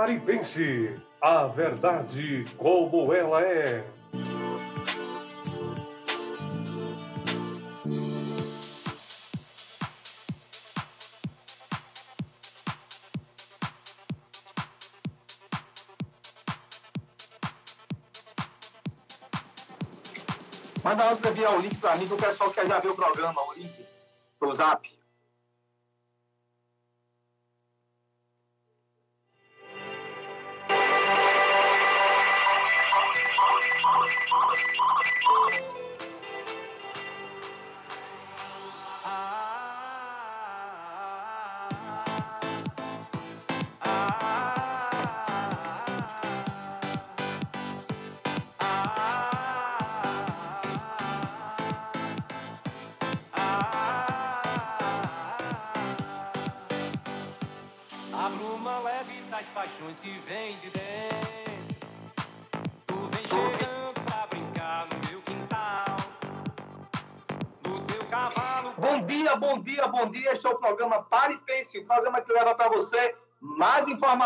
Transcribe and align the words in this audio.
Pare 0.00 0.14
e 0.14 0.18
Pense. 0.18 0.98
A 1.20 1.46
verdade 1.46 2.46
como 2.56 3.12
ela 3.12 3.42
é. 3.42 3.84
Manda 20.82 21.10
antes 21.10 21.20
de 21.20 21.28
enviar 21.28 21.58
o 21.58 21.60
link 21.60 21.76
para 21.76 21.96
mim, 21.98 22.08
que 22.08 22.14
o 22.14 22.16
pessoal 22.16 22.50
quer 22.50 22.66
já 22.66 22.78
ver 22.78 22.88
o 22.88 22.94
programa, 22.94 23.42
o 23.42 23.52
link 23.52 23.86
pro 24.38 24.54
zap. 24.54 24.89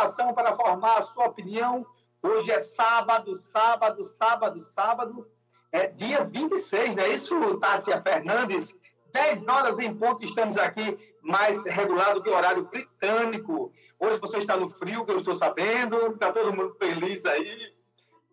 Informação 0.04 0.34
para 0.34 0.54
formar 0.54 0.98
a 0.98 1.02
sua 1.02 1.26
opinião. 1.26 1.86
Hoje 2.22 2.50
é 2.50 2.60
sábado, 2.60 3.36
sábado, 3.36 4.04
sábado, 4.04 4.60
sábado. 4.60 5.26
É 5.72 5.86
dia 5.86 6.24
26, 6.24 6.96
não 6.96 7.02
é 7.02 7.08
isso, 7.08 7.58
Tássia 7.58 8.00
Fernandes? 8.00 8.74
10 9.12 9.48
horas 9.48 9.78
em 9.78 9.94
ponto, 9.94 10.24
estamos 10.24 10.56
aqui 10.56 10.98
mais 11.22 11.64
regulado 11.64 12.22
que 12.22 12.28
o 12.28 12.34
horário 12.34 12.64
britânico. 12.64 13.72
Hoje 13.98 14.18
você 14.18 14.38
está 14.38 14.56
no 14.56 14.68
frio, 14.68 15.04
que 15.04 15.12
eu 15.12 15.16
estou 15.16 15.36
sabendo, 15.36 16.12
está 16.12 16.32
todo 16.32 16.52
mundo 16.52 16.74
feliz 16.74 17.24
aí. 17.24 17.72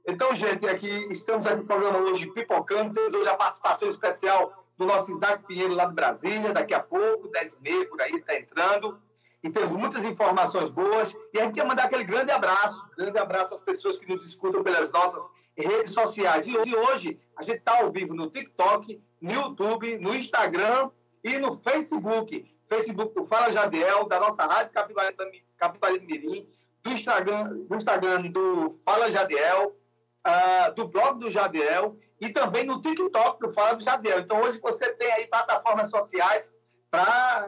Então, 0.05 0.35
gente, 0.35 0.67
aqui 0.67 1.07
estamos 1.11 1.45
aqui 1.45 1.57
no 1.57 1.65
programa 1.65 1.99
hoje 1.99 2.27
pipocando. 2.31 2.93
Temos 2.93 3.13
hoje 3.13 3.29
a 3.29 3.35
participação 3.35 3.87
especial 3.87 4.65
do 4.77 4.85
nosso 4.85 5.11
Isaac 5.11 5.45
Pinheiro 5.45 5.73
lá 5.73 5.85
de 5.85 5.93
Brasília, 5.93 6.51
daqui 6.51 6.73
a 6.73 6.81
pouco, 6.81 7.27
10 7.29 7.53
e 7.53 7.61
meia, 7.61 7.87
por 7.87 8.01
aí, 8.01 8.15
está 8.15 8.35
entrando. 8.35 8.99
E 9.43 9.49
temos 9.49 9.75
muitas 9.75 10.05
informações 10.05 10.69
boas. 10.69 11.15
E 11.33 11.39
a 11.39 11.43
gente 11.43 11.55
quer 11.55 11.65
mandar 11.65 11.85
aquele 11.85 12.03
grande 12.03 12.31
abraço, 12.31 12.83
grande 12.95 13.17
abraço 13.17 13.55
às 13.55 13.61
pessoas 13.61 13.97
que 13.97 14.07
nos 14.07 14.23
escutam 14.25 14.63
pelas 14.63 14.91
nossas 14.91 15.27
redes 15.57 15.91
sociais. 15.91 16.45
E 16.47 16.75
hoje, 16.75 17.19
a 17.35 17.43
gente 17.43 17.57
está 17.57 17.79
ao 17.79 17.91
vivo 17.91 18.13
no 18.13 18.29
TikTok, 18.29 19.01
no 19.19 19.31
YouTube, 19.31 19.97
no 19.97 20.15
Instagram 20.15 20.91
e 21.23 21.37
no 21.37 21.57
Facebook. 21.57 22.45
Facebook 22.69 23.13
do 23.13 23.25
Fala 23.25 23.51
Jadiel, 23.51 24.07
da 24.07 24.19
nossa 24.19 24.45
Rádio 24.45 24.71
Capibari 24.71 25.99
do 25.99 26.05
Mirim, 26.05 26.47
do 26.83 26.91
Instagram, 26.91 27.65
do 27.67 27.75
Instagram 27.75 28.21
do 28.31 28.71
Fala 28.85 29.11
Jadiel, 29.11 29.75
ah, 30.23 30.69
do 30.69 30.87
blog 30.87 31.19
do 31.19 31.29
Jadiel 31.29 31.97
e 32.19 32.29
também 32.29 32.63
no 32.63 32.81
TikTok 32.81 33.39
do 33.39 33.51
Fala 33.51 33.73
do 33.73 33.83
Jadiel. 33.83 34.19
Então, 34.19 34.39
hoje 34.39 34.59
você 34.59 34.89
tem 34.93 35.11
aí 35.11 35.27
plataformas 35.27 35.89
sociais 35.89 36.49
para 36.89 37.45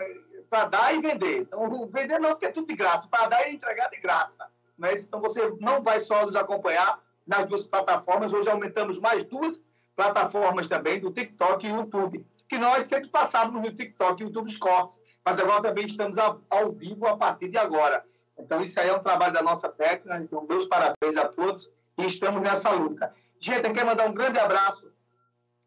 dar 0.66 0.96
e 0.96 1.02
vender. 1.02 1.42
Então, 1.42 1.88
vender 1.88 2.20
não, 2.20 2.30
porque 2.30 2.46
é 2.46 2.52
tudo 2.52 2.68
de 2.68 2.76
graça. 2.76 3.08
Para 3.08 3.28
dar 3.28 3.50
e 3.50 3.56
entregar 3.56 3.90
de 3.90 4.00
graça. 4.00 4.48
É 4.82 4.94
isso? 4.94 5.06
Então, 5.06 5.20
você 5.20 5.54
não 5.60 5.82
vai 5.82 6.00
só 6.00 6.26
nos 6.26 6.36
acompanhar 6.36 7.00
nas 7.26 7.48
duas 7.48 7.64
plataformas. 7.64 8.32
Hoje 8.34 8.50
aumentamos 8.50 9.00
mais 9.00 9.24
duas 9.26 9.64
plataformas 9.96 10.68
também, 10.68 11.00
do 11.00 11.12
TikTok 11.12 11.66
e 11.66 11.70
YouTube, 11.70 12.26
que 12.48 12.58
nós 12.58 12.86
sempre 12.86 13.10
passávamos 13.10 13.62
no 13.62 13.74
TikTok 13.74 14.22
e 14.22 14.26
YouTube 14.26 14.48
os 14.48 14.58
cortes, 14.58 15.00
mas 15.24 15.40
agora 15.40 15.62
também 15.62 15.86
estamos 15.86 16.18
ao 16.18 16.72
vivo 16.72 17.08
a 17.08 17.16
partir 17.16 17.50
de 17.50 17.58
agora. 17.58 18.04
Então, 18.38 18.62
isso 18.62 18.80
aí 18.80 18.90
é 18.90 18.96
um 18.96 19.04
trabalho 19.04 19.34
da 19.34 19.44
nossa 19.44 19.70
técnica. 19.70 20.18
Então, 20.18 20.46
meus 20.48 20.66
parabéns 20.66 21.18
a 21.18 21.28
todos 21.28 21.72
e 21.98 22.06
estamos 22.06 22.42
nessa 22.42 22.72
luta. 22.72 23.14
Gente, 23.40 23.66
eu 23.66 23.74
quero 23.74 23.88
mandar 23.88 24.08
um 24.08 24.14
grande 24.14 24.40
abraço 24.40 24.92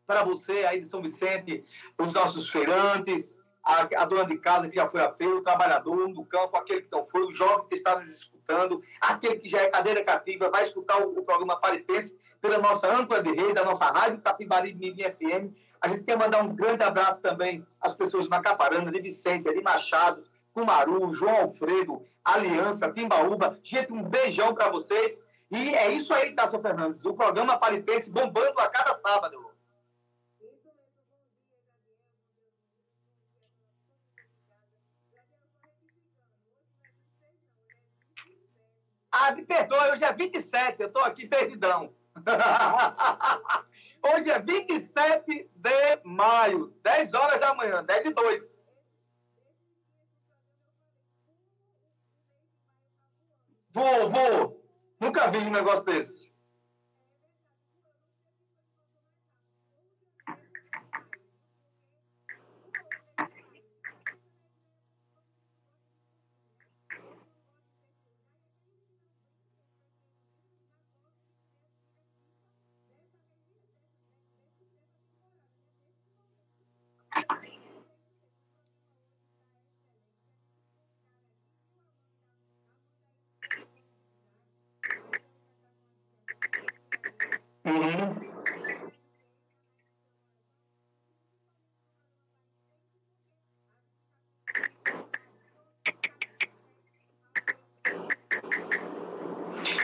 para 0.07 0.23
você 0.23 0.65
aí 0.65 0.81
de 0.81 0.87
São 0.87 1.03
Vicente, 1.03 1.65
os 1.99 2.13
nossos 2.13 2.49
feirantes, 2.49 3.39
a, 3.67 4.03
a 4.03 4.05
dona 4.05 4.25
de 4.25 4.39
casa 4.39 4.69
que 4.69 4.77
já 4.77 4.89
foi 4.89 5.01
a 5.01 5.13
feira, 5.13 5.35
o 5.35 5.43
trabalhador 5.43 6.09
do 6.13 6.25
campo, 6.25 6.57
aquele 6.57 6.83
que 6.83 6.93
não 6.93 7.05
foi, 7.05 7.23
o 7.23 7.35
jovem 7.35 7.67
que 7.69 7.75
está 7.75 7.99
nos 7.99 8.09
escutando, 8.09 8.81
aquele 9.01 9.37
que 9.37 9.49
já 9.49 9.59
é 9.59 9.69
cadeira 9.69 10.05
cativa, 10.05 10.49
vai 10.49 10.65
escutar 10.65 11.05
o, 11.05 11.19
o 11.19 11.25
programa 11.25 11.57
Paripense 11.57 12.17
pela 12.41 12.59
nossa 12.59 12.87
âncora 12.89 13.21
de 13.21 13.31
rede, 13.31 13.55
da 13.55 13.65
nossa 13.65 13.87
rádio 13.87 14.21
Capibari 14.21 14.73
Mirim 14.73 15.03
FM. 15.03 15.53
A 15.81 15.89
gente 15.89 16.05
quer 16.05 16.17
mandar 16.17 16.45
um 16.45 16.55
grande 16.55 16.85
abraço 16.85 17.21
também 17.21 17.67
às 17.81 17.93
pessoas 17.93 18.25
de 18.25 18.31
Macaparana, 18.31 18.91
de 18.91 19.01
Vicência, 19.01 19.53
de 19.53 19.61
Machados, 19.61 20.31
Cumaru, 20.55 21.13
João 21.13 21.43
Alfredo, 21.43 22.03
Aliança, 22.25 22.91
Timbaúba. 22.93 23.59
Gente, 23.65 23.93
um 23.93 24.03
beijão 24.03 24.55
para 24.55 24.71
vocês. 24.71 25.21
E 25.51 25.75
é 25.75 25.91
isso 25.91 26.15
aí, 26.15 26.33
Tasso 26.35 26.59
Fernandes. 26.61 27.05
O 27.05 27.15
programa 27.15 27.59
Paripense 27.59 28.11
bombando 28.11 28.59
a 28.61 28.69
cada 28.69 28.95
sábado. 28.97 29.46
Ah, 39.19 39.33
me 39.33 39.47
perdoe, 39.47 39.93
hoje 39.93 40.05
é 40.05 40.13
27, 40.13 40.79
eu 40.79 40.89
estou 40.89 41.03
aqui 41.03 41.27
perdidão. 41.27 41.91
Hoje 44.03 44.31
é 44.31 44.39
27 44.39 45.51
de 45.55 46.01
maio, 46.05 46.67
10 46.83 47.15
horas 47.15 47.41
da 47.41 47.55
manhã, 47.55 47.83
10 47.83 48.05
e 48.05 48.11
2. 48.13 48.61
Vou, 53.71 54.11
vou. 54.11 54.63
Nunca 55.01 55.31
vi 55.31 55.39
um 55.39 55.51
negócio 55.51 55.85
desse. 55.85 56.26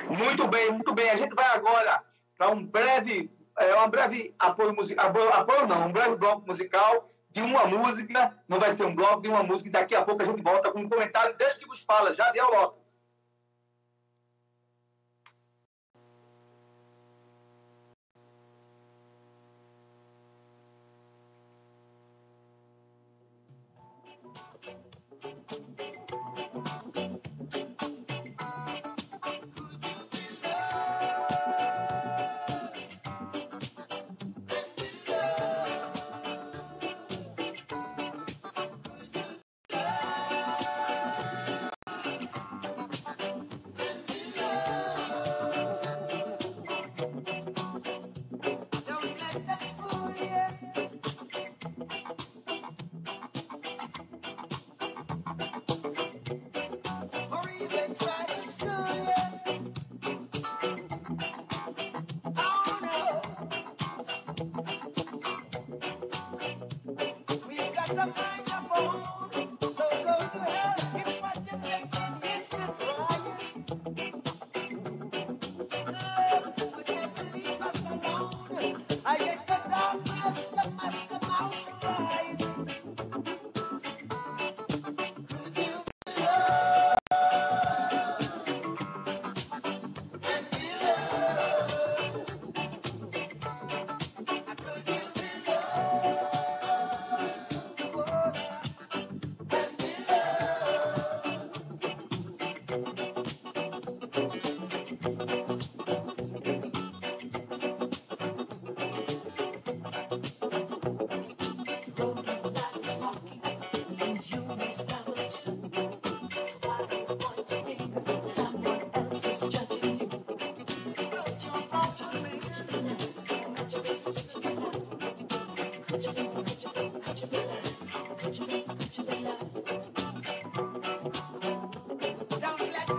Muito 0.08 0.46
bem, 0.48 0.70
muito 0.70 0.94
bem. 0.94 1.10
A 1.10 1.16
gente 1.16 1.34
vai 1.34 1.46
agora 1.46 2.02
para 2.36 2.50
um 2.50 2.64
breve, 2.64 3.30
é, 3.58 3.74
uma 3.74 3.88
breve 3.88 4.34
apoio 4.38 4.74
musical, 4.74 5.08
apoio, 5.08 5.28
apoio 5.30 5.66
não, 5.66 5.88
um 5.88 5.92
breve 5.92 6.16
bloco 6.16 6.46
musical 6.46 7.08
de 7.30 7.42
uma 7.42 7.66
música, 7.66 8.36
não 8.48 8.60
vai 8.60 8.72
ser 8.72 8.84
um 8.84 8.94
bloco 8.94 9.22
de 9.22 9.28
uma 9.28 9.42
música, 9.42 9.70
daqui 9.70 9.94
a 9.94 10.02
pouco 10.02 10.22
a 10.22 10.24
gente 10.24 10.42
volta 10.42 10.70
com 10.70 10.80
um 10.80 10.88
comentário 10.88 11.34
desse 11.36 11.58
que 11.58 11.66
vos 11.66 11.82
fala, 11.82 12.14
Jadiel 12.14 12.50
Lopes. 12.50 12.81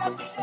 Mm-hmm. 0.04 0.43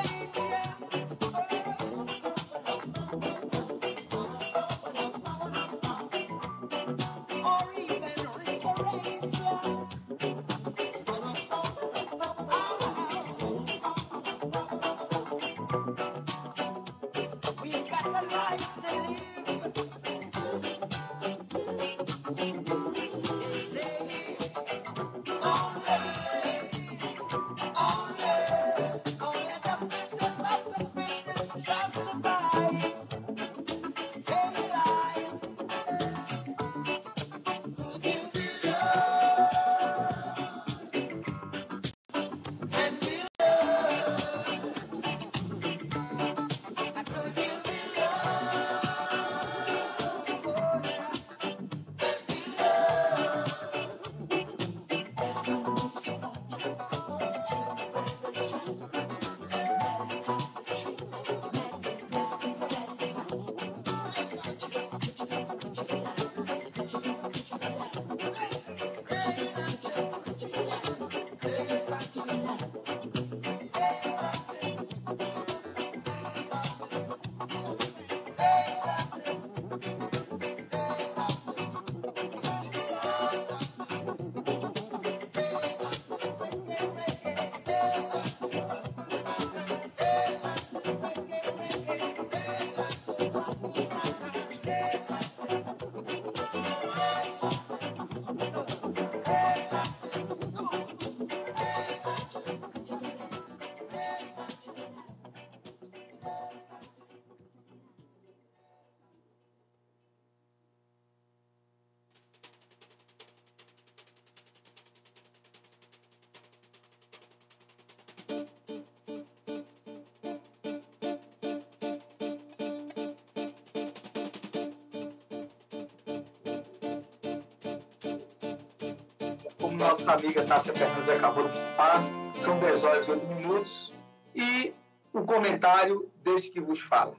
Como 129.70 129.76
nossa 129.76 130.12
amiga 130.12 130.44
Tássia 130.44 130.72
Fernandes 130.72 131.08
acabou 131.08 131.46
de 131.46 131.54
falar, 131.76 132.02
são 132.34 132.58
10 132.58 132.82
horas 132.82 133.06
e 133.06 133.10
8 133.10 133.26
minutos, 133.26 133.94
e 134.34 134.74
o 135.12 135.24
comentário 135.24 136.10
deste 136.16 136.50
que 136.50 136.60
vos 136.60 136.80
fala. 136.80 137.14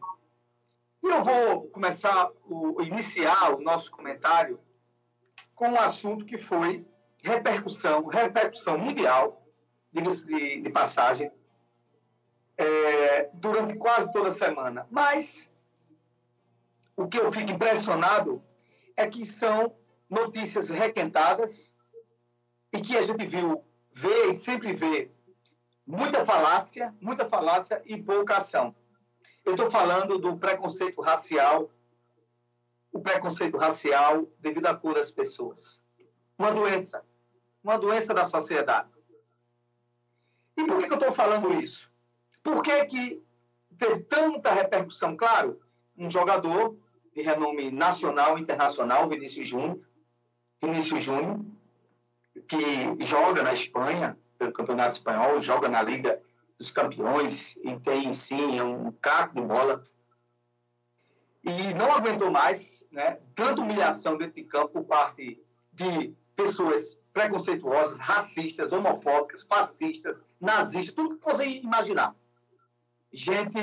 E 1.04 1.08
eu 1.08 1.24
vou 1.24 1.68
começar, 1.68 2.30
o, 2.46 2.82
iniciar 2.82 3.56
o 3.56 3.62
nosso 3.62 3.90
comentário 3.90 4.60
com 5.56 5.70
um 5.70 5.80
assunto 5.80 6.26
que 6.26 6.38
foi 6.38 6.86
repercussão, 7.24 8.06
repercussão 8.08 8.78
mundial, 8.78 9.41
de, 9.92 10.62
de 10.62 10.70
passagem, 10.70 11.32
é, 12.58 13.30
durante 13.34 13.76
quase 13.78 14.12
toda 14.12 14.30
a 14.30 14.32
semana. 14.32 14.88
Mas 14.90 15.50
o 16.96 17.08
que 17.08 17.20
eu 17.20 17.32
fico 17.32 17.52
impressionado 17.52 18.44
é 18.96 19.08
que 19.08 19.26
são 19.26 19.76
notícias 20.10 20.70
requentadas 20.70 21.74
e 22.72 22.80
que 22.80 22.98
a 22.98 23.02
gente 23.02 23.26
viu, 23.26 23.64
vê 23.94 24.30
e 24.30 24.34
sempre 24.34 24.74
vê 24.74 25.12
muita 25.86 26.24
falácia, 26.24 26.94
muita 27.02 27.28
falácia 27.28 27.82
e 27.86 28.02
pouca 28.02 28.38
ação. 28.38 28.76
Eu 29.44 29.54
estou 29.54 29.72
falando 29.72 30.20
do 30.20 30.38
preconceito 30.38 31.02
racial, 31.02 31.72
o 32.92 33.00
preconceito 33.00 33.58
racial 33.58 34.28
devido 34.40 34.68
à 34.68 34.76
cor 34.76 34.94
das 34.94 35.10
pessoas. 35.10 35.82
Uma 36.38 36.52
doença, 36.52 37.04
uma 37.64 37.78
doença 37.78 38.14
da 38.14 38.26
sociedade. 38.26 38.91
E 40.62 40.66
por 40.68 40.78
que, 40.78 40.88
que 40.88 40.94
eu 40.94 40.98
estou 41.00 41.12
falando 41.12 41.60
isso? 41.60 41.90
Por 42.44 42.62
que, 42.62 42.86
que 42.86 43.24
teve 43.80 44.02
tanta 44.02 44.54
repercussão? 44.54 45.18
Claro, 45.18 45.60
um 45.98 46.10
jogador 46.10 46.78
de 47.16 47.24
renome 47.24 47.72
nacional 47.72 48.38
e 48.38 48.42
internacional, 48.42 49.10
Vinícius 49.10 49.48
Júnior, 49.48 49.80
Vinícius 50.62 51.04
Júnior, 51.04 51.40
que 52.48 53.04
joga 53.04 53.42
na 53.42 53.54
Espanha, 53.54 54.18
pelo 54.38 54.54
Campeonato 54.54 54.96
Espanhol, 54.96 55.42
joga 55.42 55.68
na 55.68 55.82
Liga 55.82 56.22
dos 56.60 56.70
Campeões 56.70 57.56
e 57.58 57.80
tem, 57.80 58.14
sim, 58.14 58.62
um 58.62 58.92
caco 58.92 59.34
de 59.34 59.42
bola. 59.42 59.84
E 61.44 61.74
não 61.74 61.92
aguentou 61.92 62.30
mais, 62.30 62.86
né? 62.92 63.18
Tanta 63.36 63.62
humilhação 63.62 64.16
dentro 64.16 64.36
de 64.36 64.44
campo 64.44 64.70
por 64.70 64.84
parte 64.84 65.44
de 65.74 66.14
pessoas 66.36 67.01
preconceituosas, 67.14 67.98
racistas, 67.98 68.72
homofóbicas, 68.72 69.44
fascistas, 69.44 70.26
nazistas, 70.40 70.96
tudo 70.96 71.18
que 71.18 71.26
você 71.26 71.46
imaginar. 71.46 72.16
Gente 73.12 73.60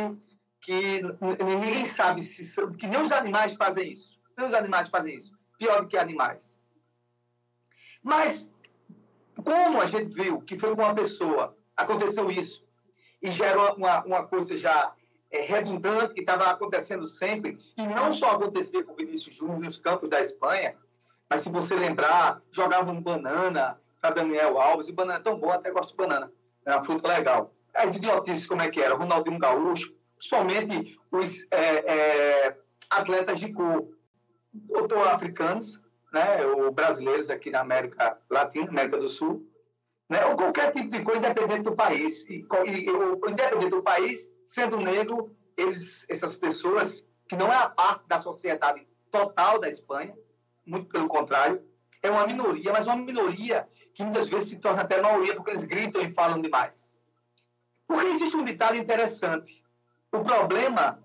que 0.60 1.00
ninguém 1.44 1.86
sabe 1.86 2.22
se, 2.22 2.44
que 2.76 2.86
nem 2.86 3.02
os 3.02 3.12
animais 3.12 3.54
fazem 3.54 3.92
isso. 3.92 4.20
Nem 4.36 4.46
os 4.46 4.54
animais 4.54 4.88
fazem 4.88 5.16
isso. 5.16 5.32
Pior 5.56 5.82
do 5.82 5.88
que 5.88 5.96
animais. 5.96 6.58
Mas, 8.02 8.52
como 9.36 9.80
a 9.80 9.86
gente 9.86 10.12
viu 10.12 10.40
que 10.40 10.58
foi 10.58 10.74
com 10.74 10.82
uma 10.82 10.94
pessoa, 10.94 11.56
aconteceu 11.76 12.30
isso, 12.30 12.64
e 13.20 13.30
gerou 13.30 13.74
uma, 13.74 14.04
uma 14.04 14.26
coisa 14.26 14.56
já 14.56 14.92
é, 15.30 15.42
redundante 15.42 16.14
que 16.14 16.20
estava 16.20 16.44
acontecendo 16.50 17.06
sempre, 17.06 17.58
e 17.76 17.86
não 17.86 18.12
só 18.12 18.30
acontecia 18.30 18.84
com 18.84 18.92
o 18.92 18.96
Vinícius 18.96 19.36
Júnior 19.36 19.60
nos 19.60 19.78
campos 19.78 20.08
da 20.08 20.20
Espanha, 20.20 20.76
mas 21.28 21.40
se 21.40 21.48
você 21.48 21.74
lembrar, 21.74 22.40
jogavam 22.50 23.00
banana 23.00 23.80
para 24.00 24.14
Daniel 24.14 24.58
Alves, 24.58 24.88
e 24.88 24.92
banana 24.92 25.18
é 25.18 25.22
tão 25.22 25.38
boa, 25.38 25.56
até 25.56 25.70
gosto 25.70 25.90
de 25.90 25.96
banana, 25.96 26.32
é 26.64 26.74
uma 26.74 26.84
fruta 26.84 27.08
legal. 27.08 27.52
As 27.74 27.94
idiotices, 27.94 28.46
como 28.46 28.62
é 28.62 28.70
que 28.70 28.80
era? 28.80 28.94
Ronaldinho 28.94 29.38
Gaúcho, 29.38 29.92
somente 30.18 30.98
os 31.10 31.46
é, 31.50 32.46
é, 32.46 32.56
atletas 32.90 33.38
de 33.38 33.52
cor, 33.52 33.88
ou 34.70 35.04
africanos, 35.04 35.80
né, 36.12 36.44
ou 36.46 36.72
brasileiros 36.72 37.30
aqui 37.30 37.50
na 37.50 37.60
América 37.60 38.18
Latina, 38.30 38.68
América 38.68 38.98
do 38.98 39.08
Sul, 39.08 39.46
né, 40.08 40.24
ou 40.24 40.36
qualquer 40.36 40.72
tipo 40.72 40.88
de 40.88 41.02
coisa, 41.02 41.20
independente 41.20 41.62
do 41.62 41.76
país. 41.76 42.28
E, 42.28 42.46
e, 42.66 42.90
ou, 42.90 43.20
independente 43.28 43.70
do 43.70 43.82
país, 43.82 44.32
sendo 44.42 44.78
negro, 44.78 45.36
eles, 45.56 46.06
essas 46.08 46.34
pessoas, 46.34 47.04
que 47.28 47.36
não 47.36 47.52
é 47.52 47.56
a 47.56 47.68
parte 47.68 48.06
da 48.08 48.20
sociedade 48.20 48.86
total 49.10 49.60
da 49.60 49.68
Espanha, 49.68 50.16
muito 50.68 50.88
pelo 50.88 51.08
contrário, 51.08 51.62
é 52.02 52.10
uma 52.10 52.26
minoria, 52.26 52.72
mas 52.72 52.86
uma 52.86 52.96
minoria 52.96 53.68
que 53.94 54.04
muitas 54.04 54.28
vezes 54.28 54.50
se 54.50 54.56
torna 54.56 54.82
até 54.82 55.00
maioria 55.00 55.34
porque 55.34 55.50
eles 55.50 55.64
gritam 55.64 56.00
e 56.02 56.12
falam 56.12 56.40
demais. 56.40 56.96
Porque 57.86 58.06
existe 58.06 58.36
um 58.36 58.44
ditado 58.44 58.76
interessante. 58.76 59.64
O 60.12 60.20
problema 60.20 61.02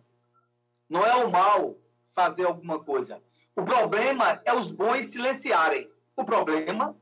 não 0.90 1.06
é 1.06 1.16
o 1.16 1.32
mal 1.32 1.76
fazer 2.14 2.46
alguma 2.46 2.80
coisa. 2.84 3.24
O 3.56 3.64
problema 3.64 4.42
é 4.46 4.54
os 4.54 4.72
bons 4.72 5.06
silenciarem. 5.06 5.90
O 6.16 6.24
problema 6.24 6.96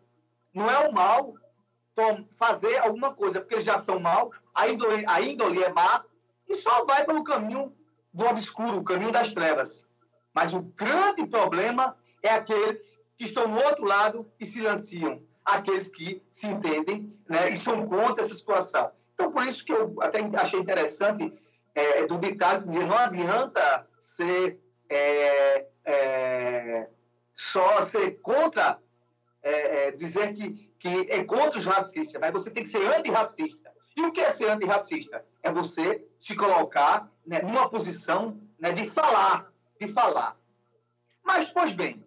não 0.53 0.69
é 0.69 0.87
o 0.87 0.93
mal 0.93 1.33
fazer 2.37 2.77
alguma 2.77 3.13
coisa, 3.13 3.39
porque 3.39 3.55
eles 3.55 3.65
já 3.65 3.77
são 3.77 3.99
mal, 3.99 4.31
a 4.55 4.67
índole, 4.67 5.03
a 5.07 5.21
índole 5.21 5.61
é 5.61 5.71
má, 5.71 6.03
e 6.47 6.55
só 6.55 6.83
vai 6.85 7.05
pelo 7.05 7.23
caminho 7.23 7.75
do 8.13 8.25
obscuro, 8.25 8.79
o 8.79 8.83
caminho 8.83 9.11
das 9.11 9.33
trevas. 9.33 9.85
Mas 10.33 10.53
o 10.53 10.61
grande 10.61 11.27
problema 11.27 11.95
é 12.21 12.29
aqueles 12.29 12.99
que 13.17 13.25
estão 13.25 13.47
no 13.47 13.63
outro 13.63 13.85
lado 13.85 14.31
e 14.39 14.45
silenciam, 14.45 15.21
aqueles 15.45 15.87
que 15.87 16.23
se 16.31 16.47
entendem 16.47 17.15
né, 17.27 17.49
e 17.49 17.57
são 17.57 17.87
contra 17.87 18.23
essa 18.23 18.33
situação. 18.33 18.91
Então, 19.13 19.31
por 19.31 19.45
isso 19.45 19.63
que 19.63 19.71
eu 19.71 19.95
até 20.01 20.19
achei 20.37 20.59
interessante 20.59 21.33
é, 21.73 22.05
do 22.05 22.17
ditado 22.17 22.67
dizer 22.67 22.85
não 22.85 22.97
adianta 22.97 23.87
ser 23.97 24.59
é, 24.89 25.67
é, 25.85 26.89
só 27.35 27.81
ser 27.81 28.19
contra, 28.21 28.79
é, 29.41 29.87
é, 29.87 29.91
dizer 29.91 30.33
que, 30.33 30.71
que 30.77 31.11
é 31.11 31.23
contra 31.23 31.57
os 31.57 31.65
racistas, 31.65 32.19
mas 32.19 32.33
você 32.33 32.49
tem 32.49 32.63
que 32.63 32.69
ser 32.69 32.85
antirracista. 32.93 33.71
E 33.95 34.01
o 34.03 34.11
que 34.11 34.21
é 34.21 34.31
ser 34.31 34.49
antirracista? 34.49 35.25
É 35.43 35.51
você 35.51 36.05
se 36.17 36.35
colocar 36.35 37.09
né, 37.25 37.41
numa 37.41 37.69
posição 37.69 38.39
né, 38.59 38.71
de 38.71 38.89
falar, 38.89 39.51
de 39.79 39.87
falar. 39.87 40.37
Mas, 41.23 41.49
pois 41.49 41.71
bem, 41.71 42.03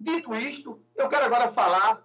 dito 0.00 0.34
isto, 0.34 0.82
eu 0.96 1.08
quero 1.08 1.26
agora 1.26 1.52
falar 1.52 2.02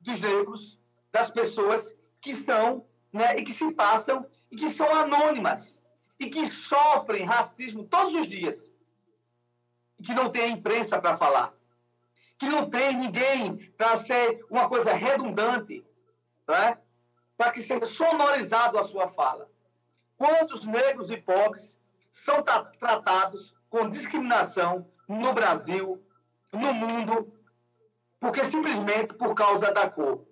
dos 0.00 0.20
negros, 0.20 0.78
das 1.12 1.30
pessoas 1.30 1.96
que 2.20 2.34
são 2.34 2.86
né, 3.12 3.36
e 3.36 3.44
que 3.44 3.52
se 3.52 3.70
passam 3.72 4.26
e 4.50 4.56
que 4.56 4.68
são 4.70 4.92
anônimas 4.92 5.80
e 6.18 6.28
que 6.28 6.46
sofrem 6.50 7.24
racismo 7.24 7.84
todos 7.84 8.14
os 8.14 8.28
dias, 8.28 8.70
e 9.98 10.02
que 10.02 10.12
não 10.12 10.30
tem 10.30 10.42
a 10.42 10.48
imprensa 10.48 11.00
para 11.00 11.16
falar, 11.16 11.54
que 12.38 12.46
não 12.46 12.68
tem 12.68 12.94
ninguém 12.94 13.56
para 13.72 13.96
ser 13.96 14.44
uma 14.50 14.68
coisa 14.68 14.92
redundante, 14.92 15.82
é? 16.48 16.76
para 17.38 17.52
que 17.52 17.62
seja 17.62 17.86
sonorizado 17.86 18.78
a 18.78 18.84
sua 18.84 19.08
fala. 19.08 19.50
Quantos 20.18 20.66
negros 20.66 21.10
e 21.10 21.16
pobres 21.16 21.78
são 22.12 22.42
tra 22.42 22.64
tratados 22.64 23.54
com 23.70 23.88
discriminação 23.88 24.86
no 25.08 25.32
Brasil, 25.32 26.04
no 26.52 26.72
mundo, 26.72 27.32
porque 28.18 28.44
simplesmente 28.44 29.14
por 29.14 29.34
causa 29.34 29.72
da 29.72 29.88
cor? 29.88 30.26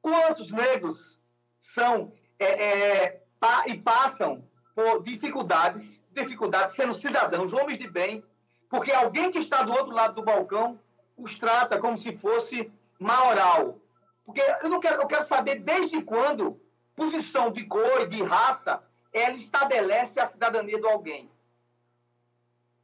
Quantos 0.00 0.50
negros 0.50 1.18
são 1.60 2.12
é, 2.38 2.46
é, 2.46 3.22
pa 3.40 3.64
e 3.66 3.78
passam 3.78 4.48
por 4.74 5.02
dificuldades, 5.02 6.00
dificuldades 6.12 6.74
sendo 6.74 6.94
cidadãos, 6.94 7.52
homens 7.52 7.78
de 7.78 7.88
bem, 7.88 8.24
porque 8.68 8.92
alguém 8.92 9.30
que 9.30 9.38
está 9.38 9.62
do 9.62 9.72
outro 9.72 9.94
lado 9.94 10.14
do 10.14 10.22
balcão 10.22 10.78
os 11.16 11.38
trata 11.38 11.78
como 11.78 11.96
se 11.96 12.16
fosse 12.16 12.70
maioral. 12.98 13.80
Porque 14.24 14.42
eu 14.62 14.68
não 14.68 14.80
quero, 14.80 15.00
eu 15.02 15.06
quero 15.06 15.24
saber 15.24 15.60
desde 15.60 16.02
quando 16.02 16.60
posição 16.94 17.50
de 17.50 17.64
cor 17.64 18.02
e 18.02 18.08
de 18.08 18.22
raça 18.22 18.82
ela 19.12 19.34
estabelece 19.34 20.20
a 20.20 20.26
cidadania 20.26 20.78
de 20.78 20.86
alguém. 20.86 21.30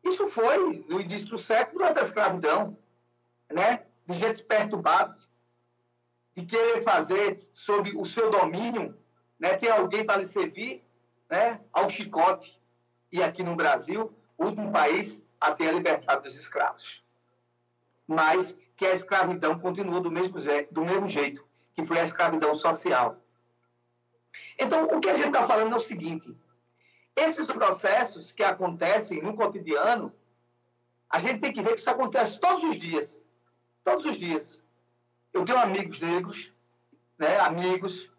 Isso 0.05 0.29
foi 0.29 0.85
no 0.89 1.01
início 1.01 1.29
do 1.29 1.39
século, 1.39 1.79
durante 1.79 2.01
a 2.01 2.03
escravidão, 2.03 2.77
né? 3.51 3.85
De 4.07 4.19
gente 4.19 4.43
perturbados, 4.43 5.29
de 6.37 6.45
querer 6.45 6.83
fazer 6.83 7.49
sob 7.53 7.97
o 7.97 8.05
seu 8.05 8.31
domínio, 8.31 8.99
né? 9.39 9.57
Ter 9.57 9.71
alguém 9.71 10.05
para 10.05 10.21
lhe 10.21 10.27
servir 10.27 10.85
né, 11.31 11.61
ao 11.73 11.89
chicote. 11.89 12.61
E 13.11 13.23
aqui 13.23 13.43
no 13.43 13.57
Brasil, 13.57 14.13
o 14.37 14.45
último 14.45 14.71
país 14.71 15.23
a 15.41 15.53
ter 15.53 15.69
a 15.69 15.73
liberdade 15.73 16.23
dos 16.23 16.37
escravos. 16.37 17.03
Mas 18.07 18.57
que 18.77 18.85
a 18.85 18.93
escravidão 18.93 19.59
continua 19.59 20.01
do 20.01 20.11
mesmo, 20.11 20.35
do 20.71 20.85
mesmo 20.85 21.09
jeito, 21.09 21.47
que 21.75 21.85
foi 21.85 21.99
a 21.99 22.05
escravidão 22.05 22.55
social. 22.55 23.17
Então, 24.59 24.85
o 24.85 25.01
que 25.01 25.09
a 25.09 25.15
gente 25.15 25.29
está 25.29 25.47
falando 25.47 25.73
é 25.73 25.77
o 25.77 25.81
seguinte: 25.81 26.37
esses 27.16 27.47
processos 27.47 28.33
que 28.33 28.42
acontecem 28.42 29.23
no 29.23 29.35
cotidiano, 29.35 30.12
a 31.09 31.19
gente 31.19 31.40
tem 31.40 31.52
que 31.52 31.62
ver 31.62 31.75
que 31.75 31.81
isso 31.81 31.90
acontece 31.90 32.38
todos 32.40 32.64
os 32.64 32.78
dias. 32.78 33.23
Todos 33.85 34.04
os 34.04 34.16
dias. 34.16 34.62
Eu 35.33 35.45
tenho 35.45 35.59
amigos 35.59 36.00
negros, 36.00 36.52
né, 37.19 37.38
amigos 37.38 38.11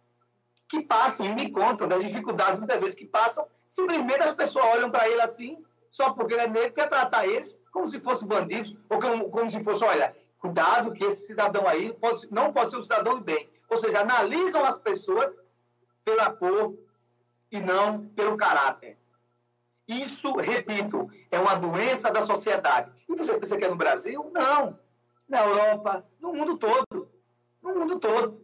que 0.68 0.82
passam 0.82 1.26
e 1.26 1.34
me 1.34 1.52
contam 1.52 1.88
das 1.88 2.04
dificuldades, 2.04 2.58
muitas 2.58 2.80
vezes, 2.80 2.96
que 2.96 3.06
passam. 3.06 3.48
Simplesmente 3.68 4.22
as 4.22 4.34
pessoas 4.34 4.66
olham 4.66 4.90
para 4.90 5.08
ele 5.08 5.22
assim, 5.22 5.64
só 5.92 6.12
porque 6.14 6.34
ele 6.34 6.44
é 6.44 6.48
negro, 6.48 6.74
quer 6.74 6.90
tratar 6.90 7.28
eles 7.28 7.56
como 7.72 7.88
se 7.88 8.00
fossem 8.00 8.28
bandidos, 8.28 8.76
ou 8.88 9.00
como, 9.00 9.30
como 9.32 9.50
se 9.50 9.64
fosse, 9.64 9.84
olha, 9.84 10.16
cuidado 10.38 10.94
que 10.94 11.04
esse 11.04 11.26
cidadão 11.26 11.68
aí 11.68 11.92
pode, 11.94 12.32
não 12.32 12.54
pode 12.54 12.70
ser 12.70 12.78
um 12.78 12.84
cidadão 12.84 13.16
de 13.16 13.24
bem. 13.24 13.50
Ou 13.68 13.78
seja, 13.78 14.02
analisam 14.02 14.64
as 14.64 14.78
pessoas 14.78 15.36
pela 16.06 16.32
cor 16.32 16.76
e 17.54 17.60
não 17.60 18.08
pelo 18.08 18.36
caráter. 18.36 18.98
Isso, 19.88 20.34
repito, 20.38 21.08
é 21.30 21.40
uma 21.40 21.54
doença 21.54 22.12
da 22.12 22.26
sociedade. 22.26 22.92
E 23.08 23.16
você 23.16 23.38
pensa 23.38 23.56
que 23.56 23.64
é 23.64 23.70
no 23.70 23.76
Brasil? 23.76 24.32
Não. 24.34 24.80
Na 25.30 25.44
Europa, 25.44 26.04
no 26.20 26.34
mundo 26.34 26.58
todo. 26.58 27.12
No 27.62 27.76
mundo 27.76 28.00
todo. 28.00 28.44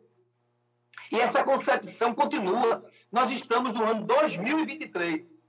E 1.12 1.20
essa 1.20 1.44
concepção 1.44 2.14
continua. 2.14 2.86
Nós 3.12 3.32
estamos 3.32 3.74
no 3.74 3.84
ano 3.84 4.06
2023. 4.06 5.42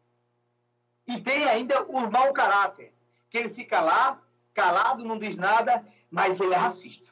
E 1.07 1.21
tem 1.21 1.45
ainda 1.45 1.83
o 1.83 2.11
mau 2.11 2.33
caráter. 2.33 2.95
que 3.29 3.39
ele 3.39 3.51
fica 3.51 3.81
lá, 3.81 4.21
calado, 4.55 5.05
não 5.05 5.19
diz 5.19 5.37
nada, 5.37 5.87
mas 6.11 6.41
ele 6.41 6.55
é 6.55 6.57
racista. 6.57 7.10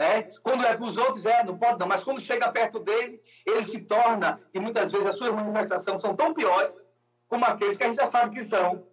Né? 0.00 0.22
Quando 0.42 0.64
é 0.64 0.74
para 0.74 0.86
os 0.86 0.96
outros, 0.96 1.26
é, 1.26 1.44
não 1.44 1.58
pode 1.58 1.78
não, 1.78 1.86
mas 1.86 2.02
quando 2.02 2.22
chega 2.22 2.50
perto 2.50 2.80
dele, 2.80 3.22
ele 3.44 3.62
se 3.64 3.78
torna, 3.82 4.40
e 4.54 4.58
muitas 4.58 4.90
vezes 4.90 5.06
as 5.06 5.14
suas 5.14 5.30
manifestações 5.30 6.00
são 6.00 6.16
tão 6.16 6.32
piores 6.32 6.88
como 7.28 7.44
aqueles 7.44 7.76
que 7.76 7.82
a 7.82 7.86
gente 7.86 7.96
já 7.96 8.06
sabe 8.06 8.34
que 8.34 8.42
são. 8.42 8.86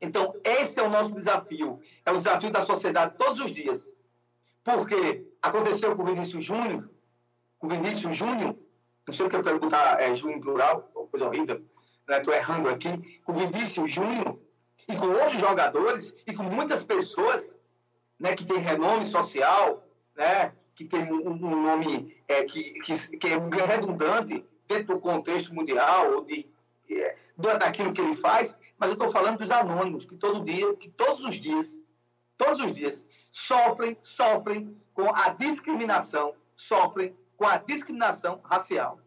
Então, 0.00 0.34
esse 0.42 0.80
é 0.80 0.82
o 0.82 0.88
nosso 0.88 1.12
desafio. 1.12 1.78
É 2.06 2.10
o 2.10 2.16
desafio 2.16 2.50
da 2.50 2.62
sociedade 2.62 3.16
todos 3.18 3.38
os 3.38 3.52
dias. 3.52 3.94
Porque 4.64 5.26
aconteceu 5.42 5.94
com 5.94 6.04
o 6.04 6.06
Vinícius 6.06 6.42
Júnior, 6.42 6.88
com 7.58 7.66
o 7.66 7.70
Vinícius 7.70 8.16
Júnior, 8.16 8.56
não 9.06 9.12
sei 9.12 9.26
o 9.26 9.28
que 9.28 9.36
eu 9.36 9.42
perguntar, 9.42 10.00
é 10.00 10.14
Júnior 10.14 10.40
plural, 10.40 10.90
coisa 11.10 11.26
horrível, 11.26 11.62
estou 12.08 12.32
né? 12.32 12.38
errando 12.38 12.70
aqui, 12.70 13.20
com 13.26 13.32
o 13.32 13.34
Vinícius 13.34 13.92
Júnior 13.92 14.38
e 14.88 14.96
com 14.96 15.08
outros 15.08 15.38
jogadores 15.38 16.14
e 16.26 16.32
com 16.32 16.44
muitas 16.44 16.82
pessoas 16.82 17.54
né, 18.18 18.34
que 18.34 18.44
têm 18.44 18.58
renome 18.58 19.06
social, 19.06 19.84
né, 20.14 20.52
que 20.74 20.84
tem 20.84 21.10
um, 21.10 21.28
um 21.28 21.62
nome 21.62 22.16
é, 22.28 22.44
que, 22.44 22.72
que, 22.80 23.18
que, 23.18 23.26
é 23.28 23.66
redundante 23.66 24.44
dentro 24.68 24.94
do 24.94 25.00
contexto 25.00 25.54
mundial 25.54 26.12
ou 26.12 26.24
de, 26.24 26.46
é, 26.90 27.16
daquilo 27.36 27.92
que 27.92 28.00
ele 28.00 28.14
faz, 28.14 28.58
mas 28.78 28.90
eu 28.90 28.94
estou 28.94 29.10
falando 29.10 29.38
dos 29.38 29.50
anônimos 29.50 30.04
que 30.04 30.16
todo 30.16 30.44
dia, 30.44 30.74
que 30.76 30.88
todos 30.90 31.24
os 31.24 31.34
dias, 31.34 31.80
todos 32.36 32.60
os 32.60 32.74
dias 32.74 33.06
sofrem, 33.30 33.96
sofrem 34.02 34.76
com 34.92 35.14
a 35.14 35.30
discriminação, 35.30 36.34
sofrem 36.54 37.14
com 37.36 37.46
a 37.46 37.58
discriminação 37.58 38.40
racial. 38.44 39.00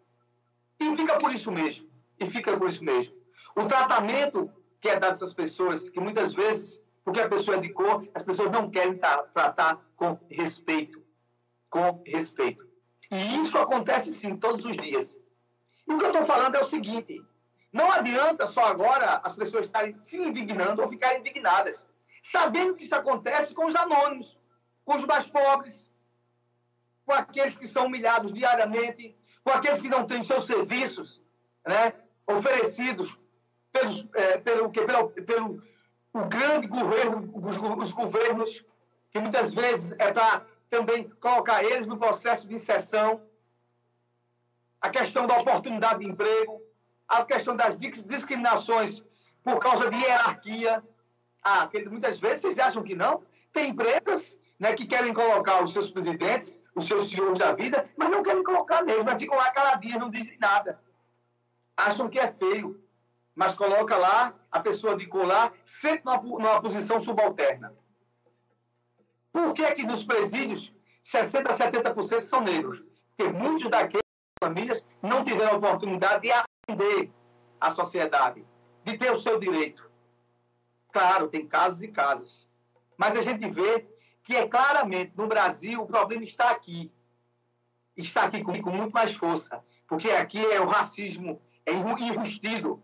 E 0.79 0.95
fica 0.95 1.17
por 1.17 1.33
isso 1.33 1.51
mesmo. 1.51 1.89
E 2.19 2.25
fica 2.25 2.55
por 2.57 2.69
isso 2.69 2.83
mesmo. 2.83 3.15
O 3.55 3.65
tratamento 3.65 4.51
que 4.79 4.87
é 4.87 4.97
dado 4.97 5.11
a 5.11 5.15
essas 5.15 5.33
pessoas, 5.33 5.89
que 5.89 5.99
muitas 5.99 6.33
vezes, 6.33 6.81
porque 7.03 7.21
a 7.21 7.29
pessoa 7.29 7.57
é 7.57 7.59
de 7.59 7.69
cor, 7.69 8.07
as 8.13 8.23
pessoas 8.23 8.51
não 8.51 8.69
querem 8.69 8.97
tratar 8.97 9.79
com 9.95 10.19
respeito. 10.29 11.03
Com 11.69 12.01
respeito. 12.05 12.67
E 13.11 13.41
isso 13.41 13.57
acontece 13.57 14.13
sim 14.13 14.35
todos 14.35 14.65
os 14.65 14.75
dias. 14.77 15.17
E 15.87 15.93
o 15.93 15.97
que 15.97 16.05
eu 16.05 16.09
estou 16.09 16.25
falando 16.25 16.55
é 16.55 16.61
o 16.61 16.67
seguinte: 16.67 17.23
não 17.71 17.91
adianta 17.91 18.47
só 18.47 18.65
agora 18.65 19.21
as 19.23 19.35
pessoas 19.35 19.65
estarem 19.65 19.97
se 19.99 20.17
indignando 20.17 20.81
ou 20.81 20.89
ficarem 20.89 21.19
indignadas, 21.19 21.87
sabendo 22.23 22.75
que 22.75 22.83
isso 22.83 22.95
acontece 22.95 23.53
com 23.53 23.65
os 23.65 23.75
anônimos, 23.75 24.37
com 24.85 24.95
os 24.95 25.05
mais 25.05 25.25
pobres, 25.25 25.91
com 27.05 27.13
aqueles 27.13 27.57
que 27.57 27.67
são 27.67 27.87
humilhados 27.87 28.33
diariamente, 28.33 29.15
com 29.43 29.51
aqueles 29.51 29.81
que 29.81 29.89
não 29.89 30.05
têm 30.05 30.23
seus 30.23 30.45
serviços 30.45 31.21
né, 31.65 31.93
oferecidos 32.27 33.17
pelos, 33.71 34.07
é, 34.13 34.37
pelo, 34.37 34.69
que, 34.69 34.81
pelo, 34.81 35.09
pelo 35.09 35.63
o 36.13 36.25
grande 36.25 36.67
governo, 36.67 37.31
os, 37.33 37.57
os 37.57 37.91
governos, 37.91 38.65
que 39.11 39.19
muitas 39.19 39.53
vezes 39.53 39.93
é 39.97 40.11
para 40.11 40.45
também 40.69 41.09
colocar 41.09 41.63
eles 41.63 41.87
no 41.87 41.97
processo 41.97 42.47
de 42.47 42.53
inserção, 42.53 43.21
a 44.81 44.89
questão 44.89 45.27
da 45.27 45.37
oportunidade 45.37 45.99
de 45.99 46.09
emprego, 46.09 46.61
a 47.07 47.25
questão 47.25 47.55
das 47.55 47.77
discriminações 47.77 49.03
por 49.43 49.59
causa 49.59 49.89
de 49.89 49.97
hierarquia. 49.97 50.83
Ah, 51.43 51.69
muitas 51.89 52.19
vezes 52.19 52.41
vocês 52.41 52.59
acham 52.59 52.83
que 52.83 52.95
não? 52.95 53.23
Tem 53.51 53.69
empresas 53.69 54.37
né, 54.59 54.73
que 54.73 54.85
querem 54.85 55.13
colocar 55.13 55.63
os 55.63 55.73
seus 55.73 55.89
presidentes, 55.89 56.61
os 56.75 56.85
seus 56.85 57.09
senhores 57.09 57.39
da 57.39 57.53
vida, 57.53 57.89
mas 57.97 58.09
não 58.09 58.21
querem 58.21 58.43
colocar 58.43 58.83
neles, 58.83 59.03
mas 59.03 59.21
ficam 59.21 59.37
lá 59.37 59.51
caladinhos, 59.51 59.99
não 59.99 60.09
dizem 60.09 60.37
nada. 60.39 60.79
Acham 61.75 62.09
que 62.09 62.19
é 62.19 62.31
feio, 62.31 62.81
mas 63.39 63.53
coloca 63.53 63.95
lá 63.95 64.35
a 64.51 64.59
pessoa 64.59 64.97
de 64.97 65.07
colar 65.07 65.53
sempre 65.65 66.01
numa, 66.03 66.21
numa 66.21 66.61
posição 66.61 67.01
subalterna. 67.01 67.73
Por 69.31 69.53
que 69.53 69.71
que 69.75 69.83
nos 69.83 70.03
presídios 70.03 70.73
60% 71.05 71.47
a 71.47 71.53
70% 71.53 72.21
são 72.21 72.41
negros? 72.41 72.83
Porque 73.15 73.31
muitos 73.31 73.71
daquelas 73.71 74.03
famílias 74.43 74.85
não 75.01 75.23
tiveram 75.23 75.53
a 75.53 75.55
oportunidade 75.55 76.23
de 76.23 76.31
atender 76.33 77.13
a 77.61 77.71
sociedade, 77.71 78.45
de 78.83 78.97
ter 78.97 79.09
o 79.09 79.21
seu 79.21 79.39
direito. 79.39 79.89
Claro, 80.91 81.29
tem 81.29 81.47
casos 81.47 81.81
e 81.81 81.87
casos. 81.87 82.45
Mas 82.97 83.15
a 83.15 83.21
gente 83.21 83.49
vê 83.49 83.87
que 84.21 84.35
é 84.35 84.49
claramente 84.49 85.13
no 85.15 85.27
Brasil 85.27 85.81
o 85.81 85.87
problema 85.87 86.25
está 86.25 86.49
aqui. 86.49 86.91
Está 87.95 88.23
aqui 88.23 88.43
com, 88.43 88.61
com 88.61 88.71
muito 88.71 88.91
mais 88.91 89.13
força. 89.13 89.63
Porque 89.87 90.09
aqui 90.09 90.45
é 90.45 90.59
o 90.59 90.67
racismo 90.67 91.41
é 91.65 91.71
enrustido. 91.71 92.83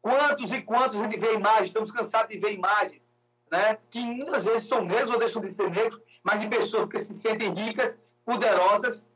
Quantos 0.00 0.52
e 0.52 0.62
quantos 0.62 0.98
gente 0.98 1.18
vê 1.18 1.34
imagens, 1.34 1.68
estamos 1.68 1.90
cansados 1.90 2.30
de 2.30 2.38
ver 2.38 2.52
imagens, 2.52 3.16
né? 3.50 3.78
que 3.90 4.00
muitas 4.00 4.44
vezes 4.44 4.68
são 4.68 4.84
negros 4.84 5.10
ou 5.10 5.18
deixam 5.18 5.42
de 5.42 5.50
ser 5.50 5.70
negros, 5.70 6.00
mas 6.22 6.40
de 6.40 6.48
pessoas 6.48 6.88
que 6.88 6.98
se 6.98 7.14
sentem 7.14 7.52
ricas, 7.52 8.00
poderosas, 8.24 9.06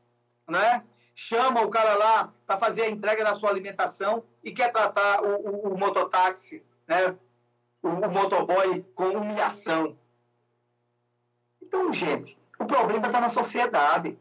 né? 0.49 0.83
chama 1.15 1.63
o 1.63 1.71
cara 1.71 1.95
lá 1.95 2.33
para 2.47 2.59
fazer 2.59 2.83
a 2.83 2.91
entrega 2.91 3.25
da 3.25 3.35
sua 3.35 3.51
alimentação 3.51 4.25
e 4.43 4.53
quer 4.53 4.73
tratar 4.73 5.23
o, 5.23 5.37
o, 5.37 5.75
o 5.75 5.79
mototáxi, 5.79 6.65
né? 6.87 7.17
o, 7.83 7.89
o 7.89 8.11
motoboy 8.11 8.83
com 8.95 9.09
humilhação. 9.11 9.97
Então, 11.61 11.93
gente, 11.93 12.37
o 12.59 12.67
problema 12.67 13.07
está 13.07 13.21
na 13.21 13.29
sociedade. 13.29 14.19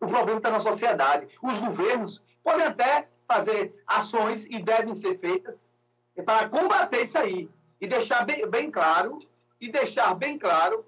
O 0.00 0.06
problema 0.06 0.38
está 0.38 0.50
na 0.50 0.60
sociedade. 0.60 1.28
Os 1.40 1.56
governos 1.58 2.22
podem 2.42 2.66
até 2.66 3.08
fazer 3.26 3.82
ações 3.86 4.44
e 4.46 4.58
devem 4.60 4.94
ser 4.94 5.18
feitas 5.18 5.70
para 6.20 6.48
combater 6.48 7.02
isso 7.02 7.16
aí 7.16 7.48
e 7.80 7.86
deixar 7.86 8.24
bem, 8.26 8.46
bem 8.48 8.70
claro 8.70 9.18
e 9.60 9.70
deixar 9.70 10.14
bem 10.14 10.38
claro 10.38 10.84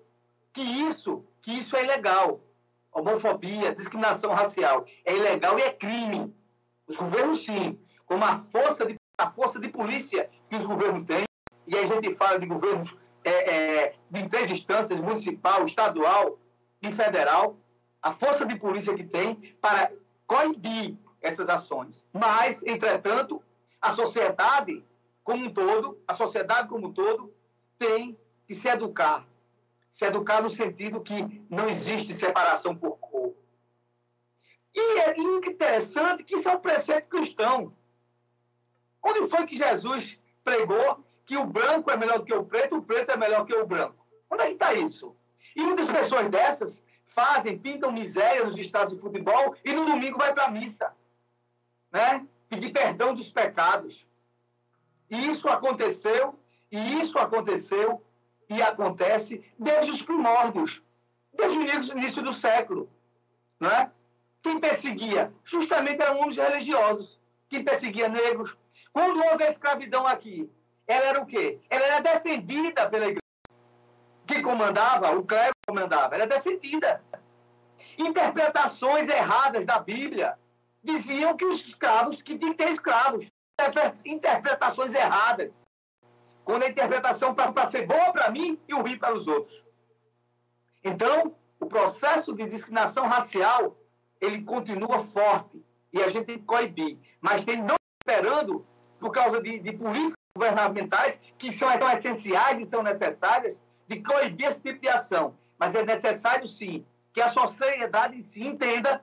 que 0.53 0.61
isso 0.61 1.25
que 1.41 1.59
isso 1.59 1.77
é 1.77 1.85
ilegal. 1.85 2.41
Homofobia 2.93 3.75
discriminação 3.75 4.33
racial 4.33 4.87
é 5.05 5.15
ilegal 5.15 5.59
e 5.59 5.63
é 5.63 5.71
crime. 5.71 6.35
Os 6.87 6.97
governos 6.97 7.45
sim 7.45 7.79
como 8.07 8.25
a 8.25 8.39
força 8.39 8.85
de 8.85 8.97
a 9.17 9.31
força 9.31 9.61
de 9.61 9.69
polícia 9.69 10.29
que 10.51 10.57
os 10.57 10.65
governos 10.65 11.05
têm 11.05 11.25
e 11.67 11.79
a 11.79 11.87
gente 11.87 12.15
fala 12.15 12.39
de 12.39 12.47
governos 12.47 12.95
é, 13.23 13.31
é, 13.31 13.95
de 14.11 14.29
três 14.29 14.51
instâncias 14.51 15.01
municipal 15.01 15.65
estadual 15.65 16.39
e 16.83 16.93
federal 16.93 17.57
a 18.03 18.13
força 18.13 18.45
de 18.45 18.57
polícia 18.57 18.95
que 18.95 19.05
tem 19.05 19.57
para 19.61 19.91
coibir 20.27 20.97
essas 21.23 21.49
ações. 21.49 22.07
Mas 22.13 22.63
entretanto 22.63 23.43
a 23.81 23.95
sociedade 23.95 24.85
como 25.25 25.47
um 25.47 25.53
todo, 25.53 25.99
a 26.07 26.15
sociedade 26.15 26.69
como 26.69 26.89
um 26.89 26.93
todo, 26.93 27.35
tem 27.79 28.17
que 28.47 28.55
se 28.55 28.69
educar. 28.69 29.27
Se 29.91 30.05
educar 30.05 30.43
no 30.43 30.51
sentido 30.51 31.01
que 31.01 31.43
não 31.49 31.69
existe 31.69 32.13
separação 32.13 32.77
por 32.77 32.99
cor. 32.99 33.35
E 34.75 35.01
é 35.01 35.19
interessante 35.19 36.25
que 36.25 36.35
isso 36.35 36.49
é 36.49 36.55
um 36.55 36.61
preceito 36.61 37.09
cristão. 37.09 37.75
Onde 39.03 39.29
foi 39.31 39.47
que 39.47 39.57
Jesus 39.57 40.19
pregou 40.43 41.05
que 41.25 41.37
o 41.37 41.47
branco 41.47 41.91
é 41.91 41.97
melhor 41.97 42.19
do 42.19 42.25
que 42.25 42.35
o 42.35 42.45
preto, 42.45 42.77
o 42.77 42.83
preto 42.83 43.11
é 43.11 43.17
melhor 43.17 43.47
que 43.47 43.55
o 43.55 43.67
branco? 43.67 44.05
Onde 44.31 44.43
é 44.43 44.47
que 44.49 44.53
está 44.53 44.75
isso? 44.75 45.17
E 45.57 45.63
muitas 45.63 45.89
pessoas 45.89 46.29
dessas 46.29 46.83
fazem, 47.07 47.57
pintam 47.57 47.93
miséria 47.93 48.45
nos 48.45 48.59
estados 48.59 48.95
de 48.95 49.01
futebol 49.01 49.55
e 49.65 49.73
no 49.73 49.87
domingo 49.87 50.19
vai 50.19 50.35
para 50.35 50.47
a 50.47 50.51
missa. 50.51 50.93
Né? 51.93 52.27
Pedir 52.49 52.73
perdão 52.73 53.15
dos 53.15 53.31
pecados. 53.31 54.05
E 55.15 55.31
isso 55.31 55.49
aconteceu, 55.49 56.37
e 56.73 57.01
isso 57.01 57.17
aconteceu 57.19 58.05
e 58.51 58.61
acontece 58.61 59.45
desde 59.57 59.93
os 59.93 60.03
primórdios, 60.03 60.83
desde 61.33 61.59
o 61.59 61.97
início 61.97 62.21
do 62.21 62.33
século. 62.33 62.91
Não 63.61 63.71
é? 63.71 63.91
Quem 64.43 64.59
perseguia? 64.59 65.33
Justamente 65.45 66.03
eram 66.03 66.27
os 66.27 66.37
religiosos. 66.37 67.21
Quem 67.49 67.63
perseguia 67.63 68.09
negros. 68.09 68.57
Quando 68.93 69.23
houve 69.25 69.45
a 69.45 69.51
escravidão 69.51 70.05
aqui, 70.05 70.51
ela 70.87 71.05
era 71.05 71.23
o 71.23 71.27
quê? 71.27 71.61
Ela 71.71 71.85
era 71.85 72.01
defendida 72.01 72.91
pela 72.91 73.05
igreja. 73.05 73.21
Quem 74.27 74.43
comandava, 74.43 75.17
o 75.17 75.25
clero 75.25 75.53
comandava, 75.67 76.17
era 76.17 76.27
defendida. 76.27 77.03
Interpretações 77.97 79.09
erradas 79.09 79.65
da 79.65 79.79
Bíblia 79.79 80.37
diziam 80.83 81.37
que 81.37 81.45
os 81.45 81.65
escravos, 81.67 82.21
que 82.21 82.37
tinham 82.37 82.53
que 82.53 82.65
ter 82.65 82.71
escravos 82.71 83.27
interpretações 84.05 84.93
erradas. 84.93 85.65
Quando 86.45 86.65
a 86.65 86.69
interpretação 86.69 87.35
passa 87.35 87.53
para 87.53 87.67
ser 87.67 87.87
boa 87.87 88.13
para 88.13 88.31
mim 88.31 88.61
e 88.69 88.75
ruim 88.75 88.99
para 88.99 89.15
os 89.15 89.27
outros. 89.27 89.65
Então, 90.83 91.35
o 91.59 91.67
processo 91.67 92.35
de 92.35 92.47
discriminação 92.47 93.07
racial, 93.07 93.77
ele 94.21 94.43
continua 94.43 95.03
forte 95.05 95.65
e 95.93 96.03
a 96.03 96.09
gente 96.09 96.27
tem 96.27 96.39
que 96.39 96.45
coibir. 96.45 96.99
Mas 97.21 97.45
tem 97.45 97.63
não 97.63 97.77
esperando, 98.03 98.67
por 99.01 99.11
causa 99.11 99.41
de, 99.41 99.59
de 99.59 99.73
políticas 99.73 100.15
governamentais, 100.37 101.19
que 101.39 101.51
são, 101.51 101.69
são 101.79 101.91
essenciais 101.91 102.61
e 102.61 102.67
são 102.67 102.83
necessárias, 102.83 103.59
de 103.89 104.03
coibir 104.03 104.49
esse 104.49 104.61
tipo 104.61 104.81
de 104.81 104.89
ação. 104.89 105.39
Mas 105.59 105.75
é 105.75 105.83
necessário, 105.85 106.47
sim, 106.47 106.85
que 107.13 107.21
a 107.21 107.31
sociedade 107.31 108.21
se 108.21 108.43
entenda 108.43 109.03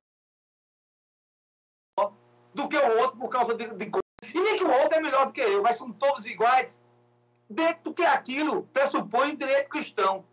do 2.54 2.68
que 2.68 2.78
o 2.78 2.98
outro 3.00 3.18
por 3.18 3.30
causa 3.30 3.56
de, 3.56 3.74
de 3.74 3.90
e 4.22 4.40
nem 4.40 4.58
que 4.58 4.64
o 4.64 4.72
outro 4.72 4.98
é 4.98 5.02
melhor 5.02 5.28
do 5.28 5.34
que 5.34 5.42
eu, 5.42 5.64
mas 5.64 5.78
são 5.78 5.92
todos 5.92 6.26
iguais. 6.26 6.80
dentro 7.50 7.84
do 7.84 7.94
que 7.94 8.04
aquilo 8.04 8.64
pressupõe 8.72 9.34
o 9.34 9.38
direito 9.38 9.68
cristão. 9.68 10.26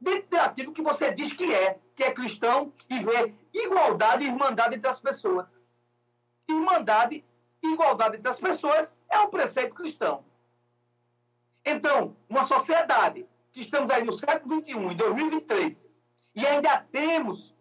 Dentro 0.00 0.28
daquilo 0.30 0.72
que 0.72 0.82
você 0.82 1.12
diz 1.12 1.32
que 1.32 1.54
é, 1.54 1.78
que 1.94 2.02
é 2.02 2.12
cristão, 2.12 2.72
e 2.90 2.98
vê 2.98 3.32
igualdade 3.52 4.24
e 4.24 4.26
irmandade 4.26 4.74
entre 4.74 4.90
as 4.90 4.98
pessoas. 4.98 5.70
Irmandade 6.48 7.24
e 7.62 7.72
igualdade 7.72 8.16
entre 8.16 8.28
as 8.28 8.40
pessoas 8.40 8.96
é 9.08 9.20
um 9.20 9.30
preceito 9.30 9.74
cristão. 9.74 10.24
Então, 11.64 12.16
uma 12.28 12.42
sociedade 12.42 13.24
que 13.52 13.60
estamos 13.60 13.88
aí 13.88 14.02
no 14.02 14.12
século 14.12 14.60
XXI, 14.60 14.72
em 14.72 14.96
2023, 14.96 15.90
e 16.34 16.44
ainda 16.44 16.76
temos 16.90 17.54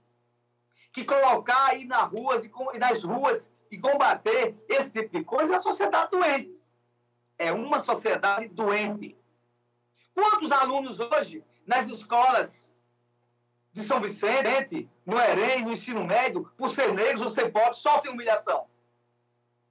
que 0.92 1.06
colocar 1.06 1.68
aí 1.68 1.86
nas 1.86 2.12
ruas 2.12 2.44
e 2.44 2.80
nas 2.80 3.04
ruas 3.04 3.53
e 3.74 3.80
combater 3.80 4.56
esse 4.70 4.92
tipo 4.92 5.18
de 5.18 5.24
coisa, 5.24 5.54
é 5.54 5.56
a 5.56 5.60
sociedade 5.60 6.12
doente. 6.12 6.62
É 7.40 7.52
uma 7.52 7.80
sociedade 7.80 8.48
doente. 8.50 9.18
Quantos 10.14 10.52
alunos 10.52 11.00
hoje, 11.00 11.44
nas 11.66 11.88
escolas 11.88 12.72
de 13.72 13.84
São 13.84 14.00
Vicente, 14.00 14.88
no 15.04 15.20
EREM, 15.20 15.64
no 15.64 15.72
ensino 15.72 16.06
médio, 16.06 16.52
por 16.56 16.70
ser 16.70 16.94
negros 16.94 17.24
ou 17.24 17.30
ser 17.30 17.52
pobres, 17.52 17.80
sofrem 17.80 18.14
humilhação? 18.14 18.68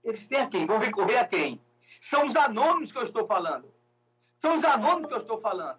Eles 0.02 0.26
têm 0.26 0.40
a 0.40 0.48
quem? 0.48 0.66
Vão 0.66 0.78
recorrer 0.78 1.18
a 1.18 1.24
quem? 1.24 1.62
São 2.00 2.26
os 2.26 2.34
anônimos 2.34 2.90
que 2.90 2.98
eu 2.98 3.04
estou 3.04 3.24
falando. 3.24 3.72
São 4.40 4.56
os 4.56 4.64
anônimos 4.64 5.06
que 5.06 5.14
eu 5.14 5.20
estou 5.20 5.40
falando. 5.40 5.78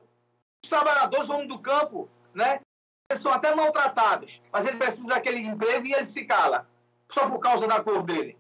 Os 0.64 0.70
trabalhadores 0.70 1.28
vão 1.28 1.46
do 1.46 1.60
campo, 1.60 2.10
né? 2.34 2.62
Eles 3.10 3.22
são 3.22 3.34
até 3.34 3.54
maltratados, 3.54 4.42
mas 4.50 4.66
ele 4.66 4.78
precisa 4.78 5.08
daquele 5.10 5.40
emprego 5.40 5.86
e 5.86 5.94
ele 5.94 6.06
se 6.06 6.24
cala, 6.24 6.70
só 7.14 7.30
por 7.30 7.40
causa 7.40 7.68
da 7.68 7.82
cor 7.82 8.04
dele. 8.04 8.38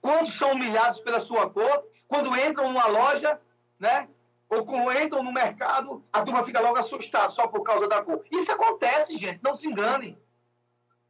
Quantos 0.00 0.36
são 0.36 0.52
humilhados 0.52 1.00
pela 1.00 1.20
sua 1.20 1.50
cor, 1.50 1.84
quando 2.06 2.36
entram 2.36 2.68
numa 2.72 2.86
loja, 2.86 3.40
né? 3.78 4.08
Ou 4.48 4.64
quando 4.64 4.90
entram 4.92 5.22
no 5.22 5.32
mercado, 5.32 6.02
a 6.12 6.22
turma 6.22 6.42
fica 6.42 6.60
logo 6.60 6.78
assustada 6.78 7.30
só 7.30 7.46
por 7.48 7.62
causa 7.62 7.86
da 7.86 8.02
cor. 8.02 8.24
Isso 8.30 8.50
acontece, 8.50 9.16
gente, 9.18 9.40
não 9.42 9.54
se 9.54 9.66
enganem. 9.66 10.18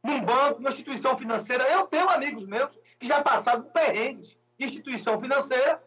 Num 0.03 0.21
banco, 0.21 0.59
numa 0.59 0.69
instituição 0.69 1.17
financeira, 1.17 1.69
eu 1.69 1.87
tenho 1.87 2.09
amigos 2.09 2.45
meus 2.45 2.77
que 2.99 3.07
já 3.07 3.21
passaram 3.21 3.63
perrengues. 3.63 4.37
Instituição 4.59 5.19
financeira, 5.19 5.81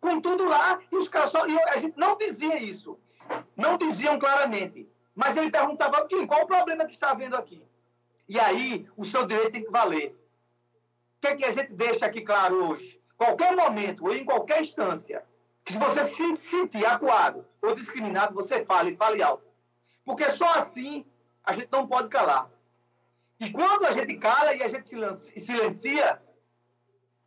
com 0.00 0.20
tudo 0.20 0.44
lá, 0.44 0.78
e 0.92 0.96
os 0.96 1.08
caras 1.08 1.30
só. 1.30 1.46
E 1.46 1.58
a 1.62 1.78
gente 1.78 1.96
não 1.96 2.16
dizia 2.16 2.58
isso. 2.58 2.98
Não 3.56 3.78
diziam 3.78 4.18
claramente. 4.18 4.88
Mas 5.14 5.36
ele 5.36 5.50
perguntava, 5.50 6.06
qual 6.26 6.42
o 6.42 6.46
problema 6.46 6.84
que 6.84 6.92
está 6.92 7.10
havendo 7.10 7.36
aqui? 7.36 7.62
E 8.28 8.38
aí, 8.38 8.86
o 8.96 9.04
seu 9.04 9.24
direito 9.24 9.52
tem 9.52 9.64
que 9.64 9.70
valer. 9.70 10.14
O 11.18 11.20
que, 11.20 11.26
é 11.26 11.36
que 11.36 11.44
a 11.44 11.50
gente 11.50 11.72
deixa 11.72 12.06
aqui 12.06 12.20
claro 12.20 12.70
hoje? 12.70 13.00
Qualquer 13.16 13.54
momento, 13.54 14.04
ou 14.04 14.14
em 14.14 14.24
qualquer 14.24 14.62
instância, 14.62 15.24
que 15.64 15.72
se 15.72 15.78
você 15.78 16.04
se 16.04 16.36
sentir 16.36 16.86
acuado 16.86 17.44
ou 17.60 17.74
discriminado, 17.74 18.34
você 18.34 18.64
fale, 18.64 18.96
fale 18.96 19.20
alto. 19.20 19.44
Porque 20.04 20.30
só 20.30 20.48
assim 20.54 21.04
a 21.44 21.52
gente 21.52 21.68
não 21.72 21.88
pode 21.88 22.08
calar. 22.08 22.48
E 23.40 23.50
quando 23.50 23.84
a 23.84 23.92
gente 23.92 24.16
cala 24.16 24.54
e 24.54 24.62
a 24.62 24.68
gente 24.68 24.88
silencia, 25.40 26.22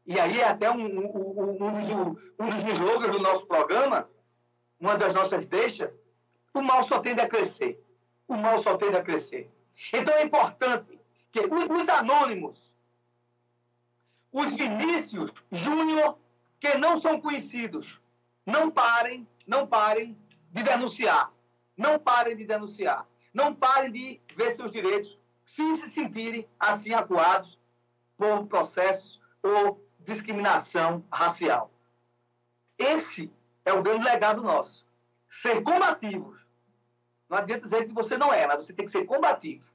e 0.05 0.19
aí 0.19 0.39
é 0.39 0.47
até 0.47 0.71
um, 0.71 0.85
um, 0.85 1.63
um, 1.63 1.79
dos, 1.79 2.33
um 2.39 2.49
dos 2.49 2.63
slogans 2.63 3.11
do 3.11 3.21
nosso 3.21 3.45
programa, 3.45 4.09
uma 4.79 4.97
das 4.97 5.13
nossas 5.13 5.45
deixas, 5.45 5.91
o 6.53 6.61
mal 6.61 6.83
só 6.83 6.99
tende 6.99 7.19
a 7.19 7.27
crescer. 7.27 7.83
O 8.27 8.35
mal 8.35 8.57
só 8.59 8.77
tende 8.77 8.95
a 8.95 9.03
crescer. 9.03 9.51
Então 9.91 10.15
é 10.15 10.23
importante 10.23 10.99
que 11.31 11.41
os, 11.41 11.67
os 11.69 11.89
anônimos, 11.89 12.70
os 14.31 14.51
Vinícius 14.51 15.31
Júnior, 15.51 16.17
que 16.59 16.77
não 16.77 16.99
são 16.99 17.19
conhecidos, 17.19 17.99
não 18.45 18.71
parem, 18.71 19.27
não 19.45 19.67
parem 19.67 20.17
de 20.51 20.63
denunciar. 20.63 21.31
Não 21.75 21.99
parem 21.99 22.35
de 22.35 22.45
denunciar. 22.45 23.07
Não 23.33 23.55
parem 23.55 23.91
de 23.91 24.21
ver 24.35 24.51
seus 24.51 24.71
direitos 24.71 25.17
se 25.45 25.75
se 25.77 25.89
sentirem 25.89 26.47
assim 26.59 26.93
acuados 26.93 27.59
por 28.17 28.45
processos 28.47 29.19
ou 29.41 29.83
discriminação 29.99 31.03
racial. 31.11 31.71
Esse 32.77 33.31
é 33.65 33.73
o 33.73 33.81
grande 33.81 34.05
legado 34.05 34.41
nosso. 34.41 34.85
Ser 35.29 35.61
combativos. 35.61 36.45
Não 37.29 37.37
adianta 37.37 37.63
dizer 37.63 37.87
que 37.87 37.93
você 37.93 38.17
não 38.17 38.33
é, 38.33 38.45
mas 38.45 38.65
você 38.65 38.73
tem 38.73 38.85
que 38.85 38.91
ser 38.91 39.05
combativo. 39.05 39.65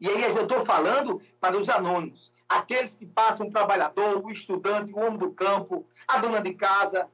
E 0.00 0.08
aí 0.08 0.22
eu 0.22 0.28
estou 0.28 0.64
falando 0.64 1.20
para 1.40 1.56
os 1.58 1.68
anônimos, 1.68 2.32
aqueles 2.48 2.94
que 2.94 3.04
passam 3.04 3.46
o 3.46 3.50
trabalhador, 3.50 4.24
o 4.24 4.30
estudante, 4.30 4.92
o 4.92 4.98
homem 4.98 5.18
do 5.18 5.32
campo, 5.32 5.86
a 6.06 6.18
dona 6.18 6.40
de 6.40 6.54
casa, 6.54 7.08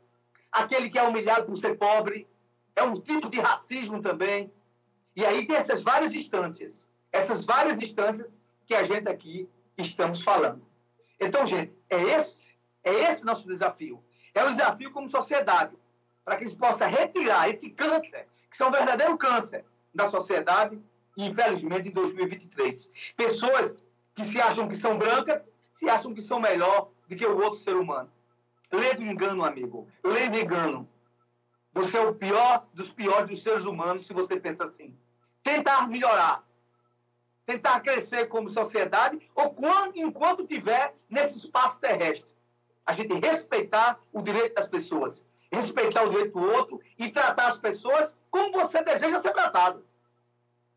aquele 0.52 0.88
que 0.88 0.98
é 0.98 1.02
humilhado 1.02 1.46
por 1.46 1.56
ser 1.56 1.76
pobre. 1.76 2.28
É 2.76 2.82
um 2.82 3.00
tipo 3.00 3.28
de 3.28 3.40
racismo 3.40 4.00
também. 4.00 4.52
E 5.16 5.24
aí 5.24 5.46
tem 5.46 5.56
essas 5.56 5.82
várias 5.82 6.12
instâncias, 6.12 6.88
essas 7.12 7.44
várias 7.44 7.80
instâncias 7.80 8.38
que 8.66 8.74
a 8.74 8.82
gente 8.82 9.08
aqui 9.08 9.48
estamos 9.76 10.22
falando. 10.22 10.64
Então, 11.20 11.46
gente, 11.46 11.72
é 11.88 12.02
esse, 12.02 12.56
é 12.82 12.92
esse 12.92 13.24
nosso 13.24 13.46
desafio. 13.46 14.02
É 14.34 14.44
o 14.44 14.48
desafio 14.48 14.90
como 14.90 15.08
sociedade, 15.08 15.76
para 16.24 16.36
que 16.36 16.44
a 16.44 16.46
gente 16.46 16.58
possa 16.58 16.86
retirar 16.86 17.48
esse 17.48 17.70
câncer, 17.70 18.26
que 18.50 18.62
é 18.62 18.66
um 18.66 18.70
verdadeiro 18.70 19.16
câncer 19.16 19.64
da 19.94 20.08
sociedade, 20.08 20.80
infelizmente, 21.16 21.88
em 21.88 21.92
2023. 21.92 22.90
Pessoas 23.16 23.83
que 24.14 24.24
se 24.24 24.40
acham 24.40 24.68
que 24.68 24.76
são 24.76 24.96
brancas, 24.96 25.42
se 25.72 25.88
acham 25.88 26.14
que 26.14 26.22
são 26.22 26.40
melhor 26.40 26.90
do 27.08 27.16
que 27.16 27.26
o 27.26 27.36
outro 27.42 27.60
ser 27.60 27.74
humano. 27.74 28.10
Lê 28.72 28.94
do 28.94 29.02
engano, 29.02 29.44
amigo. 29.44 29.88
Lê 30.02 30.28
do 30.28 30.38
engano. 30.38 30.88
Você 31.72 31.96
é 31.96 32.00
o 32.00 32.14
pior 32.14 32.66
dos 32.72 32.90
piores 32.90 33.28
dos 33.28 33.42
seres 33.42 33.64
humanos 33.64 34.06
se 34.06 34.12
você 34.12 34.38
pensa 34.38 34.64
assim. 34.64 34.96
Tentar 35.42 35.88
melhorar 35.88 36.44
tentar 37.46 37.80
crescer 37.80 38.26
como 38.26 38.48
sociedade, 38.48 39.18
ou 39.34 39.50
quando, 39.50 39.96
enquanto 39.96 40.46
tiver 40.46 40.94
nesse 41.08 41.38
espaço 41.38 41.78
terrestre. 41.78 42.32
A 42.86 42.92
gente 42.92 43.14
respeitar 43.14 43.98
o 44.12 44.22
direito 44.22 44.54
das 44.54 44.68
pessoas, 44.68 45.24
respeitar 45.50 46.04
o 46.04 46.10
direito 46.10 46.38
do 46.38 46.52
outro 46.52 46.80
e 46.98 47.10
tratar 47.10 47.48
as 47.48 47.58
pessoas 47.58 48.14
como 48.30 48.52
você 48.52 48.82
deseja 48.82 49.20
ser 49.20 49.32
tratado. 49.32 49.84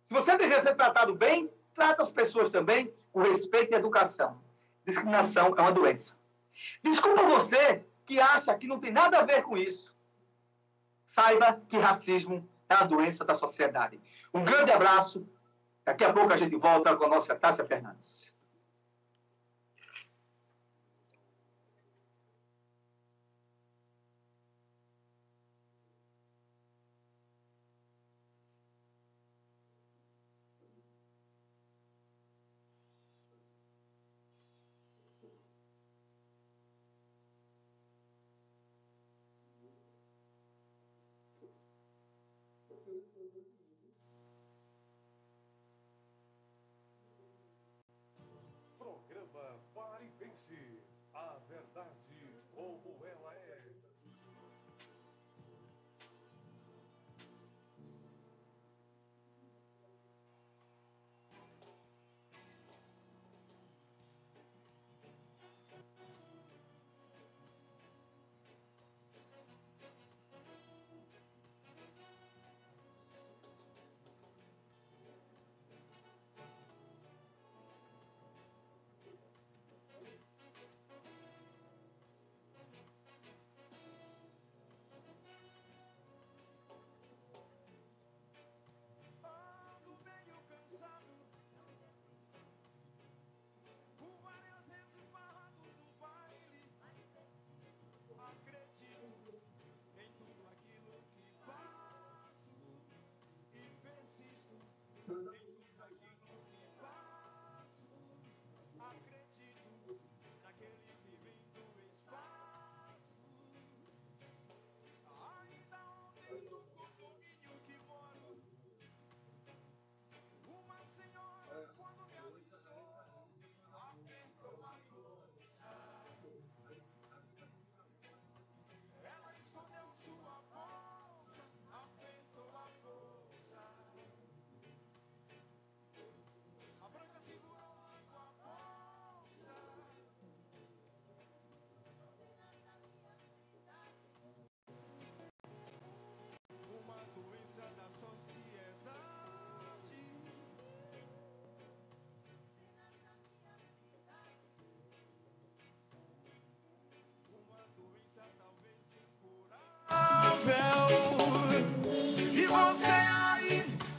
Se 0.05 0.13
você 0.13 0.37
deseja 0.37 0.61
ser 0.61 0.75
tratado 0.75 1.13
bem, 1.15 1.49
trata 1.73 2.03
as 2.03 2.11
pessoas 2.11 2.49
também 2.49 2.93
com 3.17 3.23
respeito 3.23 3.73
e 3.73 3.75
educação. 3.75 4.39
Discriminação 4.85 5.55
é 5.57 5.61
uma 5.61 5.71
doença. 5.71 6.15
Desculpa 6.83 7.23
você 7.23 7.83
que 8.05 8.19
acha 8.19 8.55
que 8.55 8.67
não 8.67 8.79
tem 8.79 8.91
nada 8.91 9.17
a 9.17 9.25
ver 9.25 9.41
com 9.41 9.57
isso. 9.57 9.91
Saiba 11.07 11.59
que 11.67 11.79
racismo 11.79 12.47
é 12.69 12.75
a 12.75 12.83
doença 12.83 13.25
da 13.25 13.33
sociedade. 13.33 13.99
Um 14.31 14.43
grande 14.43 14.71
abraço 14.71 15.27
Daqui 15.83 16.03
a 16.03 16.11
pouco 16.11 16.33
a 16.33 16.35
gente 16.35 16.53
volta 16.57 16.93
com 16.97 17.05
a 17.05 17.07
nossa 17.07 17.33
Tássia 17.33 17.63
Fernandes. 17.63 18.26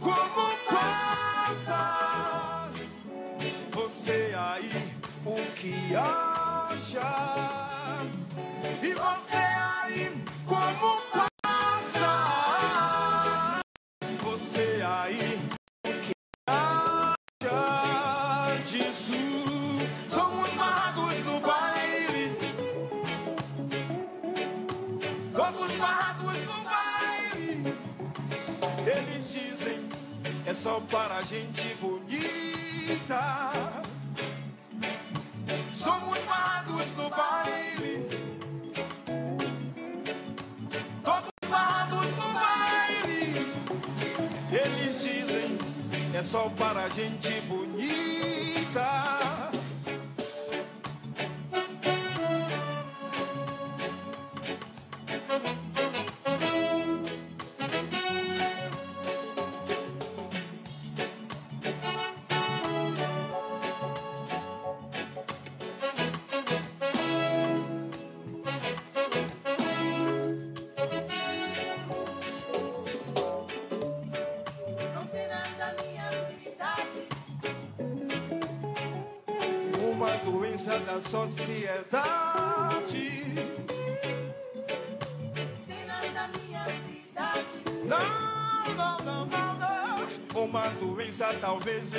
como 0.00 0.56
passa. 0.68 1.80
Você 3.72 4.34
aí, 4.36 4.92
o 5.24 5.36
que 5.54 5.96
acha? 5.96 7.08
E 8.82 8.92
você 8.92 9.36
aí, 9.36 10.24
como 10.46 11.00
passa. 11.12 11.27
Gente 31.28 31.76
doença 91.68 91.98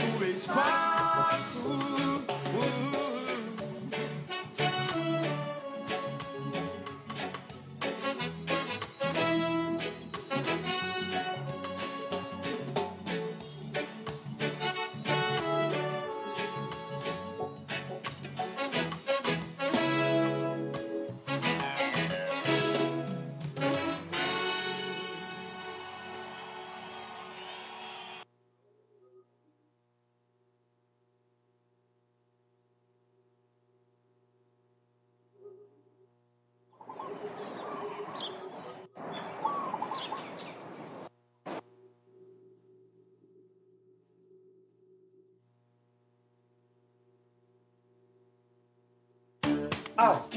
vem 0.00 0.18
do 0.18 0.24
espaço. 0.24 1.60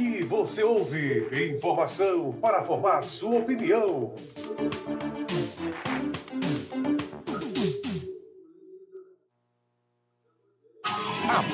Aqui 0.03 0.21
você 0.21 0.61
ouve 0.61 1.29
informação 1.49 2.33
para 2.33 2.61
formar 2.61 3.01
sua 3.03 3.39
opinião. 3.39 4.13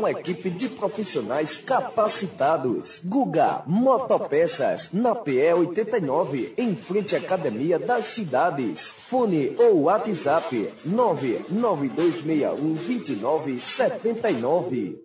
uma 0.00 0.10
equipe 0.10 0.50
de 0.50 0.68
profissionais 0.68 1.56
capacitados. 1.58 3.00
Guga 3.04 3.62
Motopeças, 3.66 4.88
na 4.92 5.14
PE 5.14 5.54
89, 5.54 6.54
em 6.56 6.74
frente 6.74 7.14
à 7.14 7.18
Academia 7.18 7.78
das 7.78 8.06
Cidades. 8.06 8.80
Fone 8.80 9.54
ou 9.58 9.82
WhatsApp 9.82 10.72
99261 10.84 12.74
2979. 12.74 15.04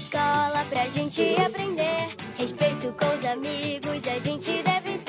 Escola 0.01 0.65
pra 0.67 0.89
gente 0.89 1.21
aprender. 1.39 2.15
Respeito 2.35 2.93
com 2.93 3.05
os 3.05 3.25
amigos, 3.25 4.07
a 4.07 4.19
gente 4.19 4.63
deve. 4.63 5.01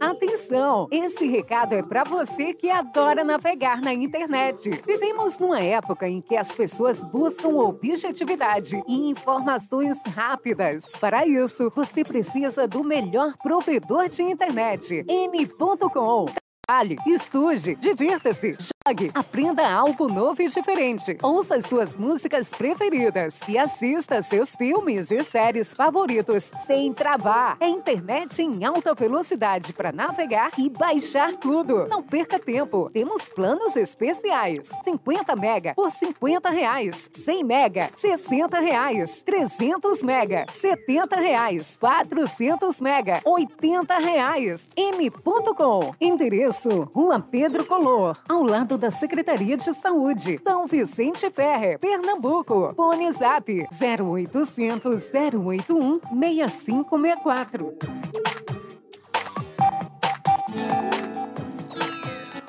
Atenção! 0.00 0.88
Esse 0.90 1.26
recado 1.26 1.74
é 1.74 1.82
para 1.82 2.04
você 2.04 2.54
que 2.54 2.70
adora 2.70 3.22
navegar 3.22 3.80
na 3.80 3.92
internet. 3.92 4.70
Vivemos 4.86 5.38
numa 5.38 5.60
época 5.60 6.08
em 6.08 6.22
que 6.22 6.36
as 6.36 6.52
pessoas 6.52 7.02
buscam 7.04 7.48
objetividade 7.48 8.82
e 8.86 9.10
informações 9.10 9.98
rápidas. 10.14 10.84
Para 10.98 11.26
isso, 11.26 11.70
você 11.70 12.02
precisa 12.02 12.66
do 12.66 12.82
melhor 12.82 13.34
provedor 13.42 14.08
de 14.08 14.22
internet, 14.22 15.04
m.com. 15.06 16.26
Trabalhe, 16.68 16.96
estude, 17.06 17.76
divirta-se, 17.76 18.56
jogue, 18.84 19.12
aprenda 19.14 19.72
algo 19.72 20.08
novo 20.08 20.42
e 20.42 20.48
diferente. 20.48 21.16
Ouça 21.22 21.62
suas 21.62 21.96
músicas 21.96 22.48
preferidas 22.48 23.38
e 23.46 23.56
assista 23.56 24.20
seus 24.20 24.56
filmes 24.56 25.12
e 25.12 25.22
séries 25.22 25.72
favoritos 25.72 26.50
sem 26.66 26.92
travar. 26.92 27.56
É 27.60 27.68
internet 27.68 28.42
em 28.42 28.64
alta 28.64 28.94
velocidade 28.94 29.72
para 29.72 29.92
navegar 29.92 30.50
e 30.58 30.68
baixar 30.68 31.36
tudo. 31.36 31.86
Não 31.86 32.02
perca 32.02 32.36
tempo. 32.36 32.90
Temos 32.92 33.28
planos 33.28 33.76
especiais. 33.76 34.68
50 34.82 35.36
mega 35.36 35.72
por 35.72 35.88
50 35.88 36.50
reais. 36.50 37.08
100 37.12 37.44
mega, 37.44 37.90
60 37.94 38.58
reais. 38.58 39.22
300 39.22 40.02
mega, 40.02 40.46
70 40.52 41.14
reais. 41.14 41.76
400 41.78 42.80
mega, 42.80 43.20
80 43.24 43.98
reais. 43.98 44.68
M.com. 44.76 45.94
Endereço 46.00 46.55
Rua 46.64 47.20
Pedro 47.20 47.64
Color, 47.66 48.16
ao 48.28 48.42
lado 48.42 48.78
da 48.78 48.90
Secretaria 48.90 49.56
de 49.56 49.74
Saúde. 49.74 50.40
São 50.42 50.66
Vicente 50.66 51.30
Ferre, 51.30 51.76
Pernambuco. 51.78 52.72
Fone 52.74 53.12
Zap 53.12 53.66
0800 53.70 55.02
081 55.12 56.00
6564. 56.20 57.76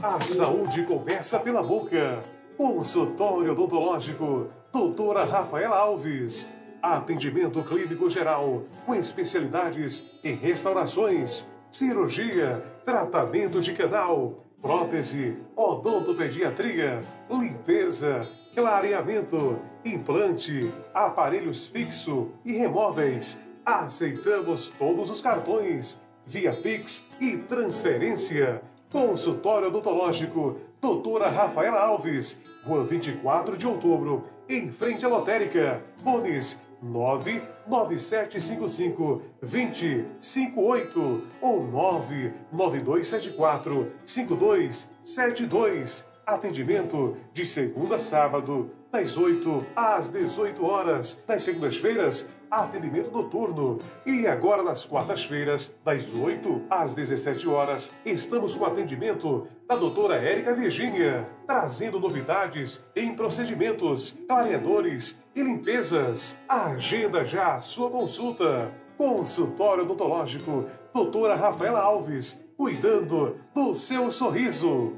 A 0.01 0.21
saúde 0.21 0.83
começa 0.83 1.39
pela 1.39 1.61
boca. 1.61 2.23
Consultório 2.55 3.51
odontológico, 3.51 4.47
doutora 4.71 5.25
Rafaela 5.25 5.77
Alves. 5.77 6.47
Atendimento 6.81 7.61
clínico 7.63 8.09
geral, 8.09 8.63
com 8.85 8.95
especialidades 8.95 10.09
em 10.23 10.35
restaurações, 10.35 11.47
cirurgia, 11.71 12.63
tratamento 12.85 13.61
de 13.61 13.73
canal, 13.73 14.45
prótese, 14.61 15.37
odontopediatria, 15.55 17.01
limpeza, 17.29 18.27
clareamento, 18.55 19.59
implante, 19.85 20.71
aparelhos 20.93 21.67
fixo 21.67 22.31
e 22.43 22.53
remóveis. 22.53 23.41
Aceitamos 23.65 24.69
todos 24.69 25.09
os 25.09 25.21
cartões, 25.21 26.01
via 26.25 26.53
Pix 26.53 27.05
e 27.19 27.37
transferência. 27.37 28.61
Consultório 28.91 29.67
odontológico, 29.67 30.57
doutora 30.81 31.29
Rafaela 31.29 31.81
Alves, 31.81 32.41
Rua 32.63 32.83
24 32.85 33.57
de 33.57 33.67
outubro, 33.67 34.23
em 34.47 34.71
frente 34.71 35.05
à 35.05 35.09
lotérica. 35.09 35.83
Fones 36.03 36.61
99755 36.81 39.21
2058 39.41 41.23
ou 41.41 41.65
99274 41.65 43.91
5272. 44.05 46.07
Atendimento 46.25 47.15
de 47.31 47.45
segunda 47.45 47.95
a 47.95 47.99
sábado, 47.99 48.69
das 48.91 49.17
8 49.17 49.65
às 49.75 50.09
18 50.09 50.65
horas. 50.65 51.23
Das 51.25 51.43
segundas-feiras, 51.43 52.29
atendimento 52.49 53.11
noturno. 53.11 53.79
E 54.05 54.27
agora, 54.27 54.63
nas 54.63 54.85
quartas-feiras, 54.85 55.75
das 55.83 56.13
8 56.13 56.63
às 56.69 56.93
17 56.93 57.47
horas, 57.47 57.93
estamos 58.05 58.55
com 58.55 58.65
atendimento 58.65 59.47
da 59.67 59.75
doutora 59.75 60.15
Érica 60.15 60.53
Virgínia, 60.53 61.27
trazendo 61.45 61.99
novidades 61.99 62.85
em 62.95 63.13
procedimentos, 63.13 64.17
clareadores 64.25 65.21
e 65.35 65.41
limpezas. 65.43 66.39
Agenda 66.47 67.25
já 67.25 67.55
a 67.55 67.61
sua 67.61 67.89
consulta. 67.89 68.71
Consultório 68.97 69.83
odontológico, 69.83 70.65
doutora 70.93 71.35
Rafaela 71.35 71.81
Alves, 71.81 72.43
cuidando 72.57 73.39
do 73.53 73.75
seu 73.75 74.09
sorriso. 74.09 74.93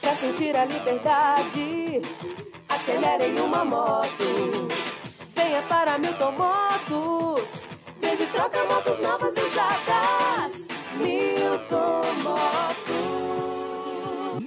Pra 0.00 0.14
sentir 0.14 0.54
a 0.54 0.64
liberdade, 0.64 1.75
acelere 2.68 3.28
em 3.28 3.40
uma 3.40 3.64
moto. 3.64 4.68
Venha 5.34 5.62
para 5.62 5.98
Milton 5.98 6.32
Motos. 6.32 7.48
Vende 8.00 8.26
troca 8.26 8.64
motos 8.64 9.00
novas 9.00 9.34
e 9.36 9.40
usadas. 9.40 10.66
Milton 10.96 12.02
Motos. 12.22 12.96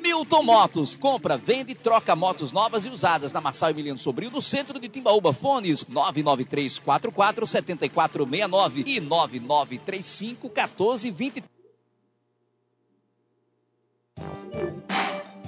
Milton 0.01 0.43
Motos, 0.43 0.95
compra, 0.95 1.37
vende 1.37 1.71
e 1.71 1.75
troca 1.75 2.15
motos 2.15 2.51
novas 2.51 2.85
e 2.85 2.89
usadas 2.89 3.31
na 3.31 3.41
Marçal 3.41 3.69
Emiliano 3.69 3.99
Sobrinho, 3.99 4.31
no 4.31 4.41
centro 4.41 4.79
de 4.79 4.89
Timbaúba. 4.89 5.33
Fones 5.33 5.87
99344 5.87 7.47
7469 7.47 8.83
e 8.85 8.99
9935 8.99 10.47
1420. 10.47 11.58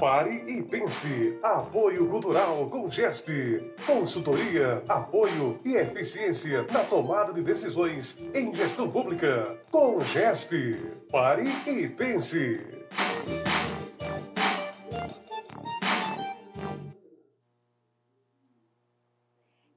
Pare 0.01 0.43
e 0.47 0.63
pense. 0.63 1.37
Apoio 1.43 2.09
Cultural 2.09 2.67
com 2.71 2.89
GESP. 2.89 3.71
Consultoria, 3.85 4.83
apoio 4.89 5.61
e 5.63 5.75
eficiência 5.75 6.63
na 6.71 6.83
tomada 6.83 7.31
de 7.31 7.43
decisões 7.43 8.17
em 8.33 8.51
gestão 8.51 8.89
pública. 8.89 9.63
Com 9.69 10.01
GESP. 10.01 11.05
Pare 11.11 11.43
e 11.67 11.87
pense. 11.87 12.59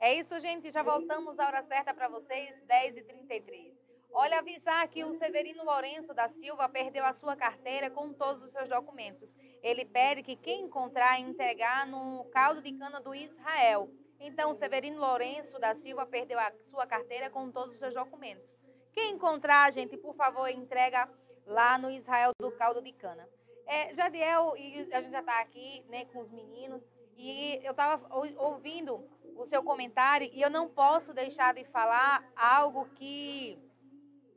É 0.00 0.14
isso, 0.18 0.40
gente. 0.40 0.72
Já 0.72 0.82
voltamos 0.82 1.38
à 1.38 1.48
hora 1.48 1.62
certa 1.64 1.92
para 1.92 2.08
vocês, 2.08 2.58
10h33. 2.66 3.74
Olha, 4.10 4.38
avisar 4.38 4.88
que 4.88 5.04
o 5.04 5.12
Severino 5.16 5.64
Lourenço 5.64 6.14
da 6.14 6.28
Silva 6.28 6.66
perdeu 6.66 7.04
a 7.04 7.12
sua 7.12 7.36
carteira 7.36 7.90
com 7.90 8.10
todos 8.14 8.42
os 8.42 8.52
seus 8.52 8.70
documentos. 8.70 9.34
Ele 9.64 9.86
pede 9.86 10.22
que 10.22 10.36
quem 10.36 10.66
encontrar 10.66 11.18
entregar 11.18 11.86
no 11.86 12.26
caldo 12.26 12.60
de 12.60 12.70
cana 12.72 13.00
do 13.00 13.14
Israel. 13.14 13.88
Então, 14.20 14.54
Severino 14.54 15.00
Lourenço 15.00 15.58
da 15.58 15.74
Silva 15.74 16.04
perdeu 16.04 16.38
a 16.38 16.52
sua 16.66 16.86
carteira 16.86 17.30
com 17.30 17.50
todos 17.50 17.72
os 17.72 17.78
seus 17.78 17.94
documentos. 17.94 18.44
Quem 18.92 19.14
encontrar, 19.14 19.72
gente, 19.72 19.96
por 19.96 20.14
favor, 20.14 20.48
entrega 20.50 21.08
lá 21.46 21.78
no 21.78 21.90
Israel 21.90 22.32
do 22.38 22.52
caldo 22.52 22.82
de 22.82 22.92
cana. 22.92 23.26
É, 23.66 23.94
Jadiel, 23.94 24.54
e 24.58 24.92
a 24.92 25.00
gente 25.00 25.10
já 25.10 25.20
está 25.20 25.40
aqui 25.40 25.82
né, 25.88 26.04
com 26.12 26.20
os 26.20 26.30
meninos, 26.30 26.82
e 27.16 27.58
eu 27.64 27.70
estava 27.70 28.06
ouvindo 28.36 29.02
o 29.34 29.46
seu 29.46 29.62
comentário 29.62 30.28
e 30.30 30.42
eu 30.42 30.50
não 30.50 30.68
posso 30.68 31.14
deixar 31.14 31.54
de 31.54 31.64
falar 31.64 32.22
algo 32.36 32.86
que 32.96 33.58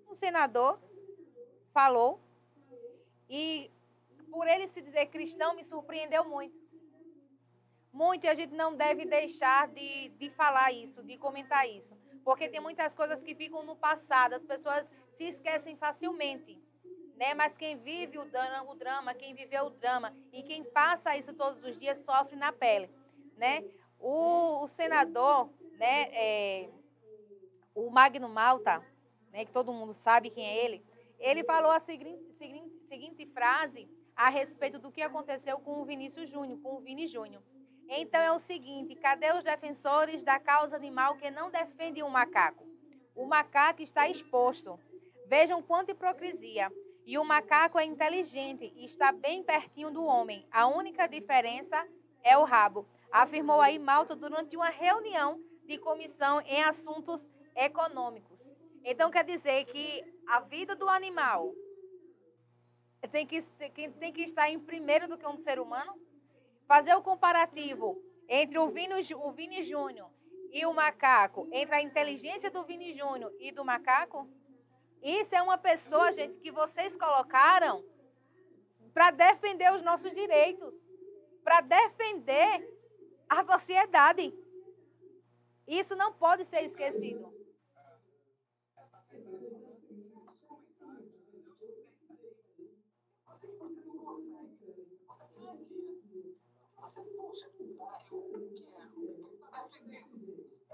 um 0.10 0.16
senador 0.16 0.80
falou 1.74 2.22
e 3.30 3.70
por 4.32 4.48
ele 4.48 4.68
se 4.68 4.82
dizer 4.82 5.08
cristão 5.08 5.56
me 5.56 5.64
surpreendeu 5.64 6.24
muito. 6.24 6.56
Muito 7.92 8.26
e 8.26 8.28
a 8.28 8.36
gente 8.36 8.54
não 8.54 8.76
deve 8.76 9.06
deixar 9.06 9.68
de, 9.70 10.10
de 10.10 10.30
falar 10.30 10.72
isso, 10.72 11.02
de 11.04 11.18
comentar 11.18 11.68
isso. 11.68 11.98
Porque 12.24 12.50
tem 12.50 12.60
muitas 12.60 12.94
coisas 12.94 13.24
que 13.24 13.34
ficam 13.34 13.64
no 13.64 13.76
passado, 13.76 14.34
as 14.34 14.44
pessoas 14.44 14.92
se 15.12 15.24
esquecem 15.24 15.76
facilmente. 15.76 16.62
Né? 17.16 17.34
Mas 17.34 17.58
quem 17.58 17.78
vive 17.78 18.20
o 18.20 18.26
drama, 18.26 18.70
o 18.70 18.76
drama, 18.76 19.14
quem 19.14 19.34
viveu 19.34 19.66
o 19.66 19.70
drama 19.72 20.14
e 20.32 20.44
quem 20.44 20.64
passa 20.64 21.18
isso 21.18 21.34
todos 21.34 21.64
os 21.64 21.80
dias 21.80 21.98
sofre 22.00 22.36
na 22.36 22.52
pele. 22.52 22.90
Né? 23.36 23.64
O, 24.00 24.64
o 24.64 24.68
senador, 24.68 25.50
né, 25.80 26.10
é, 26.14 26.70
o 27.74 27.90
Magno 27.90 28.30
Malta, 28.30 28.86
né, 29.32 29.46
que 29.46 29.52
todo 29.52 29.74
mundo 29.74 29.94
sabe 29.94 30.30
quem 30.30 30.46
é 30.46 30.66
ele, 30.66 30.86
ele 31.18 31.44
falou 31.44 31.72
a 31.72 31.80
seguinte, 31.80 32.32
seguinte, 32.34 32.80
seguinte 32.88 33.26
frase 33.26 33.90
a 34.18 34.30
respeito 34.30 34.80
do 34.80 34.92
que 34.92 35.04
aconteceu 35.04 35.60
com 35.60 35.80
o 35.80 35.86
Vinícius 35.86 36.28
Júnior, 36.28 36.60
com 36.62 36.76
o 36.76 36.80
Vini 36.80 37.06
Júnior. 37.06 37.44
Então 37.88 38.20
é 38.20 38.32
o 38.32 38.40
seguinte: 38.40 38.96
cadê 38.96 39.32
os 39.32 39.44
defensores 39.44 40.24
da 40.24 40.40
causa 40.40 40.76
animal 40.76 41.16
que 41.16 41.30
não 41.30 41.52
defendem 41.52 42.02
o 42.02 42.10
macaco? 42.10 42.66
O 43.16 43.26
macaco 43.26 43.82
está 43.84 44.10
exposto. 44.10 44.80
Vejam 45.28 45.62
quanta 45.62 45.92
hipocrisia. 45.92 46.72
E 47.06 47.18
o 47.18 47.24
macaco 47.24 47.80
é 47.80 47.86
inteligente 47.86 48.74
e 48.76 48.84
está 48.84 49.14
bem 49.14 49.42
pertinho 49.42 49.90
do 49.90 50.04
homem. 50.04 50.46
A 50.52 50.68
única 50.68 51.08
diferença 51.08 51.88
é 52.22 52.38
o 52.38 52.44
rabo, 52.44 52.86
afirmou 53.10 53.62
aí 53.62 53.80
Malta 53.80 54.14
durante 54.14 54.58
uma 54.58 54.68
reunião 54.68 55.40
de 55.66 55.78
comissão 55.78 56.42
em 56.42 56.62
assuntos 56.64 57.30
econômicos. 57.56 58.46
Então 58.84 59.10
quer 59.10 59.24
dizer 59.24 59.66
que 59.66 60.04
a 60.28 60.42
vida 60.42 60.76
do 60.76 60.90
animal 60.90 61.54
tem 63.12 63.28
que, 63.28 63.42
tem 64.00 64.14
que 64.14 64.22
estar 64.22 64.50
em 64.50 64.60
primeiro 64.60 65.08
do 65.08 65.18
que 65.18 65.28
um 65.28 65.38
ser 65.38 65.60
humano? 65.60 66.00
Fazer 66.68 66.96
o 66.96 67.02
comparativo 67.02 68.02
entre 68.28 68.58
o 68.58 68.70
Vini, 68.70 68.94
o 69.16 69.32
Vini 69.32 69.64
Júnior 69.64 70.10
e 70.52 70.66
o 70.66 70.74
macaco, 70.74 71.48
entre 71.52 71.76
a 71.76 71.82
inteligência 71.82 72.50
do 72.50 72.64
Vini 72.64 72.98
Júnior 72.98 73.34
e 73.40 73.52
do 73.52 73.64
macaco? 73.64 74.28
Isso 75.02 75.36
é 75.36 75.42
uma 75.42 75.58
pessoa, 75.58 76.12
gente, 76.12 76.40
que 76.40 76.52
vocês 76.52 76.98
colocaram 76.98 77.84
para 78.94 79.12
defender 79.12 79.72
os 79.74 79.84
nossos 79.84 80.12
direitos, 80.12 80.74
para 81.44 81.62
defender 81.62 82.68
a 83.30 83.44
sociedade. 83.44 84.34
Isso 85.68 85.96
não 85.96 86.14
pode 86.14 86.46
ser 86.46 86.64
esquecido. 86.64 87.32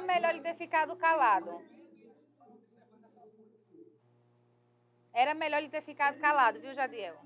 melhor 0.00 0.30
ele 0.30 0.40
ter 0.40 0.54
ficado 0.54 0.96
calado. 0.96 1.62
Era 5.12 5.34
melhor 5.34 5.58
ele 5.58 5.68
ter 5.68 5.82
ficado 5.82 6.18
calado, 6.18 6.60
viu, 6.60 6.74
Jadiel? 6.74 7.16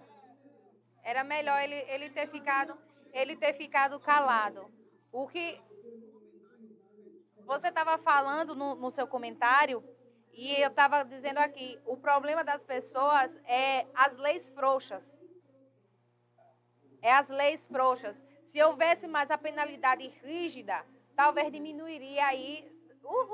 Era 1.02 1.24
melhor 1.24 1.60
ele, 1.62 1.76
ele 1.92 2.10
ter 2.10 2.28
ficado 2.28 2.76
ele 3.12 3.36
ter 3.36 3.54
ficado 3.54 3.98
calado. 3.98 4.70
O 5.10 5.26
que 5.26 5.60
você 7.44 7.68
estava 7.68 7.96
falando 7.96 8.54
no, 8.54 8.74
no 8.74 8.90
seu 8.90 9.06
comentário 9.06 9.82
e 10.32 10.54
eu 10.60 10.68
estava 10.68 11.02
dizendo 11.02 11.38
aqui, 11.38 11.80
o 11.84 11.96
problema 11.96 12.44
das 12.44 12.62
pessoas 12.62 13.34
é 13.44 13.86
as 13.94 14.16
leis 14.16 14.48
frouxas. 14.50 15.16
É 17.02 17.12
as 17.12 17.28
leis 17.28 17.66
frouxas. 17.66 18.22
Se 18.44 18.62
houvesse 18.62 19.08
mais 19.08 19.30
a 19.30 19.38
penalidade 19.38 20.06
rígida, 20.22 20.84
talvez 21.18 21.50
diminuiria 21.50 22.26
aí 22.26 22.64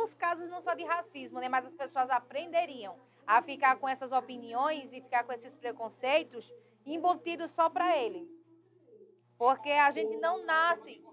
os 0.02 0.14
casos 0.14 0.48
não 0.48 0.62
só 0.62 0.72
de 0.72 0.84
racismo, 0.84 1.38
né, 1.38 1.50
mas 1.50 1.66
as 1.66 1.74
pessoas 1.74 2.08
aprenderiam 2.08 2.98
a 3.26 3.42
ficar 3.42 3.76
com 3.76 3.86
essas 3.86 4.10
opiniões 4.10 4.90
e 4.90 5.02
ficar 5.02 5.24
com 5.24 5.34
esses 5.34 5.54
preconceitos 5.54 6.50
embutidos 6.86 7.50
só 7.50 7.68
para 7.68 7.94
ele. 7.94 8.26
Porque 9.36 9.70
a 9.70 9.90
gente 9.90 10.16
não 10.16 10.46
nasce. 10.46 11.03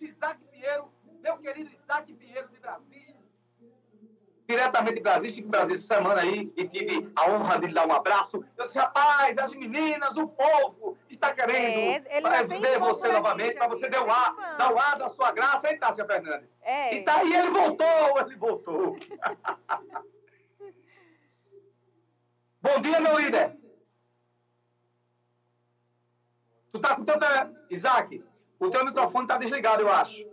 Isaac 0.00 0.38
Pinheiro, 0.50 0.90
meu 1.22 1.36
querido 1.38 1.70
Isaac 1.72 2.12
Pinheiro 2.14 2.48
de 2.48 2.58
Brasília. 2.58 3.20
Diretamente 4.48 4.94
de 4.96 5.00
Brasília, 5.02 5.28
estive 5.28 5.46
em 5.46 5.50
Brasília 5.50 5.76
essa 5.76 5.94
semana 5.94 6.22
aí 6.22 6.52
e 6.56 6.66
tive 6.66 7.08
a 7.14 7.30
honra 7.30 7.60
de 7.60 7.66
lhe 7.68 7.72
dar 7.74 7.86
um 7.86 7.92
abraço. 7.92 8.44
Eu 8.56 8.66
disse, 8.66 8.78
rapaz, 8.78 9.38
as 9.38 9.52
meninas, 9.54 10.16
o 10.16 10.26
povo 10.26 10.98
está 11.08 11.32
querendo 11.32 12.04
É, 12.08 12.42
ver 12.44 12.78
você 12.80 13.06
aqui, 13.06 13.14
novamente, 13.14 13.54
para 13.54 13.68
você 13.68 13.88
dar 13.88 14.04
o 14.04 14.10
ar, 14.10 14.34
fã. 14.34 14.56
dar 14.56 14.72
o 14.74 14.78
ar 14.78 14.98
da 14.98 15.08
sua 15.10 15.30
graça, 15.30 15.70
hein, 15.70 15.78
Tássia 15.78 16.04
Fernandes? 16.04 16.58
É. 16.62 16.96
E 16.96 17.04
tá 17.04 17.18
aí, 17.18 17.32
ele 17.32 17.50
voltou, 17.50 18.18
ele 18.26 18.34
voltou. 18.36 18.96
Bom 22.62 22.80
dia, 22.80 23.00
meu 23.00 23.18
líder. 23.18 23.56
Tu 26.72 26.78
tá 26.80 26.96
com 26.96 27.04
tanta... 27.04 27.52
Isaac, 27.70 28.24
o 28.60 28.70
teu 28.70 28.84
microfone 28.84 29.26
tá 29.26 29.38
desligado, 29.38 29.82
eu 29.82 29.90
acho. 29.90 30.28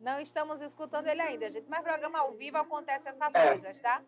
Não 0.00 0.20
estamos 0.20 0.60
escutando 0.60 1.06
ele 1.06 1.20
ainda, 1.22 1.50
gente. 1.50 1.68
Mas 1.68 1.82
programa 1.84 2.18
ao 2.18 2.32
vivo 2.32 2.58
acontece 2.58 3.08
essas 3.08 3.34
É. 3.34 3.48
coisas, 3.48 3.80
tá? 3.80 4.02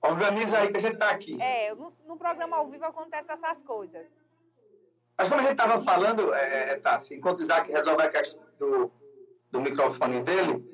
Organiza 0.00 0.58
aí 0.58 0.70
que 0.70 0.76
a 0.76 0.80
gente 0.80 0.98
tá 0.98 1.10
aqui. 1.10 1.40
É, 1.40 1.74
no, 1.74 1.90
no 2.04 2.16
programa 2.16 2.56
ao 2.58 2.68
vivo 2.68 2.84
acontece 2.84 3.32
essas 3.32 3.62
coisas. 3.62 4.06
Mas 5.16 5.28
como 5.28 5.40
a 5.40 5.44
gente 5.44 5.52
estava 5.52 5.80
falando, 5.80 6.34
é, 6.34 6.72
é, 6.72 6.76
Tassi, 6.76 7.14
enquanto 7.14 7.38
o 7.38 7.42
Isaac 7.42 7.70
resolve 7.70 8.02
a 8.02 8.08
questão 8.08 8.42
do, 8.58 8.90
do 9.50 9.60
microfone 9.60 10.22
dele, 10.22 10.64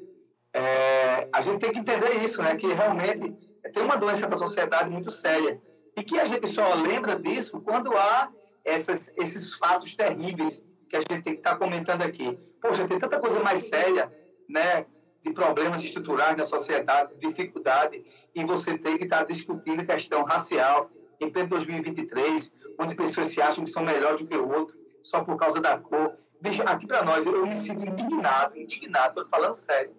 é, 0.52 1.28
a 1.32 1.40
gente 1.42 1.60
tem 1.60 1.72
que 1.72 1.78
entender 1.78 2.24
isso, 2.24 2.42
né? 2.42 2.56
Que 2.56 2.72
realmente 2.72 3.36
tem 3.72 3.82
uma 3.82 3.96
doença 3.96 4.26
para 4.26 4.36
a 4.36 4.38
sociedade 4.38 4.90
muito 4.90 5.10
séria. 5.10 5.60
E 5.96 6.02
que 6.02 6.18
a 6.18 6.24
gente 6.24 6.46
só 6.48 6.74
lembra 6.74 7.16
disso 7.16 7.60
quando 7.60 7.96
há 7.96 8.30
essas, 8.64 9.12
esses 9.16 9.54
fatos 9.54 9.94
terríveis 9.94 10.62
que 10.88 10.96
a 10.96 11.00
gente 11.00 11.22
tem 11.22 11.34
que 11.34 11.40
estar 11.40 11.56
comentando 11.56 12.02
aqui. 12.02 12.38
Poxa, 12.60 12.88
tem 12.88 12.98
tanta 12.98 13.18
coisa 13.18 13.40
mais 13.40 13.68
séria, 13.68 14.10
né? 14.48 14.86
De 15.22 15.32
problemas 15.34 15.82
estruturais 15.84 16.36
na 16.36 16.44
sociedade, 16.44 17.14
dificuldade, 17.18 18.02
e 18.34 18.42
você 18.42 18.78
tem 18.78 18.96
que 18.96 19.04
estar 19.04 19.24
discutindo 19.24 19.84
questão 19.84 20.24
racial 20.24 20.90
em 21.20 21.30
pleno 21.30 21.50
2023, 21.50 22.52
onde 22.78 22.94
pessoas 22.94 23.28
se 23.28 23.40
acham 23.40 23.64
que 23.64 23.70
são 23.70 23.84
melhores 23.84 24.20
do 24.20 24.26
que 24.26 24.36
o 24.36 24.50
outro, 24.50 24.78
só 25.02 25.24
por 25.24 25.36
causa 25.36 25.60
da 25.60 25.78
cor. 25.78 26.16
Veja, 26.40 26.62
aqui 26.64 26.86
para 26.86 27.04
nós, 27.04 27.26
eu 27.26 27.46
me 27.46 27.56
sinto 27.56 27.84
indignado, 27.86 28.56
indignado, 28.56 29.20
estou 29.20 29.28
falando 29.28 29.54
sério, 29.54 29.94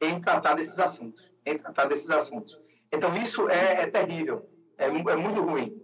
em 0.00 0.20
tratar 0.20 0.54
desses 0.54 0.78
assuntos, 0.78 1.30
em 1.44 1.56
tratar 1.58 1.86
desses 1.86 2.10
assuntos. 2.10 2.60
Então, 2.92 3.14
isso 3.16 3.48
é, 3.48 3.82
é 3.82 3.86
terrível, 3.86 4.48
é, 4.76 4.86
é 4.86 5.16
muito 5.16 5.40
ruim. 5.40 5.82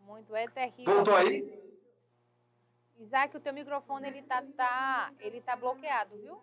Muito, 0.00 0.34
é 0.34 0.46
terrível. 0.48 0.94
Voltou 0.94 1.14
aí? 1.14 1.64
Isaac, 3.00 3.36
o 3.36 3.40
teu 3.40 3.52
microfone 3.52 4.06
ele 4.06 4.22
tá, 4.22 4.42
tá, 4.56 5.12
ele 5.20 5.40
tá 5.40 5.56
bloqueado, 5.56 6.16
viu? 6.16 6.40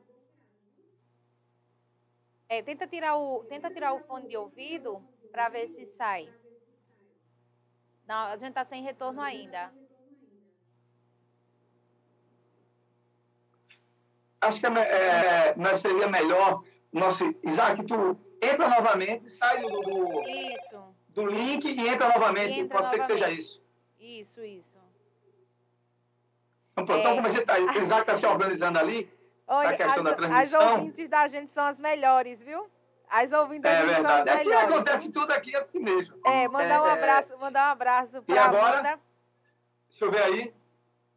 É, 2.50 2.62
tenta 2.62 2.86
tirar 2.86 3.16
o, 3.16 3.46
tenta 3.46 3.72
tirar 3.72 3.94
o 3.94 4.02
fone 4.02 4.28
de 4.28 4.36
ouvido 4.36 5.02
para 5.32 5.48
ver 5.48 5.70
se 5.70 5.86
sai. 5.86 6.30
Não, 8.12 8.24
a 8.28 8.36
gente 8.36 8.54
tá 8.54 8.66
sem 8.66 8.84
retorno 8.84 9.22
ainda. 9.22 9.72
Acho 14.42 14.60
que 14.60 14.66
é, 14.66 15.56
é, 15.58 15.76
seria 15.78 16.10
melhor, 16.10 16.62
nosso, 16.92 17.34
Isaac, 17.42 17.82
tu 17.86 18.20
entra 18.42 18.68
novamente, 18.68 19.30
sai 19.30 19.62
do, 19.62 19.70
do, 19.70 20.24
do 21.08 21.26
link 21.26 21.64
e 21.64 21.88
entra 21.88 22.10
novamente. 22.10 22.60
Entra 22.60 22.80
Pode 22.80 22.90
ser 22.90 23.00
que 23.00 23.06
seja 23.06 23.20
novamente. 23.20 23.40
isso. 23.40 23.64
Isso, 23.98 24.44
isso. 24.44 24.78
Então, 26.74 26.86
pronto, 26.86 27.00
então 27.00 27.16
como 27.16 27.28
a 27.28 27.30
gente 27.30 27.46
tá, 27.46 27.58
o 27.60 27.72
Isaac 27.80 28.02
está 28.02 28.16
se 28.16 28.26
organizando 28.26 28.78
ali, 28.78 29.10
Olha, 29.48 29.70
a 29.70 29.78
questão 29.78 30.04
da 30.04 30.10
as, 30.12 30.18
as 30.18 30.26
transmissão. 30.26 30.74
ouvintes 30.74 31.10
da 31.10 31.28
gente 31.30 31.50
são 31.50 31.66
as 31.66 31.80
melhores, 31.80 32.42
viu? 32.42 32.70
As 33.14 33.30
ouvintes 33.34 33.70
É 33.70 33.78
são 33.78 33.88
verdade. 33.88 34.30
Aqui 34.30 34.46
melhores. 34.48 34.70
acontece 34.74 35.10
tudo 35.12 35.32
aqui 35.32 35.54
assim 35.54 35.80
mesmo. 35.80 36.16
É, 36.26 36.48
mandar 36.48 36.82
um 36.82 36.86
É, 36.86 36.90
é. 36.90 36.94
abraço, 36.94 37.38
mandar 37.38 37.68
um 37.68 37.72
abraço 37.74 38.24
para 38.24 38.46
agora? 38.46 38.80
Amanda. 38.80 39.00
Deixa 39.90 40.06
eu 40.06 40.12
ver 40.12 40.24
aí. 40.24 40.54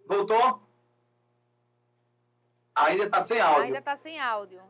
Voltou? 0.05 0.61
Ainda 2.74 3.05
está 3.05 3.22
sem 3.22 3.40
áudio. 3.40 3.62
Ainda 3.62 3.80
tá 3.80 3.97
sem 3.97 4.20
áudio. 4.20 4.61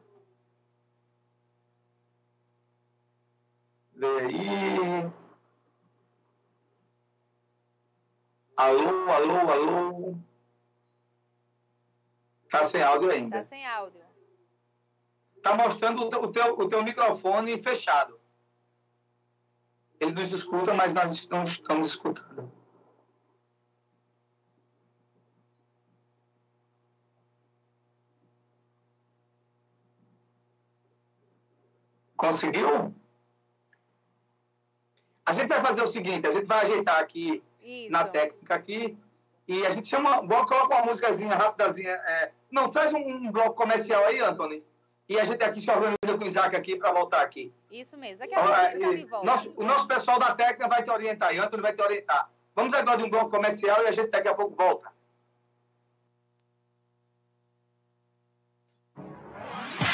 Vê 3.94 4.06
aí. 4.06 5.10
Alô, 8.56 9.10
alô, 9.10 9.50
alô. 9.50 10.14
Tá 12.50 12.64
sem 12.64 12.82
áudio 12.82 13.10
ainda. 13.10 13.38
Tá 13.38 13.44
sem 13.44 13.66
áudio. 13.66 14.04
Tá 15.44 15.54
mostrando 15.54 16.06
o 16.06 16.32
teu, 16.32 16.58
o 16.58 16.68
teu, 16.70 16.82
microfone 16.82 17.62
fechado. 17.62 18.18
Ele 20.00 20.12
nos 20.12 20.32
escuta, 20.32 20.72
mas 20.72 20.94
nós 20.94 21.28
não 21.28 21.42
estamos 21.42 21.90
escutando. 21.90 22.50
Conseguiu? 32.16 32.94
A 35.26 35.34
gente 35.34 35.48
vai 35.48 35.60
fazer 35.60 35.82
o 35.82 35.86
seguinte, 35.86 36.26
a 36.26 36.30
gente 36.30 36.46
vai 36.46 36.64
ajeitar 36.64 36.98
aqui 36.98 37.42
Isso. 37.60 37.92
na 37.92 38.04
técnica 38.04 38.54
aqui 38.54 38.96
e 39.46 39.66
a 39.66 39.70
gente 39.70 39.88
chama, 39.88 40.26
coloca 40.26 40.74
uma 40.74 40.86
musicazinha 40.86 41.34
rapidazinha. 41.34 41.90
é, 41.90 42.32
não, 42.50 42.72
faz 42.72 42.94
um, 42.94 42.98
um 42.98 43.30
bloco 43.30 43.54
comercial 43.54 44.04
aí, 44.06 44.20
Anthony. 44.20 44.64
E 45.08 45.20
a 45.20 45.24
gente 45.24 45.42
aqui 45.44 45.60
se 45.60 45.70
organiza 45.70 45.96
com 46.18 46.24
o 46.24 46.26
Isaac 46.26 46.56
aqui 46.56 46.76
para 46.76 46.90
voltar 46.92 47.20
aqui. 47.20 47.52
Isso 47.70 47.96
mesmo. 47.96 48.18
Daqui 48.20 48.34
a 48.34 48.38
pouco 48.40 48.54
tá 48.54 48.68
de 48.68 48.76
e 49.00 49.04
volta. 49.04 49.26
nosso- 49.26 49.52
o 49.56 49.62
nosso 49.64 49.86
pessoal 49.86 50.18
da 50.18 50.34
técnica 50.34 50.66
vai 50.68 50.82
te 50.82 50.90
orientar 50.90 51.28
aí, 51.28 51.38
Anthony 51.38 51.62
vai 51.62 51.74
te 51.74 51.82
orientar. 51.82 52.30
Vamos 52.54 52.72
agora 52.72 52.96
de 52.98 53.04
um 53.04 53.10
bloco 53.10 53.30
comercial 53.30 53.82
e 53.82 53.86
a 53.88 53.92
gente 53.92 54.10
daqui 54.10 54.28
a 54.28 54.34
pouco 54.34 54.54
volta. 54.56 54.90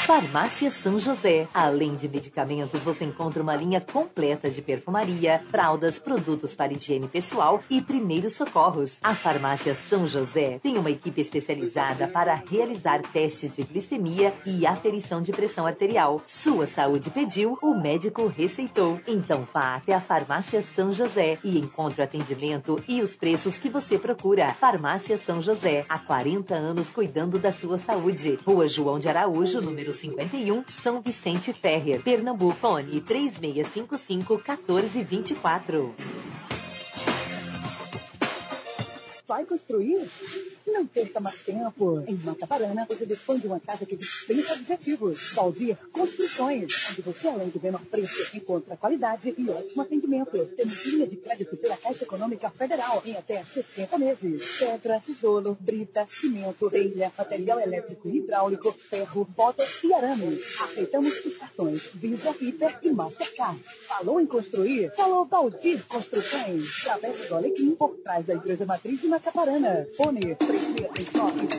Farmácia 0.05 0.71
São 0.71 0.99
José. 0.99 1.47
Além 1.53 1.95
de 1.95 2.09
medicamentos, 2.09 2.81
você 2.81 3.05
encontra 3.05 3.41
uma 3.41 3.55
linha 3.55 3.79
completa 3.79 4.49
de 4.49 4.59
perfumaria, 4.59 5.43
fraldas, 5.51 5.99
produtos 5.99 6.55
para 6.55 6.73
higiene 6.73 7.07
pessoal 7.07 7.63
e 7.69 7.81
primeiros 7.81 8.33
socorros. 8.33 8.97
A 9.03 9.13
Farmácia 9.13 9.75
São 9.75 10.07
José 10.07 10.59
tem 10.61 10.77
uma 10.77 10.89
equipe 10.89 11.21
especializada 11.21 12.07
para 12.07 12.33
realizar 12.33 13.01
testes 13.03 13.55
de 13.55 13.63
glicemia 13.63 14.33
e 14.43 14.65
aferição 14.65 15.21
de 15.21 15.31
pressão 15.31 15.67
arterial. 15.67 16.21
Sua 16.25 16.65
saúde 16.65 17.11
pediu, 17.11 17.57
o 17.61 17.75
médico 17.75 18.25
receitou. 18.25 18.99
Então 19.07 19.47
vá 19.53 19.75
até 19.75 19.93
a 19.93 20.01
Farmácia 20.01 20.63
São 20.63 20.91
José 20.91 21.37
e 21.43 21.59
encontre 21.59 22.01
o 22.01 22.03
atendimento 22.03 22.83
e 22.87 23.01
os 23.01 23.15
preços 23.15 23.59
que 23.59 23.69
você 23.69 23.99
procura. 23.99 24.53
Farmácia 24.55 25.17
São 25.17 25.41
José, 25.41 25.85
há 25.87 25.99
40 25.99 26.55
anos 26.55 26.91
cuidando 26.91 27.37
da 27.37 27.51
sua 27.51 27.77
saúde. 27.77 28.39
Rua 28.43 28.67
João 28.67 28.97
de 28.97 29.07
Araújo, 29.07 29.61
número 29.61 29.90
51, 29.93 30.63
São 30.69 31.01
Vicente 31.01 31.51
Ferrer, 31.53 32.01
Pernambuco. 32.01 32.57
Fone 32.61 33.01
3655 33.01 34.35
1424. 34.35 35.95
Vai 39.27 39.45
construir? 39.45 40.07
Não 40.71 40.87
perca 40.87 41.19
mais 41.19 41.35
tempo. 41.43 42.03
Em 42.07 42.15
Mataparana, 42.15 42.85
você 42.87 43.05
dispõe 43.05 43.39
de 43.39 43.47
uma 43.47 43.59
casa 43.59 43.85
que 43.85 43.95
dispensa 43.95 44.53
objetivos. 44.53 45.33
Valdir 45.33 45.77
Construções, 45.91 46.71
onde 46.89 47.01
você, 47.01 47.27
além 47.27 47.49
do 47.49 47.61
menor 47.61 47.81
preço, 47.85 48.35
encontra 48.35 48.77
qualidade 48.77 49.33
e 49.37 49.49
ótimo 49.49 49.81
atendimento. 49.81 50.45
Temos 50.55 50.85
linha 50.85 51.05
de 51.05 51.17
crédito 51.17 51.57
pela 51.57 51.75
Caixa 51.77 52.03
Econômica 52.03 52.49
Federal 52.51 53.01
em 53.05 53.15
até 53.15 53.43
60 53.43 53.97
meses. 53.97 54.57
Pedra, 54.57 55.01
tijolo, 55.05 55.57
brita, 55.59 56.07
cimento, 56.09 56.69
telha, 56.69 57.11
material 57.17 57.59
elétrico 57.59 58.09
e 58.09 58.17
hidráulico, 58.17 58.71
ferro, 58.71 59.27
botas 59.35 59.83
e 59.83 59.93
arames. 59.93 60.39
Aceitamos 60.61 61.25
os 61.25 61.37
cartões 61.37 61.91
Visa, 61.93 62.33
Hiper 62.39 62.79
e 62.81 62.89
Mastercard. 62.89 63.59
Falou 63.87 64.19
em 64.21 64.25
construir? 64.25 64.91
Falou 64.95 65.25
Valdir 65.25 65.85
Construções. 65.87 66.83
Travessa 66.83 67.27
do 67.27 67.35
Alecrim, 67.35 67.75
por 67.75 67.95
trás 67.97 68.25
da 68.25 68.33
Igreja 68.33 68.65
Matriz 68.65 69.01
de 69.01 69.07
Macaparana. 69.07 69.87
Fone 69.97 70.35
It's 70.63 71.15
not, 71.15 71.33
it's 71.37 71.55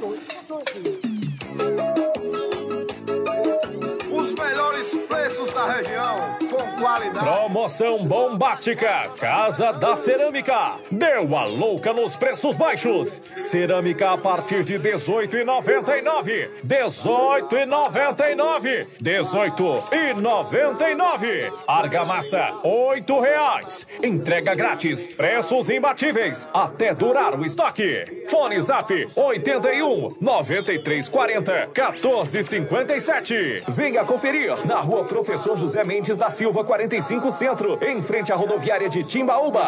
Melhores 4.39 4.95
preços 5.09 5.53
da 5.53 5.67
região, 5.71 6.37
com 6.51 6.81
qualidade. 6.81 7.27
Promoção 7.27 8.05
bombástica 8.07 9.11
Casa 9.21 9.73
da 9.73 9.95
Cerâmica. 9.95 10.77
Deu 10.91 11.37
a 11.37 11.45
louca 11.45 11.93
nos 11.93 12.17
preços 12.17 12.57
baixos. 12.57 13.21
Cerâmica 13.37 14.13
a 14.13 14.19
partir 14.19 14.65
de 14.65 14.79
18,99. 14.79 16.49
18,99. 16.67 18.87
18,99. 19.03 21.53
Argamassa, 21.69 22.53
oito 22.65 23.21
reais. 23.21 23.87
Entrega 24.03 24.55
grátis. 24.55 25.07
Preços 25.09 25.69
imbatíveis. 25.69 26.49
Até 26.55 26.95
durar 26.95 27.39
o 27.39 27.45
estoque. 27.45 28.25
Fone 28.29 28.59
Zap 28.63 28.91
81 29.15 30.09
9340 30.21 31.69
1457. 31.75 33.65
Venha 33.69 34.05
conferir 34.05 34.22
na 34.65 34.79
rua 34.79 35.05
Professor 35.05 35.57
José 35.57 35.83
Mendes 35.83 36.17
da 36.17 36.31
Silva 36.31 36.63
45 36.63 37.33
Centro, 37.33 37.77
em 37.85 38.01
frente 38.01 38.33
à 38.33 38.37
rodoviária 38.37 38.89
de 38.89 39.03
Timbaúba. 39.03 39.65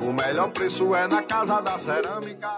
O 0.00 0.12
melhor 0.12 0.50
preço 0.50 0.92
é 0.92 1.06
na 1.06 1.22
Casa 1.22 1.60
da 1.60 1.78
Cerâmica. 1.78 2.48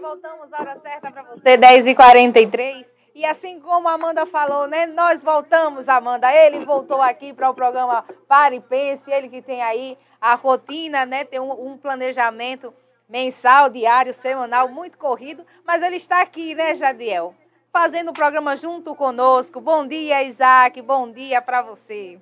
Voltamos 0.00 0.52
hora 0.52 0.78
certa 0.80 1.10
para 1.10 1.22
você, 1.22 1.56
10h43. 1.56 2.86
E 3.14 3.24
assim 3.24 3.60
como 3.60 3.88
a 3.88 3.92
Amanda 3.92 4.24
falou, 4.24 4.66
né? 4.66 4.86
Nós 4.86 5.22
voltamos, 5.22 5.88
Amanda. 5.88 6.32
Ele 6.32 6.64
voltou 6.64 7.02
aqui 7.02 7.32
para 7.32 7.50
o 7.50 7.54
programa 7.54 8.04
Pare 8.26 8.56
e 8.56 8.60
Pense, 8.60 9.10
ele 9.10 9.28
que 9.28 9.42
tem 9.42 9.62
aí 9.62 9.98
a 10.20 10.34
rotina, 10.34 11.04
né? 11.04 11.24
Tem 11.24 11.40
um, 11.40 11.72
um 11.72 11.76
planejamento 11.76 12.72
mensal, 13.08 13.68
diário, 13.68 14.14
semanal, 14.14 14.68
muito 14.68 14.96
corrido, 14.96 15.44
mas 15.64 15.82
ele 15.82 15.96
está 15.96 16.22
aqui, 16.22 16.54
né, 16.54 16.74
Jadiel? 16.76 17.34
Fazendo 17.72 18.10
o 18.10 18.14
programa 18.14 18.56
junto 18.56 18.94
conosco. 18.94 19.60
Bom 19.60 19.86
dia, 19.86 20.22
Isaac. 20.22 20.80
Bom 20.80 21.10
dia 21.10 21.42
para 21.42 21.62
você. 21.62 22.20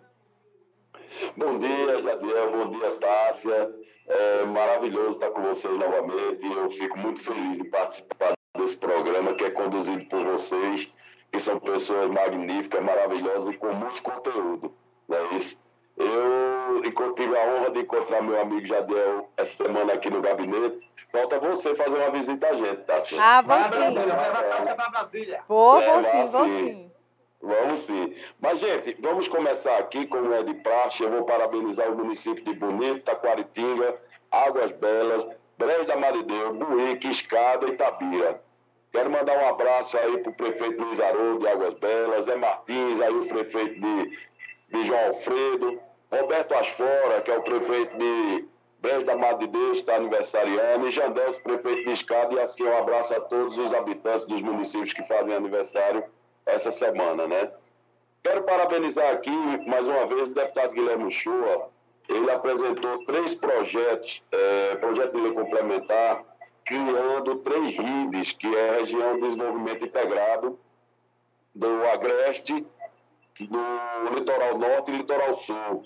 Bom 1.37 1.59
dia, 1.59 2.03
Jadiel. 2.03 2.51
Bom 2.51 2.71
dia, 2.71 2.91
Tássia. 2.97 3.71
É 4.09 4.45
maravilhoso 4.47 5.11
estar 5.11 5.31
com 5.31 5.43
vocês 5.43 5.79
novamente. 5.79 6.47
Eu 6.47 6.71
fico 6.71 6.99
muito 6.99 7.23
feliz 7.23 7.59
de 7.59 7.65
participar 7.65 8.33
desse 8.57 8.77
programa 8.77 9.35
que 9.35 9.45
é 9.45 9.51
conduzido 9.51 10.05
por 10.07 10.25
vocês, 10.25 10.91
que 11.31 11.39
são 11.39 11.59
pessoas 11.61 12.11
magníficas, 12.11 12.83
maravilhosas 12.83 13.55
e 13.55 13.57
com 13.59 13.73
muito 13.73 14.03
conteúdo. 14.03 14.75
Não 15.09 15.17
é 15.17 15.35
isso? 15.35 15.57
Eu 15.97 16.81
tive 17.19 17.37
a 17.37 17.45
honra 17.45 17.71
de 17.73 17.81
encontrar 17.81 18.23
meu 18.23 18.41
amigo 18.41 18.65
Jadiel 18.65 19.29
essa 19.37 19.65
semana 19.65 19.95
aqui 19.95 20.09
no 20.09 20.23
gabinete. 20.23 20.89
Falta 21.11 21.41
você 21.41 21.75
fazer 21.75 21.97
uma 21.97 22.11
visita 22.11 22.47
a 22.47 22.55
gente, 22.55 22.85
Tássia. 22.85 23.21
Ah, 23.21 23.43
vou 23.43 23.57
Vai 23.57 23.65
sim. 23.65 23.71
Brasília, 23.71 24.15
vai 24.15 24.31
pra 24.31 24.43
Tássia 24.45 24.75
pra 24.75 24.89
Brasília. 24.91 25.41
Vou, 25.49 25.81
vou 25.81 26.01
É, 26.01 26.03
sim, 26.05 26.25
vou 26.31 26.45
sim. 26.45 26.93
Vamos 27.41 27.81
sim. 27.81 28.15
Mas, 28.41 28.59
gente, 28.59 28.97
vamos 29.01 29.29
começar 29.29 29.79
aqui, 29.79 30.07
como 30.07 30.33
é 30.33 30.43
de 30.43 30.55
praxe. 30.55 31.03
Eu 31.03 31.11
vou 31.11 31.25
parabenizar 31.25 31.91
o 31.91 31.97
município 31.97 32.43
de 32.43 32.53
Bonito, 32.55 33.05
Taquaritinga, 33.05 33.97
Águas 34.31 34.73
Belas, 34.73 35.27
Brejo 35.57 35.87
da 35.87 35.97
Marideu, 35.97 36.55
Buíque, 36.55 37.09
Escada 37.09 37.67
e 37.67 37.71
Itabira. 37.71 38.43
Quero 38.91 39.11
mandar 39.11 39.39
um 39.39 39.49
abraço 39.49 39.97
aí 39.99 40.19
para 40.19 40.31
o 40.31 40.35
prefeito 40.35 40.83
Luiz 40.83 40.99
Haroldo 40.99 41.41
de 41.41 41.49
Águas 41.49 41.75
Belas, 41.75 42.25
Zé 42.25 42.37
Martins, 42.37 43.01
aí 43.01 43.15
o 43.15 43.29
prefeito 43.29 43.81
de, 43.81 44.19
de 44.71 44.87
João 44.87 45.09
Alfredo, 45.09 45.81
Roberto 46.11 46.55
Asfora, 46.55 47.21
que 47.21 47.31
é 47.31 47.37
o 47.37 47.43
prefeito 47.43 47.97
de 47.99 48.49
Brejo 48.81 49.05
da 49.05 49.17
Madre 49.17 49.47
de 49.47 49.53
Deus, 49.53 49.79
está 49.79 49.97
aniversariando, 49.97 50.89
e 50.89 50.91
Jandelso, 50.91 51.43
prefeito 51.43 51.85
de 51.85 51.91
Escada, 51.91 52.35
e 52.35 52.41
assim 52.41 52.65
um 52.65 52.79
abraço 52.79 53.15
a 53.15 53.21
todos 53.21 53.59
os 53.59 53.75
habitantes 53.75 54.25
dos 54.25 54.41
municípios 54.41 54.93
que 54.93 55.07
fazem 55.07 55.35
aniversário 55.35 56.05
essa 56.49 56.71
semana, 56.71 57.27
né? 57.27 57.51
Quero 58.23 58.43
parabenizar 58.43 59.13
aqui, 59.13 59.31
mais 59.67 59.87
uma 59.87 60.07
vez, 60.07 60.29
o 60.29 60.35
deputado 60.35 60.73
Guilherme 60.73 61.11
Chua. 61.11 61.69
Ele 62.09 62.31
apresentou 62.31 63.05
três 63.05 63.35
projetos, 63.35 64.23
eh, 64.33 64.77
projeto 64.77 65.13
de 65.13 65.21
lei 65.21 65.33
complementar, 65.33 66.25
criando 66.65 67.37
três 67.37 67.77
RIDs, 67.77 68.33
que 68.33 68.55
é 68.55 68.71
a 68.71 68.73
Região 68.81 69.15
de 69.15 69.23
Desenvolvimento 69.23 69.85
Integrado, 69.85 70.59
do 71.55 71.85
Agreste, 71.87 72.67
do 73.41 74.15
Litoral 74.15 74.59
Norte 74.59 74.91
e 74.91 74.97
Litoral 74.97 75.37
Sul, 75.37 75.85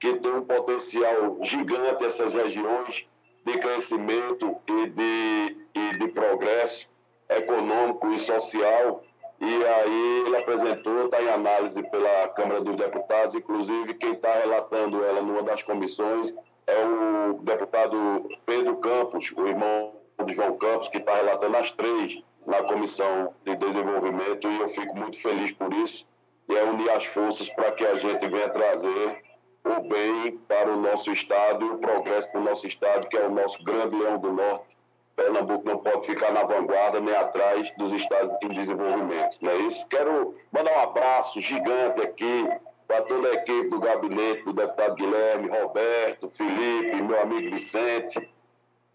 que 0.00 0.14
tem 0.14 0.32
um 0.32 0.44
potencial 0.44 1.38
gigante 1.42 2.04
essas 2.04 2.34
regiões 2.34 3.06
de 3.44 3.58
crescimento 3.58 4.56
e 4.66 4.86
de, 4.90 5.56
e 5.74 5.98
de 5.98 6.08
progresso 6.08 6.88
econômico 7.28 8.10
e 8.12 8.18
social. 8.18 9.02
E 9.40 9.64
aí 9.64 10.24
ele 10.26 10.36
apresentou, 10.36 11.04
está 11.04 11.22
em 11.22 11.28
análise 11.28 11.82
pela 11.90 12.28
Câmara 12.28 12.60
dos 12.60 12.76
Deputados, 12.76 13.34
inclusive 13.34 13.94
quem 13.94 14.12
está 14.12 14.34
relatando 14.34 15.04
ela 15.04 15.22
numa 15.22 15.42
das 15.42 15.62
comissões 15.62 16.34
é 16.68 16.84
o 16.84 17.34
deputado 17.42 18.28
Pedro 18.44 18.76
Campos, 18.76 19.32
o 19.34 19.46
irmão 19.46 19.94
de 20.26 20.34
João 20.34 20.56
Campos, 20.58 20.88
que 20.88 20.98
está 20.98 21.14
relatando 21.14 21.56
as 21.56 21.70
três 21.72 22.22
na 22.46 22.62
Comissão 22.62 23.34
de 23.44 23.56
Desenvolvimento, 23.56 24.48
e 24.48 24.60
eu 24.60 24.68
fico 24.68 24.94
muito 24.94 25.20
feliz 25.20 25.50
por 25.52 25.72
isso. 25.72 26.06
E 26.48 26.54
é 26.54 26.64
unir 26.64 26.90
as 26.90 27.04
forças 27.06 27.48
para 27.48 27.72
que 27.72 27.86
a 27.86 27.96
gente 27.96 28.26
venha 28.26 28.48
trazer 28.50 29.22
o 29.64 29.88
bem 29.88 30.38
para 30.46 30.70
o 30.70 30.80
nosso 30.80 31.10
Estado 31.10 31.64
e 31.64 31.70
o 31.70 31.78
progresso 31.78 32.30
para 32.30 32.40
o 32.40 32.44
nosso 32.44 32.66
Estado, 32.66 33.08
que 33.08 33.16
é 33.16 33.26
o 33.26 33.30
nosso 33.30 33.62
grande 33.62 33.96
leão 33.96 34.18
do 34.18 34.32
Norte. 34.32 34.77
Pernambuco 35.18 35.68
não 35.68 35.78
pode 35.78 36.06
ficar 36.06 36.32
na 36.32 36.44
vanguarda 36.44 37.00
nem 37.00 37.12
atrás 37.12 37.72
dos 37.76 37.92
estados 37.92 38.36
em 38.40 38.48
desenvolvimento, 38.50 39.36
não 39.42 39.50
é 39.50 39.56
isso? 39.62 39.84
Quero 39.88 40.36
mandar 40.52 40.70
um 40.78 40.80
abraço 40.80 41.40
gigante 41.40 42.00
aqui 42.00 42.48
para 42.86 43.02
toda 43.02 43.28
a 43.28 43.34
equipe 43.34 43.68
do 43.68 43.80
gabinete, 43.80 44.44
do 44.44 44.52
deputado 44.52 44.94
Guilherme, 44.94 45.48
Roberto, 45.48 46.30
Felipe, 46.30 47.02
meu 47.02 47.20
amigo 47.20 47.50
Vicente. 47.50 48.32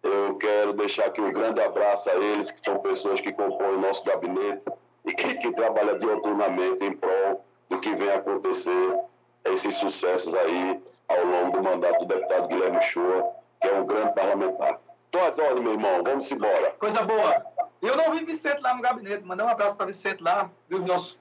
Eu 0.01 0.37
quero 0.37 0.71
deixar 0.71 1.07
aqui 1.07 1.19
um 1.19 1.33
grande 1.33 1.59
abraço 1.59 2.09
a 2.09 2.15
eles, 2.15 2.49
que 2.49 2.61
são 2.61 2.79
pessoas 2.79 3.19
que 3.19 3.33
compõem 3.33 3.75
o 3.75 3.81
nosso 3.81 4.05
gabinete 4.05 4.63
e 5.05 5.13
que, 5.13 5.51
trabalham 5.51 5.97
dioturnamente 5.97 6.85
em 6.85 6.93
prol 6.93 7.43
do 7.69 7.81
que 7.81 7.93
vem 7.95 8.09
acontecer, 8.09 8.97
esses 9.43 9.75
sucessos 9.75 10.33
aí 10.33 10.81
ao 11.09 11.25
longo 11.25 11.57
do 11.57 11.63
mandato 11.63 11.99
do 11.99 12.05
deputado 12.05 12.47
Guilherme 12.47 12.81
Chua, 12.81 13.29
que 13.61 13.67
é 13.67 13.73
um 13.73 13.85
grande 13.85 14.13
parlamentar. 14.15 14.79
Tô 15.13 15.19
ordens, 15.19 15.59
meu 15.61 15.73
irmão, 15.73 16.01
vamos 16.03 16.31
embora. 16.31 16.71
Coisa 16.71 17.03
boa. 17.03 17.45
Eu 17.79 17.95
não 17.95 18.11
vi 18.13 18.25
Vicente 18.25 18.59
lá 18.61 18.73
no 18.73 18.81
gabinete. 18.81 19.23
Mandar 19.23 19.45
um 19.45 19.49
abraço 19.49 19.75
para 19.77 19.85
Vicente 19.85 20.23
lá, 20.23 20.49
dos 20.67 20.81
nossos 20.83 21.19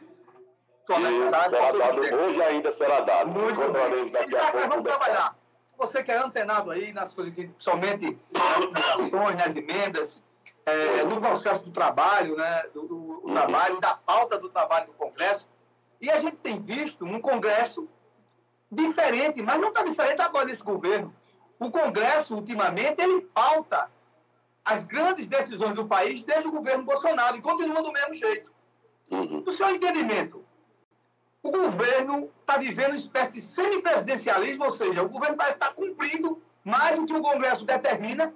colegas. 0.87 1.35
Isso, 1.35 1.51
será 1.51 1.73
dado, 1.73 1.95
Vicente. 2.01 2.15
hoje 2.15 2.43
ainda 2.43 2.73
será 2.73 3.01
dado. 3.01 3.29
Muito 3.31 3.61
Encontraremos 3.61 4.11
bem. 4.11 4.13
daqui 4.13 4.35
a 4.37 4.51
pouco. 4.51 4.69
vamos 4.69 4.85
trabalhar. 4.85 5.37
Você 5.77 6.03
que 6.03 6.11
é 6.11 6.17
antenado 6.17 6.71
aí 6.71 6.91
nas 6.93 7.13
coisas 7.13 7.35
somente 7.59 8.19
nas 8.33 9.01
ações, 9.01 9.37
nas 9.37 9.57
emendas, 9.57 10.25
é, 10.65 11.03
no 11.05 11.21
processo 11.21 11.63
do 11.63 11.71
trabalho, 11.71 12.35
né, 12.37 12.63
do, 12.73 12.87
do- 12.87 13.13
Uhum. 13.27 13.33
trabalho, 13.35 13.79
da 13.81 13.95
pauta 13.95 14.39
do 14.39 14.49
trabalho 14.49 14.87
do 14.87 14.93
Congresso. 14.95 15.47
E 16.01 16.11
a 16.11 16.19
gente 16.19 16.37
tem 16.39 16.59
visto 16.61 17.05
um 17.05 17.21
Congresso 17.21 17.87
diferente, 18.71 19.43
mas 19.43 19.61
não 19.61 19.69
está 19.69 19.83
diferente 19.83 20.21
agora 20.23 20.47
nesse 20.47 20.63
governo. 20.63 21.15
O 21.63 21.71
Congresso, 21.71 22.35
ultimamente, 22.35 23.01
ele 23.01 23.21
pauta 23.21 23.89
as 24.65 24.85
grandes 24.85 25.27
decisões 25.27 25.77
do 25.77 25.87
país 25.87 26.21
desde 26.23 26.49
o 26.49 26.51
governo 26.51 26.83
Bolsonaro 26.83 27.37
e 27.37 27.41
continua 27.41 27.81
do 27.81 27.93
mesmo 27.93 28.15
jeito. 28.15 28.51
No 29.09 29.53
seu 29.53 29.71
entendimento, 29.71 30.45
o 31.41 31.53
governo 31.53 32.31
está 32.41 32.57
vivendo 32.57 32.91
uma 32.91 32.97
espécie 32.97 33.33
de 33.33 33.43
semipresidencialismo, 33.43 34.65
ou 34.65 34.73
seja, 34.73 35.05
o 35.05 35.09
governo 35.09 35.37
parece 35.37 35.55
estar 35.55 35.73
cumprindo 35.73 36.43
mais 36.65 36.99
o 36.99 37.07
que 37.07 37.15
o 37.15 37.23
Congresso 37.23 37.65
determina 37.65 38.35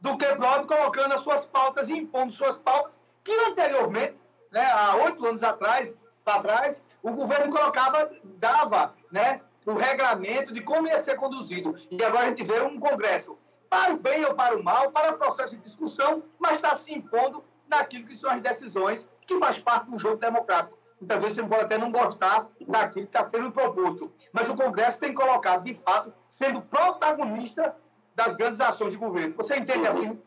do 0.00 0.18
que 0.18 0.26
próprio 0.34 0.66
colocando 0.66 1.14
as 1.14 1.20
suas 1.20 1.44
pautas 1.44 1.88
e 1.88 1.92
impondo 1.92 2.32
suas 2.32 2.58
pautas, 2.58 2.98
que 3.22 3.32
anteriormente, 3.32 4.16
né, 4.50 4.64
há 4.72 4.96
oito 4.96 5.24
anos 5.24 5.42
atrás, 5.44 6.04
para 6.24 6.42
trás, 6.42 6.82
o 7.00 7.12
governo 7.12 7.52
colocava, 7.52 8.10
dava 8.24 8.94
né, 9.12 9.40
o 9.66 9.72
regramento 9.74 10.52
de 10.52 10.60
como 10.60 10.88
ia 10.88 11.02
ser 11.02 11.16
conduzido. 11.16 11.76
E 11.90 12.02
agora 12.02 12.26
a 12.26 12.28
gente 12.28 12.44
vê 12.44 12.60
um 12.60 12.78
Congresso, 12.78 13.38
para 13.68 13.92
o 13.94 13.96
bem 13.96 14.24
ou 14.24 14.34
para 14.34 14.56
o 14.56 14.62
mal, 14.62 14.90
para 14.90 15.14
o 15.14 15.18
processo 15.18 15.56
de 15.56 15.62
discussão, 15.62 16.24
mas 16.38 16.56
está 16.56 16.74
se 16.76 16.92
impondo 16.92 17.44
naquilo 17.68 18.06
que 18.06 18.16
são 18.16 18.30
as 18.30 18.40
decisões 18.40 19.08
que 19.26 19.38
faz 19.38 19.58
parte 19.58 19.90
do 19.90 19.98
jogo 19.98 20.16
democrático. 20.16 20.76
Muitas 21.00 21.20
vezes 21.20 21.36
você 21.36 21.42
pode 21.44 21.62
até 21.62 21.78
não 21.78 21.90
gostar 21.90 22.48
daquilo 22.66 23.06
que 23.06 23.16
está 23.16 23.24
sendo 23.24 23.50
proposto, 23.52 24.12
mas 24.32 24.48
o 24.48 24.56
Congresso 24.56 24.98
tem 24.98 25.14
colocado, 25.14 25.64
de 25.64 25.74
fato, 25.74 26.12
sendo 26.28 26.60
protagonista 26.60 27.74
das 28.14 28.34
grandes 28.34 28.60
ações 28.60 28.90
de 28.90 28.98
governo. 28.98 29.34
Você 29.36 29.56
entende 29.56 29.86
assim? 29.86 30.20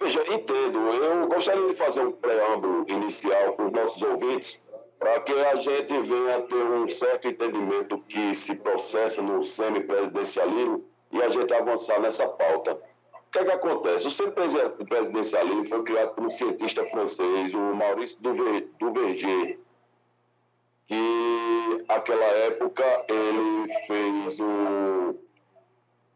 Veja, 0.00 0.24
entendo. 0.32 0.78
Eu 0.78 1.28
gostaria 1.28 1.68
de 1.68 1.74
fazer 1.74 2.00
um 2.00 2.12
preâmbulo 2.12 2.86
inicial 2.88 3.52
para 3.52 3.66
os 3.66 3.72
nossos 3.72 4.02
ouvintes, 4.02 4.64
para 5.00 5.18
que 5.20 5.32
a 5.32 5.56
gente 5.56 5.98
venha 6.02 6.42
ter 6.42 6.62
um 6.62 6.86
certo 6.88 7.26
entendimento 7.26 7.98
que 8.06 8.34
se 8.34 8.54
processa 8.54 9.22
no 9.22 9.42
semipresidencialismo 9.42 10.84
e 11.10 11.22
a 11.22 11.28
gente 11.30 11.52
avançar 11.54 11.98
nessa 12.00 12.28
pauta. 12.28 12.74
O 12.74 13.32
que 13.32 13.38
é 13.38 13.44
que 13.44 13.50
acontece? 13.50 14.06
O 14.06 14.10
semipresidencialismo 14.10 15.66
foi 15.66 15.82
criado 15.84 16.14
por 16.14 16.26
um 16.26 16.30
cientista 16.30 16.84
francês, 16.84 17.54
o 17.54 17.74
Maurice 17.74 18.20
Duver- 18.20 18.68
Duverger, 18.78 19.58
que 20.86 21.84
naquela 21.88 22.24
época 22.24 22.84
ele 23.08 23.72
fez 23.86 24.38
um, 24.38 25.14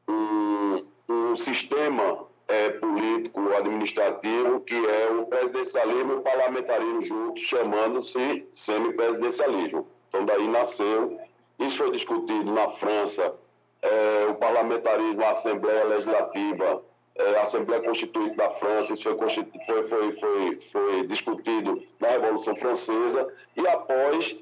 um, 0.08 0.84
um 1.08 1.36
sistema 1.36 2.26
é, 2.48 2.70
político 2.70 3.52
administrativo 3.54 4.60
que 4.60 4.74
é 4.74 5.10
o 5.10 5.26
presidencialismo 5.26 6.12
e 6.12 6.16
o 6.16 6.20
parlamentarismo 6.20 7.02
juntos, 7.02 7.42
chamando-se 7.42 8.46
semipresidencialismo. 8.54 9.86
Então 10.08 10.24
daí 10.24 10.46
nasceu, 10.48 11.18
isso 11.58 11.78
foi 11.78 11.90
discutido 11.92 12.52
na 12.52 12.68
França, 12.70 13.34
é, 13.82 14.26
o 14.30 14.34
parlamentarismo, 14.34 15.22
a 15.24 15.30
Assembleia 15.30 15.84
Legislativa, 15.84 16.82
é, 17.16 17.36
a 17.36 17.42
Assembleia 17.42 17.82
Constituinte 17.82 18.36
da 18.36 18.50
França, 18.50 18.92
isso 18.92 19.16
foi, 19.16 19.82
foi, 19.82 20.12
foi, 20.12 20.60
foi 20.60 21.06
discutido 21.06 21.82
na 22.00 22.08
Revolução 22.08 22.56
Francesa 22.56 23.32
e 23.56 23.66
após 23.68 24.38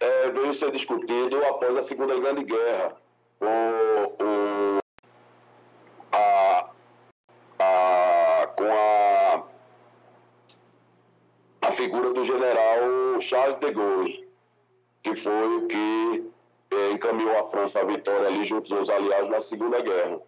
é, 0.00 0.30
veio 0.30 0.54
ser 0.54 0.70
discutido 0.72 1.44
após 1.44 1.76
a 1.76 1.82
Segunda 1.82 2.18
Grande 2.18 2.44
Guerra, 2.44 2.96
com, 3.38 3.46
o, 4.24 4.78
a, 6.12 6.70
a, 7.58 8.46
com 8.56 8.64
a, 8.64 9.42
a 11.62 11.72
figura 11.86 12.12
do 12.12 12.24
general 12.24 13.20
Charles 13.20 13.58
de 13.60 13.70
Gaulle, 13.70 14.28
que 15.04 15.14
foi 15.14 15.56
o 15.56 15.66
que 15.68 16.24
eh, 16.72 16.90
encaminhou 16.92 17.38
a 17.38 17.44
França 17.48 17.80
à 17.80 17.84
vitória 17.84 18.26
ali 18.26 18.42
junto 18.44 18.74
aos 18.74 18.90
aliados 18.90 19.28
na 19.30 19.40
Segunda 19.40 19.80
Guerra. 19.80 20.18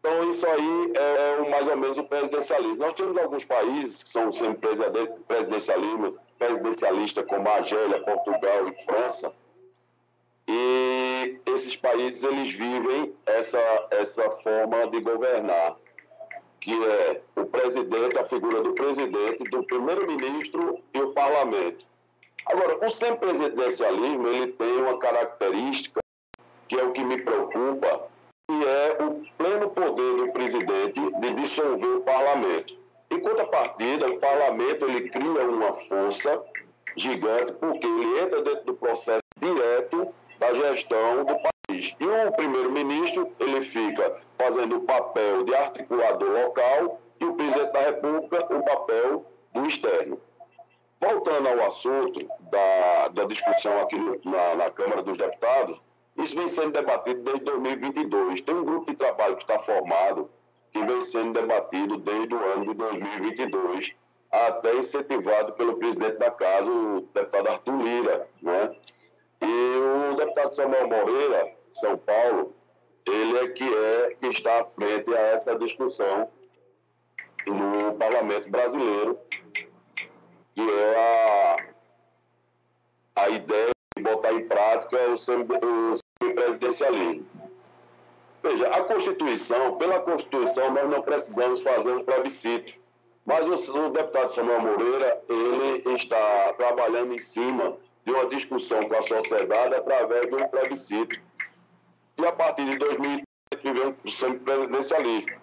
Então, 0.00 0.28
isso 0.28 0.44
aí 0.46 0.92
é 0.94 1.40
o- 1.42 1.48
mais 1.50 1.68
ou 1.68 1.76
menos 1.76 1.96
o 1.98 2.02
presidencialismo. 2.04 2.76
Nós 2.78 2.94
temos 2.94 3.16
alguns 3.18 3.44
países 3.44 4.02
que 4.02 4.08
são 4.08 4.32
sempre 4.32 4.68
presidencialismo, 5.28 6.18
presidencialista, 6.38 7.22
como 7.22 7.48
a 7.48 7.56
Argélia, 7.56 8.00
Portugal 8.02 8.68
e 8.68 8.72
França, 8.84 9.32
E 10.48 11.38
esses 11.46 11.76
países 11.76 12.24
eles 12.24 12.52
vivem 12.52 13.14
essa, 13.24 13.60
essa 13.92 14.28
forma 14.42 14.88
de 14.88 14.98
governar, 15.00 15.76
que 16.60 16.72
é 16.72 17.20
o 17.36 17.46
presidente, 17.46 18.18
a 18.18 18.24
figura 18.26 18.60
do 18.62 18.74
presidente, 18.74 19.44
do 19.44 19.64
primeiro-ministro 19.64 20.78
e 20.92 21.00
o 21.00 21.12
parlamento. 21.12 21.86
Agora, 22.46 22.84
o 22.86 22.90
semipresidencialismo 22.90 24.28
ele 24.28 24.48
tem 24.52 24.76
uma 24.76 24.98
característica 24.98 26.00
que 26.68 26.78
é 26.78 26.84
o 26.84 26.92
que 26.92 27.02
me 27.02 27.20
preocupa, 27.20 28.08
que 28.48 28.64
é 28.64 29.02
o 29.02 29.22
pleno 29.36 29.70
poder 29.70 30.16
do 30.18 30.32
presidente 30.32 31.00
de 31.00 31.34
dissolver 31.34 31.96
o 31.96 32.00
parlamento. 32.02 32.78
Em 33.10 33.20
contrapartida, 33.20 34.06
o 34.06 34.18
parlamento 34.18 34.84
ele 34.84 35.08
cria 35.10 35.48
uma 35.48 35.72
força 35.72 36.40
gigante, 36.96 37.52
porque 37.54 37.86
ele 37.86 38.20
entra 38.20 38.42
dentro 38.42 38.66
do 38.66 38.74
processo 38.74 39.20
direto 39.36 40.14
da 40.38 40.54
gestão 40.54 41.24
do 41.24 41.34
país. 41.34 41.49
E 41.98 42.06
o 42.06 42.32
primeiro-ministro, 42.32 43.30
ele 43.38 43.62
fica 43.62 44.20
fazendo 44.38 44.76
o 44.76 44.80
papel 44.82 45.44
de 45.44 45.54
articulador 45.54 46.30
local 46.30 47.00
e 47.20 47.24
o 47.24 47.34
presidente 47.34 47.72
da 47.72 47.80
República 47.80 48.56
o 48.56 48.64
papel 48.64 49.24
do 49.52 49.66
externo. 49.66 50.20
Voltando 51.00 51.48
ao 51.48 51.66
assunto 51.68 52.28
da, 52.50 53.08
da 53.08 53.24
discussão 53.24 53.80
aqui 53.80 53.96
na, 54.24 54.54
na 54.54 54.70
Câmara 54.70 55.02
dos 55.02 55.16
Deputados, 55.16 55.80
isso 56.16 56.36
vem 56.36 56.48
sendo 56.48 56.72
debatido 56.72 57.22
desde 57.22 57.44
2022. 57.44 58.40
Tem 58.42 58.54
um 58.54 58.64
grupo 58.64 58.90
de 58.90 58.96
trabalho 58.96 59.36
que 59.36 59.42
está 59.42 59.58
formado, 59.58 60.30
que 60.72 60.84
vem 60.84 61.02
sendo 61.02 61.40
debatido 61.40 61.96
desde 61.96 62.34
o 62.34 62.44
ano 62.44 62.64
de 62.64 62.74
2022, 62.74 63.94
até 64.30 64.76
incentivado 64.76 65.52
pelo 65.54 65.76
presidente 65.76 66.18
da 66.18 66.30
casa, 66.30 66.70
o 66.70 67.00
deputado 67.14 67.48
Arthur 67.48 67.82
Lira. 67.82 68.28
Né? 68.42 68.76
E 69.40 70.10
o 70.12 70.14
deputado 70.16 70.52
Samuel 70.52 70.88
Moreira, 70.88 71.52
São 71.72 71.96
Paulo, 71.96 72.54
ele 73.06 73.38
é 73.38 73.48
que, 73.48 73.64
é 73.64 74.16
que 74.18 74.26
está 74.28 74.60
à 74.60 74.64
frente 74.64 75.14
a 75.14 75.18
essa 75.18 75.56
discussão 75.56 76.28
no 77.46 77.94
parlamento 77.94 78.50
brasileiro, 78.50 79.18
que 80.54 80.60
é 80.60 80.96
a, 80.96 81.56
a 83.22 83.28
ideia 83.30 83.70
de 83.96 84.02
botar 84.02 84.32
em 84.32 84.46
prática 84.46 85.08
o, 85.08 85.16
semipresidencialismo. 85.16 87.26
Veja, 88.42 88.68
a 88.68 88.84
Constituição, 88.84 89.76
pela 89.76 90.00
Constituição, 90.00 90.72
nós 90.72 90.88
não 90.88 91.02
precisamos 91.02 91.62
fazer 91.62 91.92
um 91.92 92.02
plebiscito. 92.04 92.72
Mas 93.26 93.68
o, 93.68 93.86
o 93.86 93.90
deputado 93.90 94.32
Samuel 94.32 94.62
Moreira, 94.62 95.22
ele 95.28 95.82
está 95.94 96.54
trabalhando 96.54 97.14
em 97.14 97.20
cima 97.20 97.76
de 98.04 98.12
uma 98.12 98.26
discussão 98.26 98.80
com 98.88 98.96
a 98.96 99.02
sociedade 99.02 99.74
através 99.74 100.26
de 100.26 100.34
um 100.34 100.48
plebiscito. 100.48 101.20
E 102.20 102.26
a 102.26 102.32
partir 102.32 102.66
de 102.66 102.76
2030 102.76 103.24
tivemos 103.62 103.96
o 104.04 104.10
semipresidencialismo. 104.10 105.40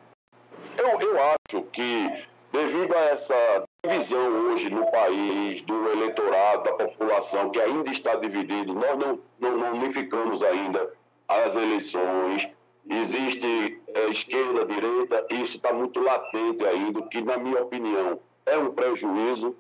Eu, 0.78 1.02
eu 1.02 1.18
acho 1.20 1.64
que, 1.72 2.24
devido 2.52 2.94
a 2.94 3.00
essa 3.06 3.64
divisão 3.84 4.28
hoje 4.46 4.70
no 4.70 4.86
país, 4.92 5.64
do 5.64 5.90
eleitorado, 5.90 6.66
da 6.66 6.74
população, 6.74 7.50
que 7.50 7.60
ainda 7.60 7.90
está 7.90 8.16
dividido, 8.16 8.76
nós 8.76 8.96
não, 8.96 9.20
não, 9.40 9.58
não 9.58 9.74
unificamos 9.74 10.44
ainda 10.44 10.94
as 11.28 11.56
eleições, 11.56 12.48
existe 12.88 13.82
é, 13.96 14.10
esquerda, 14.10 14.64
direita, 14.64 15.26
isso 15.32 15.58
está 15.58 15.74
muito 15.74 16.00
latente 16.00 16.64
ainda, 16.64 17.02
que, 17.08 17.22
na 17.22 17.38
minha 17.38 17.64
opinião, 17.64 18.20
é 18.46 18.56
um 18.56 18.72
prejuízo 18.72 19.56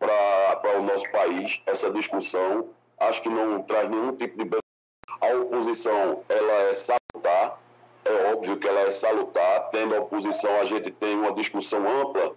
para 0.00 0.80
o 0.80 0.82
nosso 0.82 1.08
país, 1.12 1.62
essa 1.64 1.88
discussão. 1.92 2.70
Acho 2.98 3.22
que 3.22 3.28
não 3.28 3.62
traz 3.62 3.88
nenhum 3.88 4.16
tipo 4.16 4.36
de. 4.44 4.65
A 5.20 5.34
oposição, 5.34 6.22
ela 6.28 6.52
é 6.70 6.74
salutar, 6.74 7.58
é 8.04 8.32
óbvio 8.32 8.56
que 8.56 8.68
ela 8.68 8.80
é 8.80 8.90
salutar. 8.90 9.68
Tendo 9.70 9.94
a 9.94 10.00
oposição, 10.00 10.54
a 10.60 10.64
gente 10.64 10.90
tem 10.90 11.16
uma 11.16 11.32
discussão 11.32 11.80
ampla 12.00 12.32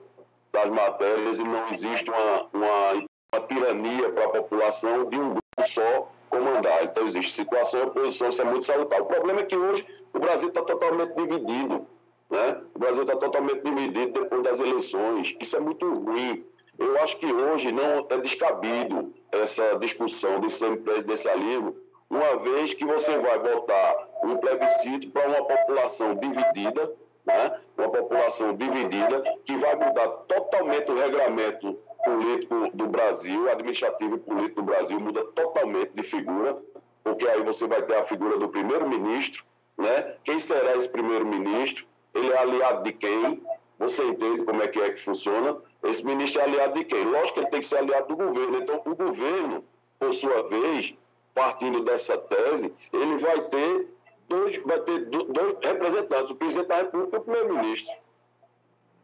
das 0.52 0.70
matérias 0.70 1.40
e 1.40 1.44
não 1.44 1.70
existe 1.70 2.10
uma, 2.10 2.48
uma, 2.54 2.94
uma 3.32 3.48
tirania 3.48 4.10
para 4.12 4.26
a 4.26 4.30
população 4.30 5.06
de 5.10 5.20
um 5.20 5.30
grupo 5.30 5.68
só 5.68 6.10
comandar. 6.30 6.84
Então, 6.84 7.06
existe 7.06 7.32
situação 7.32 7.82
e 7.82 7.84
oposição, 7.84 8.30
isso 8.30 8.42
é 8.42 8.46
muito 8.46 8.66
salutar. 8.66 9.02
O 9.02 9.06
problema 9.06 9.42
é 9.42 9.46
que 9.46 9.58
hoje 9.58 9.86
o 10.14 10.20
Brasil 10.20 10.50
está 10.50 10.62
totalmente 10.64 11.14
dividido. 11.16 11.86
Né? 12.30 12.62
O 12.74 12.80
Brasil 12.80 13.02
está 13.04 13.16
totalmente 13.16 13.62
dividido 13.62 14.22
depois 14.22 14.44
das 14.44 14.60
eleições. 14.60 15.36
Isso 15.40 15.56
é 15.56 15.60
muito 15.60 15.92
ruim. 15.92 16.46
Eu 16.78 16.98
acho 17.02 17.18
que 17.18 17.26
hoje 17.26 17.72
não 17.72 18.08
é 18.10 18.18
descabido 18.20 19.14
essa 19.32 19.78
discussão 19.80 20.40
de 20.40 20.50
semipresidencialismo, 20.50 21.76
uma 22.10 22.38
vez 22.38 22.74
que 22.74 22.86
você 22.86 23.18
vai 23.20 23.38
votar 23.39 24.07
um 24.24 24.38
plebiscito 24.38 25.10
para 25.12 25.28
uma 25.28 25.43
população 25.45 26.16
dividida, 26.16 26.91
né? 27.26 27.60
uma 27.78 27.89
população 27.89 28.55
dividida, 28.55 29.24
que 29.45 29.55
vai 29.57 29.76
mudar 29.76 30.07
totalmente 30.28 30.91
o 30.91 30.95
regramento 30.95 31.78
político 32.03 32.72
do 32.74 32.88
Brasil, 32.88 33.49
administrativo 33.49 34.16
e 34.16 34.20
político 34.20 34.62
do 34.62 34.64
Brasil, 34.64 34.99
muda 34.99 35.24
totalmente 35.26 35.91
de 35.93 36.03
figura, 36.03 36.57
porque 37.03 37.28
aí 37.28 37.43
você 37.43 37.68
vai 37.68 37.82
ter 37.84 37.95
a 37.95 38.03
figura 38.05 38.38
do 38.38 38.49
primeiro-ministro, 38.49 39.43
né? 39.78 40.16
Quem 40.24 40.39
será 40.39 40.76
esse 40.76 40.89
primeiro-ministro? 40.89 41.86
Ele 42.14 42.32
é 42.32 42.38
aliado 42.38 42.84
de 42.84 42.91
quem? 42.91 43.41
Você 43.78 44.03
entende 44.03 44.43
como 44.43 44.62
é 44.62 44.68
que 44.68 44.82
é 44.82 44.89
que 44.89 45.01
funciona? 45.01 45.57
Esse 45.84 46.05
ministro 46.05 46.41
é 46.41 46.43
aliado 46.43 46.74
de 46.74 46.84
quem? 46.84 47.03
Lógico 47.05 47.36
que 47.36 47.39
ele 47.39 47.49
tem 47.49 47.60
que 47.62 47.68
ser 47.68 47.78
aliado 47.78 48.07
do 48.07 48.16
governo. 48.18 48.57
Então, 48.57 48.82
o 48.84 48.95
governo, 48.95 49.64
por 49.97 50.14
sua 50.14 50.43
vez, 50.49 50.93
partindo 51.40 51.80
dessa 51.86 52.18
tese, 52.18 52.74
ele 52.92 53.18
vai 53.18 53.40
ter 53.44 53.88
dois, 54.28 54.58
vai 54.58 54.80
ter 54.82 55.06
dois 55.06 55.56
representantes, 55.64 56.32
o 56.32 56.36
presidente 56.36 56.68
da 56.68 56.76
República 56.76 57.16
e 57.16 57.20
o 57.20 57.24
primeiro-ministro. 57.24 57.94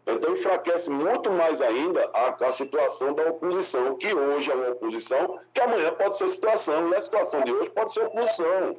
Então, 0.06 0.34
enfraquece 0.34 0.90
muito 0.90 1.32
mais 1.32 1.62
ainda 1.62 2.10
a, 2.14 2.46
a, 2.46 2.52
situação 2.52 3.14
da 3.14 3.30
oposição, 3.30 3.96
que 3.96 4.14
hoje 4.14 4.52
é 4.52 4.54
uma 4.54 4.70
oposição, 4.72 5.40
que 5.54 5.62
amanhã 5.62 5.94
pode 5.94 6.18
ser 6.18 6.28
situação, 6.28 6.90
e 6.90 6.96
a 6.96 7.02
situação 7.02 7.42
de 7.42 7.54
hoje 7.54 7.70
pode 7.70 7.94
ser 7.94 8.06
oposição. 8.06 8.76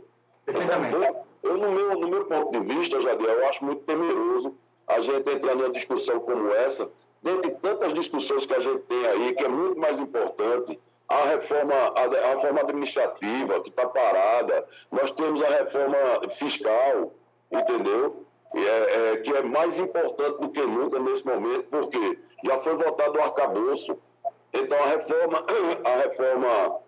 Então, 0.47 1.25
eu, 1.43 1.57
no 1.57 1.73
meu, 1.73 1.99
no 1.99 2.09
meu 2.09 2.27
ponto 2.27 2.53
de 2.53 2.75
vista, 2.75 3.01
Jadiel, 3.01 3.41
eu 3.41 3.49
acho 3.49 3.65
muito 3.65 3.83
temeroso 3.85 4.55
a 4.87 5.01
gente 5.01 5.31
entrar 5.31 5.55
numa 5.57 5.71
discussão 5.71 6.21
como 6.21 6.53
essa, 6.53 6.89
dentre 7.23 7.53
tantas 7.53 7.95
discussões 7.95 8.45
que 8.45 8.55
a 8.55 8.61
gente 8.61 8.83
tem 8.83 9.07
aí, 9.07 9.35
que 9.35 9.45
é 9.45 9.49
muito 9.49 9.81
mais 9.81 9.99
importante, 9.99 10.79
a 11.09 11.25
reforma, 11.25 11.75
a, 11.75 12.03
a 12.05 12.35
reforma 12.35 12.61
administrativa, 12.61 13.61
que 13.61 13.69
está 13.69 13.87
parada, 13.87 14.67
nós 14.91 15.11
temos 15.13 15.43
a 15.43 15.49
reforma 15.49 16.31
fiscal, 16.31 17.13
entendeu? 17.51 18.25
É, 18.55 18.61
é, 18.61 19.17
que 19.19 19.35
é 19.35 19.43
mais 19.43 19.79
importante 19.79 20.41
do 20.41 20.49
que 20.49 20.63
nunca 20.63 20.99
nesse 20.99 21.27
momento, 21.27 21.67
porque 21.71 22.19
já 22.45 22.59
foi 22.61 22.77
votado 22.77 23.19
o 23.19 23.23
arcabouço. 23.23 23.99
Então 24.53 24.79
a 24.79 24.87
reforma, 24.87 25.45
a 25.85 25.97
reforma 25.97 26.79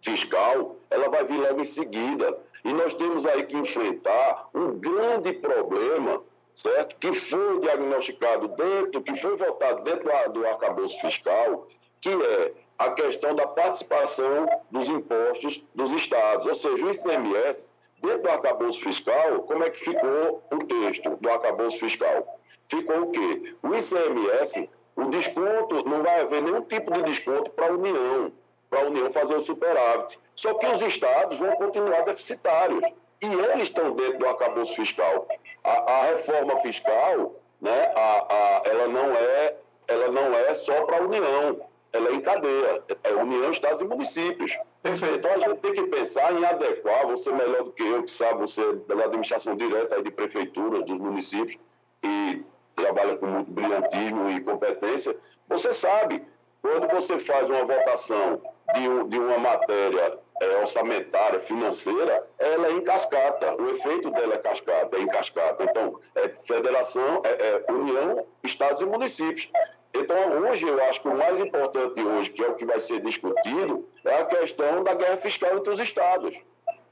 fiscal, 0.00 0.76
ela 0.90 1.08
vai 1.08 1.24
vir 1.24 1.38
logo 1.40 1.60
em 1.60 1.64
seguida. 1.64 2.38
E 2.64 2.72
nós 2.72 2.94
temos 2.94 3.26
aí 3.26 3.44
que 3.44 3.56
enfrentar 3.56 4.48
um 4.54 4.78
grande 4.78 5.32
problema 5.34 6.22
certo? 6.58 6.96
Que 6.96 7.12
foi 7.12 7.60
diagnosticado 7.60 8.48
dentro, 8.48 9.00
que 9.00 9.14
foi 9.14 9.36
votado 9.36 9.82
dentro 9.84 10.10
do 10.32 10.44
arcabouço 10.44 11.00
fiscal, 11.00 11.68
que 12.00 12.08
é 12.08 12.52
a 12.78 12.90
questão 12.90 13.34
da 13.34 13.46
participação 13.46 14.48
dos 14.70 14.88
impostos 14.88 15.62
dos 15.74 15.92
estados, 15.92 16.46
ou 16.46 16.54
seja, 16.54 16.86
o 16.86 16.90
ICMS, 16.90 17.68
dentro 18.00 18.22
do 18.22 18.30
arcabouço 18.30 18.80
fiscal, 18.80 19.42
como 19.42 19.64
é 19.64 19.70
que 19.70 19.80
ficou 19.80 20.42
o 20.52 20.58
texto 20.64 21.16
do 21.16 21.28
arcabouço 21.28 21.78
fiscal? 21.78 22.38
Ficou 22.68 23.02
o 23.02 23.10
quê? 23.10 23.54
O 23.62 23.74
ICMS, 23.74 24.70
o 24.94 25.04
desconto, 25.06 25.88
não 25.88 26.02
vai 26.02 26.20
haver 26.20 26.42
nenhum 26.42 26.62
tipo 26.62 26.92
de 26.92 27.02
desconto 27.02 27.50
para 27.50 27.66
a 27.66 27.72
União, 27.72 28.32
para 28.70 28.80
a 28.80 28.84
União 28.84 29.10
fazer 29.10 29.34
o 29.34 29.40
superávit. 29.40 30.18
Só 30.36 30.54
que 30.54 30.66
os 30.66 30.80
estados 30.80 31.38
vão 31.38 31.50
continuar 31.56 32.02
deficitários. 32.02 32.84
E 33.20 33.26
eles 33.26 33.64
estão 33.64 33.90
dentro 33.96 34.18
do 34.18 34.28
arcabouço 34.28 34.76
fiscal. 34.76 35.26
A, 35.64 35.70
a 35.70 36.02
reforma 36.04 36.60
fiscal, 36.60 37.34
né, 37.60 37.92
a, 37.96 38.26
a, 38.32 38.62
ela, 38.64 38.86
não 38.86 39.12
é, 39.12 39.56
ela 39.88 40.08
não 40.12 40.32
é 40.32 40.54
só 40.54 40.84
para 40.84 40.98
a 40.98 41.00
União, 41.00 41.67
ela 41.92 42.08
é 42.10 42.14
em 42.14 42.20
cadeia. 42.20 42.82
É 43.02 43.12
União, 43.14 43.50
Estados 43.50 43.80
e 43.80 43.84
municípios. 43.84 44.56
Perfeito. 44.82 45.16
Então 45.16 45.32
a 45.32 45.38
gente 45.38 45.60
tem 45.60 45.72
que 45.72 45.82
pensar 45.84 46.32
em 46.32 46.44
adequar, 46.44 47.06
você 47.06 47.30
melhor 47.32 47.64
do 47.64 47.72
que 47.72 47.82
eu, 47.82 48.02
que 48.02 48.10
sabe, 48.10 48.40
você 48.40 48.62
é 48.62 48.94
da 48.94 49.04
administração 49.04 49.56
direta 49.56 49.96
aí 49.96 50.02
de 50.02 50.10
prefeituras, 50.10 50.84
dos 50.84 50.98
municípios, 50.98 51.58
e 52.02 52.44
trabalha 52.76 53.16
com 53.16 53.26
muito 53.26 53.50
brilhantismo 53.50 54.30
e 54.30 54.40
competência, 54.40 55.16
você 55.48 55.72
sabe, 55.72 56.22
quando 56.62 56.88
você 56.88 57.18
faz 57.18 57.50
uma 57.50 57.64
votação 57.64 58.40
de, 58.74 59.08
de 59.08 59.18
uma 59.18 59.38
matéria 59.38 60.18
é, 60.40 60.56
orçamentária, 60.58 61.40
financeira, 61.40 62.26
ela 62.38 62.68
é 62.68 62.72
em 62.72 62.82
cascata. 62.82 63.60
O 63.60 63.70
efeito 63.70 64.10
dela 64.10 64.34
é 64.34 64.38
cascata, 64.38 64.96
é 64.96 65.00
em 65.00 65.06
cascata. 65.06 65.64
Então, 65.64 66.00
é 66.14 66.28
federação, 66.44 67.22
é, 67.24 67.64
é 67.68 67.72
União, 67.72 68.26
estados 68.42 68.80
e 68.80 68.86
municípios. 68.86 69.50
Então, 69.94 70.42
hoje, 70.42 70.66
eu 70.66 70.82
acho 70.84 71.00
que 71.00 71.08
o 71.08 71.16
mais 71.16 71.40
importante 71.40 72.00
hoje, 72.00 72.30
que 72.30 72.44
é 72.44 72.48
o 72.48 72.54
que 72.54 72.64
vai 72.64 72.78
ser 72.78 73.00
discutido, 73.00 73.88
é 74.04 74.20
a 74.20 74.26
questão 74.26 74.84
da 74.84 74.94
guerra 74.94 75.16
fiscal 75.16 75.56
entre 75.56 75.72
os 75.72 75.80
estados. 75.80 76.36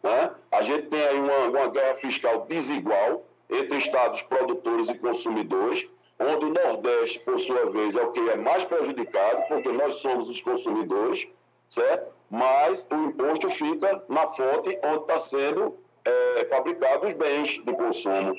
Né? 0.03 0.31
A 0.51 0.63
gente 0.63 0.89
tem 0.89 1.03
aí 1.03 1.19
uma, 1.19 1.39
uma 1.47 1.69
guerra 1.69 1.95
fiscal 1.97 2.47
desigual 2.47 3.25
entre 3.51 3.79
estados 3.79 4.23
produtores 4.23 4.89
e 4.89 4.95
consumidores, 4.95 5.89
onde 6.19 6.47
o 6.47 6.53
Nordeste, 6.53 7.21
por 7.21 7.39
sua 7.39 7.71
vez, 7.71 7.95
é 7.95 8.03
o 8.03 8.13
que 8.13 8.21
é 8.31 8.37
mais 8.37 8.65
prejudicado, 8.65 9.43
porque 9.49 9.71
nós 9.71 9.95
somos 9.95 10.29
os 10.29 10.41
consumidores, 10.41 11.29
certo? 11.69 12.13
Mas 12.31 12.85
o 12.91 12.95
imposto 12.95 13.49
fica 13.51 14.03
na 14.09 14.27
fonte 14.29 14.79
onde 14.83 15.01
está 15.03 15.19
sendo 15.19 15.77
é, 16.05 16.45
fabricados 16.47 17.11
os 17.11 17.15
bens 17.15 17.63
de 17.65 17.73
consumo. 17.73 18.35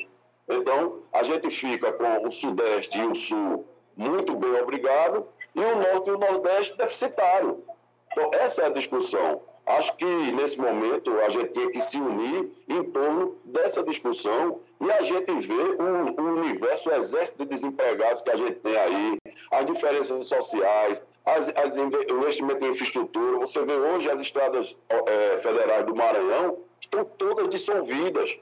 Então, 0.50 1.04
a 1.14 1.24
gente 1.24 1.50
fica 1.50 1.92
com 1.94 2.28
o 2.28 2.32
Sudeste 2.32 2.98
e 2.98 3.06
o 3.06 3.14
Sul 3.14 3.66
muito 3.98 4.36
bem 4.36 4.62
obrigado, 4.62 5.28
e 5.56 5.60
o 5.60 5.76
Norte 5.76 6.10
e 6.10 6.14
o 6.14 6.18
Nordeste 6.18 6.78
deficitário. 6.78 7.64
Então, 8.12 8.30
essa 8.34 8.62
é 8.62 8.66
a 8.68 8.70
discussão. 8.70 9.42
Acho 9.66 9.96
que, 9.98 10.06
nesse 10.06 10.58
momento, 10.58 11.12
a 11.20 11.30
gente 11.30 11.52
tinha 11.52 11.70
que 11.70 11.82
se 11.82 12.00
unir 12.00 12.50
em 12.70 12.84
torno 12.86 13.38
dessa 13.44 13.84
discussão 13.84 14.62
e 14.80 14.90
a 14.90 15.02
gente 15.02 15.30
vê 15.40 15.54
o, 15.54 16.22
o 16.22 16.24
universo, 16.40 16.90
o 16.90 16.94
exército 16.94 17.44
de 17.44 17.50
desempregados 17.50 18.22
que 18.22 18.30
a 18.30 18.38
gente 18.38 18.60
tem 18.60 18.78
aí, 18.78 19.18
as 19.52 19.66
diferenças 19.66 20.28
sociais, 20.28 21.02
as, 21.26 21.50
as 21.50 21.76
investimento 21.76 22.64
em 22.64 22.70
infraestrutura. 22.70 23.40
Você 23.40 23.62
vê 23.66 23.74
hoje 23.74 24.10
as 24.10 24.22
estradas 24.22 24.76
eh, 24.90 25.38
federais 25.38 25.86
do 25.86 25.94
Maranhão 25.94 26.60
estão 26.80 27.04
todas 27.04 27.50
dissolvidas. 27.50 28.40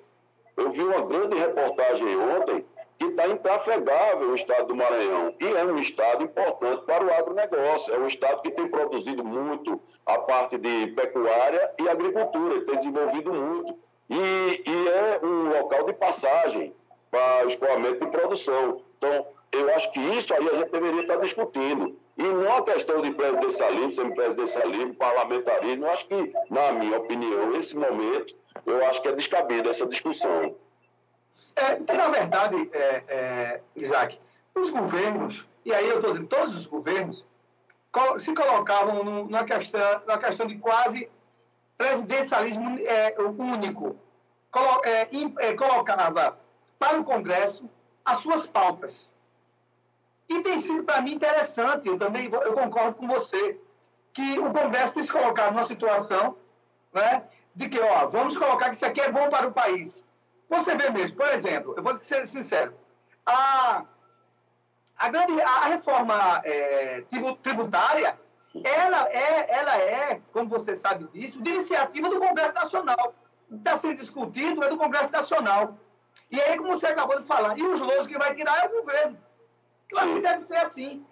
Eu 0.55 0.69
vi 0.69 0.83
uma 0.83 1.01
grande 1.01 1.35
reportagem 1.37 2.15
ontem 2.17 2.63
que 2.97 3.05
está 3.05 3.27
intrafegável 3.27 4.29
o 4.29 4.35
estado 4.35 4.67
do 4.67 4.75
Maranhão. 4.75 5.33
E 5.39 5.45
é 5.45 5.63
um 5.65 5.77
estado 5.77 6.23
importante 6.23 6.83
para 6.85 7.05
o 7.05 7.13
agronegócio. 7.13 7.93
É 7.93 7.99
um 7.99 8.07
estado 8.07 8.41
que 8.41 8.51
tem 8.51 8.67
produzido 8.67 9.23
muito 9.23 9.81
a 10.05 10.19
parte 10.19 10.57
de 10.57 10.87
pecuária 10.87 11.71
e 11.79 11.89
agricultura, 11.89 12.65
tem 12.65 12.77
desenvolvido 12.77 13.33
muito. 13.33 13.77
E, 14.09 14.63
e 14.65 14.89
é 14.89 15.19
um 15.23 15.49
local 15.49 15.85
de 15.85 15.93
passagem 15.93 16.73
para 17.09 17.45
escoamento 17.45 18.05
de 18.05 18.11
produção. 18.11 18.81
Então, 18.97 19.27
eu 19.51 19.73
acho 19.73 19.91
que 19.91 19.99
isso 19.99 20.33
aí 20.33 20.47
a 20.47 20.55
gente 20.57 20.71
deveria 20.71 21.01
estar 21.01 21.17
discutindo. 21.17 21.97
E 22.17 22.23
não 22.23 22.55
a 22.55 22.61
questão 22.61 23.01
de 23.01 23.11
presidencialismo, 23.11 23.91
semipresidencialismo, 23.91 24.93
parlamentarismo. 24.95 25.85
Eu 25.85 25.91
acho 25.91 26.07
que, 26.07 26.33
na 26.49 26.71
minha 26.71 26.97
opinião, 26.97 27.51
nesse 27.51 27.75
momento, 27.75 28.33
eu 28.65 28.85
acho 28.85 29.01
que 29.01 29.07
é 29.09 29.11
descabida 29.11 29.69
essa 29.69 29.85
discussão. 29.85 30.55
É, 31.55 31.75
porque, 31.75 31.93
na 31.93 32.09
verdade, 32.09 32.69
é, 32.73 33.03
é, 33.07 33.61
Isaac, 33.75 34.19
os 34.53 34.69
governos, 34.69 35.47
e 35.63 35.73
aí 35.73 35.87
eu 35.87 35.95
estou 35.97 36.11
dizendo, 36.11 36.27
todos 36.27 36.55
os 36.55 36.65
governos, 36.65 37.25
se 38.19 38.33
colocavam 38.33 39.03
num- 39.03 39.23
numa 39.25 39.43
questão, 39.45 40.01
numa 40.05 40.17
questão 40.17 40.45
de 40.47 40.57
quase 40.57 41.09
presidencialismo 41.77 42.77
é, 42.85 43.15
único. 43.19 43.97
Colo, 44.51 44.81
é, 44.85 45.07
é, 45.39 45.53
colocava 45.53 46.37
para 46.79 46.99
o 46.99 47.03
Congresso 47.03 47.69
as 48.03 48.17
suas 48.19 48.45
pautas. 48.45 49.09
E 50.27 50.41
tem 50.41 50.59
sido, 50.59 50.83
para 50.83 51.01
mim, 51.01 51.13
interessante, 51.13 51.87
eu 51.87 51.97
também 51.97 52.29
eu 52.31 52.53
concordo 52.53 52.95
com 52.95 53.07
você, 53.07 53.59
que 54.13 54.39
o 54.39 54.51
Congresso 54.51 54.93
tem 54.93 55.03
se 55.03 55.11
colocado 55.11 55.53
numa 55.53 55.63
situação 55.65 56.37
né, 56.93 57.23
de 57.53 57.67
que, 57.69 57.79
ó, 57.79 58.07
vamos 58.07 58.37
colocar 58.37 58.69
que 58.69 58.75
isso 58.75 58.85
aqui 58.85 59.01
é 59.01 59.11
bom 59.11 59.29
para 59.29 59.47
o 59.47 59.51
país. 59.51 60.03
Você 60.49 60.75
vê 60.75 60.89
mesmo, 60.89 61.17
por 61.17 61.27
exemplo, 61.27 61.73
eu 61.75 61.83
vou 61.83 61.97
ser 61.99 62.27
sincero, 62.27 62.73
a, 63.25 63.83
a, 64.97 65.09
grande, 65.09 65.41
a 65.41 65.65
reforma 65.65 66.41
é, 66.43 67.01
tribu- 67.09 67.35
tributária, 67.37 68.19
ela 68.63 69.09
é, 69.09 69.51
ela 69.51 69.77
é, 69.77 70.21
como 70.31 70.47
você 70.47 70.75
sabe 70.75 71.07
disso, 71.11 71.41
de 71.41 71.49
iniciativa 71.49 72.07
do 72.09 72.19
Congresso 72.19 72.53
Nacional. 72.53 73.13
Está 73.51 73.77
sendo 73.77 73.95
discutido 73.95 74.63
é 74.63 74.69
do 74.69 74.77
Congresso 74.77 75.11
Nacional. 75.11 75.77
E 76.31 76.41
aí, 76.41 76.57
como 76.57 76.69
você 76.69 76.87
acabou 76.87 77.19
de 77.19 77.27
falar, 77.27 77.57
e 77.57 77.63
os 77.63 77.79
louros 77.79 78.07
que 78.07 78.17
vai 78.17 78.33
tirar 78.33 78.63
é 78.63 78.67
o 78.67 78.81
governo. 78.81 79.17
Eu 79.91 79.99
acho 79.99 80.13
que 80.13 80.21
deve 80.21 80.39
ser 80.45 80.57
assim. 80.57 81.05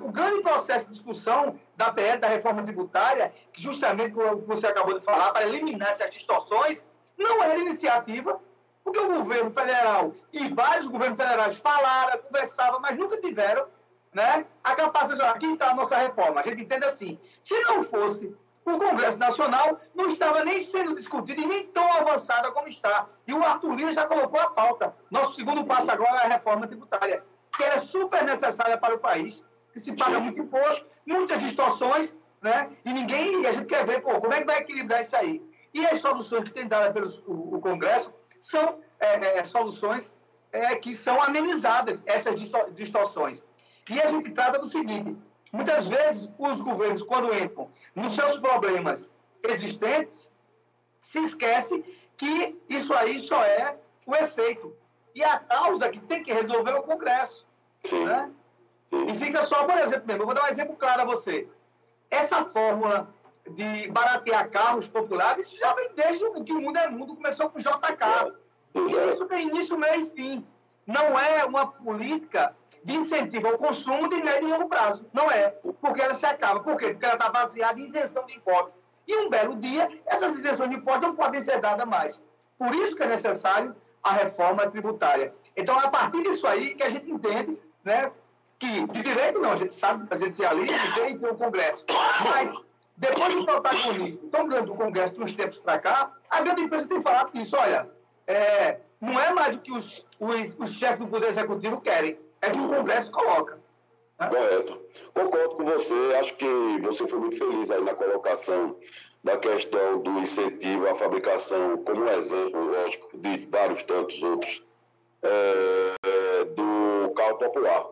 O 0.00 0.10
grande 0.10 0.42
processo 0.42 0.86
de 0.86 0.90
discussão 0.90 1.58
da 1.76 1.92
PL, 1.92 2.18
da 2.18 2.26
reforma 2.28 2.62
tributária, 2.64 3.32
que 3.52 3.62
justamente 3.62 4.12
como 4.12 4.38
você 4.38 4.66
acabou 4.66 4.98
de 4.98 5.04
falar, 5.04 5.30
para 5.30 5.46
eliminar 5.46 5.90
essas 5.90 6.10
distorções, 6.10 6.86
não 7.16 7.42
era 7.42 7.58
iniciativa, 7.58 8.40
porque 8.88 8.98
o 9.00 9.18
governo 9.18 9.50
federal 9.50 10.14
e 10.32 10.48
vários 10.48 10.86
governos 10.86 11.18
federais 11.18 11.56
falaram, 11.56 12.18
conversavam, 12.22 12.80
mas 12.80 12.96
nunca 12.96 13.20
tiveram 13.20 13.66
né, 14.14 14.46
a 14.64 14.74
capacidade 14.74 15.38
de 15.38 15.46
aqui 15.46 15.52
está 15.52 15.70
a 15.70 15.74
nossa 15.74 15.96
reforma. 15.98 16.40
A 16.40 16.44
gente 16.44 16.62
entende 16.62 16.86
assim. 16.86 17.20
Se 17.44 17.60
não 17.64 17.84
fosse 17.84 18.34
o 18.64 18.78
Congresso 18.78 19.18
Nacional, 19.18 19.78
não 19.94 20.08
estava 20.08 20.42
nem 20.42 20.64
sendo 20.64 20.94
discutido 20.94 21.42
e 21.42 21.46
nem 21.46 21.66
tão 21.66 21.92
avançada 21.92 22.50
como 22.50 22.68
está. 22.68 23.06
E 23.26 23.34
o 23.34 23.44
Arthur 23.44 23.74
Lira 23.74 23.92
já 23.92 24.06
colocou 24.06 24.40
a 24.40 24.50
pauta. 24.50 24.96
Nosso 25.10 25.34
segundo 25.34 25.64
passo 25.64 25.90
agora 25.90 26.22
é 26.22 26.24
a 26.24 26.28
reforma 26.28 26.66
tributária, 26.66 27.22
que 27.54 27.62
ela 27.62 27.74
é 27.74 27.78
super 27.78 28.24
necessária 28.24 28.78
para 28.78 28.94
o 28.94 28.98
país, 28.98 29.44
que 29.72 29.80
se 29.80 29.94
paga 29.94 30.18
muito 30.18 30.40
imposto, 30.40 30.86
muitas 31.06 31.38
distorções, 31.40 32.16
né? 32.40 32.70
E 32.86 32.92
ninguém, 32.92 33.46
a 33.46 33.52
gente 33.52 33.66
quer 33.66 33.84
ver, 33.84 34.00
pô, 34.00 34.18
como 34.18 34.32
é 34.32 34.40
que 34.40 34.46
vai 34.46 34.58
equilibrar 34.58 35.02
isso 35.02 35.16
aí? 35.16 35.42
E 35.74 35.86
as 35.86 36.00
soluções 36.00 36.44
que 36.44 36.52
tem 36.52 36.66
dado 36.66 36.94
pelo 36.94 37.10
o, 37.26 37.56
o 37.56 37.60
Congresso 37.60 38.12
são 38.40 38.80
é, 38.98 39.38
é, 39.38 39.44
soluções 39.44 40.14
é, 40.52 40.74
que 40.76 40.94
são 40.94 41.22
amenizadas, 41.22 42.02
essas 42.06 42.38
disto- 42.38 42.70
distorções. 42.72 43.44
E 43.88 44.00
a 44.00 44.06
gente 44.06 44.30
trata 44.30 44.58
do 44.58 44.68
seguinte: 44.68 45.16
muitas 45.52 45.88
vezes 45.88 46.30
os 46.38 46.60
governos, 46.60 47.02
quando 47.02 47.34
entram 47.34 47.70
nos 47.94 48.14
seus 48.14 48.38
problemas 48.38 49.10
existentes, 49.42 50.28
se 51.02 51.18
esquece 51.20 51.84
que 52.16 52.56
isso 52.68 52.92
aí 52.92 53.18
só 53.20 53.42
é 53.44 53.76
o 54.06 54.14
efeito. 54.14 54.76
E 55.14 55.22
a 55.22 55.38
causa 55.38 55.88
que 55.88 56.00
tem 56.00 56.22
que 56.22 56.32
resolver 56.32 56.72
é 56.72 56.78
o 56.78 56.82
Congresso. 56.82 57.46
Né? 57.92 58.30
E 58.90 59.14
fica 59.16 59.44
só, 59.44 59.64
por 59.64 59.78
exemplo, 59.78 60.06
mesmo, 60.06 60.22
eu 60.22 60.26
vou 60.26 60.34
dar 60.34 60.44
um 60.44 60.48
exemplo 60.48 60.76
claro 60.76 61.02
a 61.02 61.04
você. 61.04 61.48
Essa 62.10 62.44
fórmula 62.44 63.12
de 63.50 63.88
baratear 63.90 64.48
carros 64.50 64.86
populares, 64.86 65.46
isso 65.46 65.58
já 65.58 65.72
vem 65.74 65.90
desde 65.94 66.24
o 66.24 66.44
que 66.44 66.52
o 66.52 66.60
mundo 66.60 66.76
é 66.76 66.88
mundo, 66.88 67.16
começou 67.16 67.50
com 67.50 67.58
o 67.58 67.62
JK. 67.62 68.32
E 68.74 69.12
isso 69.12 69.26
tem 69.26 69.48
início, 69.48 69.78
meio 69.78 70.02
e 70.02 70.10
fim. 70.10 70.46
Não 70.86 71.18
é 71.18 71.44
uma 71.44 71.66
política 71.66 72.54
de 72.84 72.94
incentivo 72.94 73.48
ao 73.48 73.58
consumo 73.58 74.08
de 74.08 74.16
médio 74.22 74.48
e 74.48 74.52
longo 74.52 74.68
prazo. 74.68 75.06
Não 75.12 75.30
é. 75.30 75.50
Porque 75.80 76.00
ela 76.00 76.14
se 76.14 76.24
acaba. 76.24 76.60
Por 76.60 76.76
quê? 76.76 76.90
Porque 76.90 77.04
ela 77.04 77.14
está 77.14 77.28
baseada 77.28 77.78
em 77.78 77.84
isenção 77.84 78.24
de 78.24 78.34
impostos. 78.34 78.72
E 79.06 79.16
um 79.16 79.28
belo 79.28 79.56
dia, 79.56 79.90
essas 80.06 80.36
isenções 80.36 80.70
de 80.70 80.76
impostos 80.76 81.08
não 81.08 81.16
podem 81.16 81.40
ser 81.40 81.60
dadas 81.60 81.86
mais. 81.86 82.20
Por 82.58 82.74
isso 82.74 82.96
que 82.96 83.02
é 83.02 83.06
necessário 83.06 83.74
a 84.02 84.12
reforma 84.12 84.66
tributária. 84.68 85.34
Então, 85.56 85.78
é 85.80 85.84
a 85.84 85.88
partir 85.88 86.22
disso 86.22 86.46
aí 86.46 86.74
que 86.74 86.82
a 86.82 86.88
gente 86.88 87.10
entende 87.10 87.58
né, 87.84 88.10
que 88.58 88.86
de 88.86 89.02
direito 89.02 89.38
não, 89.38 89.52
a 89.52 89.56
gente 89.56 89.74
sabe 89.74 90.02
que 90.02 90.08
presidencialismo 90.08 90.94
tem 90.94 91.18
tem 91.18 91.30
o 91.30 91.34
Congresso. 91.34 91.84
Mas 92.24 92.52
depois 92.98 93.34
do 93.34 93.44
protagonismo 93.44 94.28
tão 94.28 94.48
grande 94.48 94.66
do 94.66 94.74
Congresso 94.74 95.14
de 95.14 95.22
uns 95.22 95.34
tempos 95.34 95.58
para 95.58 95.78
cá, 95.78 96.12
a 96.28 96.42
grande 96.42 96.62
imprensa 96.62 96.88
tem 96.88 97.00
falado 97.00 97.32
disso, 97.32 97.56
olha, 97.56 97.88
é, 98.26 98.80
não 99.00 99.18
é 99.18 99.32
mais 99.32 99.54
o 99.54 99.60
que 99.60 99.72
os, 99.72 100.04
os, 100.18 100.56
os 100.58 100.70
chefes 100.72 100.98
do 100.98 101.06
Poder 101.06 101.28
Executivo 101.28 101.80
querem, 101.80 102.18
é 102.42 102.50
que 102.50 102.58
o 102.58 102.68
Congresso 102.68 103.10
coloca. 103.12 103.58
Correto. 104.18 104.80
Concordo 105.14 105.54
com 105.54 105.64
você. 105.64 105.94
Acho 106.18 106.34
que 106.34 106.78
você 106.82 107.06
foi 107.06 107.20
muito 107.20 107.38
feliz 107.38 107.70
aí 107.70 107.82
na 107.82 107.94
colocação 107.94 108.76
da 109.22 109.36
questão 109.36 110.00
do 110.00 110.18
incentivo 110.18 110.88
à 110.88 110.94
fabricação, 110.94 111.78
como 111.84 112.02
um 112.02 112.08
exemplo, 112.08 112.64
lógico, 112.64 113.16
de 113.16 113.46
vários 113.46 113.82
tantos 113.84 114.20
outros, 114.22 114.62
é, 115.22 116.44
do 116.46 117.12
carro 117.14 117.38
popular. 117.38 117.86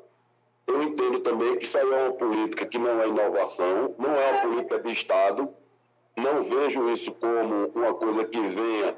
Eu 0.66 0.82
entendo 0.82 1.20
também 1.20 1.56
que 1.56 1.64
isso 1.64 1.78
aí 1.78 1.90
é 1.90 2.08
uma 2.08 2.12
política 2.12 2.66
que 2.66 2.78
não 2.78 3.00
é 3.00 3.08
inovação, 3.08 3.94
não 3.98 4.14
é 4.14 4.32
uma 4.32 4.40
política 4.42 4.78
de 4.80 4.92
Estado. 4.92 5.48
Não 6.16 6.42
vejo 6.42 6.88
isso 6.90 7.12
como 7.12 7.66
uma 7.74 7.94
coisa 7.94 8.24
que 8.24 8.40
venha 8.40 8.96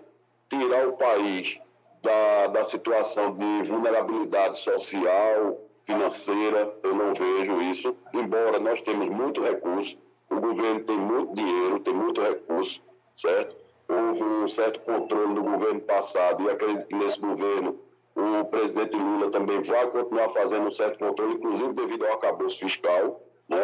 tirar 0.48 0.88
o 0.88 0.92
país 0.94 1.58
da, 2.02 2.46
da 2.48 2.64
situação 2.64 3.34
de 3.34 3.68
vulnerabilidade 3.68 4.58
social, 4.58 5.58
financeira, 5.84 6.74
eu 6.82 6.94
não 6.94 7.14
vejo 7.14 7.60
isso, 7.62 7.96
embora 8.12 8.58
nós 8.58 8.80
temos 8.80 9.08
muito 9.08 9.42
recurso, 9.42 9.96
o 10.30 10.38
governo 10.38 10.80
tem 10.80 10.98
muito 10.98 11.34
dinheiro, 11.34 11.80
tem 11.80 11.94
muito 11.94 12.20
recurso, 12.20 12.82
certo? 13.16 13.56
Houve 13.88 14.22
um 14.22 14.48
certo 14.48 14.80
controle 14.80 15.32
no 15.32 15.42
governo 15.42 15.80
passado 15.80 16.42
e 16.42 16.50
acredito 16.50 16.86
que 16.86 16.94
nesse 16.94 17.18
governo 17.18 17.78
o 18.20 18.44
presidente 18.46 18.96
Lula 18.96 19.30
também 19.30 19.62
vai 19.62 19.86
continuar 19.88 20.28
fazendo 20.30 20.66
um 20.66 20.70
certo 20.70 20.98
controle, 20.98 21.34
inclusive 21.34 21.72
devido 21.72 22.04
ao 22.06 22.12
arcabouço 22.14 22.58
fiscal, 22.58 23.20
né? 23.48 23.58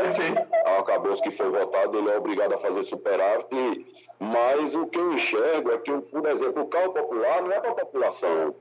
Ao 0.65 0.77
arcabouço 0.77 1.23
que 1.23 1.31
foi 1.31 1.49
votado, 1.51 1.99
ele 1.99 2.11
é 2.11 2.17
obrigado 2.19 2.55
a 2.55 2.59
fazer 2.59 2.85
superávit, 2.85 3.87
mas 4.19 4.75
o 4.75 4.87
que 4.87 4.99
eu 4.99 5.13
enxergo 5.13 5.73
é 5.73 5.79
que, 5.79 5.93
por 5.93 6.27
exemplo, 6.27 6.63
o 6.63 6.69
carro 6.69 6.93
popular 6.93 7.43
não 7.43 7.53
é 7.53 7.61
para 7.61 7.71
a 7.71 7.75
população. 7.75 8.55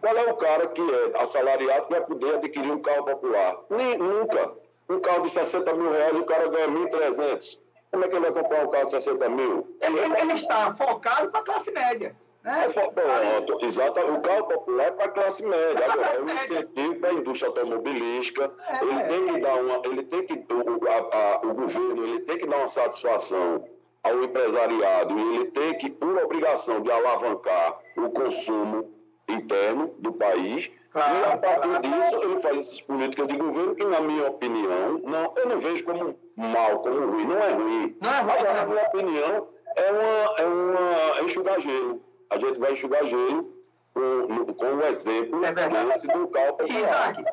Qual 0.00 0.16
é 0.16 0.30
o 0.30 0.36
cara 0.36 0.66
que 0.68 0.80
é 0.82 1.22
assalariado 1.22 1.86
que 1.86 1.92
vai 1.92 2.04
poder 2.04 2.34
adquirir 2.34 2.70
um 2.70 2.80
carro 2.82 3.04
popular? 3.04 3.56
Nem, 3.70 3.96
nunca. 3.96 4.52
Um 4.90 5.00
carro 5.00 5.22
de 5.22 5.30
60 5.30 5.72
mil 5.74 5.90
reais, 5.92 6.18
o 6.18 6.24
cara 6.24 6.48
ganha 6.48 6.68
1.300. 6.68 7.58
Como 7.90 8.04
é 8.04 8.08
que 8.08 8.14
ele 8.16 8.30
vai 8.30 8.42
comprar 8.42 8.66
um 8.66 8.70
carro 8.70 8.84
de 8.86 8.90
60 8.90 9.28
mil? 9.30 9.76
Ele- 9.80 9.98
ele 10.20 10.32
está 10.34 10.72
focado 10.74 11.30
para 11.30 11.40
a 11.40 11.44
classe 11.44 11.70
média. 11.70 12.14
Né? 12.44 12.64
É 12.66 12.68
fo- 12.70 12.92
pronto, 12.92 13.64
exato. 13.64 14.00
O 14.00 14.20
carro 14.20 14.44
popular 14.44 14.86
é 14.86 14.90
para 14.92 15.04
a 15.06 15.08
classe 15.08 15.42
média. 15.44 15.84
Agora, 15.92 16.14
é 16.16 16.20
um 16.20 16.26
incentivo 16.34 16.94
para 17.00 17.10
a 17.10 17.12
indústria 17.14 17.48
automobilística. 17.48 18.50
Ele 18.80 19.02
tem 19.04 19.26
que 19.34 19.40
dar 19.40 19.54
uma. 19.60 19.82
Ele 19.84 20.02
tem 20.04 20.24
que. 20.26 20.34
O, 20.52 20.88
a- 20.88 21.16
a- 21.16 21.40
o 21.46 21.54
governo 21.54 22.04
ele 22.06 22.20
tem 22.20 22.38
que 22.38 22.46
dar 22.46 22.58
uma 22.58 22.68
satisfação 22.68 23.64
ao 24.02 24.22
empresariado 24.22 25.18
e 25.18 25.34
ele 25.36 25.44
tem 25.46 25.76
que, 25.78 25.90
por 25.90 26.16
obrigação 26.22 26.80
de 26.80 26.90
alavancar 26.90 27.78
o 27.96 28.08
consumo 28.10 28.94
interno 29.28 29.94
do 29.98 30.12
país. 30.12 30.70
e 30.94 30.98
a 31.32 31.36
partir 31.36 31.80
disso, 31.80 32.16
ele 32.22 32.40
faz 32.40 32.58
essas 32.60 32.80
políticas 32.80 33.26
de 33.28 33.36
governo 33.36 33.74
que, 33.74 33.84
na 33.84 34.00
minha 34.00 34.28
opinião, 34.28 35.00
não, 35.04 35.32
eu 35.36 35.48
não 35.48 35.60
vejo 35.60 35.84
como 35.84 36.18
mal, 36.36 36.78
como 36.78 37.06
ruim. 37.10 37.26
Não 37.26 37.38
é 37.38 37.50
ruim. 37.52 37.96
Mas, 38.00 38.42
na 38.42 38.64
minha 38.66 38.82
opinião, 38.86 39.48
é 39.76 39.90
uma, 39.92 40.34
é 40.38 40.46
uma 40.46 41.18
é 41.18 41.24
enxugar 41.24 41.60
gelo. 41.60 42.00
A 42.30 42.38
gente 42.38 42.58
vai 42.58 42.72
enxugar 42.72 43.06
gelo 43.06 43.52
com, 43.94 44.54
com 44.54 44.74
o 44.74 44.82
exemplo 44.84 45.40
desse 45.40 46.06
do 46.06 46.28
popular. 46.28 46.68
Isaac, 46.68 47.24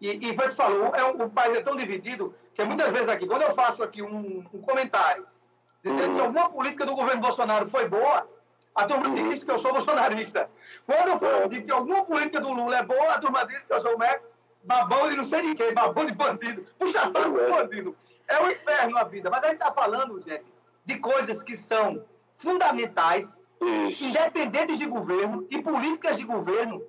e, 0.00 0.28
e 0.28 0.32
vou 0.32 0.48
te 0.48 0.54
falar, 0.54 0.98
é 0.98 1.04
um, 1.04 1.24
o 1.24 1.30
país 1.30 1.56
é 1.56 1.62
tão 1.62 1.76
dividido 1.76 2.34
que 2.54 2.62
muitas 2.64 2.90
vezes 2.92 3.08
aqui, 3.08 3.26
quando 3.26 3.42
eu 3.42 3.54
faço 3.54 3.82
aqui 3.82 4.02
um, 4.02 4.44
um 4.52 4.60
comentário 4.60 5.26
dizendo 5.82 6.14
que 6.14 6.20
alguma 6.20 6.50
política 6.50 6.86
do 6.86 6.94
governo 6.94 7.20
Bolsonaro 7.20 7.66
foi 7.68 7.88
boa, 7.88 8.26
a 8.74 8.86
turma 8.86 9.14
diz 9.14 9.44
que 9.44 9.50
eu 9.50 9.58
sou 9.58 9.72
bolsonarista. 9.72 10.50
Quando 10.86 11.08
eu 11.08 11.18
falo 11.18 11.48
de 11.48 11.62
que 11.62 11.70
alguma 11.70 12.04
política 12.04 12.40
do 12.40 12.52
Lula 12.52 12.78
é 12.78 12.82
boa, 12.82 13.12
a 13.12 13.20
turma 13.20 13.46
diz 13.46 13.64
que 13.64 13.72
eu 13.72 13.80
sou 13.80 13.96
né, 13.98 14.18
babão 14.64 15.08
de 15.10 15.16
não 15.16 15.24
sei 15.24 15.42
de 15.42 15.54
quem, 15.54 15.72
babão 15.72 16.04
de 16.04 16.12
bandido, 16.12 16.66
puxa 16.78 17.08
saco 17.10 17.38
de 17.38 17.50
bandido. 17.50 17.96
É 18.26 18.42
o 18.42 18.50
inferno 18.50 18.96
a 18.96 19.04
vida. 19.04 19.30
Mas 19.30 19.44
a 19.44 19.48
gente 19.48 19.60
está 19.60 19.72
falando, 19.72 20.20
gente, 20.22 20.44
de 20.84 20.98
coisas 20.98 21.42
que 21.42 21.56
são 21.56 22.04
fundamentais, 22.38 23.36
independentes 24.00 24.78
de 24.78 24.86
governo 24.86 25.46
e 25.50 25.60
políticas 25.62 26.16
de 26.16 26.24
governo 26.24 26.82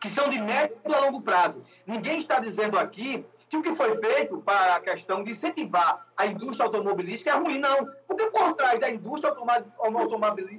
que 0.00 0.08
são 0.10 0.28
de 0.28 0.38
médio 0.40 0.76
a 0.84 1.00
longo 1.00 1.20
prazo. 1.22 1.62
Ninguém 1.86 2.20
está 2.20 2.38
dizendo 2.40 2.78
aqui 2.78 3.24
que 3.48 3.56
o 3.56 3.62
que 3.62 3.74
foi 3.74 3.94
feito 3.96 4.38
para 4.38 4.74
a 4.76 4.80
questão 4.80 5.22
de 5.22 5.30
incentivar 5.32 6.06
a 6.16 6.26
indústria 6.26 6.66
automobilística 6.66 7.30
é 7.30 7.34
ruim, 7.34 7.58
não. 7.58 7.88
Porque 8.06 8.26
por 8.26 8.54
trás 8.54 8.80
da 8.80 8.90
indústria 8.90 9.32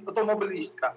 automobilística 0.06 0.96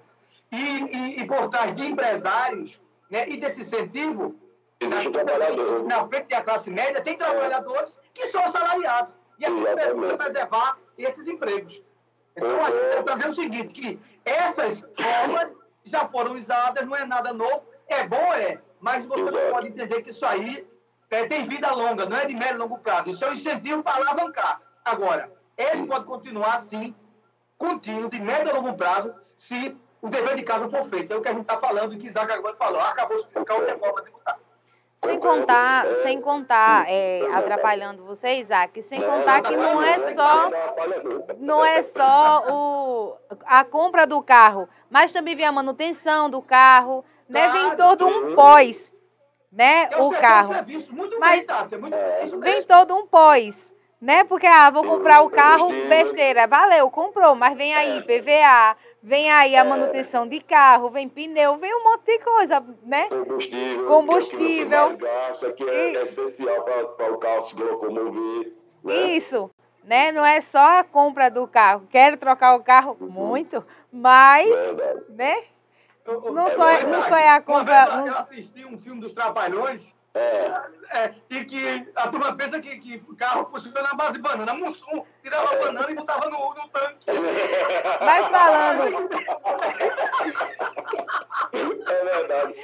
e, 0.50 0.56
e- 0.56 1.20
e 1.20 1.26
por 1.26 1.48
trás 1.48 1.74
de 1.74 1.86
empresários 1.86 2.80
né, 3.10 3.28
e 3.28 3.36
desse 3.36 3.60
incentivo, 3.60 4.34
Existe 4.80 5.10
trabalhador. 5.10 5.84
na 5.84 6.04
frente 6.08 6.28
da 6.28 6.40
classe 6.42 6.70
média, 6.70 7.02
tem 7.02 7.16
trabalhadores 7.16 7.96
que 8.14 8.26
são 8.28 8.42
assalariados. 8.44 9.12
E 9.38 9.44
a 9.46 9.50
gente 9.50 9.62
precisa 9.62 10.16
preservar 10.16 10.78
esses 10.96 11.28
empregos. 11.28 11.82
Então, 12.36 12.64
a 12.64 12.70
gente 12.70 13.00
está 13.00 13.14
dizendo 13.14 13.30
o 13.30 13.34
seguinte, 13.34 13.68
que 13.68 14.00
essas 14.24 14.80
formas 14.80 15.54
já 15.84 16.06
foram 16.08 16.34
usadas, 16.34 16.86
não 16.86 16.96
é 16.96 17.04
nada 17.04 17.32
novo, 17.32 17.64
é 17.88 18.06
bom, 18.06 18.32
é, 18.34 18.60
mas 18.80 19.04
você 19.04 19.30
não 19.30 19.50
pode 19.52 19.68
entender 19.68 20.02
que 20.02 20.10
isso 20.10 20.24
aí 20.24 20.66
é, 21.10 21.26
tem 21.26 21.44
vida 21.46 21.70
longa, 21.72 22.06
não 22.06 22.16
é 22.16 22.24
de 22.24 22.34
médio 22.34 22.54
e 22.54 22.58
longo 22.58 22.78
prazo. 22.78 23.10
Isso 23.10 23.24
é 23.24 23.30
um 23.30 23.32
incentivo 23.32 23.82
para 23.82 23.96
alavancar. 23.96 24.60
Agora, 24.84 25.30
ele 25.56 25.86
pode 25.86 26.04
continuar 26.04 26.54
assim, 26.54 26.94
contínuo, 27.58 28.08
de 28.08 28.20
médio 28.20 28.50
a 28.50 28.54
longo 28.54 28.74
prazo, 28.74 29.12
se 29.36 29.76
o 30.00 30.08
dever 30.08 30.36
de 30.36 30.42
casa 30.42 30.68
for 30.68 30.84
feito. 30.88 31.12
É 31.12 31.16
o 31.16 31.20
que 31.20 31.28
a 31.28 31.32
gente 31.32 31.42
está 31.42 31.58
falando, 31.58 31.94
e 31.94 31.98
que 31.98 32.06
Isaac 32.06 32.32
agora 32.32 32.56
falou. 32.56 32.80
Acabou 32.80 33.16
de 33.16 33.24
fiscal 33.24 33.60
reforma 33.60 34.02
tributária. 34.02 34.39
Sem 35.02 35.18
contar, 35.18 35.86
sem 36.02 36.20
contar, 36.20 36.84
é, 36.86 37.26
atrapalhando 37.32 38.04
você, 38.04 38.34
Isaac, 38.34 38.82
sem 38.82 39.00
contar 39.00 39.40
que 39.40 39.56
não 39.56 39.82
é 39.82 40.12
só 40.12 40.50
não 41.38 41.64
é 41.64 41.82
só 41.82 42.44
o, 42.46 43.16
a 43.46 43.64
compra 43.64 44.06
do 44.06 44.22
carro, 44.22 44.68
mas 44.90 45.10
também 45.10 45.34
vem 45.34 45.46
a 45.46 45.52
manutenção 45.52 46.28
do 46.28 46.42
carro, 46.42 47.02
né? 47.26 47.48
Vem 47.48 47.76
todo 47.76 48.06
um 48.06 48.34
pós, 48.34 48.92
né? 49.50 49.88
O 49.98 50.10
carro. 50.10 50.52
Mas 51.18 51.46
Vem 52.40 52.62
todo 52.64 52.94
um 52.94 53.06
pós, 53.06 53.72
né? 53.98 54.22
Porque, 54.24 54.46
ah, 54.46 54.68
vou 54.68 54.84
comprar 54.84 55.22
o 55.22 55.30
carro, 55.30 55.70
besteira, 55.88 56.46
valeu, 56.46 56.90
comprou, 56.90 57.34
mas 57.34 57.56
vem 57.56 57.74
aí 57.74 58.02
PVA, 58.02 58.76
vem 59.02 59.30
aí 59.30 59.56
a 59.56 59.64
manutenção 59.64 60.26
de 60.26 60.40
carro, 60.40 60.90
vem 60.90 61.08
pneu, 61.08 61.56
vem 61.56 61.74
um 61.74 61.84
monte 61.84 62.04
de 62.06 62.18
coisa, 62.18 62.64
né? 62.84 63.08
Combustível. 63.08 63.86
Combustível. 63.86 64.68
Que 64.68 64.74
é 64.74 64.84
o 64.84 64.88
que 64.90 64.96
você 64.96 65.04
mais 65.04 65.28
gasta, 65.28 65.52
que 65.52 65.64
é 65.68 66.02
essencial 66.02 66.62
para 66.62 67.12
o 67.12 67.18
carro 67.18 67.42
se 67.42 67.56
locomover. 67.56 68.52
Né? 68.84 68.94
Isso, 69.12 69.50
né? 69.84 70.12
Não 70.12 70.24
é 70.24 70.40
só 70.40 70.78
a 70.78 70.84
compra 70.84 71.30
do 71.30 71.46
carro. 71.46 71.86
Quero 71.90 72.16
trocar 72.16 72.54
o 72.54 72.62
carro 72.62 72.96
muito, 73.00 73.64
mas, 73.92 74.48
né? 75.08 75.44
Não 76.32 76.50
só, 76.56 76.68
é- 76.68 76.86
não 76.86 77.02
só 77.02 77.16
é 77.16 77.28
a 77.28 77.34
Uma 77.34 77.40
compra. 77.42 77.84
vez 77.84 77.96
não- 77.96 78.06
eu 78.08 78.18
assisti 78.18 78.64
um 78.64 78.78
filme 78.78 79.00
dos 79.00 79.12
Trapalhões 79.12 79.82
é, 80.12 81.12
e 81.30 81.44
que 81.44 81.88
a 81.94 82.08
turma 82.08 82.34
pensa 82.34 82.58
que, 82.58 82.76
que 82.78 82.96
o 83.08 83.14
carro 83.16 83.46
funciona 83.46 83.82
na 83.82 83.94
base 83.94 84.14
de 84.14 84.18
banana. 84.18 84.52
Mussum 84.54 85.04
tirava 85.22 85.54
a 85.54 85.58
banana 85.58 85.90
e 85.90 85.94
botava 85.94 86.28
no, 86.28 86.54
no 86.54 86.68
tanque. 86.68 87.06
Mas 88.00 88.28
falando, 88.28 89.08
É 91.86 92.04
verdade. 92.04 92.54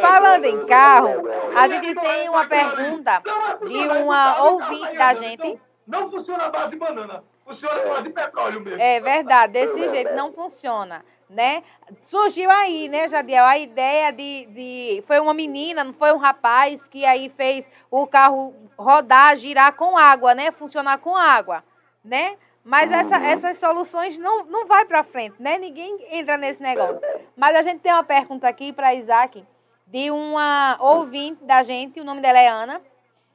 falando 0.00 0.44
em 0.44 0.66
carro, 0.66 1.22
a 1.56 1.68
gente 1.68 1.94
tem 1.94 2.28
uma 2.28 2.46
pergunta 2.46 3.22
de 3.66 3.88
uma 3.88 4.42
ouvinte 4.42 4.96
da 4.96 5.14
gente. 5.14 5.60
Não 5.86 6.10
funciona 6.10 6.44
a 6.44 6.48
base 6.50 6.70
de 6.70 6.76
banana, 6.76 7.24
funciona 7.44 7.82
a 7.82 7.88
base 7.88 8.02
de 8.04 8.10
petróleo 8.10 8.60
mesmo. 8.60 8.80
É 8.80 9.00
verdade, 9.00 9.52
desse 9.54 9.88
jeito 9.88 10.14
não 10.14 10.32
funciona, 10.32 11.04
né? 11.34 11.62
Surgiu 12.04 12.50
aí, 12.50 12.88
né, 12.88 13.08
Jadiel, 13.08 13.44
a 13.44 13.58
ideia 13.58 14.12
de, 14.12 14.46
de... 14.46 15.04
Foi 15.06 15.18
uma 15.20 15.34
menina, 15.34 15.84
não 15.84 15.92
foi 15.92 16.12
um 16.12 16.16
rapaz 16.16 16.86
que 16.88 17.04
aí 17.04 17.28
fez 17.28 17.68
o 17.90 18.06
carro 18.06 18.54
rodar, 18.78 19.36
girar 19.36 19.74
com 19.74 19.98
água, 19.98 20.34
né? 20.34 20.50
Funcionar 20.52 20.98
com 20.98 21.14
água, 21.16 21.62
né? 22.04 22.36
Mas 22.64 22.90
essa- 22.90 23.16
essas 23.26 23.58
soluções 23.58 24.16
não, 24.16 24.46
não 24.46 24.66
vai 24.66 24.86
para 24.86 25.04
frente, 25.04 25.34
né? 25.38 25.58
Ninguém 25.58 26.06
entra 26.10 26.38
nesse 26.38 26.62
negócio. 26.62 27.02
Mas 27.36 27.54
a 27.54 27.62
gente 27.62 27.80
tem 27.80 27.92
uma 27.92 28.04
pergunta 28.04 28.48
aqui 28.48 28.72
para 28.72 28.94
Isaac, 28.94 29.44
de 29.86 30.10
uma 30.10 30.78
ouvinte 30.80 31.44
da 31.44 31.62
gente, 31.62 32.00
o 32.00 32.04
nome 32.04 32.20
dela 32.22 32.38
é 32.38 32.48
Ana, 32.48 32.80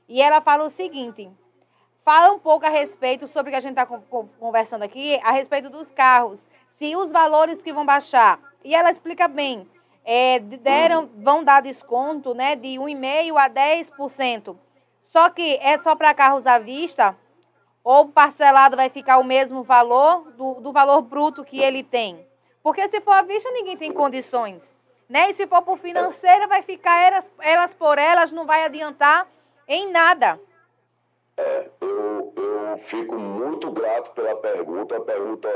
e 0.08 0.22
ela 0.22 0.42
fala 0.42 0.64
o 0.64 0.70
seguinte... 0.70 1.30
Fala 2.02 2.32
um 2.34 2.40
pouco 2.40 2.66
a 2.66 2.70
respeito 2.70 3.28
sobre 3.28 3.50
o 3.50 3.52
que 3.52 3.58
a 3.58 3.60
gente 3.60 3.78
está 3.78 3.86
conversando 3.86 4.82
aqui, 4.84 5.20
a 5.22 5.32
respeito 5.32 5.70
dos 5.70 5.92
carros, 5.92 6.48
se 6.80 6.96
os 6.96 7.12
valores 7.12 7.62
que 7.62 7.74
vão 7.74 7.86
baixar. 7.86 8.40
E 8.64 8.74
ela 8.74 8.90
explica 8.90 9.28
bem, 9.28 9.70
é, 10.06 10.40
deram, 10.40 11.10
vão 11.18 11.44
dar 11.44 11.62
desconto 11.62 12.34
né, 12.34 12.56
de 12.56 12.78
1,5% 12.78 13.36
a 13.36 13.50
10%. 13.50 14.56
Só 15.02 15.30
que 15.30 15.60
é 15.62 15.78
só 15.80 15.94
para 15.94 16.14
carros 16.14 16.48
à 16.48 16.58
vista 16.58 17.18
ou 17.84 18.08
parcelado 18.08 18.78
vai 18.78 18.88
ficar 18.88 19.18
o 19.18 19.26
mesmo 19.26 19.62
valor 19.62 20.32
do, 20.32 20.62
do 20.62 20.72
valor 20.72 21.02
bruto 21.02 21.44
que 21.44 21.60
ele 21.60 21.84
tem? 21.84 22.26
Porque 22.64 22.90
se 22.90 23.02
for 23.02 23.12
à 23.12 23.24
vista, 23.24 23.52
ninguém 23.52 23.76
tem 23.76 23.92
condições. 23.92 24.74
Né? 25.10 25.32
E 25.32 25.34
se 25.34 25.48
for 25.48 25.62
por 25.62 25.78
financeira, 25.78 26.48
vai 26.48 26.62
ficar 26.62 26.96
elas, 27.04 27.30
elas 27.42 27.74
por 27.74 27.98
elas, 27.98 28.32
não 28.32 28.46
vai 28.46 28.64
adiantar 28.64 29.28
em 29.68 29.92
nada. 29.92 30.40
Eu, 31.36 32.34
eu 32.38 32.78
fico 32.86 33.16
muito 33.16 33.70
grato 33.70 34.12
pela 34.12 34.36
pergunta, 34.38 34.96
uma 34.96 35.06
pergunta 35.06 35.50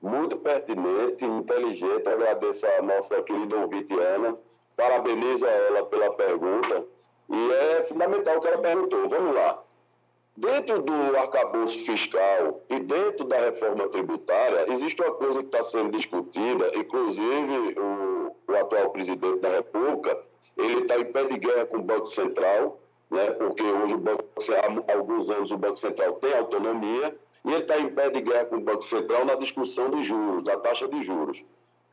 muito 0.00 0.36
pertinente, 0.38 1.24
inteligente. 1.24 2.08
Agradeço 2.08 2.66
a 2.66 2.82
nossa 2.82 3.22
querida 3.22 3.56
ouvinte 3.56 3.92
Ana, 3.98 4.36
parabenizo 4.76 5.44
a 5.46 5.50
ela 5.50 5.84
pela 5.86 6.12
pergunta. 6.14 6.84
E 7.28 7.52
é 7.52 7.84
fundamental 7.84 8.38
o 8.38 8.40
que 8.40 8.48
ela 8.48 8.58
perguntou. 8.58 9.08
Vamos 9.08 9.34
lá. 9.34 9.62
Dentro 10.36 10.80
do 10.80 11.16
arcabouço 11.16 11.78
fiscal 11.80 12.62
e 12.70 12.80
dentro 12.80 13.26
da 13.26 13.38
reforma 13.38 13.88
tributária, 13.88 14.72
existe 14.72 15.02
uma 15.02 15.12
coisa 15.12 15.40
que 15.40 15.46
está 15.46 15.62
sendo 15.62 15.90
discutida, 15.90 16.70
inclusive 16.74 17.78
o, 17.78 18.34
o 18.48 18.56
atual 18.56 18.90
presidente 18.90 19.40
da 19.40 19.50
República, 19.50 20.18
ele 20.56 20.80
está 20.80 20.98
em 20.98 21.04
pé 21.04 21.24
de 21.24 21.36
guerra 21.36 21.66
com 21.66 21.78
o 21.78 21.82
Banco 21.82 22.06
Central, 22.06 22.80
né, 23.10 23.30
porque 23.32 23.62
hoje 23.62 23.96
Banco, 23.96 24.24
há 24.88 24.92
alguns 24.92 25.28
anos 25.28 25.50
o 25.50 25.58
Banco 25.58 25.76
Central 25.76 26.14
tem 26.14 26.32
autonomia, 26.34 27.14
e 27.44 27.52
ele 27.52 27.62
está 27.62 27.78
em 27.78 27.88
pé 27.88 28.10
de 28.10 28.20
guerra 28.20 28.46
com 28.46 28.56
o 28.56 28.60
Banco 28.60 28.82
Central 28.82 29.24
na 29.24 29.34
discussão 29.34 29.90
dos 29.90 30.04
juros, 30.04 30.42
da 30.42 30.58
taxa 30.58 30.86
de 30.88 31.02
juros. 31.02 31.42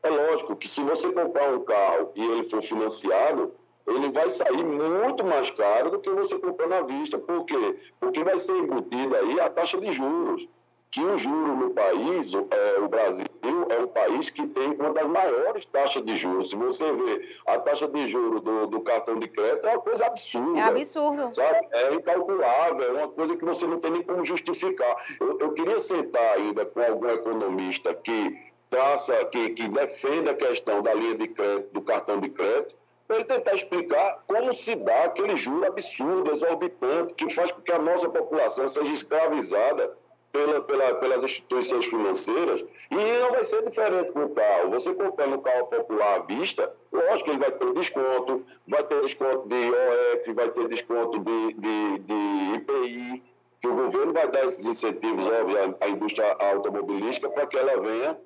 É 0.02 0.10
lógico 0.10 0.56
que 0.56 0.68
se 0.68 0.82
você 0.82 1.10
comprar 1.12 1.52
um 1.52 1.64
carro 1.64 2.12
e 2.14 2.24
ele 2.24 2.48
for 2.48 2.62
financiado, 2.62 3.52
ele 3.86 4.10
vai 4.10 4.28
sair 4.30 4.64
muito 4.64 5.24
mais 5.24 5.50
caro 5.50 5.90
do 5.90 5.98
que 5.98 6.10
você 6.10 6.38
comprando 6.38 6.72
à 6.74 6.82
vista. 6.82 7.18
Por 7.18 7.44
quê? 7.44 7.76
Porque 7.98 8.22
vai 8.22 8.38
ser 8.38 8.52
embutida 8.52 9.18
aí 9.18 9.40
a 9.40 9.48
taxa 9.48 9.78
de 9.78 9.90
juros. 9.92 10.46
Que 10.90 11.02
o 11.02 11.16
juro 11.18 11.54
no 11.54 11.70
país, 11.70 12.32
é, 12.34 12.80
o 12.80 12.88
Brasil 12.88 13.26
é 13.68 13.78
um 13.78 13.88
país 13.88 14.30
que 14.30 14.46
tem 14.46 14.72
uma 14.72 14.92
das 14.92 15.06
maiores 15.06 15.64
taxas 15.66 16.04
de 16.04 16.16
juros. 16.16 16.50
Se 16.50 16.56
você 16.56 16.92
vê 16.92 17.28
a 17.46 17.58
taxa 17.58 17.86
de 17.86 18.08
juros 18.08 18.40
do, 18.40 18.66
do 18.66 18.80
cartão 18.80 19.18
de 19.18 19.28
crédito, 19.28 19.66
é 19.66 19.72
uma 19.72 19.82
coisa 19.82 20.06
absurda. 20.06 20.58
É 20.58 20.62
absurdo. 20.62 21.34
Sabe? 21.34 21.68
É 21.72 21.94
incalculável, 21.94 22.98
é 22.98 23.02
uma 23.04 23.08
coisa 23.08 23.36
que 23.36 23.44
você 23.44 23.66
não 23.66 23.78
tem 23.80 23.90
nem 23.90 24.02
como 24.02 24.24
justificar. 24.24 24.96
Eu, 25.20 25.38
eu 25.38 25.52
queria 25.52 25.78
sentar 25.78 26.36
ainda 26.36 26.64
com 26.64 26.80
algum 26.80 27.08
economista 27.08 27.94
que 27.94 28.52
traça, 28.70 29.24
que, 29.26 29.50
que 29.50 29.68
defenda 29.68 30.30
a 30.30 30.34
questão 30.34 30.82
da 30.82 30.94
linha 30.94 31.16
de 31.16 31.28
crédito, 31.28 31.72
do 31.72 31.82
cartão 31.82 32.18
de 32.18 32.30
crédito, 32.30 32.74
para 33.06 33.16
ele 33.16 33.24
tentar 33.24 33.54
explicar 33.54 34.22
como 34.26 34.52
se 34.52 34.74
dá 34.74 35.04
aquele 35.04 35.36
juro 35.36 35.66
absurdo, 35.66 36.30
exorbitante, 36.30 37.14
que 37.14 37.32
faz 37.32 37.50
com 37.52 37.62
que 37.62 37.72
a 37.72 37.78
nossa 37.78 38.08
população 38.08 38.68
seja 38.68 38.92
escravizada 38.92 39.96
pela, 40.32 40.60
pela, 40.60 40.94
pelas 40.94 41.24
instituições 41.24 41.86
financeiras, 41.86 42.64
e 42.90 42.94
não 42.94 43.30
vai 43.30 43.44
ser 43.44 43.62
diferente 43.64 44.12
com 44.12 44.24
o 44.24 44.30
carro. 44.30 44.70
Você 44.70 44.94
comprando 44.94 45.36
um 45.36 45.40
carro 45.40 45.66
popular 45.66 46.16
à 46.16 46.18
vista, 46.20 46.72
lógico 46.92 47.24
que 47.24 47.30
ele 47.30 47.38
vai 47.38 47.52
ter 47.52 47.72
desconto, 47.72 48.44
vai 48.66 48.84
ter 48.84 49.00
desconto 49.02 49.48
de 49.48 49.56
IOF, 49.56 50.32
vai 50.32 50.50
ter 50.50 50.68
desconto 50.68 51.18
de, 51.18 51.52
de, 51.54 51.98
de 51.98 52.54
IPI, 52.56 53.22
que 53.60 53.68
o 53.68 53.74
governo 53.74 54.12
vai 54.12 54.28
dar 54.28 54.46
esses 54.46 54.64
incentivos 54.64 55.26
óbvio, 55.26 55.76
à, 55.80 55.88
indústria 55.88 56.36
automobilística 56.38 57.28
para 57.28 57.46
que 57.46 57.56
ela 57.56 57.80
venha 57.80 58.16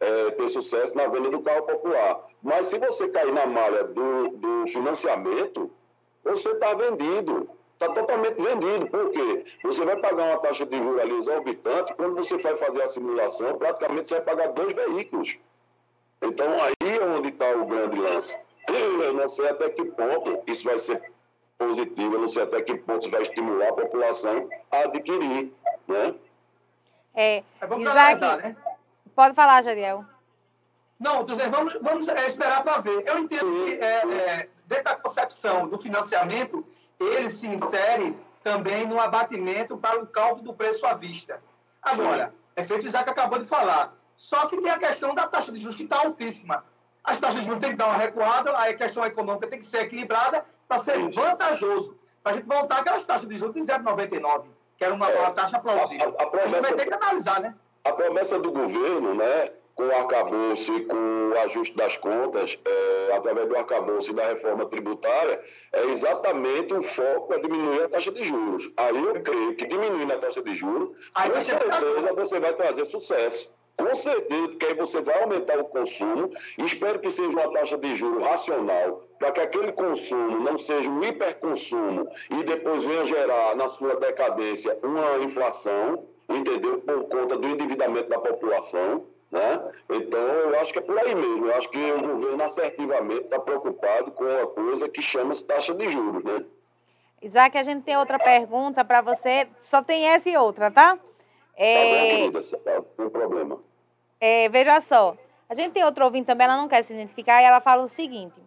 é, 0.00 0.30
ter 0.32 0.48
sucesso 0.48 0.94
na 0.96 1.06
venda 1.06 1.30
do 1.30 1.40
carro 1.40 1.62
popular. 1.62 2.26
Mas 2.42 2.66
se 2.66 2.78
você 2.78 3.08
cair 3.08 3.32
na 3.32 3.46
malha 3.46 3.84
do, 3.84 4.28
do 4.30 4.66
financiamento, 4.66 5.70
você 6.24 6.50
está 6.50 6.74
vendido. 6.74 7.48
Está 7.82 7.94
totalmente 7.94 8.40
vendido. 8.40 8.86
Por 8.86 9.10
quê? 9.10 9.44
Você 9.64 9.84
vai 9.84 9.96
pagar 9.96 10.28
uma 10.28 10.38
taxa 10.38 10.64
de 10.64 10.80
juros 10.80 11.00
ali 11.00 11.16
exorbitante, 11.16 11.92
quando 11.94 12.14
você 12.14 12.36
vai 12.38 12.56
fazer 12.56 12.80
a 12.80 12.86
simulação, 12.86 13.58
praticamente 13.58 14.08
você 14.08 14.20
vai 14.20 14.24
pagar 14.24 14.52
dois 14.52 14.72
veículos. 14.72 15.36
Então 16.22 16.46
aí 16.62 16.96
é 16.96 17.04
onde 17.04 17.30
está 17.30 17.50
o 17.50 17.66
grande 17.66 17.98
lance. 17.98 18.38
Eu 18.68 19.12
não 19.14 19.28
sei 19.28 19.48
até 19.48 19.68
que 19.70 19.84
ponto 19.84 20.44
isso 20.46 20.64
vai 20.64 20.78
ser 20.78 21.12
positivo, 21.58 22.14
eu 22.14 22.20
não 22.20 22.28
sei 22.28 22.44
até 22.44 22.62
que 22.62 22.76
ponto 22.76 23.02
isso 23.02 23.10
vai 23.10 23.22
estimular 23.22 23.70
a 23.70 23.72
população 23.72 24.48
a 24.70 24.78
adquirir. 24.82 25.52
Né? 25.88 26.14
É, 27.16 27.42
vamos 27.66 27.90
Isaac, 27.90 28.20
né? 28.20 28.56
pode 29.16 29.34
falar, 29.34 29.60
Jadiel. 29.62 30.04
Não, 31.00 31.26
vamos, 31.26 31.76
vamos 31.82 32.06
é, 32.06 32.28
esperar 32.28 32.62
para 32.62 32.78
ver. 32.78 33.02
Eu 33.04 33.18
entendo 33.18 33.64
que, 33.64 33.72
é, 33.72 34.06
é, 34.06 34.48
dentro 34.66 34.84
da 34.84 34.94
concepção 34.94 35.66
do 35.66 35.76
financiamento, 35.80 36.64
ele 37.02 37.30
se 37.30 37.46
insere 37.46 38.16
também 38.42 38.86
no 38.86 39.00
abatimento 39.00 39.76
para 39.76 40.00
o 40.00 40.06
cálculo 40.06 40.42
do 40.42 40.54
preço 40.54 40.84
à 40.86 40.94
vista. 40.94 41.40
Agora, 41.82 42.32
é 42.56 42.64
feito 42.64 42.84
o 42.84 42.86
Isaac 42.86 43.08
acabou 43.08 43.38
de 43.38 43.44
falar. 43.44 43.94
Só 44.16 44.46
que 44.46 44.60
tem 44.60 44.70
a 44.70 44.78
questão 44.78 45.14
da 45.14 45.26
taxa 45.26 45.50
de 45.52 45.58
juros 45.58 45.76
que 45.76 45.84
está 45.84 45.98
altíssima. 45.98 46.64
As 47.02 47.16
taxas 47.18 47.40
de 47.40 47.46
juros 47.46 47.60
têm 47.60 47.70
que 47.70 47.76
dar 47.76 47.86
uma 47.88 47.96
recuada, 47.96 48.56
aí 48.58 48.72
a 48.72 48.76
questão 48.76 49.04
econômica 49.04 49.46
tem 49.48 49.58
que 49.58 49.64
ser 49.64 49.78
equilibrada 49.82 50.44
para 50.68 50.78
ser 50.78 50.98
vantajoso. 51.10 51.96
Para 52.22 52.32
a 52.32 52.34
gente 52.36 52.46
voltar 52.46 52.78
àquelas 52.78 53.02
taxas 53.02 53.28
de 53.28 53.36
juros 53.36 53.54
de 53.54 53.60
0,99, 53.62 54.44
que 54.76 54.84
era 54.84 54.94
uma, 54.94 55.08
uma 55.08 55.30
taxa 55.32 55.58
plausível. 55.58 56.14
É. 56.18 56.22
a 56.22 56.26
A, 56.26 56.30
gente 56.30 56.32
vai 56.32 56.50
promessa- 56.50 56.76
ter 56.76 56.86
que 56.86 56.94
analisar, 56.94 57.40
né? 57.40 57.54
A 57.84 57.92
promessa 57.92 58.38
do 58.38 58.52
governo, 58.52 59.14
né, 59.14 59.50
com 59.74 59.84
o 59.84 59.94
arcabouço 59.94 60.72
e 60.74 60.84
com 60.84 61.30
o 61.30 61.38
ajuste 61.40 61.76
das 61.76 61.96
contas, 61.96 62.58
é, 62.64 63.16
através 63.16 63.48
do 63.48 63.56
arcabouço 63.56 64.10
e 64.10 64.14
da 64.14 64.28
reforma 64.28 64.66
tributária, 64.66 65.40
é 65.72 65.84
exatamente 65.86 66.74
o 66.74 66.82
foco 66.82 67.32
é 67.34 67.38
diminuir 67.38 67.84
a 67.84 67.88
taxa 67.88 68.10
de 68.10 68.24
juros. 68.24 68.70
Aí 68.76 68.96
eu 68.96 69.20
creio 69.22 69.54
que 69.54 69.66
diminuindo 69.66 70.12
a 70.12 70.18
taxa 70.18 70.42
de 70.42 70.54
juros, 70.54 70.90
Aí 71.14 71.30
com 71.30 71.44
certeza 71.44 72.12
você 72.14 72.40
vai 72.40 72.52
trazer 72.54 72.84
sucesso. 72.86 73.50
Com 73.76 73.96
certeza, 73.96 74.48
porque 74.48 74.66
aí 74.66 74.74
você 74.74 75.00
vai 75.00 75.22
aumentar 75.22 75.58
o 75.58 75.64
consumo. 75.64 76.30
Espero 76.58 76.98
que 76.98 77.10
seja 77.10 77.30
uma 77.30 77.50
taxa 77.52 77.78
de 77.78 77.94
juros 77.96 78.22
racional, 78.22 79.02
para 79.18 79.32
que 79.32 79.40
aquele 79.40 79.72
consumo 79.72 80.40
não 80.40 80.58
seja 80.58 80.90
um 80.90 81.02
hiperconsumo 81.02 82.08
e 82.30 82.44
depois 82.44 82.84
venha 82.84 83.06
gerar 83.06 83.56
na 83.56 83.68
sua 83.68 83.96
decadência 83.96 84.78
uma 84.82 85.18
inflação, 85.18 86.06
entendeu? 86.28 86.80
Por 86.80 87.04
conta 87.04 87.36
do 87.36 87.48
endividamento 87.48 88.08
da 88.08 88.18
população. 88.18 89.04
Né? 89.32 89.72
Então, 89.88 90.20
eu 90.20 90.60
acho 90.60 90.72
que 90.74 90.78
é 90.78 90.82
por 90.82 90.98
aí 90.98 91.14
mesmo. 91.14 91.46
Eu 91.46 91.54
acho 91.54 91.68
que 91.70 91.78
o 91.92 92.02
governo 92.02 92.44
assertivamente 92.44 93.22
está 93.24 93.38
preocupado 93.38 94.10
com 94.12 94.24
uma 94.24 94.46
coisa 94.46 94.88
que 94.90 95.00
chama-se 95.00 95.42
taxa 95.46 95.74
de 95.74 95.88
juros. 95.88 96.22
Né? 96.22 96.44
Isaac, 97.22 97.56
a 97.56 97.62
gente 97.62 97.82
tem 97.82 97.96
outra 97.96 98.18
pergunta 98.18 98.84
para 98.84 99.00
você. 99.00 99.48
Só 99.60 99.82
tem 99.82 100.06
essa 100.06 100.28
e 100.28 100.36
outra, 100.36 100.70
tá? 100.70 100.96
Tá 100.96 101.02
É, 101.56 102.06
querida? 102.10 102.40
Tá, 102.42 102.82
sem 102.96 103.08
problema. 103.10 103.58
é, 104.20 104.48
veja 104.50 104.80
só, 104.80 105.16
a 105.48 105.54
gente 105.54 105.72
tem 105.72 105.84
outra 105.84 106.04
ouvinte 106.04 106.26
também, 106.26 106.46
ela 106.46 106.56
não 106.56 106.68
quer 106.68 106.82
se 106.82 106.92
identificar, 106.92 107.40
e 107.40 107.44
ela 107.44 107.60
fala 107.60 107.84
o 107.84 107.88
seguinte: 107.88 108.40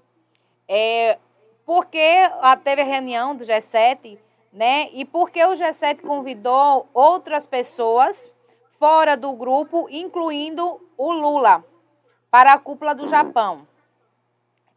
é, 0.68 1.18
por 1.66 1.86
que 1.86 2.00
a- 2.42 2.58
teve 2.58 2.82
a 2.82 2.86
reunião 2.86 3.36
do 3.36 3.44
G7, 3.44 4.18
né? 4.52 4.90
E 4.92 5.06
por 5.06 5.30
que 5.30 5.44
o 5.46 5.54
G7 5.56 6.02
convidou 6.02 6.88
outras 6.94 7.46
pessoas 7.46 8.32
fora 8.80 9.16
do 9.16 9.34
grupo, 9.34 9.88
incluindo 9.90 10.82
o 10.98 11.12
Lula, 11.12 11.64
para 12.30 12.54
a 12.54 12.60
cúpula 12.60 12.94
do 12.94 13.08
Japão? 13.08 13.68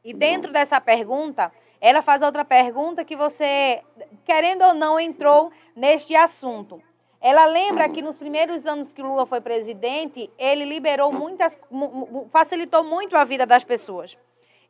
E 0.04 0.14
dentro 0.14 0.52
dessa 0.52 0.80
pergunta, 0.80 1.52
ela 1.80 2.02
faz 2.02 2.22
outra 2.22 2.44
pergunta 2.44 3.04
que 3.04 3.16
você, 3.16 3.82
querendo 4.24 4.62
ou 4.62 4.74
não, 4.74 4.98
entrou 4.98 5.52
neste 5.76 6.14
assunto. 6.16 6.82
Ela 7.20 7.46
lembra 7.46 7.88
que 7.88 8.00
nos 8.00 8.16
primeiros 8.16 8.64
anos 8.64 8.92
que 8.92 9.02
o 9.02 9.06
Lula 9.06 9.26
foi 9.26 9.40
presidente, 9.40 10.30
ele 10.38 10.64
liberou 10.64 11.12
muitas, 11.12 11.58
mu- 11.68 11.88
mu- 11.90 12.28
facilitou 12.30 12.84
muito 12.84 13.16
a 13.16 13.24
vida 13.24 13.44
das 13.44 13.64
pessoas. 13.64 14.16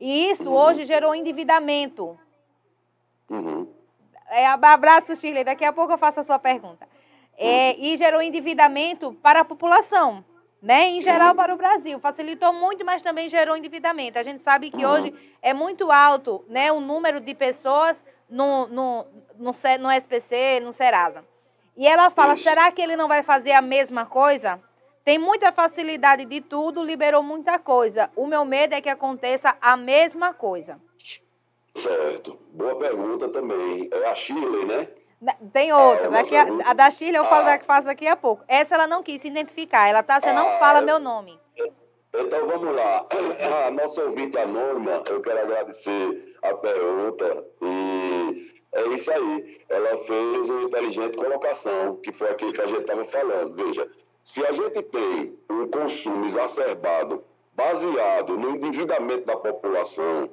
E 0.01 0.31
isso 0.31 0.51
hoje 0.51 0.85
gerou 0.87 1.15
endividamento. 1.15 2.19
Uhum. 3.29 3.69
É, 4.31 4.47
abraço, 4.47 5.15
Shirley. 5.15 5.45
Daqui 5.45 5.65
a 5.65 5.73
pouco 5.73 5.93
eu 5.93 5.99
faço 5.99 6.21
a 6.21 6.25
sua 6.25 6.39
pergunta. 6.39 6.89
É, 7.41 7.77
e 7.79 7.97
gerou 7.97 8.21
endividamento 8.21 9.13
para 9.23 9.41
a 9.41 9.45
população, 9.45 10.25
né? 10.61 10.89
Em 10.89 11.01
geral 11.01 11.35
para 11.37 11.55
o 11.55 11.57
Brasil. 11.57 12.01
Facilitou 12.01 12.53
muito, 12.53 12.85
mas 12.85 13.01
também 13.01 13.29
gerou 13.29 13.57
endividamento. 13.57 14.19
A 14.19 14.25
gente 14.25 14.43
sabe 14.43 14.71
que 14.71 14.85
hoje 14.85 15.15
é 15.41 15.55
muito 15.55 15.93
alto 15.93 16.45
né, 16.49 16.73
o 16.73 16.81
número 16.81 17.21
de 17.21 17.33
pessoas 17.35 18.05
no, 18.29 18.67
no, 18.67 19.07
no, 19.39 19.53
no 19.53 19.93
SPC, 19.93 20.61
no 20.61 20.73
Serasa. 20.73 21.25
E 21.77 21.87
ela 21.87 22.11
fala, 22.11 22.35
será 22.35 22.73
que 22.73 22.83
ele 22.83 22.97
não 22.97 23.07
vai 23.07 23.23
fazer 23.23 23.53
a 23.53 23.63
mesma 23.63 24.05
coisa? 24.05 24.61
Tem 25.05 25.17
muita 25.17 25.53
facilidade 25.53 26.25
de 26.25 26.41
tudo, 26.41 26.83
liberou 26.83 27.23
muita 27.23 27.57
coisa. 27.59 28.11
O 28.17 28.27
meu 28.27 28.45
medo 28.45 28.75
é 28.75 28.81
que 28.81 28.89
aconteça 28.89 29.57
a 29.61 29.77
mesma 29.77 30.35
coisa. 30.35 30.81
Certo. 31.75 32.37
Boa 32.53 32.77
pergunta 32.77 33.29
também. 33.29 33.89
É 33.93 34.09
a 34.09 34.15
Shirley, 34.15 34.67
né? 34.67 34.89
Tem 35.53 35.73
outra. 35.73 36.07
É, 36.07 36.39
a, 36.39 36.71
a 36.71 36.73
da 36.75 36.91
Shirley 36.91 37.17
eu 37.17 37.25
falo 37.27 37.43
Ah. 37.43 37.51
da 37.53 37.59
que 37.59 37.65
faço 37.67 37.87
daqui 37.87 38.07
a 38.07 38.17
pouco. 38.17 38.45
Essa 38.47 38.75
ela 38.77 38.87
não 38.87 39.03
quis 39.03 39.21
se 39.21 39.29
identificar. 39.29 39.89
Ela 39.89 40.03
tá, 40.03 40.21
você 40.21 40.33
não 40.33 40.47
Ah, 40.49 40.59
fala 40.59 40.79
é. 40.79 40.83
meu 40.83 40.99
nome. 40.99 41.39
Então 42.15 42.47
vamos 42.47 42.75
lá. 42.75 43.05
A 43.67 43.71
nossa 43.71 44.03
ouvinte 44.05 44.39
anônima, 44.39 45.03
eu 45.09 45.21
quero 45.21 45.41
agradecer 45.41 46.35
a 46.43 46.55
pergunta 46.55 47.45
e 47.63 48.51
é 48.73 48.87
isso 48.89 49.11
aí. 49.13 49.61
Ela 49.69 49.99
fez 50.05 50.49
uma 50.51 50.63
inteligente 50.63 51.17
colocação, 51.17 51.97
que 51.97 52.13
foi 52.13 52.31
aquilo 52.31 52.53
que 52.53 52.61
a 52.63 52.67
gente 52.67 52.81
estava 52.81 53.05
falando. 53.05 53.55
Veja, 53.55 53.89
se 54.23 54.45
a 54.47 54.53
gente 54.53 54.83
tem 54.83 55.39
um 55.51 55.69
consumo 55.69 56.25
exacerbado 56.25 57.23
baseado 57.55 58.37
no 58.39 58.51
endividamento 58.57 59.27
da 59.27 59.37
população, 59.37 60.31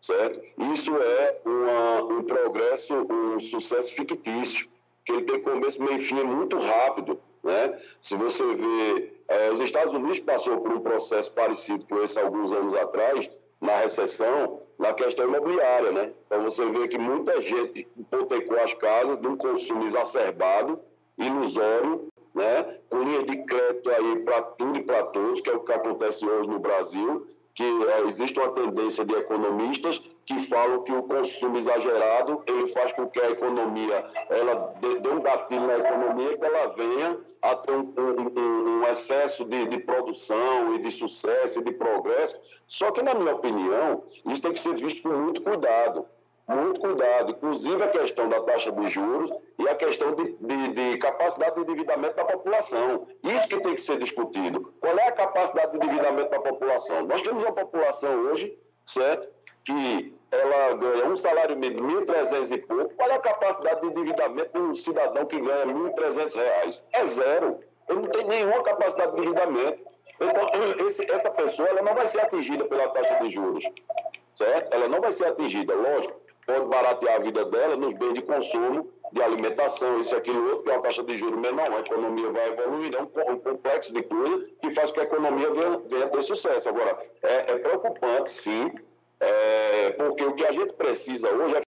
certo? 0.00 0.40
Isso 0.72 0.96
é 0.96 1.40
uma- 1.44 2.04
um 2.04 2.22
progresso, 2.22 2.94
um 2.94 3.40
sucesso 3.40 3.92
fictício, 3.94 4.68
que 5.04 5.12
ele 5.12 5.22
tem 5.22 5.40
começo, 5.40 5.82
meio 5.82 5.96
e 5.96 6.04
fim 6.04 6.22
muito 6.22 6.58
rápido, 6.58 7.20
né? 7.42 7.80
Se 8.00 8.14
você 8.16 8.44
vê, 8.54 9.12
eh, 9.28 9.50
os 9.50 9.60
Estados 9.60 9.92
Unidos 9.94 10.20
passou 10.20 10.60
por 10.60 10.72
um 10.72 10.80
processo 10.80 11.32
parecido 11.32 11.86
com 11.86 12.02
esse 12.02 12.18
alguns 12.18 12.52
anos 12.52 12.74
atrás, 12.74 13.30
na 13.60 13.78
recessão, 13.78 14.60
na 14.78 14.92
questão 14.92 15.26
imobiliária, 15.26 15.90
né? 15.90 16.12
Então 16.26 16.42
você 16.42 16.64
vê 16.66 16.86
que 16.88 16.98
muita 16.98 17.40
gente 17.42 17.88
hipotecou 17.96 18.58
as 18.60 18.72
casas 18.74 19.18
de 19.20 19.26
um 19.26 19.36
consumo 19.36 19.84
exacerbado, 19.84 20.78
ilusório, 21.16 22.06
né? 22.34 22.78
Com 22.88 23.02
linha 23.02 23.24
de 23.24 23.36
crédito 23.44 23.90
aí 23.90 24.20
para 24.20 24.42
tudo 24.42 24.78
e 24.78 24.82
para 24.82 25.02
todos, 25.04 25.40
que 25.40 25.50
é 25.50 25.54
o 25.54 25.60
que 25.60 25.72
acontece 25.72 26.24
hoje 26.24 26.48
no 26.48 26.58
Brasil, 26.60 27.26
que 27.58 27.64
eh, 27.64 28.02
existe 28.06 28.38
uma 28.38 28.50
tendência 28.52 29.04
de 29.04 29.12
economistas 29.16 30.00
que 30.24 30.38
falam 30.38 30.84
que 30.84 30.92
o 30.92 31.02
consumo 31.02 31.56
exagerado 31.56 32.40
ele 32.46 32.68
faz 32.68 32.92
com 32.92 33.08
que 33.08 33.18
a 33.18 33.30
economia 33.30 34.04
ela 34.30 34.74
dê, 34.80 35.00
dê 35.00 35.08
um 35.08 35.20
gatilho 35.20 35.66
na 35.66 35.76
economia 35.78 36.38
que 36.38 36.44
ela 36.44 36.68
venha 36.68 37.18
a 37.42 37.56
ter 37.56 37.72
um, 37.72 37.92
um- 37.98 38.40
um- 38.40 38.78
um 38.78 38.84
excesso 38.84 39.44
de, 39.44 39.66
de 39.66 39.78
produção 39.80 40.76
e 40.76 40.78
de 40.78 40.92
sucesso 40.92 41.58
e 41.58 41.64
de 41.64 41.72
progresso. 41.72 42.36
Só 42.68 42.92
que, 42.92 43.02
na 43.02 43.12
minha 43.14 43.34
opinião, 43.34 44.04
isso 44.24 44.40
tem 44.40 44.52
que 44.52 44.60
ser 44.60 44.76
visto 44.76 45.02
com 45.02 45.08
muito 45.08 45.42
cuidado. 45.42 46.06
Muito 46.48 46.80
cuidado, 46.80 47.32
inclusive 47.32 47.82
a 47.82 47.88
questão 47.88 48.28
da 48.28 48.40
taxa 48.40 48.72
de 48.72 48.88
juros 48.88 49.30
e 49.58 49.68
a 49.68 49.74
questão 49.74 50.14
de, 50.14 50.32
de, 50.40 50.68
de 50.68 50.98
capacidade 50.98 51.54
de 51.56 51.60
endividamento 51.60 52.16
da 52.16 52.24
população. 52.24 53.06
Isso 53.22 53.48
que 53.48 53.60
tem 53.60 53.74
que 53.74 53.80
ser 53.80 53.98
discutido. 53.98 54.72
Qual 54.80 54.96
é 54.98 55.08
a 55.08 55.12
capacidade 55.12 55.72
de 55.72 55.76
endividamento 55.76 56.30
da 56.30 56.40
população? 56.40 57.04
Nós 57.06 57.20
temos 57.20 57.42
uma 57.42 57.52
população 57.52 58.14
hoje, 58.26 58.58
certo? 58.86 59.28
Que 59.62 60.14
ela 60.30 60.74
ganha 60.74 61.06
um 61.06 61.16
salário 61.16 61.56
mínimo 61.56 62.04
de 62.04 62.12
1.300 62.12 62.50
e 62.50 62.58
pouco. 62.58 62.94
Qual 62.94 63.10
é 63.10 63.14
a 63.14 63.20
capacidade 63.20 63.80
de 63.82 63.86
endividamento 63.88 64.50
de 64.52 64.58
um 64.58 64.74
cidadão 64.74 65.26
que 65.26 65.38
ganha 65.38 65.66
1.300 65.66 66.34
reais? 66.34 66.82
É 66.92 67.04
zero. 67.04 67.60
Ele 67.88 68.00
não 68.00 68.08
tem 68.08 68.24
nenhuma 68.26 68.62
capacidade 68.62 69.14
de 69.14 69.20
endividamento. 69.20 69.86
Então, 70.20 70.86
esse, 70.86 71.10
essa 71.10 71.30
pessoa 71.30 71.68
ela 71.68 71.82
não 71.82 71.94
vai 71.94 72.08
ser 72.08 72.20
atingida 72.20 72.64
pela 72.64 72.88
taxa 72.88 73.20
de 73.20 73.30
juros 73.30 73.64
certo? 74.38 74.72
Ela 74.72 74.88
não 74.88 75.00
vai 75.00 75.10
ser 75.10 75.26
atingida, 75.26 75.74
lógico, 75.74 76.14
pode 76.48 76.64
baratear 76.64 77.16
a 77.16 77.18
vida 77.18 77.44
dela 77.44 77.76
nos 77.76 77.92
bens 77.92 78.14
de 78.14 78.22
consumo, 78.22 78.90
de 79.12 79.22
alimentação, 79.22 80.00
isso, 80.00 80.16
aquilo, 80.16 80.42
outro, 80.48 80.62
que 80.62 80.70
é 80.70 80.72
uma 80.72 80.82
taxa 80.82 81.02
de 81.02 81.18
juros 81.18 81.38
menor, 81.38 81.70
a 81.70 81.80
economia 81.80 82.30
vai 82.30 82.48
evoluir, 82.48 82.94
é 82.94 83.02
um, 83.02 83.38
complexo 83.38 83.92
de 83.92 84.02
coisas 84.02 84.48
que 84.62 84.70
faz 84.70 84.90
com 84.90 84.94
que 84.94 85.00
a 85.00 85.04
economia 85.04 85.50
venha, 85.50 85.82
venha 85.86 86.08
ter 86.08 86.22
sucesso. 86.22 86.68
Agora, 86.70 86.96
é, 87.22 87.52
é 87.52 87.58
preocupante, 87.58 88.30
sim, 88.30 88.72
é, 89.20 89.90
porque 89.90 90.24
o 90.24 90.34
que 90.34 90.46
a 90.46 90.52
gente 90.52 90.72
precisa 90.72 91.28
hoje 91.28 91.56
é 91.56 91.62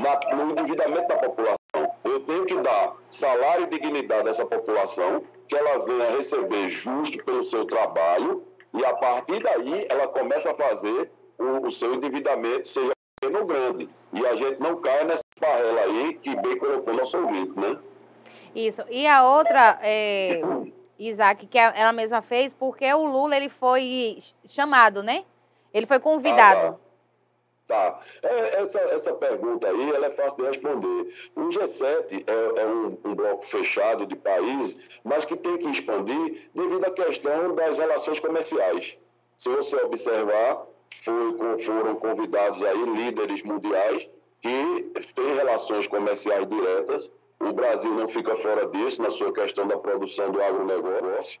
na, 0.00 0.36
no 0.36 0.52
endividamento 0.52 1.08
da 1.08 1.16
população. 1.16 1.56
Eu 2.04 2.20
tenho 2.20 2.46
que 2.46 2.54
dar 2.60 2.94
salário 3.10 3.64
e 3.64 3.70
dignidade 3.70 4.28
a 4.28 4.30
essa 4.30 4.46
população, 4.46 5.24
que 5.48 5.56
ela 5.56 5.84
venha 5.84 6.10
receber 6.10 6.68
justo 6.68 7.24
pelo 7.24 7.42
seu 7.42 7.64
trabalho, 7.64 8.44
e 8.72 8.84
a 8.84 8.94
partir 8.94 9.42
daí 9.42 9.86
ela 9.88 10.06
começa 10.06 10.52
a 10.52 10.54
fazer 10.54 11.10
o, 11.38 11.66
o 11.66 11.70
seu 11.72 11.94
endividamento 11.94 12.68
seja 12.68 12.95
pequeno 13.20 13.40
ou 13.40 13.46
grande. 13.46 13.88
E 14.12 14.26
a 14.26 14.36
gente 14.36 14.60
não 14.60 14.80
cai 14.80 15.04
nessa 15.04 15.22
barrela 15.40 15.80
aí 15.80 16.14
que 16.14 16.34
bem 16.36 16.58
colocou 16.58 16.94
nosso 16.94 17.16
ouvinte, 17.18 17.58
né? 17.58 17.78
Isso. 18.54 18.82
E 18.90 19.06
a 19.06 19.28
outra, 19.28 19.78
é, 19.82 20.40
Isaac, 20.98 21.46
que 21.46 21.58
ela 21.58 21.92
mesma 21.92 22.22
fez, 22.22 22.54
porque 22.54 22.92
o 22.92 23.06
Lula 23.06 23.36
ele 23.36 23.48
foi 23.48 24.18
chamado, 24.46 25.02
né? 25.02 25.24
Ele 25.72 25.86
foi 25.86 25.98
convidado. 25.98 26.78
Ah, 27.68 27.68
tá. 27.68 27.90
tá. 27.90 28.00
É, 28.22 28.62
essa, 28.62 28.80
essa 28.80 29.12
pergunta 29.14 29.66
aí 29.66 29.90
ela 29.90 30.06
é 30.06 30.10
fácil 30.10 30.36
de 30.36 30.42
responder. 30.44 31.14
O 31.34 31.48
G7 31.48 32.24
é, 32.26 32.62
é 32.62 32.66
um, 32.66 32.98
um, 33.04 33.14
bloco 33.14 33.44
fechado 33.44 34.06
de 34.06 34.16
países, 34.16 34.78
mas 35.04 35.24
que 35.24 35.36
tem 35.36 35.58
que 35.58 35.68
expandir 35.68 36.48
devido 36.54 36.84
à 36.84 36.90
questão 36.90 37.54
das 37.54 37.76
relações 37.76 38.20
comerciais. 38.20 38.96
Se 39.36 39.50
você 39.50 39.76
observar, 39.76 40.66
foi, 40.90 41.58
foram 41.64 41.96
convidados 41.96 42.62
aí 42.62 42.84
líderes 42.84 43.42
mundiais 43.42 44.08
que 44.40 45.02
têm 45.14 45.34
relações 45.34 45.86
comerciais 45.86 46.48
diretas. 46.48 47.10
O 47.40 47.52
Brasil 47.52 47.92
não 47.92 48.08
fica 48.08 48.34
fora 48.36 48.66
disso 48.66 49.02
na 49.02 49.10
sua 49.10 49.32
questão 49.32 49.66
da 49.66 49.76
produção 49.76 50.30
do 50.30 50.42
agronegócio. 50.42 51.40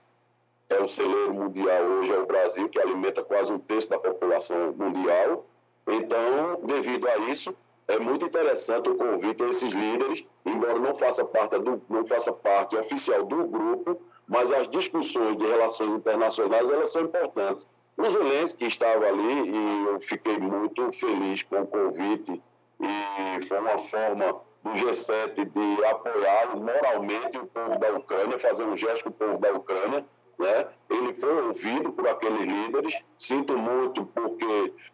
É 0.68 0.80
o 0.80 0.88
celeiro 0.88 1.32
mundial 1.32 1.82
hoje, 1.84 2.12
é 2.12 2.18
o 2.18 2.26
Brasil, 2.26 2.68
que 2.68 2.78
alimenta 2.78 3.22
quase 3.22 3.52
um 3.52 3.58
terço 3.58 3.88
da 3.88 3.98
população 3.98 4.72
mundial. 4.72 5.46
Então, 5.86 6.60
devido 6.64 7.06
a 7.08 7.18
isso, 7.18 7.54
é 7.88 7.98
muito 7.98 8.26
interessante 8.26 8.90
o 8.90 8.96
convite 8.96 9.44
a 9.44 9.48
esses 9.48 9.72
líderes, 9.72 10.24
embora 10.44 10.78
não 10.78 10.92
faça 10.94 11.24
parte, 11.24 11.56
do, 11.60 11.80
não 11.88 12.04
faça 12.04 12.32
parte 12.32 12.76
oficial 12.76 13.24
do 13.24 13.46
grupo, 13.46 14.00
mas 14.26 14.50
as 14.50 14.68
discussões 14.68 15.36
de 15.36 15.46
relações 15.46 15.92
internacionais 15.92 16.68
elas 16.68 16.90
são 16.90 17.02
importantes. 17.02 17.66
O 17.96 18.10
Zelensky 18.10 18.66
estava 18.66 19.06
ali 19.06 19.50
e 19.50 19.86
eu 19.86 20.00
fiquei 20.00 20.38
muito 20.38 20.92
feliz 20.92 21.42
com 21.42 21.62
o 21.62 21.66
convite 21.66 22.42
e 22.78 23.46
foi 23.46 23.58
uma 23.58 23.78
forma 23.78 24.40
do 24.62 24.70
G7 24.72 25.44
de 25.46 25.84
apoiar 25.84 26.56
moralmente 26.56 27.38
o 27.38 27.46
povo 27.46 27.78
da 27.78 27.92
Ucrânia, 27.92 28.38
fazer 28.38 28.64
um 28.64 28.76
gesto 28.76 29.04
com 29.04 29.10
o 29.10 29.12
povo 29.12 29.38
da 29.38 29.52
Ucrânia. 29.52 30.04
Né? 30.38 30.66
Ele 30.90 31.14
foi 31.14 31.46
ouvido 31.46 31.92
por 31.92 32.06
aqueles 32.06 32.42
líderes. 32.42 33.02
Sinto 33.18 33.56
muito 33.56 34.04
porque 34.06 34.44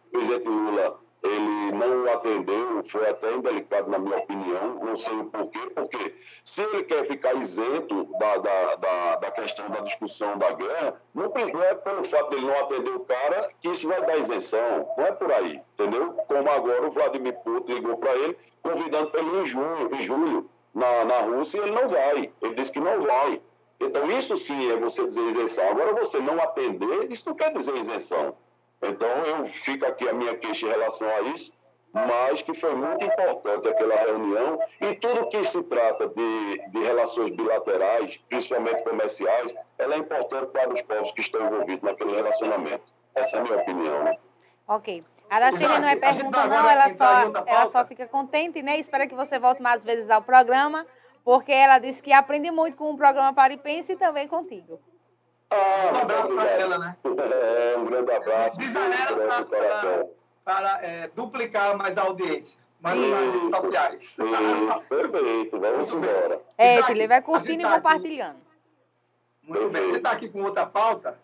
o 0.07 0.11
presidente 0.11 0.47
Lula 0.47 0.97
ele 1.23 1.71
não 1.71 2.11
atendeu, 2.11 2.83
foi 2.85 3.09
até 3.09 3.33
indelicado 3.33 3.89
na 3.89 3.97
minha 3.97 4.17
opinião, 4.17 4.75
não 4.83 4.97
sei 4.97 5.13
o 5.13 5.25
porquê, 5.25 5.69
porque 5.73 6.15
se 6.43 6.61
ele 6.61 6.83
quer 6.83 7.05
ficar 7.05 7.33
isento 7.35 8.03
da, 8.19 8.37
da, 8.37 8.75
da, 8.75 9.15
da 9.15 9.31
questão 9.31 9.69
da 9.69 9.79
discussão 9.79 10.37
da 10.37 10.51
guerra, 10.51 11.01
não, 11.15 11.31
não 11.53 11.63
é 11.63 11.73
pelo 11.75 12.03
fato 12.03 12.29
dele 12.29 12.45
não 12.45 12.59
atender 12.59 12.91
o 12.91 12.99
cara 13.01 13.49
que 13.61 13.69
isso 13.69 13.87
vai 13.87 14.05
dar 14.05 14.17
isenção, 14.17 14.87
não 14.97 15.05
é 15.05 15.11
por 15.13 15.31
aí, 15.31 15.61
entendeu? 15.73 16.13
Como 16.27 16.51
agora 16.51 16.87
o 16.87 16.91
Vladimir 16.91 17.35
Putin 17.39 17.73
ligou 17.73 17.97
para 17.97 18.13
ele, 18.15 18.37
convidando 18.61 19.09
para 19.09 19.21
ele 19.21 19.39
em 19.39 19.45
junho, 19.45 19.95
em 19.95 20.01
julho, 20.01 20.49
na, 20.75 21.05
na 21.05 21.19
Rússia, 21.21 21.57
e 21.57 21.61
ele 21.61 21.71
não 21.71 21.87
vai, 21.87 22.31
ele 22.41 22.55
disse 22.55 22.71
que 22.71 22.81
não 22.81 22.99
vai. 23.01 23.41
Então 23.79 24.09
isso 24.11 24.35
sim 24.37 24.71
é 24.71 24.77
você 24.77 25.05
dizer 25.05 25.21
isenção. 25.21 25.69
Agora 25.69 25.93
você 25.93 26.19
não 26.19 26.41
atender, 26.41 27.11
isso 27.11 27.27
não 27.27 27.35
quer 27.35 27.51
dizer 27.53 27.75
isenção. 27.75 28.35
Então, 28.83 29.25
eu 29.25 29.47
fico 29.47 29.85
aqui 29.85 30.07
a 30.07 30.13
minha 30.13 30.35
queixa 30.37 30.65
em 30.65 30.69
relação 30.69 31.07
a 31.07 31.21
isso, 31.21 31.51
mas 31.93 32.41
que 32.41 32.53
foi 32.53 32.73
muito 32.75 33.05
importante 33.05 33.67
aquela 33.67 33.95
reunião 33.95 34.59
e 34.81 34.95
tudo 34.95 35.29
que 35.29 35.43
se 35.43 35.61
trata 35.63 36.07
de, 36.07 36.69
de 36.69 36.83
relações 36.83 37.35
bilaterais, 37.35 38.19
principalmente 38.27 38.83
comerciais, 38.83 39.53
ela 39.77 39.93
é 39.93 39.97
importante 39.99 40.51
para 40.51 40.73
os 40.73 40.81
povos 40.81 41.11
que 41.11 41.21
estão 41.21 41.45
envolvidos 41.45 41.83
naquele 41.83 42.15
relacionamento. 42.15 42.91
Essa 43.13 43.37
é 43.37 43.39
a 43.39 43.43
minha 43.43 43.57
opinião. 43.57 44.03
Né? 44.03 44.17
Ok. 44.67 45.03
A 45.29 45.39
Dacília 45.39 45.79
não 45.79 45.87
é 45.87 45.95
pergunta, 45.95 46.45
não, 46.45 46.69
ela 46.69 46.93
só, 46.93 47.43
ela 47.47 47.67
só 47.67 47.85
fica 47.85 48.07
contente, 48.07 48.61
né? 48.61 48.77
Espera 48.77 49.07
que 49.07 49.15
você 49.15 49.39
volte 49.39 49.61
mais 49.61 49.83
vezes 49.83 50.09
ao 50.09 50.21
programa, 50.21 50.85
porque 51.23 51.51
ela 51.51 51.79
disse 51.79 52.03
que 52.03 52.13
aprende 52.13 52.51
muito 52.51 52.77
com 52.77 52.91
o 52.91 52.97
programa 52.97 53.33
Paripense 53.33 53.93
e 53.93 53.95
também 53.95 54.27
contigo. 54.27 54.79
Ah, 55.53 55.91
um 55.93 55.97
abraço 55.97 56.35
para 56.35 56.49
ela, 56.49 56.77
né? 56.79 56.97
É, 57.03 57.77
um 57.77 57.85
grande 57.85 58.11
abraço. 58.11 58.57
Diz 58.57 58.75
a 58.75 58.85
ela 58.85 59.45
para, 59.45 60.05
para 60.43 60.85
é, 60.85 61.09
duplicar 61.15 61.77
mais 61.77 61.97
a 61.97 62.03
audiência. 62.03 62.59
Mais 62.81 62.99
nas 62.99 63.33
redes 63.33 63.49
sociais. 63.49 64.01
Isso, 64.01 64.83
perfeito. 64.89 65.59
Vamos 65.59 65.93
embora. 65.93 66.41
É, 66.57 66.91
ele 66.91 67.07
vai 67.07 67.21
curtindo 67.21 67.61
e 67.61 67.63
tá 67.63 67.75
compartilhando. 67.75 68.37
Muito 69.41 69.69
bem. 69.69 69.89
Você 69.89 69.97
está 69.97 70.11
aqui 70.11 70.27
com 70.27 70.43
outra 70.43 70.65
pauta. 70.65 71.17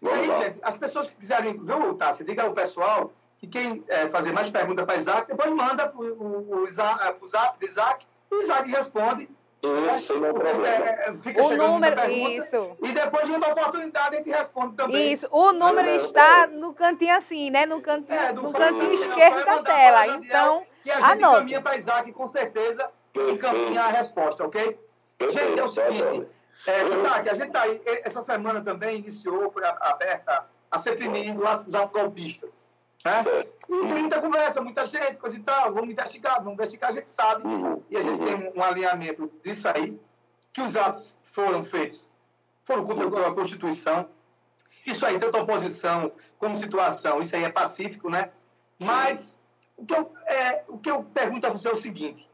Vamos 0.00 0.18
aí, 0.20 0.26
lá. 0.28 0.40
gente, 0.40 0.58
as 0.62 0.76
pessoas 0.76 1.08
que 1.08 1.16
quiserem, 1.16 1.58
viu, 1.58 1.94
Tassi? 1.94 2.22
Diga 2.22 2.44
ao 2.44 2.52
pessoal 2.52 3.12
que 3.38 3.46
quem 3.46 3.82
é, 3.88 4.08
fazer 4.08 4.32
mais 4.32 4.50
perguntas 4.50 4.84
para 4.84 4.96
Isaac, 4.96 5.26
depois 5.26 5.50
manda 5.52 5.88
para 5.88 6.00
o, 6.00 6.46
pro 6.46 7.26
zap 7.26 7.58
do 7.58 7.66
Isaac, 7.66 8.06
e 8.30 8.34
o 8.34 8.40
Isaac 8.40 8.70
responde. 8.70 9.28
Isso, 9.62 10.06
sem 10.06 10.20
nenhum 10.20 10.32
problema. 10.34 10.66
É, 10.68 11.12
O 11.42 11.50
número, 11.56 11.96
pergunta, 11.96 12.30
isso. 12.30 12.76
E 12.82 12.92
depois 12.92 13.26
de 13.26 13.32
uma 13.32 13.48
oportunidade 13.48 14.14
a 14.14 14.18
gente 14.18 14.30
responde 14.30 14.74
também. 14.74 15.12
Isso, 15.12 15.28
o 15.30 15.52
número 15.52 15.88
está 15.88 16.46
no 16.46 16.72
cantinho 16.72 17.14
assim, 17.14 17.50
né? 17.50 17.66
No 17.66 17.80
cantinho, 17.82 18.18
É, 18.18 18.32
do 18.32 18.42
no 18.42 18.52
cantinho 18.52 18.88
né? 18.88 18.94
esquerdo 18.94 19.44
da 19.44 19.62
tela. 19.62 20.06
Então, 20.06 20.64
que 20.82 20.90
a 20.90 20.94
gente 20.94 21.04
anote. 21.04 21.34
encaminha 21.36 21.60
para 21.60 21.76
Isaac, 21.76 22.12
com 22.12 22.26
certeza, 22.26 22.90
encaminha 23.14 23.82
a 23.82 23.88
resposta, 23.88 24.44
ok? 24.46 24.78
Gente, 25.20 25.60
é 25.60 25.64
o 25.64 25.68
seguinte, 25.70 26.26
é, 26.66 26.82
Isaac, 26.88 27.28
a 27.28 27.34
gente 27.34 27.50
tá 27.50 27.62
aí, 27.62 27.82
e- 27.84 28.02
essa 28.04 28.22
semana 28.22 28.62
também 28.62 28.96
iniciou, 29.00 29.50
foi 29.50 29.62
aberta 29.64 30.46
a 30.70 30.78
CPMI 30.78 31.36
lá 31.36 31.56
dos 31.56 31.74
atos 31.74 31.92
golpistas. 31.92 32.66
Né? 33.04 33.22
Tem 33.22 34.02
muita 34.02 34.20
conversa, 34.20 34.60
muita 34.60 34.84
gente, 34.84 35.16
coisa 35.16 35.36
e 35.36 35.42
tal, 35.42 35.72
vamos 35.72 35.90
investigar, 35.90 36.36
vamos 36.36 36.54
investigar, 36.54 36.90
a 36.90 36.92
gente 36.92 37.08
sabe, 37.08 37.44
e 37.88 37.96
a 37.96 38.02
gente 38.02 38.22
tem 38.24 38.52
um, 38.54 38.62
alinhamento 38.62 39.30
disso 39.42 39.68
aí, 39.68 39.98
que 40.52 40.60
os 40.60 40.76
atos 40.76 41.16
foram 41.22 41.64
feitos, 41.64 42.06
foram 42.64 42.84
contra 42.84 43.28
a 43.28 43.34
Constituição, 43.34 44.08
isso 44.86 45.04
aí, 45.06 45.18
tanto 45.18 45.38
oposição 45.38 46.12
como 46.38 46.56
situação, 46.56 47.20
isso 47.20 47.34
aí 47.36 47.44
é 47.44 47.50
pacífico, 47.50 48.10
né? 48.10 48.30
Mas 48.78 49.34
o 49.76 49.84
que 49.84 49.94
eu, 49.94 50.12
é, 50.26 50.64
o 50.68 50.78
que 50.78 50.90
eu 50.90 51.02
pergunto 51.02 51.46
a 51.46 51.50
você 51.50 51.68
é 51.68 51.72
o 51.72 51.76
seguinte: 51.76 52.28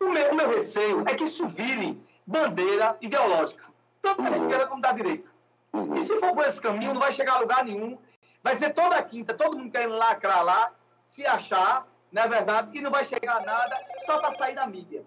o 0.00 0.08
meu, 0.08 0.32
o 0.32 0.34
meu 0.34 0.48
receio 0.48 1.04
é 1.06 1.14
que 1.14 1.24
isso 1.24 1.46
vire 1.48 2.00
bandeira 2.26 2.96
ideológica, 3.00 3.64
tanto 4.02 4.22
da 4.22 4.30
esquerda 4.30 4.66
como 4.66 4.82
da 4.82 4.92
direita. 4.92 5.28
E 5.96 6.00
se 6.00 6.20
for 6.20 6.34
por 6.34 6.46
esse 6.46 6.60
caminho, 6.60 6.94
não 6.94 7.00
vai 7.00 7.12
chegar 7.12 7.34
a 7.34 7.40
lugar 7.40 7.64
nenhum. 7.64 7.98
Vai 8.44 8.56
ser 8.56 8.74
toda 8.74 9.02
quinta, 9.02 9.32
todo 9.32 9.56
mundo 9.56 9.72
querendo 9.72 9.96
lacrar 9.96 10.44
lá, 10.44 10.70
se 11.06 11.24
achar, 11.24 11.88
não 12.12 12.22
é 12.24 12.28
verdade, 12.28 12.76
e 12.76 12.80
não 12.82 12.90
vai 12.90 13.02
chegar 13.06 13.40
nada 13.40 13.74
só 14.04 14.18
para 14.18 14.36
sair 14.36 14.54
da 14.54 14.66
mídia. 14.66 15.02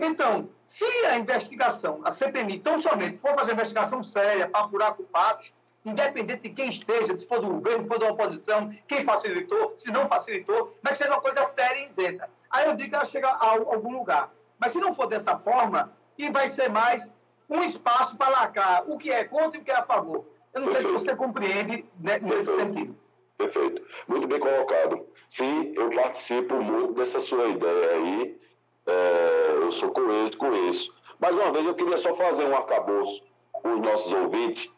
Então, 0.00 0.48
se 0.64 0.84
a 1.04 1.18
investigação, 1.18 2.00
a 2.02 2.10
CPMI, 2.10 2.58
tão 2.60 2.78
somente 2.78 3.18
for 3.18 3.34
fazer 3.34 3.52
investigação 3.52 4.02
séria 4.02 4.48
para 4.48 4.64
apurar 4.64 4.94
culpados, 4.94 5.52
independente 5.84 6.48
de 6.48 6.54
quem 6.54 6.70
esteja, 6.70 7.14
se 7.14 7.26
for 7.26 7.40
do 7.40 7.48
governo, 7.48 7.82
se 7.82 7.88
for 7.88 7.98
da 7.98 8.10
oposição, 8.10 8.74
quem 8.88 9.04
facilitou, 9.04 9.74
se 9.76 9.90
não 9.90 10.08
facilitou, 10.08 10.74
mas 10.82 10.92
que 10.92 10.98
seja 11.04 11.10
uma 11.10 11.20
coisa 11.20 11.44
séria 11.44 11.82
e 11.82 11.86
isenta. 11.86 12.30
Aí 12.50 12.66
eu 12.66 12.76
digo 12.76 12.88
que 12.88 12.96
ela 12.96 13.04
chega 13.04 13.28
a 13.28 13.46
algum 13.46 13.92
lugar. 13.92 14.30
Mas 14.58 14.72
se 14.72 14.78
não 14.78 14.94
for 14.94 15.06
dessa 15.06 15.36
forma, 15.38 15.92
e 16.16 16.30
vai 16.30 16.48
ser 16.48 16.70
mais 16.70 17.10
um 17.46 17.62
espaço 17.62 18.16
para 18.16 18.30
lacrar 18.30 18.90
o 18.90 18.96
que 18.96 19.10
é 19.10 19.24
contra 19.24 19.58
e 19.58 19.60
o 19.60 19.64
que 19.64 19.70
é 19.70 19.76
a 19.76 19.82
favor. 19.82 20.24
Eu 20.54 20.60
não 20.62 20.72
sei 20.72 20.82
se 20.82 20.88
você 20.88 21.16
compreende 21.16 21.84
né, 22.00 22.18
nesse 22.20 22.46
sentido. 22.54 22.96
Perfeito. 23.38 23.82
Muito 24.08 24.26
bem 24.26 24.38
colocado. 24.40 25.06
Sim, 25.28 25.72
eu 25.76 25.90
participo 25.90 26.56
muito 26.56 26.92
dessa 26.94 27.20
sua 27.20 27.46
ideia 27.46 27.90
aí. 27.92 28.38
É, 28.86 29.52
eu 29.62 29.72
sou 29.72 29.90
coeso 29.90 30.36
com 30.36 30.52
isso. 30.68 30.92
Mais 31.18 31.34
uma 31.34 31.52
vez, 31.52 31.66
eu 31.66 31.74
queria 31.74 31.96
só 31.98 32.14
fazer 32.14 32.44
um 32.44 32.54
arcabouço 32.56 33.22
com 33.52 33.74
os 33.74 33.80
nossos 33.80 34.12
ouvintes, 34.12 34.68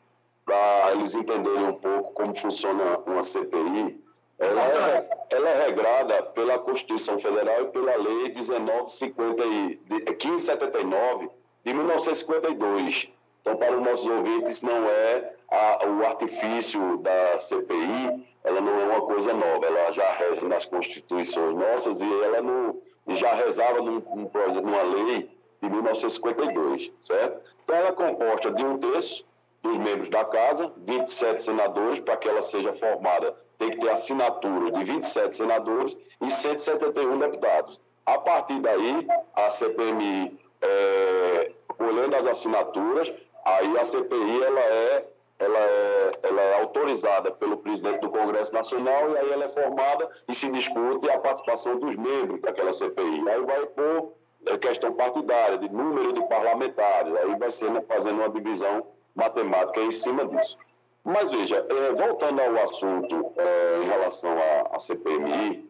para 0.44 0.93
eles 0.93 1.15
entenderem 1.15 1.65
um 1.65 1.74
pouco 1.74 2.12
como 2.15 2.35
funciona 2.36 2.99
uma 3.07 3.23
CPI. 3.23 4.01
Ela 4.39 4.62
é, 4.66 5.11
ela 5.31 5.49
é 5.51 5.66
regrada 5.66 6.23
pela 6.24 6.59
Constituição 6.59 7.16
Federal 7.19 7.62
e 7.62 7.66
pela 7.69 7.94
Lei 7.97 8.35
1950 8.35 9.44
e- 9.44 9.77
de- 9.86 10.05
1579 10.05 11.31
de 11.65 11.73
1952. 11.73 13.09
Então, 13.43 13.56
para 13.56 13.77
os 13.77 13.85
nossos 13.85 14.06
ouvintes, 14.06 14.62
não 14.62 14.89
é 14.89 15.32
a- 15.51 15.86
o 15.86 16.06
artifício 16.06 16.97
da 16.98 17.39
CPI, 17.39 18.24
ela 18.44 18.60
não 18.60 18.81
é 18.81 18.85
uma 18.85 19.01
coisa 19.02 19.32
nova, 19.35 19.66
ela 19.66 19.90
já 19.90 20.09
reza 20.12 20.48
nas 20.48 20.64
constituições 20.64 21.55
nossas 21.55 22.01
e 22.01 22.23
ela 22.24 22.40
não, 22.40 22.81
e 23.06 23.16
já 23.16 23.35
rezava 23.35 23.82
num, 23.82 24.01
numa 24.01 24.82
lei 24.82 25.28
de 25.60 25.69
1952, 25.69 26.93
certo? 27.02 27.40
Então, 27.64 27.77
ela 27.77 27.93
composta 27.93 28.51
de 28.52 28.64
um 28.64 28.78
terço 28.78 29.24
dos 29.60 29.77
membros 29.78 30.09
da 30.09 30.24
casa, 30.24 30.73
27 30.77 31.43
senadores, 31.43 31.98
para 32.01 32.16
que 32.16 32.28
ela 32.28 32.43
seja 32.43 32.73
formada, 32.74 33.35
tem 33.59 33.70
que 33.70 33.78
ter 33.78 33.90
assinatura 33.90 34.70
de 34.73 34.85
27 34.85 35.36
senadores 35.36 35.97
e 36.20 36.31
171 36.31 37.19
deputados. 37.19 37.81
A 38.06 38.19
partir 38.19 38.59
daí, 38.60 39.06
a 39.35 39.51
CPMI, 39.51 40.36
é, 40.60 41.52
olhando 41.78 42.16
as 42.16 42.27
assinaturas, 42.27 43.12
aí 43.44 43.78
a 43.78 43.85
CPI 43.85 44.43
ela 44.43 44.60
é, 44.60 45.06
ela, 45.39 45.59
é, 45.59 46.10
ela 46.23 46.43
é 46.43 46.60
autorizada 46.60 47.31
pelo 47.32 47.59
presidente 47.59 48.01
do 48.01 48.10
Congresso 48.10 48.52
Nacional 48.52 49.10
e 49.10 49.19
aí 49.19 49.32
ela 49.32 49.44
é 49.44 49.48
formada 49.48 50.09
e 50.28 50.35
se 50.35 50.51
discute 50.51 51.10
a 51.10 51.19
participação 51.19 51.78
dos 51.78 51.97
membros 51.97 52.40
daquela 52.40 52.73
CPI. 52.73 53.28
Aí 53.28 53.40
vai 53.43 53.66
por 53.66 54.12
é, 54.47 54.59
questão 54.59 54.93
partidária, 54.93 55.59
de 55.59 55.69
número 55.69 56.12
de 56.12 56.23
parlamentares, 56.28 57.14
aí 57.14 57.36
vai 57.36 57.51
ser 57.51 57.70
né, 57.70 57.81
fazendo 57.82 58.16
uma 58.16 58.28
divisão 58.28 58.86
matemática 59.14 59.81
em 59.81 59.93
cima 59.93 60.24
disso. 60.24 60.56
Mas 61.05 61.31
veja, 61.31 61.66
é, 61.69 61.93
voltando 61.93 62.40
ao 62.40 62.56
assunto 62.64 63.32
é, 63.36 63.82
em 63.82 63.86
relação 63.86 64.31
à, 64.73 64.78
CPMI 64.78 65.69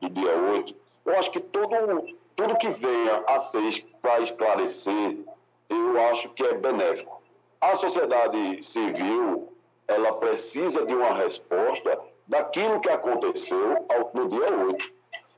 do 0.00 0.08
dia 0.08 0.36
8, 0.52 0.74
eu 1.06 1.18
acho 1.18 1.30
que 1.30 1.40
tudo, 1.40 1.74
tudo 2.36 2.56
que 2.56 2.68
venha 2.68 3.24
a 3.26 3.40
ser 3.40 3.84
para 4.00 4.20
esclarecer, 4.20 5.18
eu 5.68 6.00
acho 6.08 6.28
que 6.30 6.42
é 6.42 6.54
benéfico. 6.54 7.22
A 7.60 7.74
sociedade 7.74 8.62
civil, 8.62 9.52
ela 9.86 10.12
precisa 10.14 10.84
de 10.86 10.94
uma 10.94 11.14
resposta 11.14 11.98
daquilo 12.26 12.80
que 12.80 12.88
aconteceu 12.88 13.86
no 14.14 14.28
dia 14.28 14.54
8. 14.66 14.92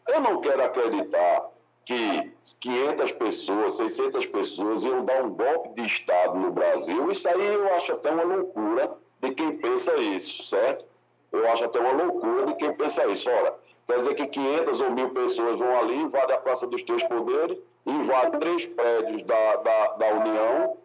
Eu 0.09 0.20
não 0.20 0.40
quero 0.40 0.62
acreditar 0.65 1.48
que 1.85 2.32
500 2.61 3.12
pessoas, 3.12 3.74
600 3.77 4.27
pessoas 4.27 4.85
iam 4.85 5.05
dar 5.05 5.24
um 5.24 5.31
golpe 5.31 5.81
de 5.81 5.86
Estado 5.86 6.39
no 6.39 6.51
Brasil. 6.51 7.11
Isso 7.11 7.28
aí 7.28 7.47
eu 7.47 7.74
acho 7.74 7.93
até 7.93 8.11
uma 8.11 8.23
loucura 8.23 8.97
de 9.20 9.31
quem 9.32 9.57
pensa 9.57 9.97
isso, 9.97 10.44
certo? 10.44 10.85
Eu 11.32 11.48
acho 11.51 11.65
até 11.65 11.78
uma 11.78 11.93
loucura 11.93 12.47
de 12.47 12.55
quem 12.55 12.73
pensa 12.74 13.07
isso. 13.07 13.31
Ora, 13.31 13.57
quer 13.91 13.99
dizer 13.99 14.15
que 14.15 14.27
500 14.27 14.81
ou 14.81 14.91
mil 14.93 15.11
pessoas 15.11 15.59
vão 15.59 15.79
ali, 15.79 15.97
invadem 15.97 16.37
a 16.37 16.39
Praça 16.39 16.67
dos 16.67 16.83
Três 16.83 17.03
Poderes, 17.05 17.59
invadem 17.85 18.39
três 18.39 18.67
prédios 18.67 19.23
da, 19.23 19.57
da, 19.57 19.87
da 19.95 20.15
União 20.15 20.77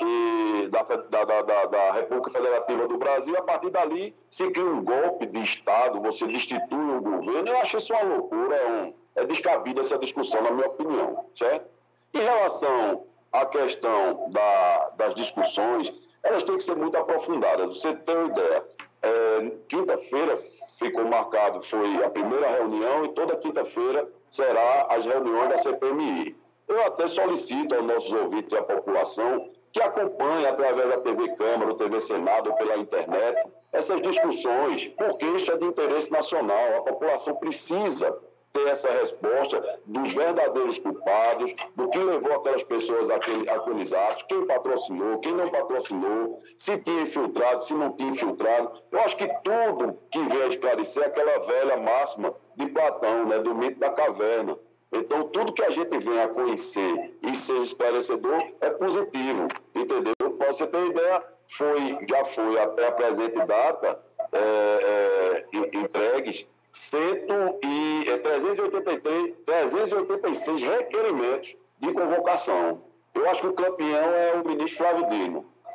e 0.00 0.68
da, 0.68 0.82
da, 0.82 1.42
da, 1.42 1.64
da, 1.66 1.92
República 1.92 2.30
Federativa 2.30 2.88
do 2.88 2.96
Brasil. 2.96 3.36
A 3.36 3.42
partir 3.42 3.70
dali, 3.70 4.14
se 4.30 4.50
cria 4.50 4.64
um 4.64 4.82
golpe 4.82 5.26
de 5.26 5.40
Estado, 5.40 6.00
você 6.00 6.26
destitui 6.26 6.78
um 6.78 7.00
governo. 7.00 7.48
Eu 7.48 7.56
acho 7.58 7.76
isso 7.76 7.92
uma 7.92 8.02
loucura, 8.02 8.56
é, 8.56 8.66
um, 8.66 8.94
é 9.16 9.24
descabida 9.26 9.82
essa 9.82 9.98
discussão, 9.98 10.42
na 10.42 10.50
minha 10.50 10.66
opinião, 10.66 11.26
certo? 11.34 11.66
Em 12.14 12.20
relação 12.20 13.04
à 13.32 13.44
questão 13.44 14.30
da, 14.30 14.90
das 14.96 15.14
discussões, 15.14 15.92
elas 16.22 16.42
têm 16.44 16.56
que 16.56 16.64
ser 16.64 16.76
muito 16.76 16.96
aprofundadas. 16.96 17.78
Você 17.78 17.94
tem 17.94 18.16
uma 18.16 18.28
ideia. 18.28 18.64
É, 19.02 19.52
quinta-feira 19.68 20.42
ficou 20.78 21.04
marcado, 21.06 21.62
foi 21.62 22.04
a 22.04 22.10
primeira 22.10 22.48
reunião, 22.48 23.04
e 23.04 23.08
toda 23.10 23.36
quinta-feira 23.36 24.08
será 24.30 24.86
as 24.90 25.04
reuniões 25.04 25.50
da 25.50 25.56
CPMI. 25.58 26.36
Eu 26.66 26.86
até 26.86 27.06
solicito 27.08 27.74
aos 27.74 27.84
nossos 27.84 28.12
ouvintes 28.12 28.52
e 28.52 28.56
à 28.56 28.62
população 28.62 29.48
que 29.72 29.80
acompanhe 29.80 30.46
através 30.46 30.88
da 30.88 30.98
TV 30.98 31.34
Câmara, 31.36 31.74
TV 31.74 32.00
Senado 32.00 32.50
ou 32.50 32.56
pela 32.56 32.76
internet 32.76 33.48
essas 33.72 34.00
discussões, 34.00 34.86
porque 34.96 35.26
isso 35.26 35.50
é 35.50 35.56
de 35.56 35.64
interesse 35.64 36.10
nacional. 36.10 36.78
A 36.78 36.82
população 36.82 37.34
precisa 37.34 38.16
ter 38.54 38.68
essa 38.68 38.88
resposta 38.88 39.80
dos 39.84 40.14
verdadeiros 40.14 40.78
culpados, 40.78 41.52
do 41.74 41.88
que 41.90 41.98
levou 41.98 42.32
aquelas 42.36 42.62
pessoas 42.62 43.10
àquele, 43.10 43.50
àqueles 43.50 43.92
atos, 43.92 44.22
quem 44.22 44.46
patrocinou, 44.46 45.18
quem 45.18 45.34
não 45.34 45.50
patrocinou, 45.50 46.38
se 46.56 46.78
tinha 46.78 47.02
infiltrado, 47.02 47.64
se 47.64 47.74
não 47.74 47.92
tinha 47.92 48.10
infiltrado. 48.10 48.70
Eu 48.92 49.00
acho 49.00 49.16
que 49.16 49.26
tudo 49.42 49.98
que 50.10 50.20
vem 50.28 50.42
a 50.42 50.46
esclarecer 50.46 51.02
é 51.02 51.06
aquela 51.06 51.38
velha 51.40 51.76
máxima 51.78 52.32
de 52.56 52.66
Platão, 52.68 53.26
né, 53.26 53.40
do 53.40 53.54
mito 53.56 53.80
da 53.80 53.90
caverna. 53.90 54.56
Então, 54.92 55.24
tudo 55.28 55.52
que 55.52 55.64
a 55.64 55.70
gente 55.70 55.98
vem 55.98 56.20
a 56.22 56.28
conhecer 56.28 57.16
e 57.22 57.34
ser 57.34 57.56
esclarecedor 57.60 58.40
é 58.60 58.70
positivo, 58.70 59.48
entendeu? 59.74 60.12
Para 60.38 60.52
você 60.52 60.66
ter 60.68 60.86
ideia, 60.86 61.24
foi, 61.50 61.98
já 62.08 62.24
foi 62.24 62.60
até 62.60 62.86
a 62.86 62.92
presente 62.92 63.44
data 63.44 63.98
é, 64.32 64.38
é, 64.38 65.44
en- 65.52 65.70
entregues 65.80 66.46
100 66.74 67.26
e, 67.62 68.04
é, 68.10 68.18
383, 68.18 69.34
386 69.46 70.62
requerimentos 70.62 71.56
de 71.78 71.92
convocação. 71.92 72.82
Eu 73.14 73.30
acho 73.30 73.42
que 73.42 73.46
o 73.46 73.52
campeão 73.52 74.12
é 74.12 74.32
o 74.34 74.44
ministro 74.48 74.78
Flávio 74.78 75.08
Dino. 75.08 75.46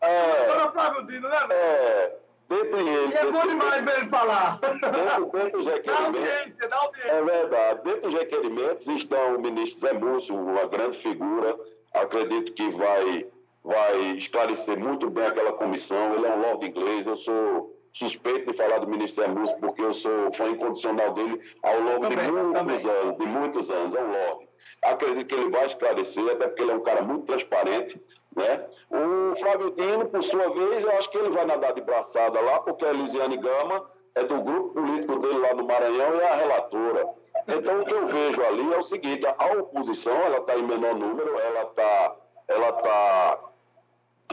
A 0.00 0.06
É, 0.06 0.46
doutora 0.46 0.70
Flávio 0.72 1.06
Dino, 1.06 1.28
né, 1.28 1.38
velho? 1.40 1.52
é, 1.52 2.16
dentre 2.48 2.80
eles. 2.88 3.14
E 3.14 3.18
é 3.18 3.30
bom 3.32 3.46
demais 3.46 3.84
ver 3.84 3.96
ele 3.98 4.08
falar. 4.08 4.58
Dentro, 4.60 5.30
dentro 5.32 5.58
dos 5.58 5.66
requerimentos. 5.66 6.16
audiência, 6.20 6.68
dá 6.68 6.76
audiência. 6.76 7.10
É 7.10 7.22
verdade. 7.22 7.80
Dentro 7.84 8.00
dos 8.10 8.14
requerimentos 8.14 8.86
estão 8.88 9.36
o 9.36 9.40
ministro 9.40 9.80
Zé 9.80 9.92
Múcio, 9.94 10.34
uma 10.36 10.66
grande 10.66 10.98
figura. 10.98 11.56
Acredito 11.94 12.52
que 12.52 12.68
vai, 12.70 13.26
vai 13.64 14.16
esclarecer 14.16 14.78
muito 14.78 15.10
bem 15.10 15.26
aquela 15.26 15.52
comissão. 15.52 16.14
Ele 16.14 16.26
é 16.26 16.32
um 16.32 16.40
lord 16.40 16.66
inglês. 16.66 17.06
Eu 17.06 17.16
sou 17.16 17.76
suspeito 17.92 18.50
de 18.50 18.56
falar 18.56 18.78
do 18.78 18.88
ministro 18.88 19.28
Múcio, 19.30 19.56
porque 19.58 19.82
eu 19.82 19.92
sou 19.92 20.32
fã 20.32 20.48
incondicional 20.48 21.12
dele 21.12 21.40
ao 21.62 21.80
longo 21.80 22.08
de 22.08 22.16
muitos 22.16 22.86
anos. 22.86 23.18
De 23.18 23.26
muitos 23.26 23.70
anos. 23.70 23.94
É 23.94 24.02
um 24.02 24.10
lord. 24.10 24.48
Acredito 24.82 25.26
que 25.26 25.34
ele 25.34 25.50
vai 25.50 25.66
esclarecer, 25.66 26.24
até 26.30 26.46
porque 26.46 26.62
ele 26.62 26.72
é 26.72 26.74
um 26.74 26.82
cara 26.82 27.02
muito 27.02 27.26
transparente. 27.26 28.00
Né? 28.34 28.66
O 28.90 29.34
Flávio 29.36 29.70
Dino, 29.72 30.06
por 30.06 30.22
sua 30.22 30.48
vez, 30.50 30.84
eu 30.84 30.92
acho 30.92 31.10
que 31.10 31.18
ele 31.18 31.30
vai 31.30 31.44
nadar 31.44 31.72
de 31.72 31.80
braçada 31.80 32.40
lá, 32.40 32.60
porque 32.60 32.84
a 32.84 32.90
Elisiane 32.90 33.36
Gama 33.36 33.90
é 34.14 34.24
do 34.24 34.40
grupo 34.40 34.74
político 34.74 35.18
dele 35.18 35.38
lá 35.38 35.54
no 35.54 35.66
Maranhão 35.66 36.16
e 36.16 36.20
é 36.20 36.28
a 36.28 36.36
relatora. 36.36 37.08
Então, 37.48 37.80
o 37.80 37.84
que 37.84 37.92
eu 37.92 38.06
vejo 38.06 38.42
ali 38.44 38.72
é 38.72 38.78
o 38.78 38.82
seguinte: 38.82 39.26
a 39.26 39.46
oposição 39.58 40.14
ela 40.14 40.38
está 40.38 40.56
em 40.56 40.62
menor 40.62 40.94
número, 40.94 41.38
ela 41.38 41.62
está 41.62 42.16
ela 42.48 42.72
tá 42.72 43.38